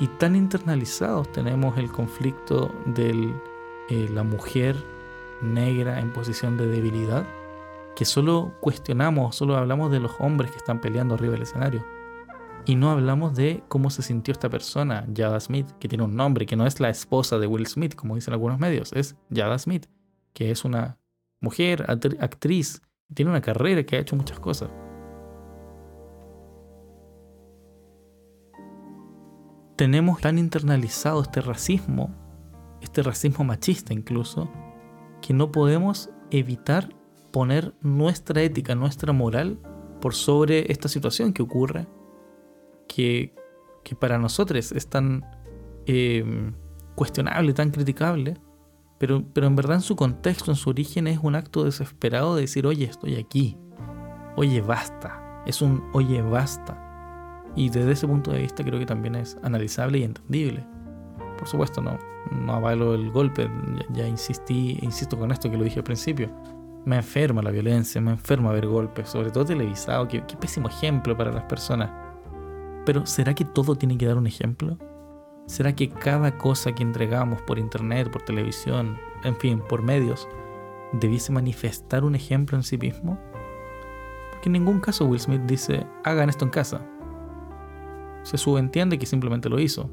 y 0.00 0.06
tan 0.06 0.36
internalizados 0.36 1.30
tenemos 1.32 1.76
el 1.78 1.90
conflicto 1.90 2.72
de 2.86 3.34
eh, 3.88 4.08
la 4.12 4.22
mujer 4.22 4.76
negra 5.42 6.00
en 6.00 6.12
posición 6.12 6.56
de 6.56 6.66
debilidad, 6.66 7.26
que 7.96 8.04
solo 8.04 8.54
cuestionamos, 8.60 9.34
solo 9.34 9.56
hablamos 9.56 9.90
de 9.90 10.00
los 10.00 10.12
hombres 10.20 10.50
que 10.50 10.58
están 10.58 10.80
peleando 10.80 11.14
arriba 11.14 11.32
del 11.32 11.42
escenario. 11.42 11.84
Y 12.64 12.76
no 12.76 12.90
hablamos 12.90 13.34
de 13.34 13.62
cómo 13.68 13.90
se 13.90 14.02
sintió 14.02 14.32
esta 14.32 14.50
persona, 14.50 15.06
Jada 15.16 15.40
Smith, 15.40 15.70
que 15.80 15.88
tiene 15.88 16.04
un 16.04 16.14
nombre, 16.14 16.46
que 16.46 16.56
no 16.56 16.66
es 16.66 16.80
la 16.80 16.90
esposa 16.90 17.38
de 17.38 17.46
Will 17.46 17.66
Smith, 17.66 17.94
como 17.94 18.14
dicen 18.14 18.34
algunos 18.34 18.58
medios, 18.58 18.92
es 18.92 19.16
Jada 19.34 19.58
Smith, 19.58 19.86
que 20.32 20.50
es 20.50 20.64
una 20.64 20.98
mujer, 21.40 21.86
actriz, 21.88 22.82
tiene 23.14 23.30
una 23.30 23.40
carrera 23.40 23.82
que 23.84 23.96
ha 23.96 24.00
hecho 24.00 24.16
muchas 24.16 24.38
cosas. 24.38 24.70
Tenemos 29.78 30.20
tan 30.20 30.38
internalizado 30.38 31.22
este 31.22 31.40
racismo, 31.40 32.12
este 32.82 33.00
racismo 33.00 33.44
machista 33.44 33.94
incluso, 33.94 34.50
que 35.22 35.32
no 35.32 35.52
podemos 35.52 36.10
evitar 36.32 36.88
poner 37.30 37.72
nuestra 37.80 38.42
ética, 38.42 38.74
nuestra 38.74 39.12
moral 39.12 39.60
por 40.00 40.14
sobre 40.14 40.72
esta 40.72 40.88
situación 40.88 41.32
que 41.32 41.42
ocurre, 41.42 41.86
que, 42.88 43.32
para 44.00 44.18
nosotros 44.18 44.72
es 44.72 44.88
tan 44.88 45.24
eh, 45.86 46.52
cuestionable, 46.96 47.54
tan 47.54 47.70
criticable, 47.70 48.36
pero, 48.98 49.24
pero 49.32 49.46
en 49.46 49.54
verdad 49.54 49.76
en 49.76 49.82
su 49.82 49.94
contexto, 49.94 50.50
en 50.50 50.56
su 50.56 50.70
origen 50.70 51.06
es 51.06 51.20
un 51.22 51.36
acto 51.36 51.62
desesperado 51.62 52.34
de 52.34 52.42
decir, 52.42 52.66
oye, 52.66 52.84
estoy 52.84 53.14
aquí, 53.14 53.56
oye, 54.34 54.60
basta, 54.60 55.44
es 55.46 55.62
un 55.62 55.84
oye, 55.92 56.20
basta. 56.20 56.87
Y 57.56 57.70
desde 57.70 57.92
ese 57.92 58.06
punto 58.06 58.30
de 58.30 58.42
vista 58.42 58.64
creo 58.64 58.78
que 58.78 58.86
también 58.86 59.14
es 59.16 59.36
analizable 59.42 59.98
y 59.98 60.04
entendible. 60.04 60.64
Por 61.38 61.48
supuesto, 61.48 61.80
no, 61.80 61.98
no 62.30 62.54
avalo 62.54 62.94
el 62.94 63.10
golpe, 63.10 63.48
ya, 63.90 64.06
insistí, 64.06 64.78
insisto 64.82 65.18
con 65.18 65.30
esto 65.30 65.50
que 65.50 65.56
lo 65.56 65.64
dije 65.64 65.80
al 65.80 65.84
principio. 65.84 66.30
Me 66.84 66.96
enferma 66.96 67.42
la 67.42 67.50
violencia, 67.50 68.00
me 68.00 68.12
enferma 68.12 68.52
ver 68.52 68.66
golpes, 68.66 69.08
sobre 69.08 69.30
todo 69.30 69.44
televisado, 69.44 70.08
qué, 70.08 70.24
qué 70.26 70.36
pésimo 70.36 70.68
ejemplo 70.68 71.16
para 71.16 71.32
las 71.32 71.44
personas. 71.44 71.90
Pero 72.86 73.04
¿será 73.06 73.34
que 73.34 73.44
todo 73.44 73.76
tiene 73.76 73.98
que 73.98 74.06
dar 74.06 74.16
un 74.16 74.26
ejemplo? 74.26 74.78
¿Será 75.46 75.74
que 75.74 75.88
cada 75.88 76.36
cosa 76.36 76.72
que 76.74 76.82
entregamos 76.82 77.40
por 77.42 77.58
internet, 77.58 78.10
por 78.10 78.22
televisión, 78.22 78.98
en 79.24 79.34
fin, 79.36 79.62
por 79.66 79.82
medios, 79.82 80.28
debiese 80.92 81.32
manifestar 81.32 82.04
un 82.04 82.14
ejemplo 82.14 82.56
en 82.56 82.62
sí 82.62 82.76
mismo? 82.76 83.18
Porque 84.30 84.50
en 84.50 84.52
ningún 84.52 84.80
caso 84.80 85.06
Will 85.06 85.20
Smith 85.20 85.40
dice, 85.46 85.86
hagan 86.04 86.28
esto 86.28 86.44
en 86.44 86.50
casa. 86.50 86.80
Se 88.28 88.36
subentiende 88.36 88.98
que 88.98 89.06
simplemente 89.06 89.48
lo 89.48 89.58
hizo. 89.58 89.88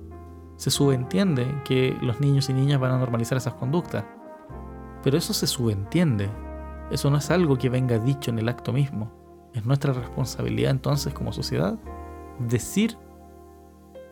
Se 0.57 0.69
subentiende 0.69 1.47
que 1.63 1.97
los 2.01 2.19
niños 2.19 2.49
y 2.49 2.53
niñas 2.53 2.81
van 2.81 2.91
a 2.91 2.97
normalizar 2.97 3.37
esas 3.37 3.53
conductas. 3.53 4.03
Pero 5.03 5.17
eso 5.17 5.33
se 5.33 5.47
subentiende. 5.47 6.29
Eso 6.91 7.09
no 7.09 7.15
es 7.15 7.31
algo 7.31 7.57
que 7.57 7.69
venga 7.69 7.97
dicho 7.97 8.31
en 8.31 8.39
el 8.39 8.49
acto 8.49 8.73
mismo. 8.73 9.09
Es 9.53 9.65
nuestra 9.65 9.93
responsabilidad 9.93 10.71
entonces 10.71 11.13
como 11.13 11.31
sociedad 11.31 11.79
decir 12.37 12.97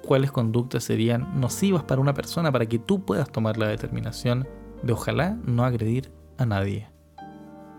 cuáles 0.07 0.31
conductas 0.31 0.85
serían 0.85 1.41
nocivas 1.41 1.83
para 1.83 1.99
una 1.99 2.13
persona 2.13 2.49
para 2.49 2.65
que 2.65 2.79
tú 2.79 3.03
puedas 3.03 3.29
tomar 3.29 3.57
la 3.57 3.67
determinación 3.67 4.47
de 4.83 4.93
ojalá 4.93 5.37
no 5.43 5.65
agredir 5.65 6.13
a 6.37 6.45
nadie. 6.45 6.92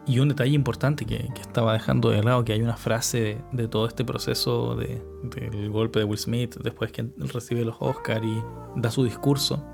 Y 0.06 0.18
un 0.18 0.28
detalle 0.28 0.54
importante 0.54 1.06
que, 1.06 1.28
estaba 1.40 1.72
dejando 1.72 2.10
de 2.10 2.22
lado, 2.22 2.44
que 2.44 2.52
hay 2.52 2.60
una 2.60 2.76
frase 2.76 3.38
de, 3.52 3.68
todo 3.68 3.86
este 3.86 4.04
proceso 4.04 4.76
de, 4.76 5.02
del 5.22 5.70
golpe 5.70 6.00
de 6.00 6.04
Will 6.04 6.18
Smith, 6.18 6.56
después 6.62 6.92
que 6.92 7.10
recibe 7.16 7.64
los 7.64 7.76
Oscars 7.80 8.24
y 8.24 8.42
da 8.76 8.90
su 8.90 9.04
discurso, 9.04 9.64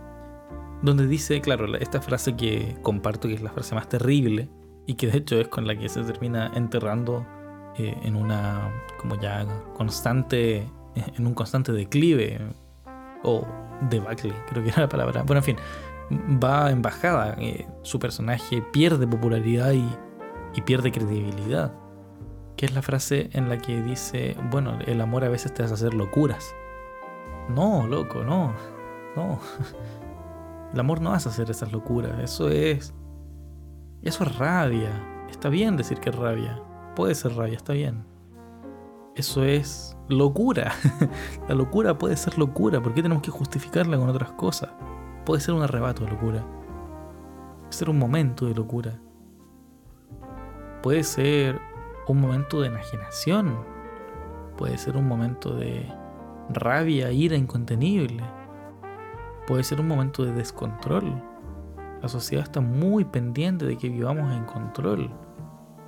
donde 0.83 1.07
dice, 1.07 1.41
claro, 1.41 1.75
esta 1.77 2.01
frase 2.01 2.37
que 2.37 2.77
comparto, 2.83 3.29
que 3.29 3.35
es 3.35 3.43
la 3.43 3.51
frase 3.51 3.75
más 3.75 3.89
terrible, 3.89 4.49
y 4.87 4.95
que 4.95 5.09
de 5.09 5.19
hecho 5.19 5.41
es 5.41 5.49
con 5.49 5.67
la 5.67 5.77
que 5.77 5.89
se 5.89 6.03
termina 6.03 6.53
enterrando 6.55 7.27
eh, 7.77 7.97
en 8.03 8.17
una, 8.17 8.71
como 8.99 9.21
ya 9.21 9.47
constante, 9.75 10.69
en 10.95 11.27
un 11.27 11.35
constante 11.35 11.73
declive, 11.73 12.41
o 13.23 13.47
debacle, 13.91 14.33
creo 14.49 14.63
que 14.63 14.71
era 14.71 14.83
la 14.83 14.89
palabra. 14.89 15.23
Bueno, 15.25 15.41
en 15.41 15.45
fin, 15.45 15.57
va 16.43 16.71
en 16.71 16.83
bajada, 16.83 17.37
eh, 17.39 17.67
su 17.83 17.99
personaje 17.99 18.63
pierde 18.73 19.07
popularidad 19.07 19.73
y 19.73 19.85
y 20.55 20.63
pierde 20.63 20.93
credibilidad. 20.93 21.73
Que 22.57 22.67
es 22.67 22.75
la 22.75 22.83
frase 22.83 23.31
en 23.33 23.49
la 23.49 23.59
que 23.59 23.83
dice, 23.83 24.37
bueno, 24.51 24.79
el 24.87 25.01
amor 25.01 25.25
a 25.25 25.29
veces 25.29 25.55
te 25.55 25.63
hace 25.63 25.75
hacer 25.75 25.95
locuras. 25.95 26.55
No, 27.49 27.87
loco, 27.87 28.23
no. 28.23 28.53
No. 29.17 29.39
El 30.73 30.79
amor 30.79 31.01
no 31.01 31.13
hace 31.13 31.29
hacer 31.29 31.51
esas 31.51 31.73
locuras. 31.73 32.21
Eso 32.21 32.49
es. 32.49 32.95
Eso 34.03 34.23
es 34.23 34.39
rabia. 34.39 35.27
Está 35.29 35.49
bien 35.49 35.77
decir 35.77 35.99
que 35.99 36.11
es 36.11 36.15
rabia. 36.15 36.63
Puede 36.95 37.17
ser 37.17 37.35
rabia, 37.35 37.57
está 37.57 37.73
bien. 37.73 38.05
Eso 39.17 39.43
es 39.43 39.97
locura. 40.09 40.73
la 41.49 41.57
locura 41.57 41.99
puede 41.99 42.17
ser 42.17 42.39
locura. 42.39 42.81
¿Por 42.81 42.95
qué 42.95 43.03
tenemos 43.03 43.23
que 43.23 43.33
justificarla 43.33 43.99
con 43.99 44.09
otras 44.09 44.31
cosas? 44.33 44.71
Puede 45.25 45.41
ser 45.41 45.55
un 45.55 45.63
arrebato 45.63 46.05
de 46.05 46.11
locura. 46.11 46.47
Puede 47.63 47.73
ser 47.73 47.91
un 47.91 47.99
momento 47.99 48.47
de 48.47 48.55
locura 48.55 49.01
puede 50.83 51.05
ser 51.05 51.61
un 52.07 52.21
momento 52.21 52.61
de 52.61 52.69
enajenación, 52.69 53.57
puede 54.57 54.79
ser 54.79 54.97
un 54.97 55.07
momento 55.07 55.55
de 55.55 55.91
rabia, 56.51 57.13
ira 57.13 57.37
incontenible, 57.37 58.23
puede 59.47 59.63
ser 59.63 59.81
un 59.81 59.89
momento 59.89 60.25
de 60.25 60.33
descontrol. 60.33 61.23
La 62.03 62.09
sociedad 62.09 62.45
está 62.45 62.61
muy 62.61 63.05
pendiente 63.05 63.67
de 63.67 63.77
que 63.77 63.89
vivamos 63.89 64.33
en 64.33 64.45
control. 64.45 65.11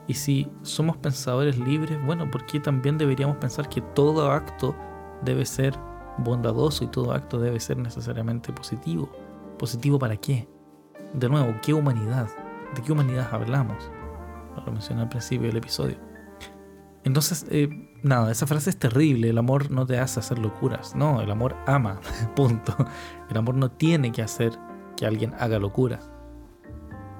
Y 0.06 0.14
si 0.14 0.51
somos 0.62 0.97
pensadores 0.97 1.59
libres, 1.59 1.98
bueno, 2.05 2.31
¿por 2.31 2.44
qué 2.44 2.60
también 2.60 2.98
deberíamos 2.98 3.36
pensar 3.36 3.69
que 3.69 3.81
todo 3.81 4.31
acto 4.31 4.74
debe 5.23 5.47
ser 5.47 5.74
bondadoso 6.19 6.85
y 6.85 6.89
todo 6.89 7.12
acto 7.12 7.39
debe 7.39 7.60
ser 7.60 7.78
necesariamente 7.78 8.52
positivo? 8.52 9.09
¿Positivo 9.59 9.98
para 9.98 10.16
qué? 10.16 10.48
De 11.14 11.28
nuevo, 11.28 11.55
¿qué 11.62 11.73
humanidad? 11.73 12.28
¿De 12.74 12.82
qué 12.82 12.93
humanidad 12.93 13.28
hablamos? 13.32 13.90
Lo 14.57 14.73
mencioné 14.73 15.03
al 15.03 15.09
principio 15.09 15.49
del 15.49 15.57
episodio. 15.57 15.97
Entonces, 17.05 17.47
eh, 17.51 17.69
nada, 18.03 18.31
esa 18.31 18.47
frase 18.47 18.70
es 18.70 18.79
terrible. 18.79 19.31
El 19.31 19.39
amor 19.39 19.70
no 19.70 19.87
te 19.87 19.99
hace 19.99 20.20
hacer 20.20 20.39
locuras. 20.39 20.95
No, 20.95 21.20
el 21.20 21.31
amor 21.31 21.57
ama. 21.66 22.01
Punto. 22.37 22.74
El 23.29 23.37
amor 23.37 23.57
no 23.57 23.70
tiene 23.70 24.12
que 24.12 24.23
hacer 24.23 24.53
que 24.97 25.07
alguien 25.07 25.35
haga 25.39 25.59
locuras. 25.59 26.11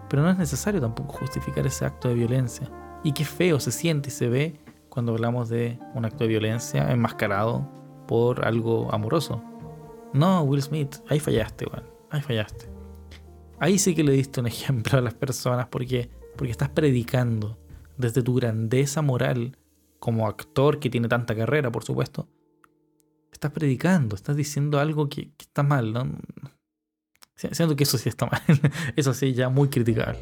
Pero 0.09 0.23
no 0.23 0.31
es 0.31 0.39
necesario 0.39 0.81
tampoco 0.81 1.15
justificar 1.15 1.67
ese 1.67 1.85
acto 1.85 2.09
de 2.09 2.15
violencia. 2.15 2.71
Y 3.03 3.13
qué 3.13 3.25
feo 3.25 3.59
se 3.59 3.73
siente 3.73 4.11
y 4.11 4.13
se 4.13 4.29
ve 4.29 4.61
cuando 4.89 5.13
hablamos 5.13 5.49
de 5.49 5.79
un 5.95 6.05
acto 6.05 6.25
de 6.25 6.29
violencia 6.29 6.93
enmascarado 6.93 7.67
por 8.07 8.45
algo 8.45 8.93
amoroso. 8.93 9.43
No, 10.13 10.43
Will 10.43 10.63
Smith, 10.63 10.97
ahí 11.09 11.19
fallaste, 11.19 11.67
weón. 11.67 11.85
Ahí 12.11 12.21
fallaste. 12.21 12.69
Ahí 13.59 13.79
sí 13.79 13.95
que 13.95 14.05
le 14.05 14.13
diste 14.13 14.41
un 14.41 14.47
ejemplo 14.47 14.99
a 14.99 15.01
las 15.01 15.15
personas 15.15 15.67
porque, 15.69 16.11
porque 16.43 16.51
estás 16.51 16.71
predicando 16.71 17.57
desde 17.97 18.21
tu 18.21 18.35
grandeza 18.35 19.01
moral 19.01 19.57
como 20.01 20.27
actor 20.27 20.81
que 20.81 20.91
tiene 20.91 21.07
tanta 21.07 21.37
carrera, 21.37 21.71
por 21.71 21.85
supuesto. 21.85 22.29
Estás 23.33 23.53
predicando, 23.53 24.17
estás 24.17 24.35
diciendo 24.35 24.81
algo 24.81 25.09
que, 25.09 25.31
está 25.39 25.63
mal, 25.63 25.93
¿no? 25.93 26.19
Siento 27.37 27.77
que 27.77 27.85
eso 27.85 27.97
sí 27.97 28.09
está 28.09 28.27
mal. 28.27 28.43
eso 28.97 29.15
sí, 29.15 29.35
ya 29.35 29.51
muy 29.51 29.69
criticable. 29.69 30.19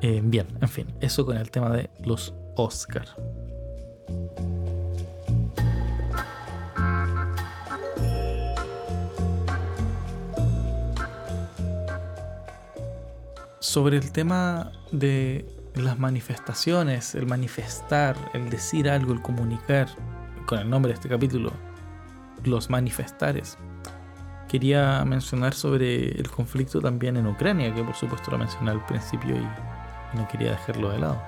Eh, 0.00 0.20
bien, 0.24 0.48
en 0.60 0.68
fin, 0.68 0.88
eso 1.00 1.24
con 1.24 1.36
el 1.36 1.52
tema 1.52 1.70
de 1.70 1.88
los 2.04 2.34
Oscar. 2.56 3.06
Sobre 13.60 13.98
el 13.98 14.10
tema 14.10 14.72
de 14.90 15.46
las 15.74 15.98
manifestaciones, 15.98 17.14
el 17.14 17.26
manifestar, 17.26 18.16
el 18.32 18.50
decir 18.50 18.88
algo, 18.88 19.12
el 19.12 19.20
comunicar, 19.20 19.88
con 20.46 20.58
el 20.58 20.68
nombre 20.68 20.90
de 20.90 20.94
este 20.94 21.08
capítulo, 21.08 21.52
los 22.44 22.70
manifestares. 22.70 23.58
Quería 24.48 25.04
mencionar 25.04 25.54
sobre 25.54 26.08
el 26.08 26.28
conflicto 26.30 26.80
también 26.80 27.16
en 27.18 27.26
Ucrania, 27.26 27.72
que 27.72 27.84
por 27.84 27.94
supuesto 27.94 28.30
lo 28.30 28.38
mencioné 28.38 28.70
al 28.70 28.84
principio 28.86 29.36
y 29.36 30.16
no 30.16 30.26
quería 30.26 30.52
dejarlo 30.52 30.90
de 30.90 30.98
lado. 30.98 31.22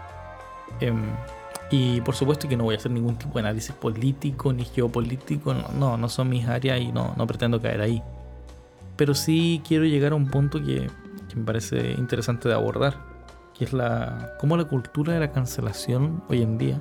Em, 0.81 1.03
y 1.71 2.01
por 2.01 2.15
supuesto 2.15 2.49
que 2.49 2.57
no 2.57 2.65
voy 2.65 2.75
a 2.75 2.79
hacer 2.79 2.91
ningún 2.91 3.17
tipo 3.17 3.35
de 3.35 3.41
análisis 3.41 3.75
político 3.75 4.53
ni 4.53 4.65
geopolítico, 4.65 5.55
no, 5.55 5.97
no, 5.97 6.09
son 6.09 6.31
mis 6.31 6.49
áreas 6.49 6.81
y 6.81 6.91
no, 6.91 7.15
no 7.17 7.27
pretendo 7.27 7.61
caer 7.61 7.83
ahí. 7.83 8.03
Pero 8.97 9.15
sí 9.15 9.63
quiero 9.67 9.85
llegar 9.85 10.13
a 10.13 10.17
un 10.17 10.29
punto 10.29 10.63
que 10.63 10.91
que 11.33 11.39
me 11.39 11.47
parece 11.47 11.93
interesante 11.93 12.49
de 12.49 12.55
abordar, 12.55 12.99
que 13.55 13.65
es 13.65 13.73
la 13.73 14.35
cómo 14.39 14.57
la 14.57 14.65
cultura 14.65 15.15
de 15.15 15.21
la 15.21 15.33
cancelación 15.33 16.23
hoy 16.29 16.43
en 16.43 16.59
día 16.59 16.81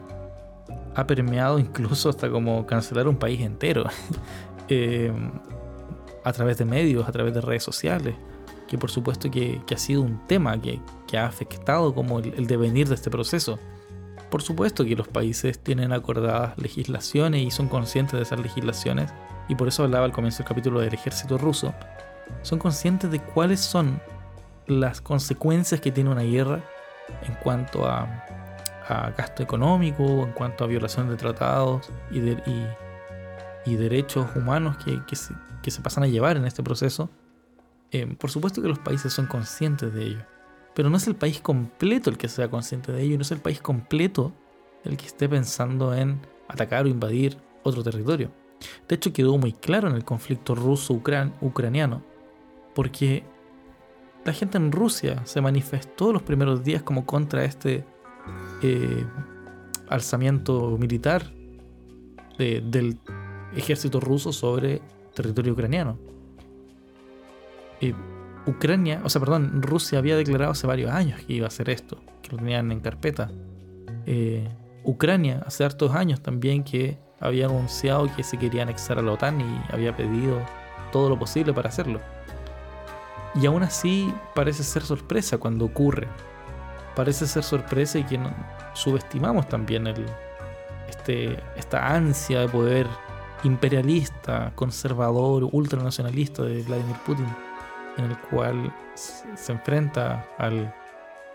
ha 0.93 1.07
permeado 1.07 1.57
incluso 1.57 2.09
hasta 2.09 2.29
como 2.29 2.65
cancelar 2.65 3.07
un 3.07 3.15
país 3.15 3.39
entero 3.41 3.85
eh, 4.67 5.11
a 6.23 6.33
través 6.33 6.57
de 6.57 6.65
medios, 6.65 7.07
a 7.07 7.11
través 7.13 7.33
de 7.33 7.39
redes 7.39 7.63
sociales, 7.63 8.15
que 8.67 8.77
por 8.77 8.91
supuesto 8.91 9.31
que, 9.31 9.61
ha 9.71 9.77
sido 9.77 10.01
un 10.01 10.27
tema 10.27 10.61
que, 10.61 10.81
ha 11.17 11.25
afectado 11.25 11.93
como 11.93 12.19
el, 12.19 12.45
devenir 12.47 12.89
de 12.89 12.95
este 12.95 13.09
proceso. 13.09 13.57
Por 14.29 14.41
supuesto 14.41 14.85
que 14.85 14.95
los 14.95 15.07
países 15.07 15.59
tienen 15.59 15.91
acordadas 15.91 16.57
legislaciones 16.57 17.41
y 17.41 17.51
son 17.51 17.67
conscientes 17.67 18.13
de 18.13 18.21
esas 18.21 18.39
legislaciones, 18.39 19.13
y 19.49 19.55
por 19.55 19.67
eso 19.67 19.83
hablaba 19.83 20.05
al 20.05 20.13
comienzo 20.13 20.39
del 20.39 20.47
capítulo 20.47 20.79
del 20.79 20.93
ejército 20.93 21.37
ruso, 21.37 21.73
son 22.43 22.59
conscientes 22.59 23.11
de 23.11 23.19
cuáles 23.19 23.59
son 23.59 23.99
las 24.71 25.01
consecuencias 25.01 25.81
que 25.81 25.91
tiene 25.91 26.09
una 26.09 26.23
guerra 26.23 26.63
en 27.27 27.35
cuanto 27.35 27.85
a, 27.85 28.25
gasto 29.17 29.41
económico, 29.41 30.03
en 30.03 30.33
cuanto 30.33 30.65
a 30.65 30.67
violación 30.67 31.07
de 31.09 31.15
tratados 31.15 31.89
y, 32.11 33.75
derechos 33.75 34.27
humanos 34.35 34.75
que, 34.77 35.15
se, 35.15 35.81
pasan 35.81 36.03
a 36.03 36.07
llevar 36.07 36.35
en 36.35 36.45
este 36.45 36.61
proceso. 36.61 37.09
Eh, 37.91 38.05
por 38.17 38.31
supuesto 38.31 38.61
que 38.61 38.67
los 38.67 38.79
países 38.79 39.13
son 39.13 39.27
conscientes 39.27 39.93
de 39.93 40.03
ello, 40.03 40.25
pero 40.73 40.89
no 40.89 40.97
es 40.97 41.07
el 41.07 41.15
país 41.15 41.39
completo 41.39 42.09
el 42.09 42.17
que 42.17 42.27
sea 42.27 42.49
consciente 42.49 42.91
de 42.91 43.01
ello, 43.01 43.17
no 43.17 43.21
es 43.21 43.31
el 43.31 43.39
país 43.39 43.61
completo 43.61 44.33
el 44.83 44.97
que 44.97 45.05
esté 45.05 45.29
pensando 45.29 45.93
en 45.93 46.19
atacar 46.47 46.85
o 46.85 46.89
invadir 46.89 47.37
otro 47.63 47.83
territorio. 47.83 48.31
De 48.87 48.95
hecho, 48.95 49.13
quedó 49.13 49.37
muy 49.37 49.53
claro 49.53 49.87
en 49.87 49.95
el 49.95 50.03
conflicto 50.03 50.55
ruso-ucraniano, 50.55 52.03
porque 52.73 53.23
la 54.23 54.33
gente 54.33 54.57
en 54.57 54.71
Rusia 54.71 55.25
se 55.25 55.41
manifestó 55.41 56.13
los 56.13 56.23
primeros 56.23 56.63
días 56.63 56.83
como 56.83 57.05
contra 57.05 57.43
este 57.43 57.85
eh, 58.61 59.05
alzamiento 59.89 60.77
militar 60.77 61.31
del 62.37 62.97
ejército 63.55 63.99
ruso 63.99 64.33
sobre 64.33 64.81
territorio 65.13 65.53
ucraniano. 65.53 65.99
Ucrania, 68.45 69.01
o 69.03 69.09
sea, 69.09 69.19
perdón, 69.19 69.61
Rusia 69.61 69.99
había 69.99 70.15
declarado 70.15 70.51
hace 70.51 70.65
varios 70.65 70.91
años 70.91 71.21
que 71.21 71.33
iba 71.33 71.45
a 71.45 71.49
hacer 71.49 71.69
esto, 71.69 71.99
que 72.21 72.31
lo 72.31 72.37
tenían 72.37 72.71
en 72.71 72.79
carpeta. 72.79 73.29
Eh, 74.05 74.47
Ucrania 74.83 75.43
hace 75.45 75.63
hartos 75.63 75.93
años 75.93 76.21
también 76.21 76.63
que 76.63 76.97
había 77.19 77.45
anunciado 77.45 78.09
que 78.15 78.23
se 78.23 78.37
quería 78.37 78.63
anexar 78.63 78.97
a 78.97 79.03
la 79.03 79.11
OTAN 79.11 79.41
y 79.41 79.61
había 79.71 79.95
pedido 79.95 80.39
todo 80.91 81.09
lo 81.09 81.19
posible 81.19 81.53
para 81.53 81.69
hacerlo. 81.69 82.01
Y 83.35 83.45
aún 83.45 83.63
así 83.63 84.13
parece 84.35 84.63
ser 84.63 84.83
sorpresa 84.83 85.37
cuando 85.37 85.65
ocurre. 85.65 86.07
Parece 86.95 87.27
ser 87.27 87.43
sorpresa 87.43 87.99
y 87.99 88.03
que 88.03 88.19
subestimamos 88.73 89.47
también 89.47 89.87
el, 89.87 90.05
este, 90.89 91.41
esta 91.55 91.93
ansia 91.95 92.41
de 92.41 92.49
poder 92.49 92.87
imperialista, 93.43 94.51
conservador, 94.55 95.47
ultranacionalista 95.51 96.43
de 96.43 96.61
Vladimir 96.63 96.97
Putin, 97.05 97.27
en 97.97 98.05
el 98.05 98.17
cual 98.17 98.73
se 98.93 99.51
enfrenta 99.51 100.27
al, 100.37 100.73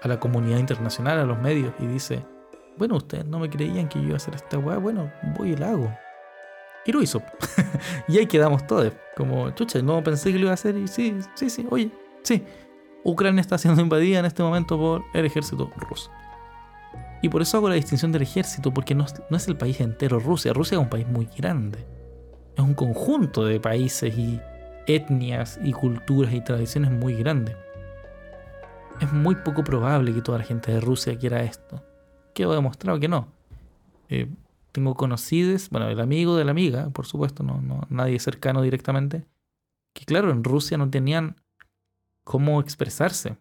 a 0.02 0.08
la 0.08 0.20
comunidad 0.20 0.58
internacional, 0.58 1.18
a 1.18 1.24
los 1.24 1.38
medios, 1.38 1.72
y 1.78 1.86
dice, 1.86 2.24
bueno, 2.76 2.96
ustedes 2.96 3.24
no 3.24 3.38
me 3.38 3.48
creían 3.48 3.88
que 3.88 3.98
yo 3.98 4.06
iba 4.06 4.14
a 4.14 4.16
hacer 4.16 4.34
esta 4.34 4.58
weá, 4.58 4.76
bueno, 4.76 5.10
voy 5.36 5.52
y 5.52 5.56
la 5.56 5.70
hago. 5.70 5.90
Y 6.86 6.92
lo 6.92 7.02
hizo. 7.02 7.22
y 8.08 8.18
ahí 8.18 8.26
quedamos 8.26 8.66
todos. 8.66 8.92
Como, 9.16 9.50
chucha, 9.50 9.82
no 9.82 10.02
pensé 10.02 10.32
que 10.32 10.38
lo 10.38 10.44
iba 10.44 10.50
a 10.52 10.54
hacer. 10.54 10.76
Y 10.76 10.86
sí, 10.88 11.16
sí, 11.34 11.50
sí, 11.50 11.66
oye, 11.70 11.90
sí. 12.22 12.42
Ucrania 13.02 13.40
está 13.40 13.58
siendo 13.58 13.80
invadida 13.80 14.18
en 14.18 14.24
este 14.24 14.42
momento 14.42 14.78
por 14.78 15.04
el 15.14 15.24
ejército 15.24 15.70
ruso. 15.76 16.10
Y 17.22 17.28
por 17.28 17.42
eso 17.42 17.56
hago 17.56 17.68
la 17.68 17.74
distinción 17.74 18.12
del 18.12 18.22
ejército, 18.22 18.72
porque 18.72 18.94
no, 18.94 19.06
no 19.30 19.36
es 19.36 19.48
el 19.48 19.56
país 19.56 19.80
entero 19.80 20.18
Rusia. 20.18 20.52
Rusia 20.52 20.76
es 20.76 20.82
un 20.82 20.90
país 20.90 21.06
muy 21.06 21.28
grande. 21.36 21.84
Es 22.56 22.62
un 22.62 22.74
conjunto 22.74 23.44
de 23.44 23.60
países 23.60 24.16
y 24.16 24.40
etnias 24.86 25.58
y 25.62 25.72
culturas 25.72 26.32
y 26.32 26.40
tradiciones 26.40 26.90
muy 26.90 27.14
grande. 27.14 27.56
Es 29.00 29.12
muy 29.12 29.34
poco 29.36 29.62
probable 29.62 30.14
que 30.14 30.22
toda 30.22 30.38
la 30.38 30.44
gente 30.44 30.72
de 30.72 30.80
Rusia 30.80 31.18
quiera 31.18 31.42
esto. 31.42 31.82
Quedó 32.34 32.54
demostrado 32.54 32.98
que 32.98 33.08
no. 33.08 33.28
Eh, 34.08 34.28
tengo 34.76 34.94
conocidos, 34.94 35.70
bueno, 35.70 35.88
el 35.88 35.98
amigo 36.00 36.36
de 36.36 36.44
la 36.44 36.50
amiga, 36.50 36.90
por 36.90 37.06
supuesto, 37.06 37.42
no, 37.42 37.62
no, 37.62 37.86
nadie 37.88 38.18
cercano 38.18 38.60
directamente, 38.60 39.24
que 39.94 40.04
claro, 40.04 40.30
en 40.30 40.44
Rusia 40.44 40.76
no 40.76 40.90
tenían 40.90 41.36
cómo 42.24 42.60
expresarse. 42.60 43.38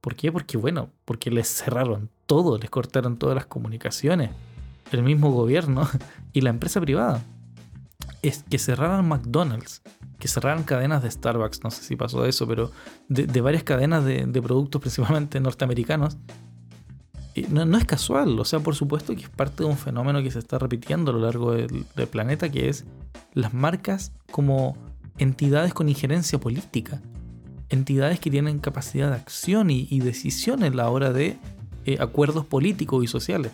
¿Por 0.00 0.14
qué? 0.14 0.30
Porque 0.30 0.56
bueno, 0.56 0.90
porque 1.04 1.32
les 1.32 1.48
cerraron 1.48 2.08
todo, 2.26 2.56
les 2.56 2.70
cortaron 2.70 3.16
todas 3.16 3.34
las 3.34 3.46
comunicaciones, 3.46 4.30
el 4.92 5.02
mismo 5.02 5.32
gobierno 5.32 5.88
y 6.32 6.42
la 6.42 6.50
empresa 6.50 6.80
privada. 6.80 7.20
Es 8.22 8.44
que 8.48 8.60
cerraran 8.60 9.08
McDonald's, 9.08 9.82
que 10.20 10.28
cerraran 10.28 10.62
cadenas 10.62 11.02
de 11.02 11.10
Starbucks, 11.10 11.64
no 11.64 11.72
sé 11.72 11.82
si 11.82 11.96
pasó 11.96 12.26
eso, 12.26 12.46
pero 12.46 12.70
de, 13.08 13.40
varias 13.40 13.64
cadenas 13.64 14.04
de, 14.04 14.24
de 14.24 14.40
productos 14.40 14.80
principalmente 14.80 15.40
norteamericanos, 15.40 16.16
no, 17.42 17.76
es 17.76 17.84
casual, 17.84 18.38
o 18.38 18.44
sea, 18.44 18.60
por 18.60 18.74
supuesto 18.74 19.14
que 19.14 19.22
es 19.22 19.28
parte 19.28 19.62
de 19.62 19.68
un 19.68 19.76
fenómeno 19.76 20.22
que 20.22 20.30
se 20.30 20.38
está 20.38 20.58
repitiendo 20.58 21.10
a 21.10 21.14
lo 21.14 21.20
largo 21.20 21.52
del, 21.52 21.84
planeta, 22.10 22.50
que 22.50 22.68
es 22.68 22.84
las 23.34 23.52
marcas 23.52 24.12
como 24.30 24.76
entidades 25.18 25.74
con 25.74 25.88
injerencia 25.88 26.38
política, 26.38 27.02
entidades 27.68 28.20
que 28.20 28.30
tienen 28.30 28.58
capacidad 28.58 29.10
de 29.10 29.16
acción 29.16 29.70
y, 29.70 30.00
decisión 30.00 30.62
en 30.62 30.76
la 30.76 30.88
hora 30.88 31.12
de 31.12 31.36
eh, 31.84 31.98
acuerdos 32.00 32.46
políticos 32.46 33.04
y 33.04 33.06
sociales. 33.06 33.52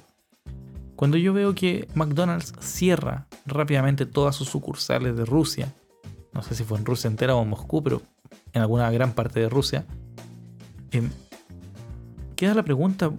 Cuando 0.96 1.16
yo 1.16 1.32
veo 1.32 1.54
que 1.54 1.88
McDonald's 1.94 2.52
cierra 2.60 3.26
rápidamente 3.46 4.06
todas 4.06 4.36
sus 4.36 4.48
sucursales 4.48 5.16
de 5.16 5.24
Rusia, 5.24 5.74
no 6.32 6.42
sé 6.42 6.54
si 6.54 6.64
fue 6.64 6.78
en 6.78 6.84
Rusia 6.84 7.08
entera 7.08 7.34
o 7.34 7.42
en 7.42 7.48
Moscú, 7.48 7.82
pero 7.82 8.02
en 8.52 8.62
alguna 8.62 8.90
gran 8.90 9.12
parte 9.12 9.40
de 9.40 9.48
Rusia, 9.48 9.84
em, 10.92 11.10
queda 12.36 12.54
la 12.54 12.62
pregunta, 12.62 13.10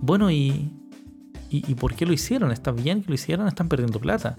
bueno, 0.00 0.30
¿y, 0.30 0.72
y, 1.50 1.74
por 1.74 1.94
qué 1.94 2.06
lo 2.06 2.12
hicieron? 2.12 2.50
¿Está 2.52 2.72
bien 2.72 3.02
que 3.02 3.08
lo 3.08 3.14
hicieron? 3.14 3.48
¿Están 3.48 3.68
perdiendo 3.68 4.00
plata? 4.00 4.36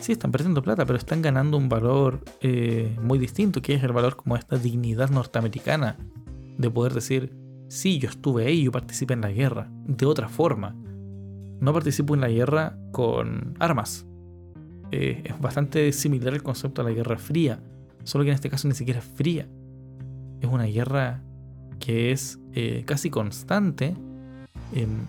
Sí, 0.00 0.12
están 0.12 0.30
perdiendo 0.30 0.62
plata, 0.62 0.86
pero 0.86 0.96
están 0.96 1.22
ganando 1.22 1.56
un 1.56 1.68
valor 1.68 2.24
eh, 2.40 2.96
muy 3.02 3.18
distinto, 3.18 3.60
que 3.60 3.74
es 3.74 3.82
el 3.82 3.92
valor 3.92 4.16
como 4.16 4.36
esta 4.36 4.56
dignidad 4.56 5.10
norteamericana 5.10 5.96
de 6.56 6.70
poder 6.70 6.94
decir, 6.94 7.32
sí, 7.68 7.98
yo 7.98 8.08
estuve 8.08 8.46
ahí, 8.46 8.64
yo 8.64 8.72
participé 8.72 9.14
en 9.14 9.22
la 9.22 9.30
guerra, 9.30 9.70
de 9.86 10.06
otra 10.06 10.28
forma. 10.28 10.76
No 11.60 11.72
participo 11.72 12.14
en 12.14 12.20
la 12.20 12.28
guerra 12.28 12.78
con 12.92 13.56
armas. 13.58 14.06
Eh, 14.90 15.22
es 15.24 15.40
bastante 15.40 15.92
similar 15.92 16.32
el 16.34 16.42
concepto 16.42 16.80
a 16.80 16.84
la 16.84 16.92
Guerra 16.92 17.18
Fría, 17.18 17.60
solo 18.04 18.24
que 18.24 18.30
en 18.30 18.34
este 18.34 18.48
caso 18.48 18.68
ni 18.68 18.74
siquiera 18.74 19.00
es 19.00 19.06
fría. 19.06 19.48
Es 20.40 20.48
una 20.48 20.64
guerra 20.64 21.22
que 21.78 22.12
es 22.12 22.38
eh, 22.52 22.84
casi 22.86 23.10
constante. 23.10 23.94
Em, 24.74 25.06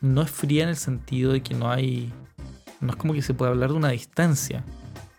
no 0.00 0.22
es 0.22 0.30
fría 0.30 0.62
en 0.62 0.70
el 0.70 0.76
sentido 0.76 1.32
de 1.32 1.42
que 1.42 1.54
no 1.54 1.70
hay... 1.70 2.12
No 2.80 2.90
es 2.90 2.96
como 2.96 3.12
que 3.12 3.22
se 3.22 3.34
puede 3.34 3.50
hablar 3.50 3.70
de 3.70 3.76
una 3.76 3.90
distancia. 3.90 4.64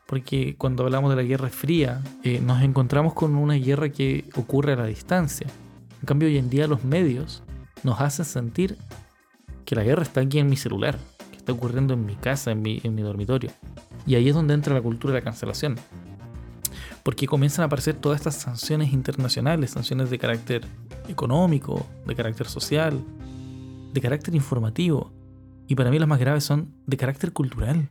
Porque 0.07 0.55
cuando 0.57 0.83
hablamos 0.83 1.09
de 1.11 1.15
la 1.15 1.23
Guerra 1.23 1.49
Fría, 1.49 2.01
eh, 2.23 2.41
nos 2.41 2.61
encontramos 2.63 3.13
con 3.13 3.35
una 3.35 3.53
guerra 3.53 3.89
que 3.89 4.25
ocurre 4.35 4.73
a 4.73 4.77
la 4.77 4.85
distancia. 4.85 5.47
En 5.99 6.05
cambio, 6.05 6.27
hoy 6.27 6.37
en 6.37 6.49
día 6.49 6.67
los 6.67 6.83
medios 6.83 7.43
nos 7.83 8.01
hacen 8.01 8.25
sentir 8.25 8.77
que 9.63 9.75
la 9.75 9.83
guerra 9.83 10.03
está 10.03 10.21
aquí 10.21 10.39
en 10.39 10.49
mi 10.49 10.57
celular, 10.57 10.97
que 11.29 11.37
está 11.37 11.53
ocurriendo 11.53 11.93
en 11.93 12.05
mi 12.05 12.15
casa, 12.15 12.51
en 12.51 12.61
mi 12.61 13.01
dormitorio. 13.01 13.51
Y 14.05 14.15
ahí 14.15 14.29
es 14.29 14.35
donde 14.35 14.53
entra 14.53 14.73
la 14.73 14.81
cultura 14.81 15.13
de 15.13 15.19
la 15.19 15.23
cancelación. 15.23 15.75
Porque 17.03 17.25
comienzan 17.25 17.63
a 17.63 17.65
aparecer 17.65 17.95
todas 17.95 18.19
estas 18.19 18.35
sanciones 18.35 18.93
internacionales, 18.93 19.71
sanciones 19.71 20.09
de 20.09 20.19
carácter 20.19 20.65
económico, 21.07 21.85
de 22.05 22.15
carácter 22.15 22.47
social, 22.47 22.99
de 23.93 24.01
carácter 24.01 24.35
informativo. 24.35 25.11
Y 25.67 25.75
para 25.75 25.89
mí 25.89 25.99
las 25.99 26.07
más 26.07 26.19
graves 26.19 26.43
son 26.43 26.73
de 26.85 26.97
carácter 26.97 27.31
cultural. 27.31 27.89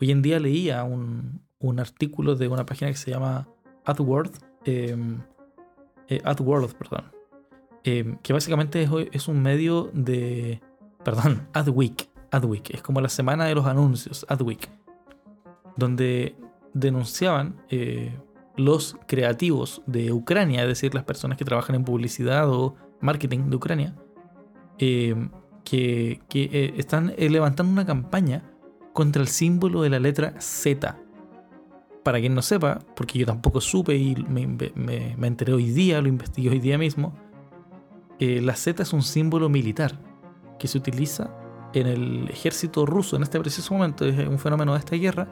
Hoy 0.00 0.10
en 0.10 0.22
día 0.22 0.38
leía 0.38 0.84
un, 0.84 1.42
artículo 1.78 2.34
de 2.34 2.48
una 2.48 2.64
página 2.64 2.90
que 2.90 2.96
se 2.96 3.10
llama 3.10 3.48
AdWorld, 3.84 4.32
em, 4.64 5.20
eh, 6.08 6.22
perdón, 6.22 7.12
em, 7.84 8.16
que 8.22 8.32
básicamente 8.32 8.82
es, 8.82 8.90
es, 9.12 9.28
un 9.28 9.42
medio 9.42 9.90
de, 9.92 10.60
perdón, 11.04 11.48
AdWeek, 11.52 12.08
AdWeek, 12.30 12.74
es 12.74 12.82
como 12.82 13.00
la 13.00 13.08
semana 13.08 13.44
de 13.44 13.54
los 13.54 13.66
anuncios, 13.66 14.24
AdWeek, 14.28 14.68
donde 15.76 16.34
denunciaban 16.72 17.60
eh, 17.68 18.16
los 18.56 18.96
creativos 19.06 19.82
de 19.86 20.12
Ucrania, 20.12 20.62
es 20.62 20.68
decir, 20.68 20.94
las 20.94 21.04
personas 21.04 21.38
que 21.38 21.44
trabajan 21.44 21.76
en 21.76 21.84
publicidad 21.84 22.48
o 22.50 22.76
marketing 23.00 23.50
de 23.50 23.56
Ucrania, 23.56 23.96
eh, 24.80 25.28
que, 25.64 26.20
eh, 26.32 26.74
están 26.76 27.14
levantando 27.16 27.72
una 27.72 27.86
campaña 27.86 28.42
contra 28.92 29.22
el 29.22 29.28
símbolo 29.28 29.82
de 29.82 29.90
la 29.90 29.98
letra 29.98 30.34
Z. 30.40 30.98
Para 32.02 32.18
quien 32.18 32.34
no 32.34 32.42
sepa, 32.42 32.80
porque 32.96 33.18
yo 33.18 33.26
tampoco 33.26 33.60
supe 33.60 33.94
y 33.94 34.16
me, 34.16 35.26
enteré 35.26 35.52
hoy 35.52 35.70
día, 35.70 36.00
lo 36.00 36.08
investigué 36.08 36.50
hoy 36.50 36.58
día 36.58 36.78
mismo, 36.78 37.14
la 38.18 38.54
Z 38.54 38.82
es 38.82 38.92
un 38.92 39.02
símbolo 39.02 39.48
militar 39.48 39.98
que 40.58 40.66
se 40.66 40.76
utiliza 40.78 41.30
en 41.72 41.86
el 41.86 42.28
ejército 42.28 42.86
ruso 42.86 43.16
en 43.16 43.22
este 43.22 43.38
preciso 43.38 43.74
momento, 43.74 44.04
es 44.04 44.28
un 44.28 44.38
fenómeno 44.38 44.72
de 44.72 44.78
esta 44.78 44.96
guerra, 44.96 45.28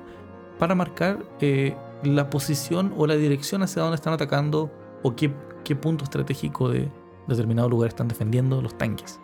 para 0.58 0.74
marcar 0.74 1.24
eh, 1.40 1.76
la 2.02 2.30
posición 2.30 2.92
o 2.96 3.06
la 3.06 3.14
dirección 3.16 3.62
hacia 3.62 3.82
donde 3.82 3.96
están 3.96 4.12
atacando 4.12 4.70
o 5.02 5.14
qué, 5.14 5.32
qué 5.64 5.76
punto 5.76 6.04
estratégico 6.04 6.68
de 6.68 6.90
determinado 7.26 7.68
lugar 7.68 7.88
están 7.88 8.08
defendiendo 8.08 8.60
los 8.60 8.76
tanques. 8.76 9.20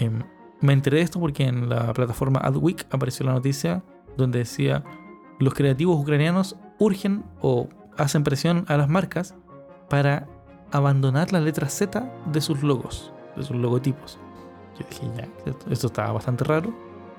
Em, 0.00 0.22
me 0.60 0.72
enteré 0.72 0.96
de 0.96 1.02
esto 1.04 1.20
porque 1.20 1.44
en 1.44 1.68
la 1.68 1.92
plataforma 1.92 2.40
AdWeek 2.40 2.86
apareció 2.90 3.24
la 3.26 3.32
noticia 3.32 3.84
donde 4.16 4.40
decía 4.40 4.82
los 5.38 5.54
creativos 5.54 6.00
ucranianos 6.00 6.56
urgen 6.78 7.22
o 7.40 7.68
hacen 7.96 8.24
presión 8.24 8.64
a 8.68 8.76
las 8.76 8.88
marcas 8.88 9.34
para 9.88 10.26
abandonar 10.72 11.32
la 11.32 11.40
letra 11.40 11.68
Z 11.68 12.10
de 12.26 12.40
sus 12.40 12.62
logos, 12.62 13.12
de 13.36 13.42
sus 13.42 13.56
logotipos. 13.56 14.18
Yo 14.78 14.86
dije, 14.88 15.10
ya, 15.16 15.28
esto 15.70 15.86
estaba 15.86 16.12
bastante 16.12 16.44
raro. 16.44 16.72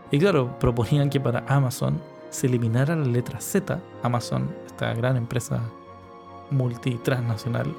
Y 0.09 0.19
claro, 0.19 0.57
proponían 0.59 1.09
que 1.09 1.19
para 1.19 1.45
Amazon 1.47 2.01
se 2.29 2.47
eliminara 2.47 2.95
la 2.95 3.05
letra 3.05 3.39
Z, 3.39 3.79
Amazon, 4.03 4.53
esta 4.65 4.93
gran 4.93 5.17
empresa 5.17 5.61
multitransnacional, 6.49 7.73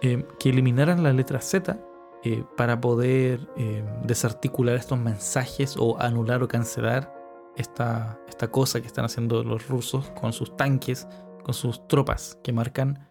eh, 0.00 0.26
que 0.38 0.50
eliminaran 0.50 1.02
la 1.02 1.12
letra 1.12 1.40
Z 1.40 1.78
eh, 2.24 2.44
para 2.56 2.80
poder 2.80 3.48
eh, 3.56 3.84
desarticular 4.04 4.76
estos 4.76 4.98
mensajes 4.98 5.76
o 5.78 6.00
anular 6.00 6.42
o 6.42 6.48
cancelar 6.48 7.12
esta, 7.56 8.18
esta 8.28 8.50
cosa 8.50 8.80
que 8.80 8.86
están 8.86 9.04
haciendo 9.04 9.44
los 9.44 9.68
rusos 9.68 10.10
con 10.20 10.32
sus 10.32 10.56
tanques, 10.56 11.06
con 11.42 11.54
sus 11.54 11.86
tropas, 11.86 12.38
que 12.42 12.52
marcan 12.52 13.08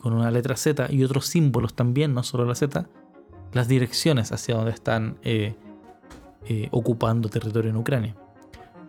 con 0.00 0.14
una 0.14 0.30
letra 0.30 0.56
Z 0.56 0.86
y 0.90 1.04
otros 1.04 1.26
símbolos 1.26 1.74
también, 1.74 2.14
no 2.14 2.22
solo 2.22 2.46
la 2.46 2.54
Z, 2.54 2.88
las 3.52 3.68
direcciones 3.68 4.32
hacia 4.32 4.54
donde 4.54 4.70
están 4.70 5.18
ocupando 6.70 7.28
territorio 7.28 7.70
en 7.70 7.76
Ucrania. 7.76 8.16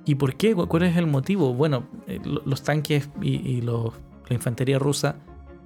¿Y 0.06 0.16
por 0.16 0.36
qué? 0.36 0.54
¿Cuál 0.56 0.84
es 0.84 0.96
el 0.98 1.08
motivo? 1.08 1.54
Bueno, 1.54 1.88
eh, 2.08 2.20
los 2.24 2.62
tanques 2.62 3.10
y, 3.22 3.62
la 3.62 3.92
infantería 4.30 4.80
rusa 4.80 5.16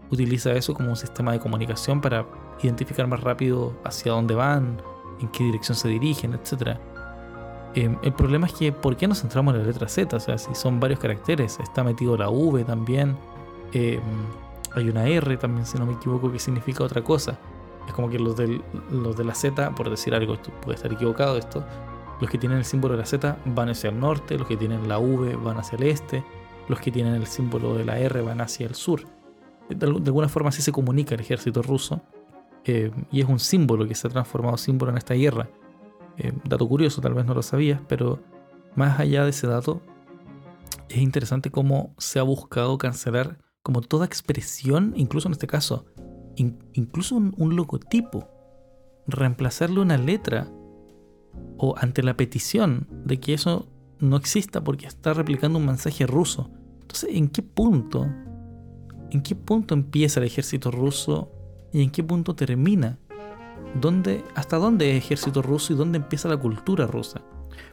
utiliza 0.09 0.53
eso 0.53 0.73
como 0.73 0.89
un 0.89 0.95
sistema 0.95 1.33
de 1.33 1.39
comunicación 1.39 2.01
para 2.01 2.25
identificar 2.67 3.07
más 3.07 3.21
rápido 3.21 3.73
hacia 3.83 4.11
dónde 4.11 4.35
van, 4.35 4.81
en 5.19 5.27
qué 5.29 5.43
dirección 5.43 5.75
se 5.75 5.87
dirigen, 5.87 6.33
etc. 6.33 6.77
Em, 7.75 7.97
el 8.01 8.13
problema 8.13 8.47
es 8.47 8.53
que, 8.53 8.71
¿por 8.71 8.97
qué 8.97 9.07
nos 9.07 9.21
centramos 9.21 9.53
en 9.53 9.61
la 9.61 9.67
letra 9.67 9.87
Z? 9.87 10.15
O 10.15 10.19
sea, 10.19 10.37
si 10.37 10.53
son 10.55 10.79
varios 10.79 10.99
caracteres, 10.99 11.59
está 11.59 11.83
metido 11.83 12.17
la 12.17 12.29
V 12.29 12.63
también, 12.63 13.17
em, 13.73 14.01
hay 14.75 14.89
una 14.89 15.07
R 15.07 15.37
también, 15.37 15.65
si 15.65 15.77
no 15.77 15.85
me 15.85 15.93
equivoco, 15.93 16.31
que 16.31 16.39
significa 16.39 16.83
otra 16.83 17.03
cosa. 17.03 17.37
Es 17.87 17.93
como 17.93 18.09
que 18.09 18.19
los, 18.19 18.35
los 18.91 19.17
de 19.17 19.23
la 19.23 19.33
Z, 19.33 19.71
por 19.71 19.89
decir 19.89 20.13
algo, 20.13 20.37
puede 20.61 20.75
estar 20.75 20.91
equivocado 20.93 21.37
esto, 21.37 21.63
los 22.19 22.29
que 22.29 22.37
tienen 22.37 22.59
el 22.59 22.65
símbolo 22.65 22.95
de 22.95 22.99
la 22.99 23.05
Z 23.05 23.37
van 23.45 23.69
hacia 23.69 23.89
el 23.89 23.99
norte, 23.99 24.37
los 24.37 24.47
que 24.47 24.57
tienen 24.57 24.87
la 24.87 24.99
V 24.99 25.35
van 25.37 25.57
hacia 25.57 25.77
el 25.77 25.83
este, 25.83 26.23
los 26.67 26.79
que 26.79 26.91
tienen 26.91 27.15
el 27.15 27.25
símbolo 27.25 27.75
de 27.75 27.85
la 27.85 27.97
R 27.99 28.21
van 28.21 28.41
hacia 28.41 28.67
el 28.67 28.75
sur. 28.75 29.01
De, 29.69 29.85
alguna 29.85 30.27
forma 30.27 30.49
así 30.49 30.61
se 30.61 30.71
comunica 30.71 31.15
el 31.15 31.21
ejército 31.21 31.61
ruso 31.61 32.01
eh, 32.65 32.91
y 33.11 33.21
es 33.21 33.27
un 33.27 33.39
símbolo 33.39 33.87
que 33.87 33.95
se 33.95 34.07
ha 34.07 34.09
transformado 34.09 34.57
símbolo 34.57 34.91
en 34.91 34.97
esta 34.97 35.13
guerra. 35.13 35.49
Eh, 36.17 36.33
dato 36.45 36.67
curioso, 36.67 37.01
tal 37.01 37.13
vez 37.13 37.25
no 37.25 37.33
lo 37.33 37.41
sabías, 37.41 37.81
pero 37.87 38.19
más 38.75 38.99
allá 38.99 39.23
de 39.23 39.29
ese 39.29 39.47
dato, 39.47 39.81
es 40.89 40.97
interesante 40.97 41.51
cómo 41.51 41.93
se 41.97 42.19
ha 42.19 42.23
buscado 42.23 42.77
cancelar 42.77 43.37
como 43.63 43.81
toda 43.81 44.05
expresión, 44.05 44.93
incluso 44.95 45.27
en 45.27 45.33
este 45.33 45.47
caso, 45.47 45.85
incluso 46.35 47.15
un, 47.15 47.33
un 47.37 47.55
logotipo, 47.55 48.27
reemplazarle 49.07 49.79
una 49.79 49.97
letra 49.97 50.49
o 51.57 51.75
ante 51.77 52.03
la 52.03 52.15
petición 52.15 52.87
de 53.05 53.19
que 53.19 53.33
eso 53.33 53.67
no 53.99 54.17
exista 54.17 54.63
porque 54.63 54.87
está 54.87 55.13
replicando 55.13 55.59
un 55.59 55.65
mensaje 55.65 56.07
ruso. 56.07 56.49
Entonces, 56.81 57.09
¿en 57.13 57.27
qué 57.29 57.41
punto? 57.41 58.07
¿En 59.11 59.21
qué 59.21 59.35
punto 59.35 59.73
empieza 59.73 60.19
el 60.19 60.27
ejército 60.27 60.71
ruso 60.71 61.31
y 61.71 61.83
en 61.83 61.89
qué 61.91 62.03
punto 62.03 62.35
termina? 62.35 62.97
¿Dónde, 63.79 64.23
¿Hasta 64.35 64.57
dónde 64.57 64.91
es 64.91 65.03
ejército 65.03 65.41
ruso 65.41 65.73
y 65.73 65.75
dónde 65.75 65.97
empieza 65.97 66.29
la 66.29 66.37
cultura 66.37 66.87
rusa? 66.87 67.21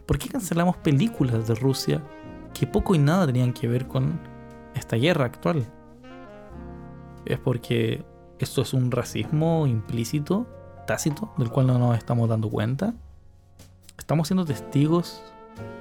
¿Por 0.05 0.19
qué 0.19 0.29
cancelamos 0.29 0.77
películas 0.77 1.47
de 1.47 1.55
Rusia 1.55 2.03
que 2.53 2.67
poco 2.67 2.95
y 2.95 2.99
nada 2.99 3.27
tenían 3.27 3.53
que 3.53 3.69
ver 3.69 3.87
con 3.87 4.19
esta 4.75 4.97
guerra 4.97 5.25
actual? 5.25 5.67
¿Es 7.25 7.39
porque 7.39 8.05
esto 8.39 8.63
es 8.63 8.75
un 8.75 8.91
racismo 8.91 9.67
implícito, 9.67 10.47
tácito, 10.87 11.33
del 11.39 11.51
cual 11.51 11.69
no 11.69 11.79
nos 11.79 11.97
estamos 11.97 12.29
dando 12.29 12.51
cuenta? 12.51 12.95
estamos 13.99 14.29
siendo 14.29 14.45
testigos 14.45 15.23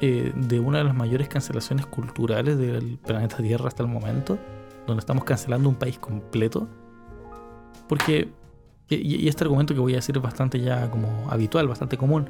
eh, 0.01 0.31
de 0.35 0.59
una 0.59 0.79
de 0.79 0.83
las 0.85 0.95
mayores 0.95 1.27
cancelaciones 1.27 1.85
culturales 1.85 2.57
del 2.57 2.97
planeta 2.97 3.37
Tierra 3.37 3.67
hasta 3.67 3.83
el 3.83 3.89
momento, 3.89 4.37
donde 4.87 4.99
estamos 4.99 5.23
cancelando 5.25 5.69
un 5.69 5.75
país 5.75 5.99
completo. 5.99 6.67
Porque, 7.87 8.29
y, 8.89 9.27
este 9.27 9.43
argumento 9.43 9.73
que 9.73 9.79
voy 9.79 9.93
a 9.93 9.97
decir 9.97 10.15
es 10.17 10.23
bastante 10.23 10.59
ya 10.59 10.89
como 10.89 11.29
habitual, 11.29 11.67
bastante 11.67 11.97
común, 11.97 12.27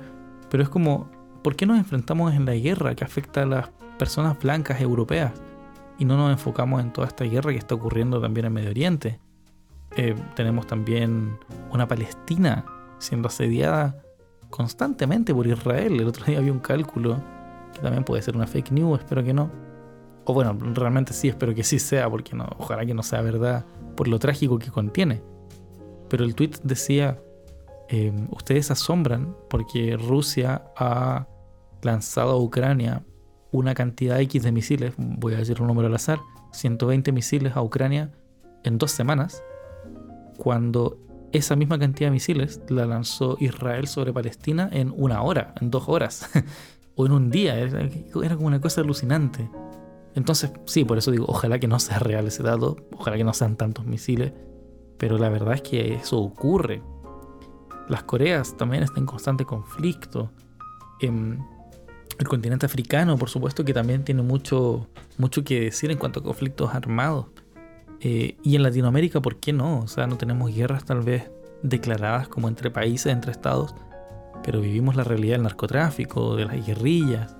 pero 0.49 0.64
es 0.64 0.69
como, 0.69 1.10
¿por 1.44 1.56
qué 1.56 1.65
nos 1.65 1.77
enfrentamos 1.77 2.34
en 2.34 2.45
la 2.45 2.56
guerra 2.56 2.95
que 2.95 3.03
afecta 3.03 3.44
a 3.44 3.45
las 3.45 3.69
personas 3.98 4.38
blancas 4.40 4.82
europeas? 4.82 5.32
Y 5.98 6.06
no 6.06 6.18
nos 6.18 6.32
enfocamos 6.32 6.82
en 6.82 6.91
toda 6.91 7.07
esta 7.07 7.23
guerra 7.23 7.52
que 7.52 7.57
está 7.57 7.76
ocurriendo 7.76 8.19
también 8.19 8.48
en 8.48 8.53
Medio 8.53 8.69
Oriente. 8.69 9.19
Eh, 9.95 10.14
tenemos 10.36 10.68
también 10.68 11.38
una 11.72 11.88
Palestina 11.88 12.65
siendo 12.99 13.30
asediada 13.30 14.02
constantemente 14.49 15.34
por 15.34 15.48
Israel. 15.48 15.99
El 15.99 16.07
otro 16.07 16.26
día 16.26 16.40
había 16.40 16.52
un 16.52 16.60
cálculo, 16.60 17.22
que 17.73 17.80
también 17.80 18.03
puede 18.03 18.22
ser 18.22 18.36
una 18.36 18.48
fake 18.48 18.72
news, 18.72 18.99
espero 18.99 19.23
que 19.23 19.34
no. 19.34 19.49
O 20.26 20.34
bueno, 20.34 20.57
realmente 20.73 21.14
sí, 21.14 21.27
espero 21.27 21.53
que 21.53 21.64
sí 21.64 21.80
sea, 21.80 22.10
porque 22.10 22.36
no, 22.36 22.48
ojalá 22.57 22.86
que 22.86 22.94
no 22.94 23.03
sea 23.03 23.22
verdad, 23.22 23.65
por 23.95 24.07
lo 24.07 24.18
trágico 24.19 24.57
que 24.57 24.72
contiene. 24.72 25.22
Pero 26.10 26.23
el 26.23 26.36
tweet 26.36 26.52
decía, 26.64 27.19
eh, 27.90 28.14
ustedes 28.32 28.72
asombran 28.72 29.36
porque 29.49 29.98
Rusia 29.98 30.72
ha 30.76 31.27
lanzado 31.82 32.32
a 32.32 32.41
Ucrania 32.41 33.03
una 33.52 33.73
cantidad 33.73 34.19
X 34.19 34.44
de 34.44 34.52
misiles, 34.52 34.94
voy 34.98 35.34
a 35.34 35.38
decir 35.38 35.61
un 35.61 35.68
número 35.68 35.88
al 35.88 35.95
azar, 35.95 36.19
120 36.52 37.11
misiles 37.11 37.56
a 37.56 37.61
Ucrania 37.61 38.11
en 38.64 38.77
dos 38.77 38.91
semanas, 38.91 39.44
cuando 40.38 40.98
esa 41.32 41.56
misma 41.56 41.77
cantidad 41.77 42.07
de 42.07 42.14
misiles 42.14 42.61
la 42.69 42.86
lanzó 42.86 43.38
Israel 43.40 43.88
sobre 43.88 44.14
Palestina 44.14 44.69
en 44.72 44.94
una 44.95 45.22
hora, 45.22 45.53
en 45.61 45.69
dos 45.69 45.88
horas, 45.88 46.30
o 46.95 47.06
en 47.06 47.11
un 47.11 47.30
día. 47.30 47.57
Era, 47.57 48.36
como 48.36 48.48
una 48.48 48.61
cosa 48.61 48.82
alucinante. 48.82 49.49
Entonces, 50.15 50.52
sí, 50.65 50.86
por 50.86 50.98
eso 50.98 51.11
digo, 51.11 51.26
ojalá 51.27 51.60
que 51.60 51.68
no 51.68 51.80
sea 51.80 51.99
real 51.99 52.27
ese 52.27 52.41
dato, 52.41 52.77
ojalá 52.98 53.18
que 53.18 53.23
no 53.23 53.34
sean 53.34 53.57
tantos 53.57 53.86
misiles, 53.86 54.32
pero 54.98 55.18
la 55.18 55.30
verdad 55.30 55.56
es 55.56 55.62
que 55.62 55.96
eso 55.96 56.20
ocurre. 56.20 56.82
Las 57.88 58.04
Coreas 58.04 58.56
también 58.58 58.84
están 58.84 59.00
en 59.00 59.06
constante 59.06 59.46
conflicto. 59.46 60.32
En 61.00 61.44
el 62.18 62.28
continente 62.28 62.66
africano, 62.66 63.18
por 63.18 63.30
supuesto, 63.30 63.66
que 63.66 63.74
también 63.74 64.04
tiene 64.04 64.22
mucho, 64.22 64.88
mucho 65.18 65.44
que 65.44 65.62
decir 65.62 65.92
en 65.92 65.98
cuanto 65.98 66.22
a 66.22 66.24
conflictos 66.24 66.74
armados. 66.74 67.28
Eh, 68.00 68.38
y 68.44 68.56
en 68.56 68.64
Latinoamérica, 68.64 69.22
¿por 69.22 69.38
qué 69.38 69.54
no? 69.54 69.80
O 69.80 69.88
sea, 69.88 70.08
no 70.08 70.18
tenemos 70.18 70.54
guerras 70.54 70.86
tal 70.86 71.02
vez 71.02 71.30
declaradas 71.62 72.28
como 72.28 72.48
entre 72.48 72.72
países, 72.72 73.12
entre 73.12 73.32
estados, 73.32 73.76
pero 74.44 74.62
vivimos 74.62 74.96
la 74.96 75.04
realidad 75.04 75.36
del 75.36 75.44
narcotráfico, 75.44 76.36
de 76.36 76.46
las 76.46 76.66
guerrillas, 76.66 77.36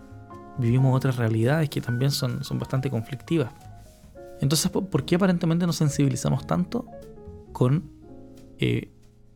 vivimos 0.58 0.96
otras 0.96 1.18
realidades 1.18 1.70
que 1.70 1.82
también 1.82 2.12
son, 2.12 2.44
son 2.44 2.60
bastante 2.60 2.90
conflictivas. 2.90 3.52
Entonces, 4.42 4.72
¿por 4.72 5.06
qué 5.06 5.16
aparentemente 5.16 5.66
nos 5.66 5.76
sensibilizamos 5.78 6.46
tanto 6.46 6.86
con 7.56 7.90
eh, 8.60 8.90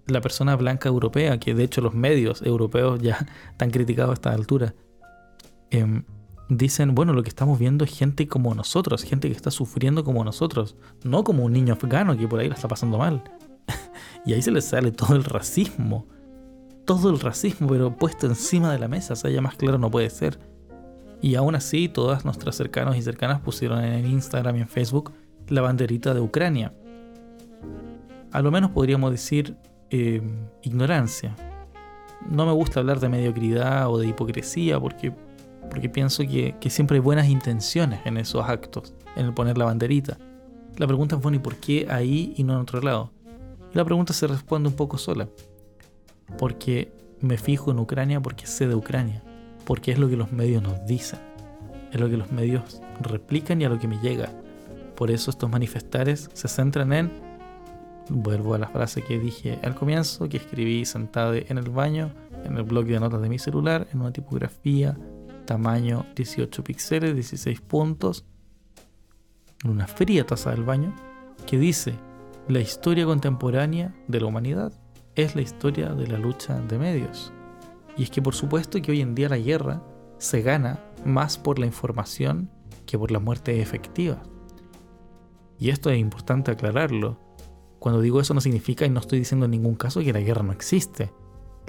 la 0.06 0.20
persona 0.20 0.58
blanca 0.58 0.90
europea, 0.90 1.40
que 1.40 1.54
de 1.56 1.64
hecho 1.64 1.80
los 1.80 1.94
medios 1.94 2.42
europeos 2.42 3.02
ya 3.02 3.26
están 3.52 3.72
criticados 3.72 4.12
a 4.12 4.14
esta 4.16 4.34
altura? 4.34 4.76
Em, 5.72 6.04
dicen, 6.50 6.96
bueno, 6.96 7.14
lo 7.14 7.24
que 7.24 7.30
estamos 7.30 7.58
viendo 7.58 7.86
es 7.86 7.98
gente 7.98 8.28
como 8.28 8.54
nosotros, 8.54 9.04
gente 9.04 9.30
que 9.30 9.36
está 9.36 9.52
sufriendo 9.52 10.04
como 10.04 10.26
nosotros, 10.26 10.76
no 11.06 11.24
como 11.24 11.46
un 11.46 11.54
niño 11.54 11.74
afgano 11.76 12.18
que 12.18 12.28
por 12.28 12.42
ahí 12.42 12.50
la 12.50 12.56
está 12.56 12.68
pasando 12.68 12.98
mal. 12.98 13.24
y 14.26 14.34
ahí 14.34 14.42
se 14.42 14.52
les 14.52 14.66
sale 14.66 14.92
todo 14.92 15.16
el 15.16 15.24
racismo, 15.24 16.06
todo 16.84 17.12
el 17.12 17.22
racismo, 17.22 17.70
pero 17.70 17.96
puesto 17.96 18.28
encima 18.28 18.74
de 18.74 18.80
la 18.80 18.90
mesa, 18.90 19.16
sea, 19.16 19.32
ya 19.32 19.40
más 19.40 19.56
claro 19.56 19.78
no 19.78 19.90
puede 19.90 20.10
ser. 20.10 20.38
Y 21.22 21.36
aún 21.36 21.56
así, 21.56 21.88
todas 21.88 22.26
nuestras 22.26 22.58
cercanos 22.58 22.98
y 22.98 23.02
cercanas 23.02 23.40
pusieron 23.40 23.82
en 23.82 24.06
Instagram 24.06 24.58
y 24.58 24.62
en 24.62 24.68
Facebook 24.68 25.14
la 25.48 25.62
banderita 25.62 26.14
de 26.14 26.20
Ucrania. 26.20 26.74
A 28.32 28.42
lo 28.42 28.52
menos 28.52 28.72
podríamos 28.72 29.12
decir 29.12 29.56
eh, 29.90 30.22
ignorancia. 30.64 31.36
No 32.30 32.46
me 32.46 32.52
gusta 32.52 32.80
hablar 32.80 33.00
de 33.00 33.10
mediocridad 33.10 33.90
o 33.90 33.98
de 33.98 34.08
hipocresía 34.08 34.80
porque 34.80 35.14
porque 35.70 35.90
pienso 35.90 36.24
que, 36.24 36.56
siempre 36.70 36.96
hay 36.96 37.02
buenas 37.02 37.28
intenciones 37.28 38.00
en 38.06 38.18
esos 38.18 38.48
actos, 38.48 38.94
en 39.16 39.28
el 39.28 39.34
poner 39.34 39.58
la 39.58 39.66
banderita. 39.66 40.18
La 40.78 40.88
pregunta 40.88 41.16
es, 41.16 41.22
bueno, 41.22 41.38
¿y 41.38 41.40
por 41.40 41.58
qué 41.58 41.88
ahí 41.90 42.34
y 42.38 42.44
no 42.44 42.54
en 42.54 42.60
otro 42.60 42.82
lado? 42.82 43.12
Y 43.74 43.78
la 43.78 43.86
pregunta 43.86 44.14
se 44.14 44.28
responde 44.28 44.70
un 44.70 44.76
poco 44.76 44.98
sola. 44.98 45.28
Porque 46.38 46.92
me 47.22 47.38
fijo 47.38 47.72
en 47.72 47.80
Ucrania 47.80 48.22
porque 48.22 48.48
sé 48.48 48.68
de 48.68 48.76
Ucrania, 48.76 49.24
porque 49.66 49.92
es 49.92 50.00
lo 50.00 50.10
que 50.10 50.16
los 50.16 50.32
medios 50.32 50.64
nos 50.64 50.86
dicen, 50.86 51.20
es 51.92 52.00
lo 52.00 52.10
que 52.10 52.18
los 52.18 52.32
medios 52.32 52.82
replican 53.02 53.62
y 53.62 53.66
a 53.66 53.70
lo 53.70 53.80
que 53.80 53.88
me 53.88 54.00
llega. 54.00 54.32
Por 54.96 55.12
eso 55.12 55.32
estos 55.32 55.50
manifestares 55.50 56.30
se 56.34 56.48
centran 56.48 56.94
en, 56.94 57.12
vuelvo 58.10 58.56
a 58.56 58.58
la 58.58 58.68
frase 58.68 59.02
que 59.02 59.20
dije 59.20 59.60
al 59.64 59.76
comienzo, 59.76 60.28
que 60.28 60.38
escribí 60.38 60.86
sentado 60.86 61.34
en 61.34 61.58
el 61.58 61.70
baño, 61.70 62.14
en 62.44 62.58
el 62.58 62.64
blog 62.64 62.86
de 62.86 63.00
notas 63.00 63.22
de 63.22 63.30
mi 63.30 63.40
celular, 63.40 63.88
en 63.94 64.02
una 64.02 64.12
tipografía 64.12 64.98
tamaño 65.46 66.06
18 66.16 66.64
píxeles, 66.64 67.14
16 67.14 67.62
puntos, 67.62 68.26
en 69.64 69.72
una 69.72 69.88
fría 69.88 70.26
taza 70.26 70.52
del 70.52 70.64
baño, 70.64 70.96
que 71.46 71.58
dice, 71.58 71.94
la 72.48 72.60
historia 72.60 73.06
contemporánea 73.06 73.96
de 74.08 74.20
la 74.20 74.28
humanidad 74.28 74.74
es 75.16 75.36
la 75.36 75.42
historia 75.42 75.90
de 75.90 76.08
la 76.08 76.18
lucha 76.18 76.60
de 76.62 76.78
medios. 76.78 77.34
Y 77.98 78.04
es 78.04 78.10
que 78.10 78.22
por 78.22 78.34
supuesto 78.34 78.82
que 78.82 78.92
hoy 78.92 79.02
en 79.02 79.16
día 79.16 79.30
la 79.30 79.38
guerra 79.38 79.84
se 80.18 80.42
gana 80.42 80.80
más 81.06 81.38
por 81.38 81.60
la 81.60 81.66
información 81.66 82.50
que 82.86 82.98
por 82.98 83.12
la 83.12 83.20
muerte 83.20 83.62
efectiva. 83.62 84.22
Y 85.60 85.70
esto 85.70 85.90
es 85.90 86.00
importante 86.00 86.52
aclararlo. 86.52 87.20
Cuando 87.80 88.02
digo 88.02 88.20
eso 88.20 88.34
no 88.34 88.42
significa 88.42 88.86
y 88.86 88.90
no 88.90 89.00
estoy 89.00 89.20
diciendo 89.20 89.46
en 89.46 89.52
ningún 89.52 89.76
caso 89.76 90.02
que 90.02 90.14
la 90.14 90.20
guerra 90.20 90.44
no 90.44 90.52
existe 90.52 91.12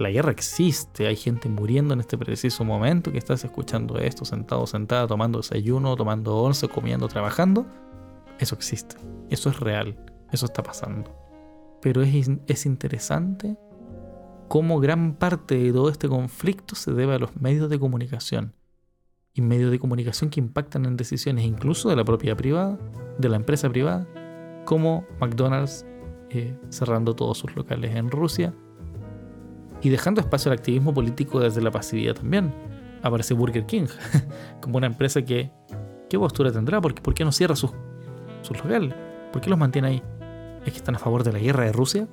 la 0.01 0.11
guerra 0.11 0.31
existe, 0.31 1.07
hay 1.07 1.17
gente 1.17 1.49
muriendo 1.49 1.93
en 1.93 2.01
este 2.01 2.17
preciso 2.17 2.65
momento 2.65 3.13
que 3.13 3.19
estás 3.19 3.45
escuchando 3.45 3.99
esto, 3.99 4.25
sentado, 4.25 4.67
sentada, 4.67 5.07
tomando 5.07 5.39
desayuno, 5.41 5.95
tomando 5.95 6.37
once, 6.37 6.69
comiendo, 6.69 7.07
trabajando. 7.07 7.67
Eso 8.39 8.55
existe, 8.55 8.97
eso 9.29 9.51
es 9.51 9.61
real, 9.61 10.03
eso 10.33 10.47
está 10.47 10.63
pasando. 10.63 11.15
Pero 11.83 12.01
es, 12.03 12.31
es 12.47 12.67
interesante 12.67 13.59
cómo 14.49 14.81
gran 14.81 15.17
parte 15.17 15.57
de 15.57 15.73
todo 15.73 15.91
este 15.91 16.09
conflicto 16.09 16.75
se 16.75 16.93
debe 16.93 17.15
a 17.15 17.19
los 17.19 17.37
medios 17.37 17.69
de 17.69 17.79
comunicación. 17.79 18.55
Y 19.35 19.43
medios 19.43 19.71
de 19.71 19.79
comunicación 19.79 20.31
que 20.31 20.41
impactan 20.41 20.87
en 20.87 20.97
decisiones 20.97 21.45
incluso 21.45 21.89
de 21.89 21.97
la 21.97 22.05
propiedad 22.05 22.37
privada, 22.37 22.79
de 23.19 23.29
la 23.29 23.37
empresa 23.37 23.69
privada, 23.69 24.09
como 24.65 25.05
McDonald's 25.21 25.85
eh, 26.31 26.57
cerrando 26.69 27.15
todos 27.15 27.39
sus 27.39 27.55
locales 27.55 27.95
en 27.95 28.11
Rusia, 28.11 28.55
y 29.83 29.89
dejando 29.89 30.21
espacio 30.21 30.51
al 30.51 30.59
activismo 30.59 30.93
político 30.93 31.41
desde 31.41 31.61
la 31.61 31.71
pasividad 31.71 32.15
también. 32.15 32.53
Aparece 33.03 33.35
Burger 33.35 33.65
King 33.67 33.87
como 34.61 34.77
una 34.77 34.87
empresa 34.87 35.23
que... 35.23 35.51
¿Qué 36.09 36.19
postura 36.19 36.51
tendrá? 36.51 36.81
¿Por 36.81 36.93
qué, 36.93 37.01
por 37.01 37.15
qué 37.15 37.25
no 37.25 37.31
cierra 37.31 37.55
sus, 37.55 37.71
sus 38.43 38.59
locales? 38.59 38.95
¿Por 39.33 39.41
qué 39.41 39.49
los 39.49 39.59
mantiene 39.59 39.89
ahí? 39.89 40.03
¿Es 40.67 40.73
que 40.73 40.79
están 40.79 40.97
a 40.97 40.99
favor 40.99 41.23
de 41.23 41.33
la 41.33 41.39
guerra 41.39 41.65
de 41.65 41.73
Rusia? 41.73 42.09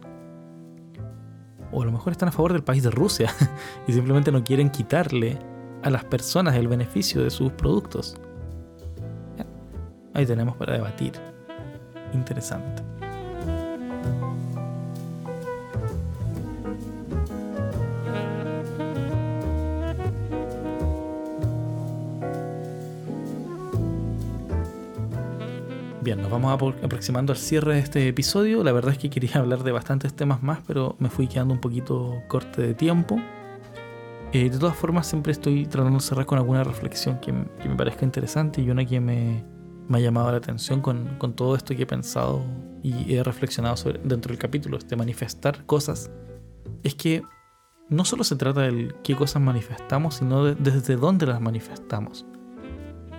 O 1.72 1.81
a 1.81 1.85
lo 1.85 1.91
mejor 1.91 2.11
están 2.11 2.30
a 2.30 2.31
favor 2.31 2.53
del 2.53 2.64
país 2.64 2.84
de 2.84 2.91
Rusia 2.91 3.34
y 3.88 3.94
simplemente 3.94 4.31
no 4.31 4.44
quieren 4.44 4.69
quitarle 4.69 5.39
a 5.84 5.89
las 5.89 6.06
personas 6.06 6.56
el 6.56 6.68
beneficio 6.68 7.23
de 7.23 7.31
sus 7.31 7.52
productos. 7.53 8.15
Ahí 10.14 10.26
tenemos 10.26 10.56
para 10.56 10.73
debatir. 10.73 11.14
Interesante. 12.14 12.97
Bien, 26.08 26.22
nos 26.22 26.32
vamos 26.32 26.74
aproximando 26.82 27.34
al 27.34 27.38
cierre 27.38 27.74
de 27.74 27.80
este 27.82 28.08
episodio. 28.08 28.64
La 28.64 28.72
verdad 28.72 28.94
es 28.94 28.98
que 28.98 29.10
quería 29.10 29.32
hablar 29.40 29.64
de 29.64 29.74
bastantes 29.74 30.14
temas 30.14 30.42
más, 30.42 30.60
pero 30.66 30.96
me 31.00 31.10
fui 31.10 31.28
quedando 31.28 31.54
un 31.54 31.60
poquito 31.60 32.24
corte 32.30 32.62
de 32.62 32.74
tiempo. 32.74 33.20
Eh, 34.32 34.50
de 34.50 34.58
todas 34.58 34.78
formas, 34.78 35.06
siempre 35.06 35.34
estoy 35.34 35.66
tratando 35.66 36.00
de 36.00 36.06
cerrar 36.06 36.26
con 36.26 36.38
alguna 36.38 36.64
reflexión 36.64 37.20
que, 37.20 37.34
me 37.34 37.76
parezca 37.76 38.06
interesante 38.06 38.62
y 38.62 38.70
una 38.70 38.86
que 38.86 39.02
me, 39.02 39.44
ha 39.92 40.00
llamado 40.00 40.32
la 40.32 40.38
atención 40.38 40.80
con, 40.80 41.18
todo 41.36 41.58
esto 41.58 41.76
que 41.76 41.84
he 41.84 41.86
pensado 41.86 42.42
y 42.82 43.14
he 43.14 43.22
reflexionado 43.22 43.76
sobre, 43.76 44.00
dentro 44.02 44.30
del 44.30 44.40
capítulo, 44.40 44.78
este 44.78 44.96
manifestar 44.96 45.66
cosas. 45.66 46.10
Es 46.84 46.96
que 46.96 47.22
no 47.90 48.06
solo 48.06 48.24
se 48.24 48.38
trata 48.38 48.62
de 48.62 48.96
qué 49.04 49.14
cosas 49.14 49.42
manifestamos, 49.42 50.16
sino 50.16 50.46
desde 50.46 50.96
dónde 50.96 51.26
las 51.26 51.42
manifestamos. 51.42 52.26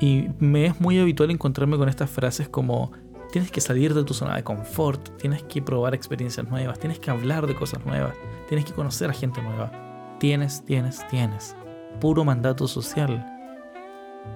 Y 0.01 0.29
me 0.39 0.67
es 0.67 0.81
muy 0.81 0.99
habitual 0.99 1.31
encontrarme 1.31 1.77
con 1.77 1.89
estas 1.89 2.11
frases 2.11 2.49
como 2.49 2.93
tienes 3.33 3.51
que 3.51 3.61
salir 3.61 3.95
de 3.95 4.05
tu 4.05 4.15
zona 4.15 4.37
de 4.37 4.45
confort, 4.45 5.17
tienes 5.19 5.43
que 5.43 5.61
probar 5.61 5.95
experiencias 5.95 6.49
nuevas, 6.49 6.79
tienes 6.79 6.99
que 6.99 7.11
hablar 7.11 7.47
de 7.47 7.55
cosas 7.55 7.85
nuevas, 7.85 8.15
tienes 8.49 8.65
que 8.65 8.73
conocer 8.73 9.11
a 9.11 9.13
gente 9.13 9.43
nueva. 9.43 9.73
Tienes, 10.19 10.65
tienes, 10.65 11.07
tienes. 11.09 11.55
Puro 12.01 12.25
mandato 12.25 12.67
social, 12.67 13.25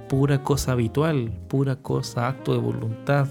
pura 0.08 0.42
cosa 0.42 0.72
habitual, 0.72 1.32
pura 1.48 1.76
cosa, 1.76 2.28
acto 2.28 2.52
de 2.52 2.60
voluntad, 2.60 3.26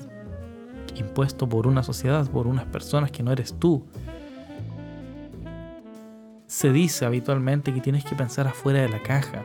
impuesto 0.95 1.47
por 1.47 1.67
una 1.67 1.83
sociedad, 1.83 2.29
por 2.29 2.47
unas 2.47 2.65
personas 2.65 3.11
que 3.11 3.23
no 3.23 3.31
eres 3.31 3.53
tú. 3.57 3.85
Se 6.47 6.73
dice 6.73 7.05
habitualmente 7.05 7.73
que 7.73 7.79
tienes 7.79 8.03
que 8.03 8.15
pensar 8.15 8.47
afuera 8.47 8.81
de 8.81 8.89
la 8.89 9.01
caja, 9.01 9.43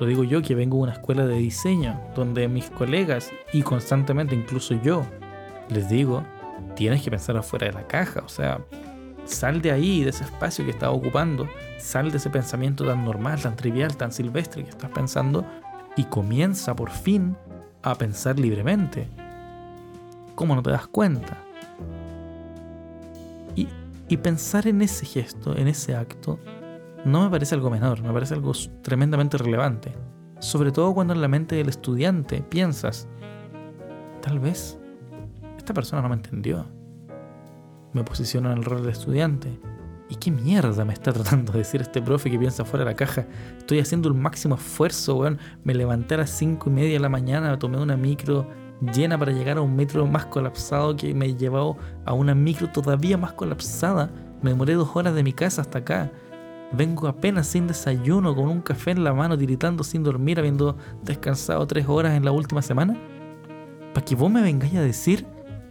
lo 0.00 0.06
digo 0.06 0.24
yo 0.24 0.42
que 0.42 0.56
vengo 0.56 0.78
de 0.78 0.82
una 0.84 0.92
escuela 0.92 1.26
de 1.26 1.36
diseño, 1.36 2.00
donde 2.16 2.48
mis 2.48 2.70
colegas 2.70 3.30
y 3.52 3.62
constantemente 3.62 4.34
incluso 4.34 4.74
yo 4.82 5.06
les 5.68 5.88
digo, 5.88 6.24
tienes 6.74 7.02
que 7.02 7.10
pensar 7.10 7.36
afuera 7.36 7.66
de 7.66 7.74
la 7.74 7.86
caja. 7.86 8.22
O 8.24 8.28
sea, 8.28 8.60
Sal 9.24 9.62
de 9.62 9.70
ahí, 9.70 10.02
de 10.02 10.10
ese 10.10 10.24
espacio 10.24 10.64
que 10.64 10.72
estás 10.72 10.90
ocupando. 10.90 11.48
Sal 11.78 12.10
de 12.10 12.16
ese 12.16 12.30
pensamiento 12.30 12.84
tan 12.84 13.04
normal, 13.04 13.40
tan 13.40 13.54
trivial, 13.54 13.96
tan 13.96 14.12
silvestre 14.12 14.64
que 14.64 14.70
estás 14.70 14.90
pensando. 14.90 15.44
Y 15.96 16.04
comienza 16.04 16.74
por 16.74 16.90
fin 16.90 17.36
a 17.82 17.94
pensar 17.94 18.38
libremente. 18.38 19.06
¿Cómo 20.34 20.54
no 20.54 20.62
te 20.62 20.70
das 20.70 20.86
cuenta? 20.86 21.38
Y, 23.54 23.68
y 24.08 24.16
pensar 24.16 24.66
en 24.66 24.82
ese 24.82 25.06
gesto, 25.06 25.56
en 25.56 25.68
ese 25.68 25.94
acto, 25.94 26.38
no 27.04 27.22
me 27.24 27.30
parece 27.30 27.54
algo 27.54 27.70
menor, 27.70 28.02
me 28.02 28.12
parece 28.12 28.34
algo 28.34 28.52
tremendamente 28.82 29.38
relevante. 29.38 29.94
Sobre 30.38 30.72
todo 30.72 30.94
cuando 30.94 31.12
en 31.12 31.20
la 31.20 31.28
mente 31.28 31.54
del 31.54 31.68
estudiante 31.68 32.42
piensas, 32.42 33.08
tal 34.22 34.38
vez 34.38 34.78
esta 35.56 35.74
persona 35.74 36.02
no 36.02 36.08
me 36.08 36.16
entendió. 36.16 36.66
Me 37.92 38.04
posiciono 38.04 38.50
en 38.52 38.58
el 38.58 38.64
rol 38.64 38.84
de 38.84 38.92
estudiante. 38.92 39.60
¿Y 40.08 40.16
qué 40.16 40.30
mierda 40.30 40.84
me 40.84 40.92
está 40.92 41.12
tratando 41.14 41.52
de 41.52 41.58
decir 41.58 41.80
este 41.80 42.02
profe 42.02 42.30
que 42.30 42.38
piensa 42.38 42.64
fuera 42.64 42.84
de 42.84 42.90
la 42.90 42.96
caja? 42.96 43.26
Estoy 43.58 43.78
haciendo 43.78 44.08
el 44.08 44.14
máximo 44.14 44.56
esfuerzo, 44.56 45.16
weón. 45.16 45.38
Me 45.64 45.74
levanté 45.74 46.14
a 46.14 46.18
las 46.18 46.30
5 46.30 46.68
y 46.68 46.72
media 46.72 46.92
de 46.94 47.00
la 47.00 47.08
mañana, 47.08 47.58
tomé 47.58 47.78
una 47.78 47.96
micro 47.96 48.46
llena 48.80 49.18
para 49.18 49.32
llegar 49.32 49.58
a 49.58 49.60
un 49.60 49.76
metro 49.76 50.06
más 50.06 50.26
colapsado 50.26 50.96
que 50.96 51.14
me 51.14 51.34
llevó 51.34 51.76
a 52.06 52.14
una 52.14 52.34
micro 52.34 52.68
todavía 52.70 53.16
más 53.16 53.32
colapsada. 53.32 54.10
Me 54.42 54.50
demoré 54.50 54.74
dos 54.74 54.90
horas 54.94 55.14
de 55.14 55.22
mi 55.22 55.32
casa 55.32 55.62
hasta 55.62 55.78
acá. 55.78 56.10
Vengo 56.72 57.08
apenas 57.08 57.48
sin 57.48 57.66
desayuno, 57.66 58.34
con 58.34 58.48
un 58.48 58.60
café 58.60 58.92
en 58.92 59.02
la 59.02 59.12
mano, 59.12 59.36
tiritando 59.36 59.82
sin 59.82 60.04
dormir, 60.04 60.38
habiendo 60.38 60.76
descansado 61.02 61.66
tres 61.66 61.88
horas 61.88 62.14
en 62.14 62.24
la 62.24 62.30
última 62.30 62.62
semana. 62.62 62.96
¿Para 63.92 64.04
que 64.04 64.14
vos 64.14 64.30
me 64.30 64.40
vengáis 64.40 64.76
a 64.76 64.82
decir, 64.82 65.26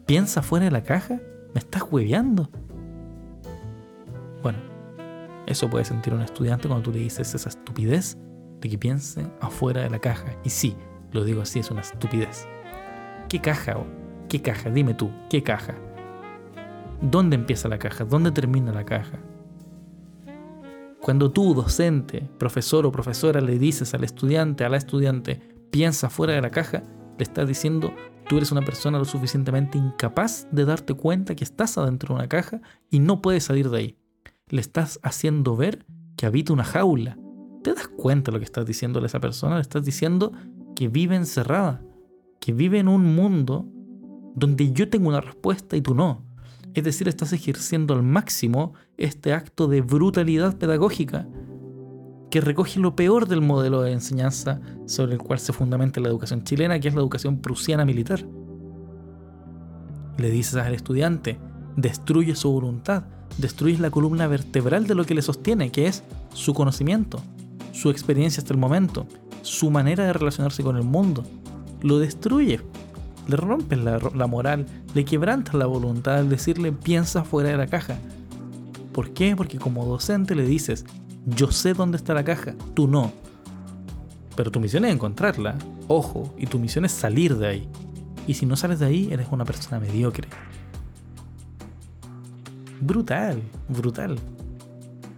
piensa 0.05 0.41
fuera 0.41 0.65
de 0.65 0.71
la 0.71 0.83
caja? 0.83 1.21
¿Me 1.53 1.59
estás 1.59 1.83
hueveando? 1.89 2.49
Bueno, 4.43 4.59
eso 5.47 5.69
puede 5.69 5.85
sentir 5.85 6.13
un 6.13 6.21
estudiante 6.21 6.67
cuando 6.67 6.83
tú 6.83 6.91
le 6.91 6.99
dices 6.99 7.33
esa 7.33 7.47
estupidez 7.47 8.17
de 8.59 8.69
que 8.69 8.77
piense 8.77 9.25
afuera 9.39 9.81
de 9.81 9.89
la 9.89 9.99
caja. 9.99 10.35
Y 10.43 10.49
sí, 10.49 10.75
lo 11.13 11.23
digo 11.23 11.41
así, 11.41 11.59
es 11.59 11.71
una 11.71 11.81
estupidez. 11.81 12.45
¿Qué 13.29 13.39
caja? 13.39 13.77
¿Qué 14.27 14.41
caja? 14.41 14.69
Dime 14.69 14.93
tú, 14.93 15.09
¿qué 15.29 15.43
caja? 15.43 15.75
¿Dónde 17.01 17.37
empieza 17.37 17.69
la 17.69 17.79
caja? 17.79 18.03
¿Dónde 18.03 18.31
termina 18.31 18.73
la 18.73 18.83
caja? 18.83 19.17
Cuando 21.01 21.31
tú, 21.31 21.53
docente, 21.53 22.29
profesor 22.37 22.85
o 22.85 22.91
profesora, 22.91 23.39
le 23.39 23.57
dices 23.57 23.93
al 23.93 24.03
estudiante, 24.03 24.65
a 24.65 24.69
la 24.69 24.77
estudiante, 24.77 25.41
piensa 25.71 26.09
fuera 26.09 26.33
de 26.33 26.41
la 26.41 26.51
caja, 26.51 26.83
le 27.17 27.23
estás 27.23 27.47
diciendo, 27.47 27.93
tú 28.27 28.37
eres 28.37 28.51
una 28.51 28.61
persona 28.61 28.99
lo 28.99 29.05
suficientemente 29.05 29.77
incapaz 29.77 30.47
de 30.51 30.65
darte 30.65 30.93
cuenta 30.93 31.35
que 31.35 31.43
estás 31.43 31.77
adentro 31.77 32.13
de 32.13 32.19
una 32.19 32.29
caja 32.29 32.61
y 32.89 32.99
no 32.99 33.21
puedes 33.21 33.45
salir 33.45 33.69
de 33.69 33.77
ahí. 33.77 33.97
Le 34.49 34.61
estás 34.61 34.99
haciendo 35.01 35.55
ver 35.55 35.85
que 36.17 36.25
habita 36.25 36.53
una 36.53 36.63
jaula. 36.65 37.17
¿Te 37.63 37.73
das 37.73 37.87
cuenta 37.87 38.31
de 38.31 38.33
lo 38.33 38.39
que 38.39 38.45
estás 38.45 38.65
diciéndole 38.65 39.05
a 39.05 39.07
esa 39.07 39.19
persona? 39.19 39.55
Le 39.55 39.61
estás 39.61 39.85
diciendo 39.85 40.33
que 40.75 40.89
vive 40.89 41.15
encerrada, 41.15 41.81
que 42.39 42.53
vive 42.53 42.79
en 42.79 42.87
un 42.87 43.15
mundo 43.15 43.65
donde 44.35 44.71
yo 44.71 44.89
tengo 44.89 45.09
una 45.09 45.21
respuesta 45.21 45.77
y 45.77 45.81
tú 45.81 45.95
no. 45.95 46.25
Es 46.73 46.83
decir, 46.83 47.07
estás 47.07 47.33
ejerciendo 47.33 47.93
al 47.93 48.03
máximo 48.03 48.73
este 48.97 49.33
acto 49.33 49.67
de 49.67 49.81
brutalidad 49.81 50.57
pedagógica 50.57 51.27
que 52.29 52.41
recoge 52.41 52.79
lo 52.79 52.95
peor 52.95 53.27
del 53.27 53.41
modelo 53.41 53.81
de 53.81 53.91
enseñanza 53.91 54.61
sobre 54.85 55.13
el 55.13 55.19
cual 55.19 55.39
se 55.39 55.53
fundamenta 55.53 55.99
la 55.99 56.09
educación 56.09 56.43
chilena, 56.43 56.79
que 56.79 56.87
es 56.87 56.93
la 56.93 57.01
educación 57.01 57.39
prusiana 57.39 57.85
militar. 57.85 58.23
Le 60.17 60.29
dices 60.29 60.55
al 60.55 60.75
estudiante, 60.75 61.39
destruye 61.75 62.35
su 62.35 62.51
voluntad, 62.51 63.05
destruyes 63.37 63.79
la 63.79 63.89
columna 63.89 64.27
vertebral 64.27 64.85
de 64.85 64.95
lo 64.95 65.05
que 65.05 65.15
le 65.15 65.21
sostiene, 65.21 65.71
que 65.71 65.87
es 65.87 66.03
su 66.33 66.53
conocimiento, 66.53 67.21
su 67.71 67.89
experiencia 67.89 68.41
hasta 68.41 68.53
el 68.53 68.59
momento, 68.59 69.07
su 69.41 69.71
manera 69.71 70.05
de 70.05 70.13
relacionarse 70.13 70.61
con 70.61 70.77
el 70.77 70.83
mundo. 70.83 71.23
Lo 71.81 71.97
destruye 71.97 72.61
le 73.29 73.37
rompes 73.37 73.77
la, 73.77 74.27
moral, 74.27 74.65
le 74.95 75.05
quebrantas 75.05 75.53
la 75.53 75.67
voluntad 75.67 76.15
al 76.15 76.29
decirle 76.29 76.71
piensa 76.71 77.23
fuera 77.23 77.49
de 77.49 77.57
la 77.57 77.67
caja. 77.67 77.97
¿Por 78.91 79.11
qué? 79.11 79.35
Porque 79.35 79.59
como 79.59 79.85
docente 79.85 80.33
le 80.33 80.43
dices, 80.43 80.85
yo 81.25 81.51
sé 81.51 81.73
dónde 81.73 81.97
está 81.97 82.15
la 82.15 82.23
caja, 82.23 82.55
tú 82.73 82.87
no. 82.87 83.13
Pero 84.35 84.49
tu 84.49 84.59
misión 84.59 84.83
es 84.85 84.93
encontrarla, 84.93 85.55
ojo, 85.87 86.33
y 86.39 86.47
tu 86.47 86.57
misión 86.57 86.85
es 86.85 86.91
salir 86.91 87.37
de 87.37 87.47
ahí. 87.47 87.69
Y 88.25 88.33
si 88.33 88.47
no 88.47 88.55
sales 88.55 88.79
de 88.79 88.87
ahí, 88.87 89.09
eres 89.11 89.27
una 89.31 89.45
persona 89.45 89.79
mediocre. 89.79 90.27
Brutal, 92.81 93.43
brutal. 93.67 94.17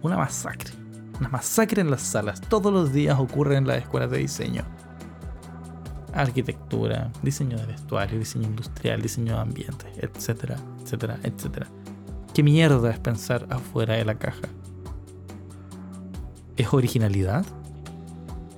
Una 0.02 0.18
masacre. 0.18 0.70
Una 1.18 1.30
masacre 1.30 1.80
en 1.80 1.90
las 1.90 2.02
salas. 2.02 2.42
Todos 2.42 2.72
los 2.72 2.92
días 2.92 3.18
ocurre 3.18 3.56
en 3.56 3.66
las 3.66 3.78
escuelas 3.78 4.10
de 4.10 4.18
diseño 4.18 4.64
arquitectura, 6.12 7.10
diseño 7.22 7.58
de 7.58 7.66
vestuario, 7.66 8.18
diseño 8.18 8.46
industrial, 8.46 9.00
diseño 9.02 9.34
de 9.34 9.40
ambiente, 9.40 9.86
etcétera, 9.96 10.56
etcétera, 10.82 11.18
etcétera. 11.22 11.66
¿Qué 12.34 12.42
mierda 12.42 12.90
es 12.90 12.98
pensar 12.98 13.46
afuera 13.50 13.94
de 13.94 14.04
la 14.04 14.14
caja? 14.14 14.48
¿Es 16.56 16.72
originalidad? 16.72 17.44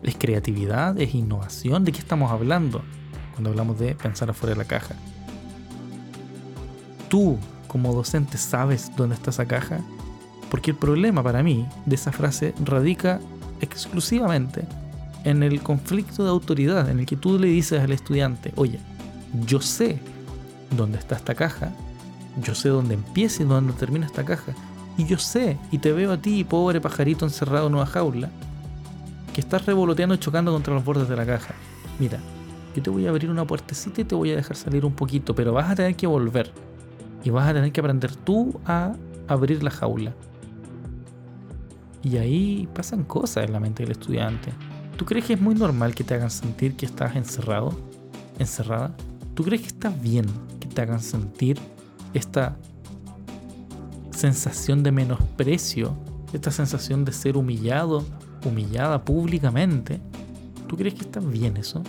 ¿Es 0.02 0.16
creatividad? 0.16 0.98
¿Es 1.00 1.14
innovación? 1.14 1.84
¿De 1.84 1.92
qué 1.92 1.98
estamos 1.98 2.30
hablando 2.30 2.82
cuando 3.32 3.50
hablamos 3.50 3.78
de 3.78 3.94
pensar 3.94 4.30
afuera 4.30 4.54
de 4.54 4.58
la 4.58 4.68
caja? 4.68 4.94
¿Tú, 7.08 7.38
como 7.68 7.92
docente, 7.94 8.38
sabes 8.38 8.92
dónde 8.96 9.14
está 9.14 9.30
esa 9.30 9.46
caja? 9.46 9.80
Porque 10.50 10.72
el 10.72 10.76
problema 10.76 11.22
para 11.22 11.42
mí 11.42 11.66
de 11.86 11.94
esa 11.94 12.12
frase 12.12 12.54
radica 12.64 13.20
exclusivamente 13.60 14.66
en 15.24 15.42
el 15.42 15.62
conflicto 15.62 16.22
de 16.22 16.30
autoridad 16.30 16.88
en 16.90 17.00
el 17.00 17.06
que 17.06 17.16
tú 17.16 17.38
le 17.38 17.48
dices 17.48 17.80
al 17.80 17.92
estudiante, 17.92 18.52
oye, 18.56 18.78
yo 19.46 19.60
sé 19.60 19.98
dónde 20.76 20.98
está 20.98 21.16
esta 21.16 21.34
caja, 21.34 21.72
yo 22.42 22.54
sé 22.54 22.68
dónde 22.68 22.94
empieza 22.94 23.42
y 23.42 23.46
dónde 23.46 23.72
termina 23.72 24.06
esta 24.06 24.24
caja, 24.24 24.52
y 24.96 25.06
yo 25.06 25.18
sé, 25.18 25.58
y 25.70 25.78
te 25.78 25.92
veo 25.92 26.12
a 26.12 26.18
ti, 26.18 26.44
pobre 26.44 26.80
pajarito 26.80 27.24
encerrado 27.24 27.66
en 27.66 27.74
una 27.74 27.86
jaula, 27.86 28.30
que 29.32 29.40
estás 29.40 29.66
revoloteando 29.66 30.14
y 30.14 30.18
chocando 30.18 30.52
contra 30.52 30.74
los 30.74 30.84
bordes 30.84 31.08
de 31.08 31.16
la 31.16 31.26
caja. 31.26 31.54
Mira, 31.98 32.20
yo 32.74 32.82
te 32.82 32.90
voy 32.90 33.06
a 33.06 33.10
abrir 33.10 33.30
una 33.30 33.46
puertecita 33.46 34.00
y 34.00 34.04
te 34.04 34.14
voy 34.14 34.30
a 34.30 34.36
dejar 34.36 34.56
salir 34.56 34.84
un 34.84 34.94
poquito, 34.94 35.34
pero 35.34 35.52
vas 35.52 35.70
a 35.70 35.74
tener 35.74 35.96
que 35.96 36.06
volver. 36.06 36.52
Y 37.24 37.30
vas 37.30 37.48
a 37.48 37.54
tener 37.54 37.72
que 37.72 37.80
aprender 37.80 38.14
tú 38.14 38.60
a 38.66 38.94
abrir 39.26 39.62
la 39.62 39.70
jaula. 39.70 40.14
Y 42.02 42.18
ahí 42.18 42.68
pasan 42.74 43.02
cosas 43.02 43.46
en 43.46 43.52
la 43.52 43.60
mente 43.60 43.82
del 43.82 43.92
estudiante. 43.92 44.52
¿Tú 44.96 45.04
crees 45.04 45.24
que 45.24 45.32
es 45.32 45.40
muy 45.40 45.56
normal 45.56 45.94
que 45.94 46.04
te 46.04 46.14
hagan 46.14 46.30
sentir 46.30 46.76
que 46.76 46.86
estás 46.86 47.16
encerrado? 47.16 47.76
¿Encerrada? 48.38 48.94
¿Tú 49.34 49.42
crees 49.42 49.62
que 49.62 49.68
está 49.68 49.88
bien 49.88 50.26
que 50.60 50.68
te 50.68 50.82
hagan 50.82 51.00
sentir 51.00 51.58
esta 52.12 52.56
sensación 54.12 54.84
de 54.84 54.92
menosprecio, 54.92 55.96
esta 56.32 56.52
sensación 56.52 57.04
de 57.04 57.12
ser 57.12 57.36
humillado, 57.36 58.04
humillada 58.44 59.04
públicamente? 59.04 60.00
¿Tú 60.68 60.76
crees 60.76 60.94
que 60.94 61.02
está 61.02 61.18
bien 61.18 61.56
eso? 61.56 61.82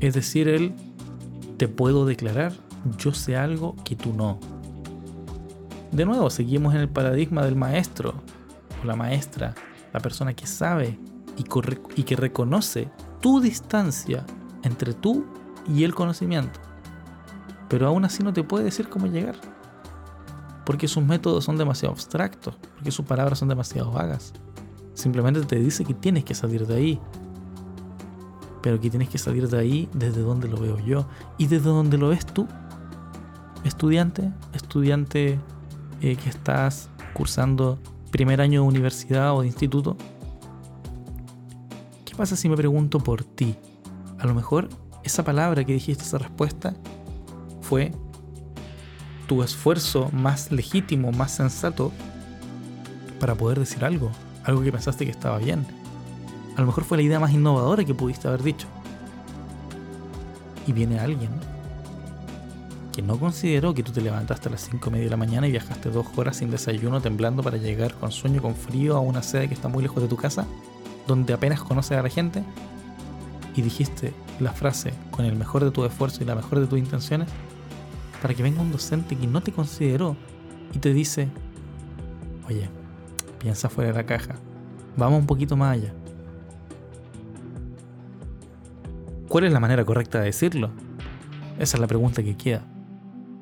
Es 0.00 0.14
decir, 0.14 0.48
él 0.48 0.74
te 1.58 1.68
puedo 1.68 2.06
declarar, 2.06 2.52
yo 2.98 3.14
sé 3.14 3.36
algo 3.36 3.76
que 3.84 3.94
tú 3.94 4.12
no. 4.12 4.40
De 5.92 6.04
nuevo, 6.04 6.28
seguimos 6.28 6.74
en 6.74 6.80
el 6.80 6.88
paradigma 6.88 7.44
del 7.44 7.54
maestro 7.54 8.14
o 8.82 8.86
la 8.86 8.96
maestra, 8.96 9.54
la 9.92 10.00
persona 10.00 10.34
que 10.34 10.48
sabe 10.48 10.98
y, 11.36 12.02
que 12.02 12.16
reconoce 12.16 12.90
tu 13.20 13.40
distancia 13.40 14.24
entre 14.62 14.94
tú 14.94 15.24
y 15.66 15.84
el 15.84 15.94
conocimiento. 15.94 16.60
Pero 17.68 17.86
aún 17.86 18.04
así 18.04 18.22
no 18.22 18.32
te 18.32 18.44
puede 18.44 18.64
decir 18.64 18.88
cómo 18.88 19.06
llegar. 19.06 19.36
Porque 20.64 20.88
sus 20.88 21.04
métodos 21.04 21.44
son 21.44 21.58
demasiado 21.58 21.92
abstractos, 21.92 22.56
porque 22.74 22.90
sus 22.90 23.04
palabras 23.04 23.38
son 23.38 23.48
demasiado 23.48 23.90
vagas. 23.90 24.32
Simplemente 24.94 25.40
te 25.42 25.56
dice 25.56 25.84
que 25.84 25.94
tienes 25.94 26.24
que 26.24 26.34
salir 26.34 26.66
de 26.66 26.74
ahí. 26.74 27.00
Pero 28.62 28.80
que 28.80 28.88
tienes 28.88 29.08
que 29.08 29.18
salir 29.18 29.48
de 29.48 29.58
ahí 29.58 29.88
desde 29.92 30.22
donde 30.22 30.48
lo 30.48 30.56
veo 30.56 30.78
yo 30.78 31.06
y 31.36 31.48
desde 31.48 31.68
donde 31.68 31.98
lo 31.98 32.08
ves 32.08 32.24
tú. 32.24 32.46
Estudiante, 33.64 34.30
estudiante 34.52 35.38
eh, 36.00 36.16
que 36.16 36.28
estás 36.28 36.88
cursando 37.12 37.78
primer 38.10 38.40
año 38.40 38.62
de 38.62 38.68
universidad 38.68 39.34
o 39.34 39.40
de 39.40 39.48
instituto, 39.48 39.96
¿Qué 42.14 42.18
pasa 42.18 42.36
si 42.36 42.48
me 42.48 42.56
pregunto 42.56 43.00
por 43.00 43.24
ti? 43.24 43.56
A 44.20 44.26
lo 44.28 44.34
mejor 44.34 44.68
esa 45.02 45.24
palabra 45.24 45.64
que 45.64 45.72
dijiste, 45.72 46.04
esa 46.04 46.16
respuesta, 46.16 46.72
fue 47.60 47.90
tu 49.26 49.42
esfuerzo 49.42 50.10
más 50.12 50.52
legítimo, 50.52 51.10
más 51.10 51.34
sensato 51.34 51.90
para 53.18 53.34
poder 53.34 53.58
decir 53.58 53.84
algo, 53.84 54.12
algo 54.44 54.62
que 54.62 54.70
pensaste 54.70 55.04
que 55.04 55.10
estaba 55.10 55.38
bien. 55.38 55.66
A 56.56 56.60
lo 56.60 56.68
mejor 56.68 56.84
fue 56.84 56.98
la 56.98 57.02
idea 57.02 57.18
más 57.18 57.32
innovadora 57.32 57.82
que 57.82 57.94
pudiste 57.94 58.28
haber 58.28 58.44
dicho. 58.44 58.68
Y 60.68 60.72
viene 60.72 61.00
alguien 61.00 61.30
que 62.92 63.02
no 63.02 63.18
consideró 63.18 63.74
que 63.74 63.82
tú 63.82 63.90
te 63.90 64.00
levantaste 64.02 64.50
a 64.50 64.52
las 64.52 64.60
5 64.60 64.88
y 64.88 64.92
media 64.92 65.06
de 65.06 65.10
la 65.10 65.16
mañana 65.16 65.48
y 65.48 65.50
viajaste 65.50 65.90
dos 65.90 66.06
horas 66.14 66.36
sin 66.36 66.52
desayuno 66.52 67.00
temblando 67.00 67.42
para 67.42 67.56
llegar 67.56 67.92
con 67.94 68.12
sueño, 68.12 68.40
con 68.40 68.54
frío 68.54 68.96
a 68.96 69.00
una 69.00 69.20
sede 69.24 69.48
que 69.48 69.54
está 69.54 69.66
muy 69.66 69.82
lejos 69.82 70.00
de 70.00 70.08
tu 70.08 70.16
casa, 70.16 70.46
donde 71.06 71.32
apenas 71.32 71.62
conoces 71.62 71.98
a 71.98 72.02
la 72.02 72.08
gente, 72.08 72.44
y 73.56 73.62
dijiste 73.62 74.12
la 74.40 74.52
frase 74.52 74.92
con 75.10 75.24
el 75.24 75.36
mejor 75.36 75.64
de 75.64 75.70
tu 75.70 75.84
esfuerzo 75.84 76.22
y 76.22 76.26
la 76.26 76.34
mejor 76.34 76.60
de 76.60 76.66
tus 76.66 76.78
intenciones, 76.78 77.28
para 78.20 78.34
que 78.34 78.42
venga 78.42 78.60
un 78.60 78.72
docente 78.72 79.16
que 79.16 79.26
no 79.26 79.42
te 79.42 79.52
consideró 79.52 80.16
y 80.72 80.78
te 80.78 80.92
dice, 80.92 81.28
oye, 82.48 82.68
piensa 83.38 83.68
fuera 83.68 83.92
de 83.92 83.96
la 83.96 84.06
caja, 84.06 84.36
vamos 84.96 85.20
un 85.20 85.26
poquito 85.26 85.56
más 85.56 85.74
allá. 85.74 85.94
¿Cuál 89.28 89.44
es 89.44 89.52
la 89.52 89.60
manera 89.60 89.84
correcta 89.84 90.20
de 90.20 90.26
decirlo? 90.26 90.70
Esa 91.58 91.76
es 91.76 91.80
la 91.80 91.86
pregunta 91.86 92.22
que 92.22 92.36
queda. 92.36 92.66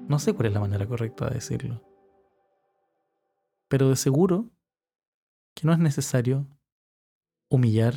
No 0.09 0.19
sé 0.19 0.33
cuál 0.35 0.49
es 0.49 0.53
la 0.53 0.61
manera 0.61 0.87
correcta 0.87 1.29
de 1.29 1.35
decirlo. 1.35 1.83
Pero 3.69 3.89
de 3.89 3.97
seguro 3.97 4.51
que 5.55 5.67
no 5.67 5.73
es 5.73 5.79
necesario 5.79 6.47
humillar, 7.53 7.95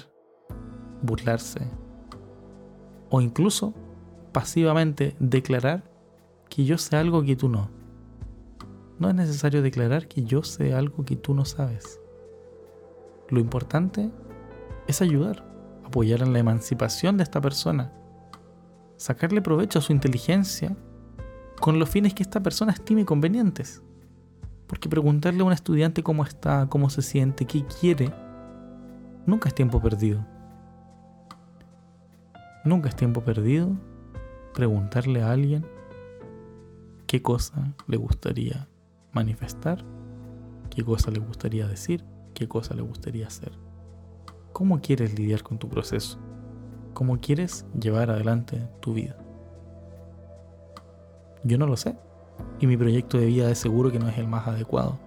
burlarse 1.01 1.61
o 3.09 3.21
incluso 3.21 3.73
pasivamente 4.33 5.15
declarar 5.19 5.89
que 6.49 6.65
yo 6.65 6.77
sé 6.77 6.97
algo 6.97 7.23
que 7.23 7.37
tú 7.37 7.47
no. 7.47 7.69
No 8.99 9.09
es 9.09 9.15
necesario 9.15 9.61
declarar 9.61 10.09
que 10.09 10.23
yo 10.23 10.43
sé 10.43 10.73
algo 10.73 11.05
que 11.05 11.15
tú 11.15 11.33
no 11.33 11.45
sabes. 11.45 12.01
Lo 13.29 13.39
importante 13.39 14.11
es 14.87 15.01
ayudar, 15.01 15.45
apoyar 15.85 16.21
en 16.21 16.33
la 16.33 16.39
emancipación 16.39 17.15
de 17.15 17.23
esta 17.23 17.39
persona, 17.39 17.93
sacarle 18.97 19.41
provecho 19.41 19.79
a 19.79 19.81
su 19.81 19.93
inteligencia 19.93 20.75
con 21.61 21.79
los 21.79 21.89
fines 21.89 22.13
que 22.13 22.23
esta 22.23 22.43
persona 22.43 22.73
estime 22.73 23.05
convenientes. 23.05 23.81
Porque 24.67 24.89
preguntarle 24.89 25.41
a 25.41 25.45
un 25.45 25.53
estudiante 25.53 26.03
cómo 26.03 26.25
está, 26.25 26.67
cómo 26.67 26.89
se 26.89 27.01
siente, 27.01 27.45
qué 27.45 27.65
quiere, 27.79 28.11
nunca 29.25 29.49
es 29.49 29.55
tiempo 29.55 29.81
perdido. 29.81 30.25
Nunca 32.63 32.89
es 32.89 32.95
tiempo 32.95 33.21
perdido 33.21 33.71
preguntarle 34.53 35.21
a 35.21 35.31
alguien 35.31 35.65
qué 37.07 37.21
cosa 37.21 37.75
le 37.87 37.97
gustaría 37.97 38.67
manifestar, 39.11 39.83
qué 40.69 40.83
cosa 40.83 41.11
le 41.11 41.19
gustaría 41.19 41.67
decir, 41.67 42.03
qué 42.33 42.47
cosa 42.47 42.73
le 42.73 42.81
gustaría 42.81 43.27
hacer. 43.27 43.51
¿Cómo 44.53 44.79
quieres 44.81 45.17
lidiar 45.17 45.43
con 45.43 45.59
tu 45.59 45.69
proceso? 45.69 46.17
¿Cómo 46.93 47.19
quieres 47.19 47.65
llevar 47.79 48.09
adelante 48.09 48.67
tu 48.79 48.93
vida? 48.93 49.17
Yo 51.43 51.57
no 51.57 51.67
lo 51.67 51.77
sé. 51.77 51.95
Y 52.59 52.67
mi 52.67 52.75
proyecto 52.75 53.17
de 53.17 53.27
vida 53.27 53.51
es 53.51 53.59
seguro 53.59 53.91
que 53.91 53.99
no 53.99 54.07
es 54.07 54.17
el 54.17 54.27
más 54.27 54.47
adecuado. 54.47 54.97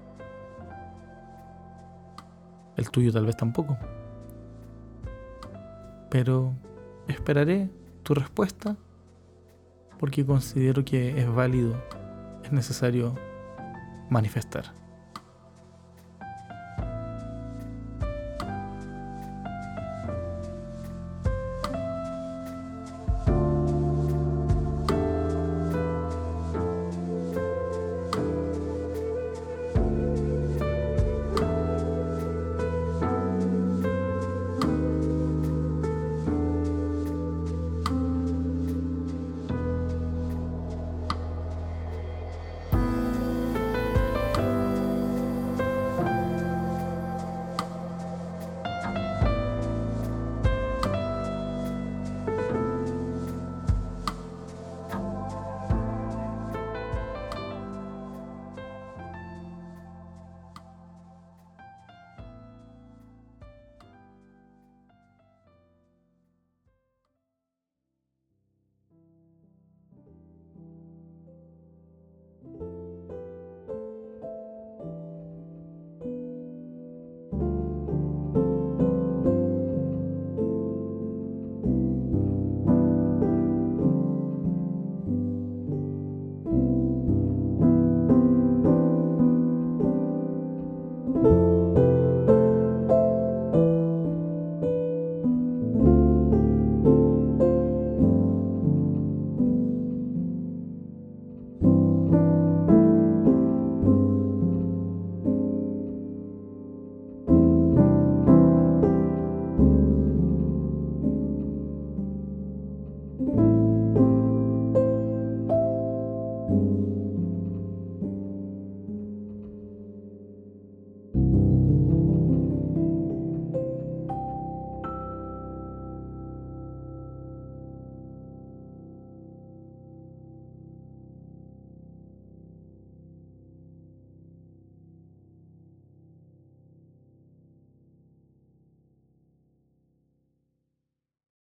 El 2.77 2.91
tuyo 2.91 3.13
tal 3.13 3.27
vez 3.27 3.37
tampoco. 3.37 3.77
Pero 6.11 6.55
esperaré 7.09 7.71
tu 8.03 8.15
respuesta 8.15 8.77
porque 9.99 10.25
considero 10.25 10.85
que 10.85 11.21
es 11.21 11.33
válido, 11.33 11.83
es 12.45 12.53
necesario 12.53 13.15
manifestar. 14.09 14.78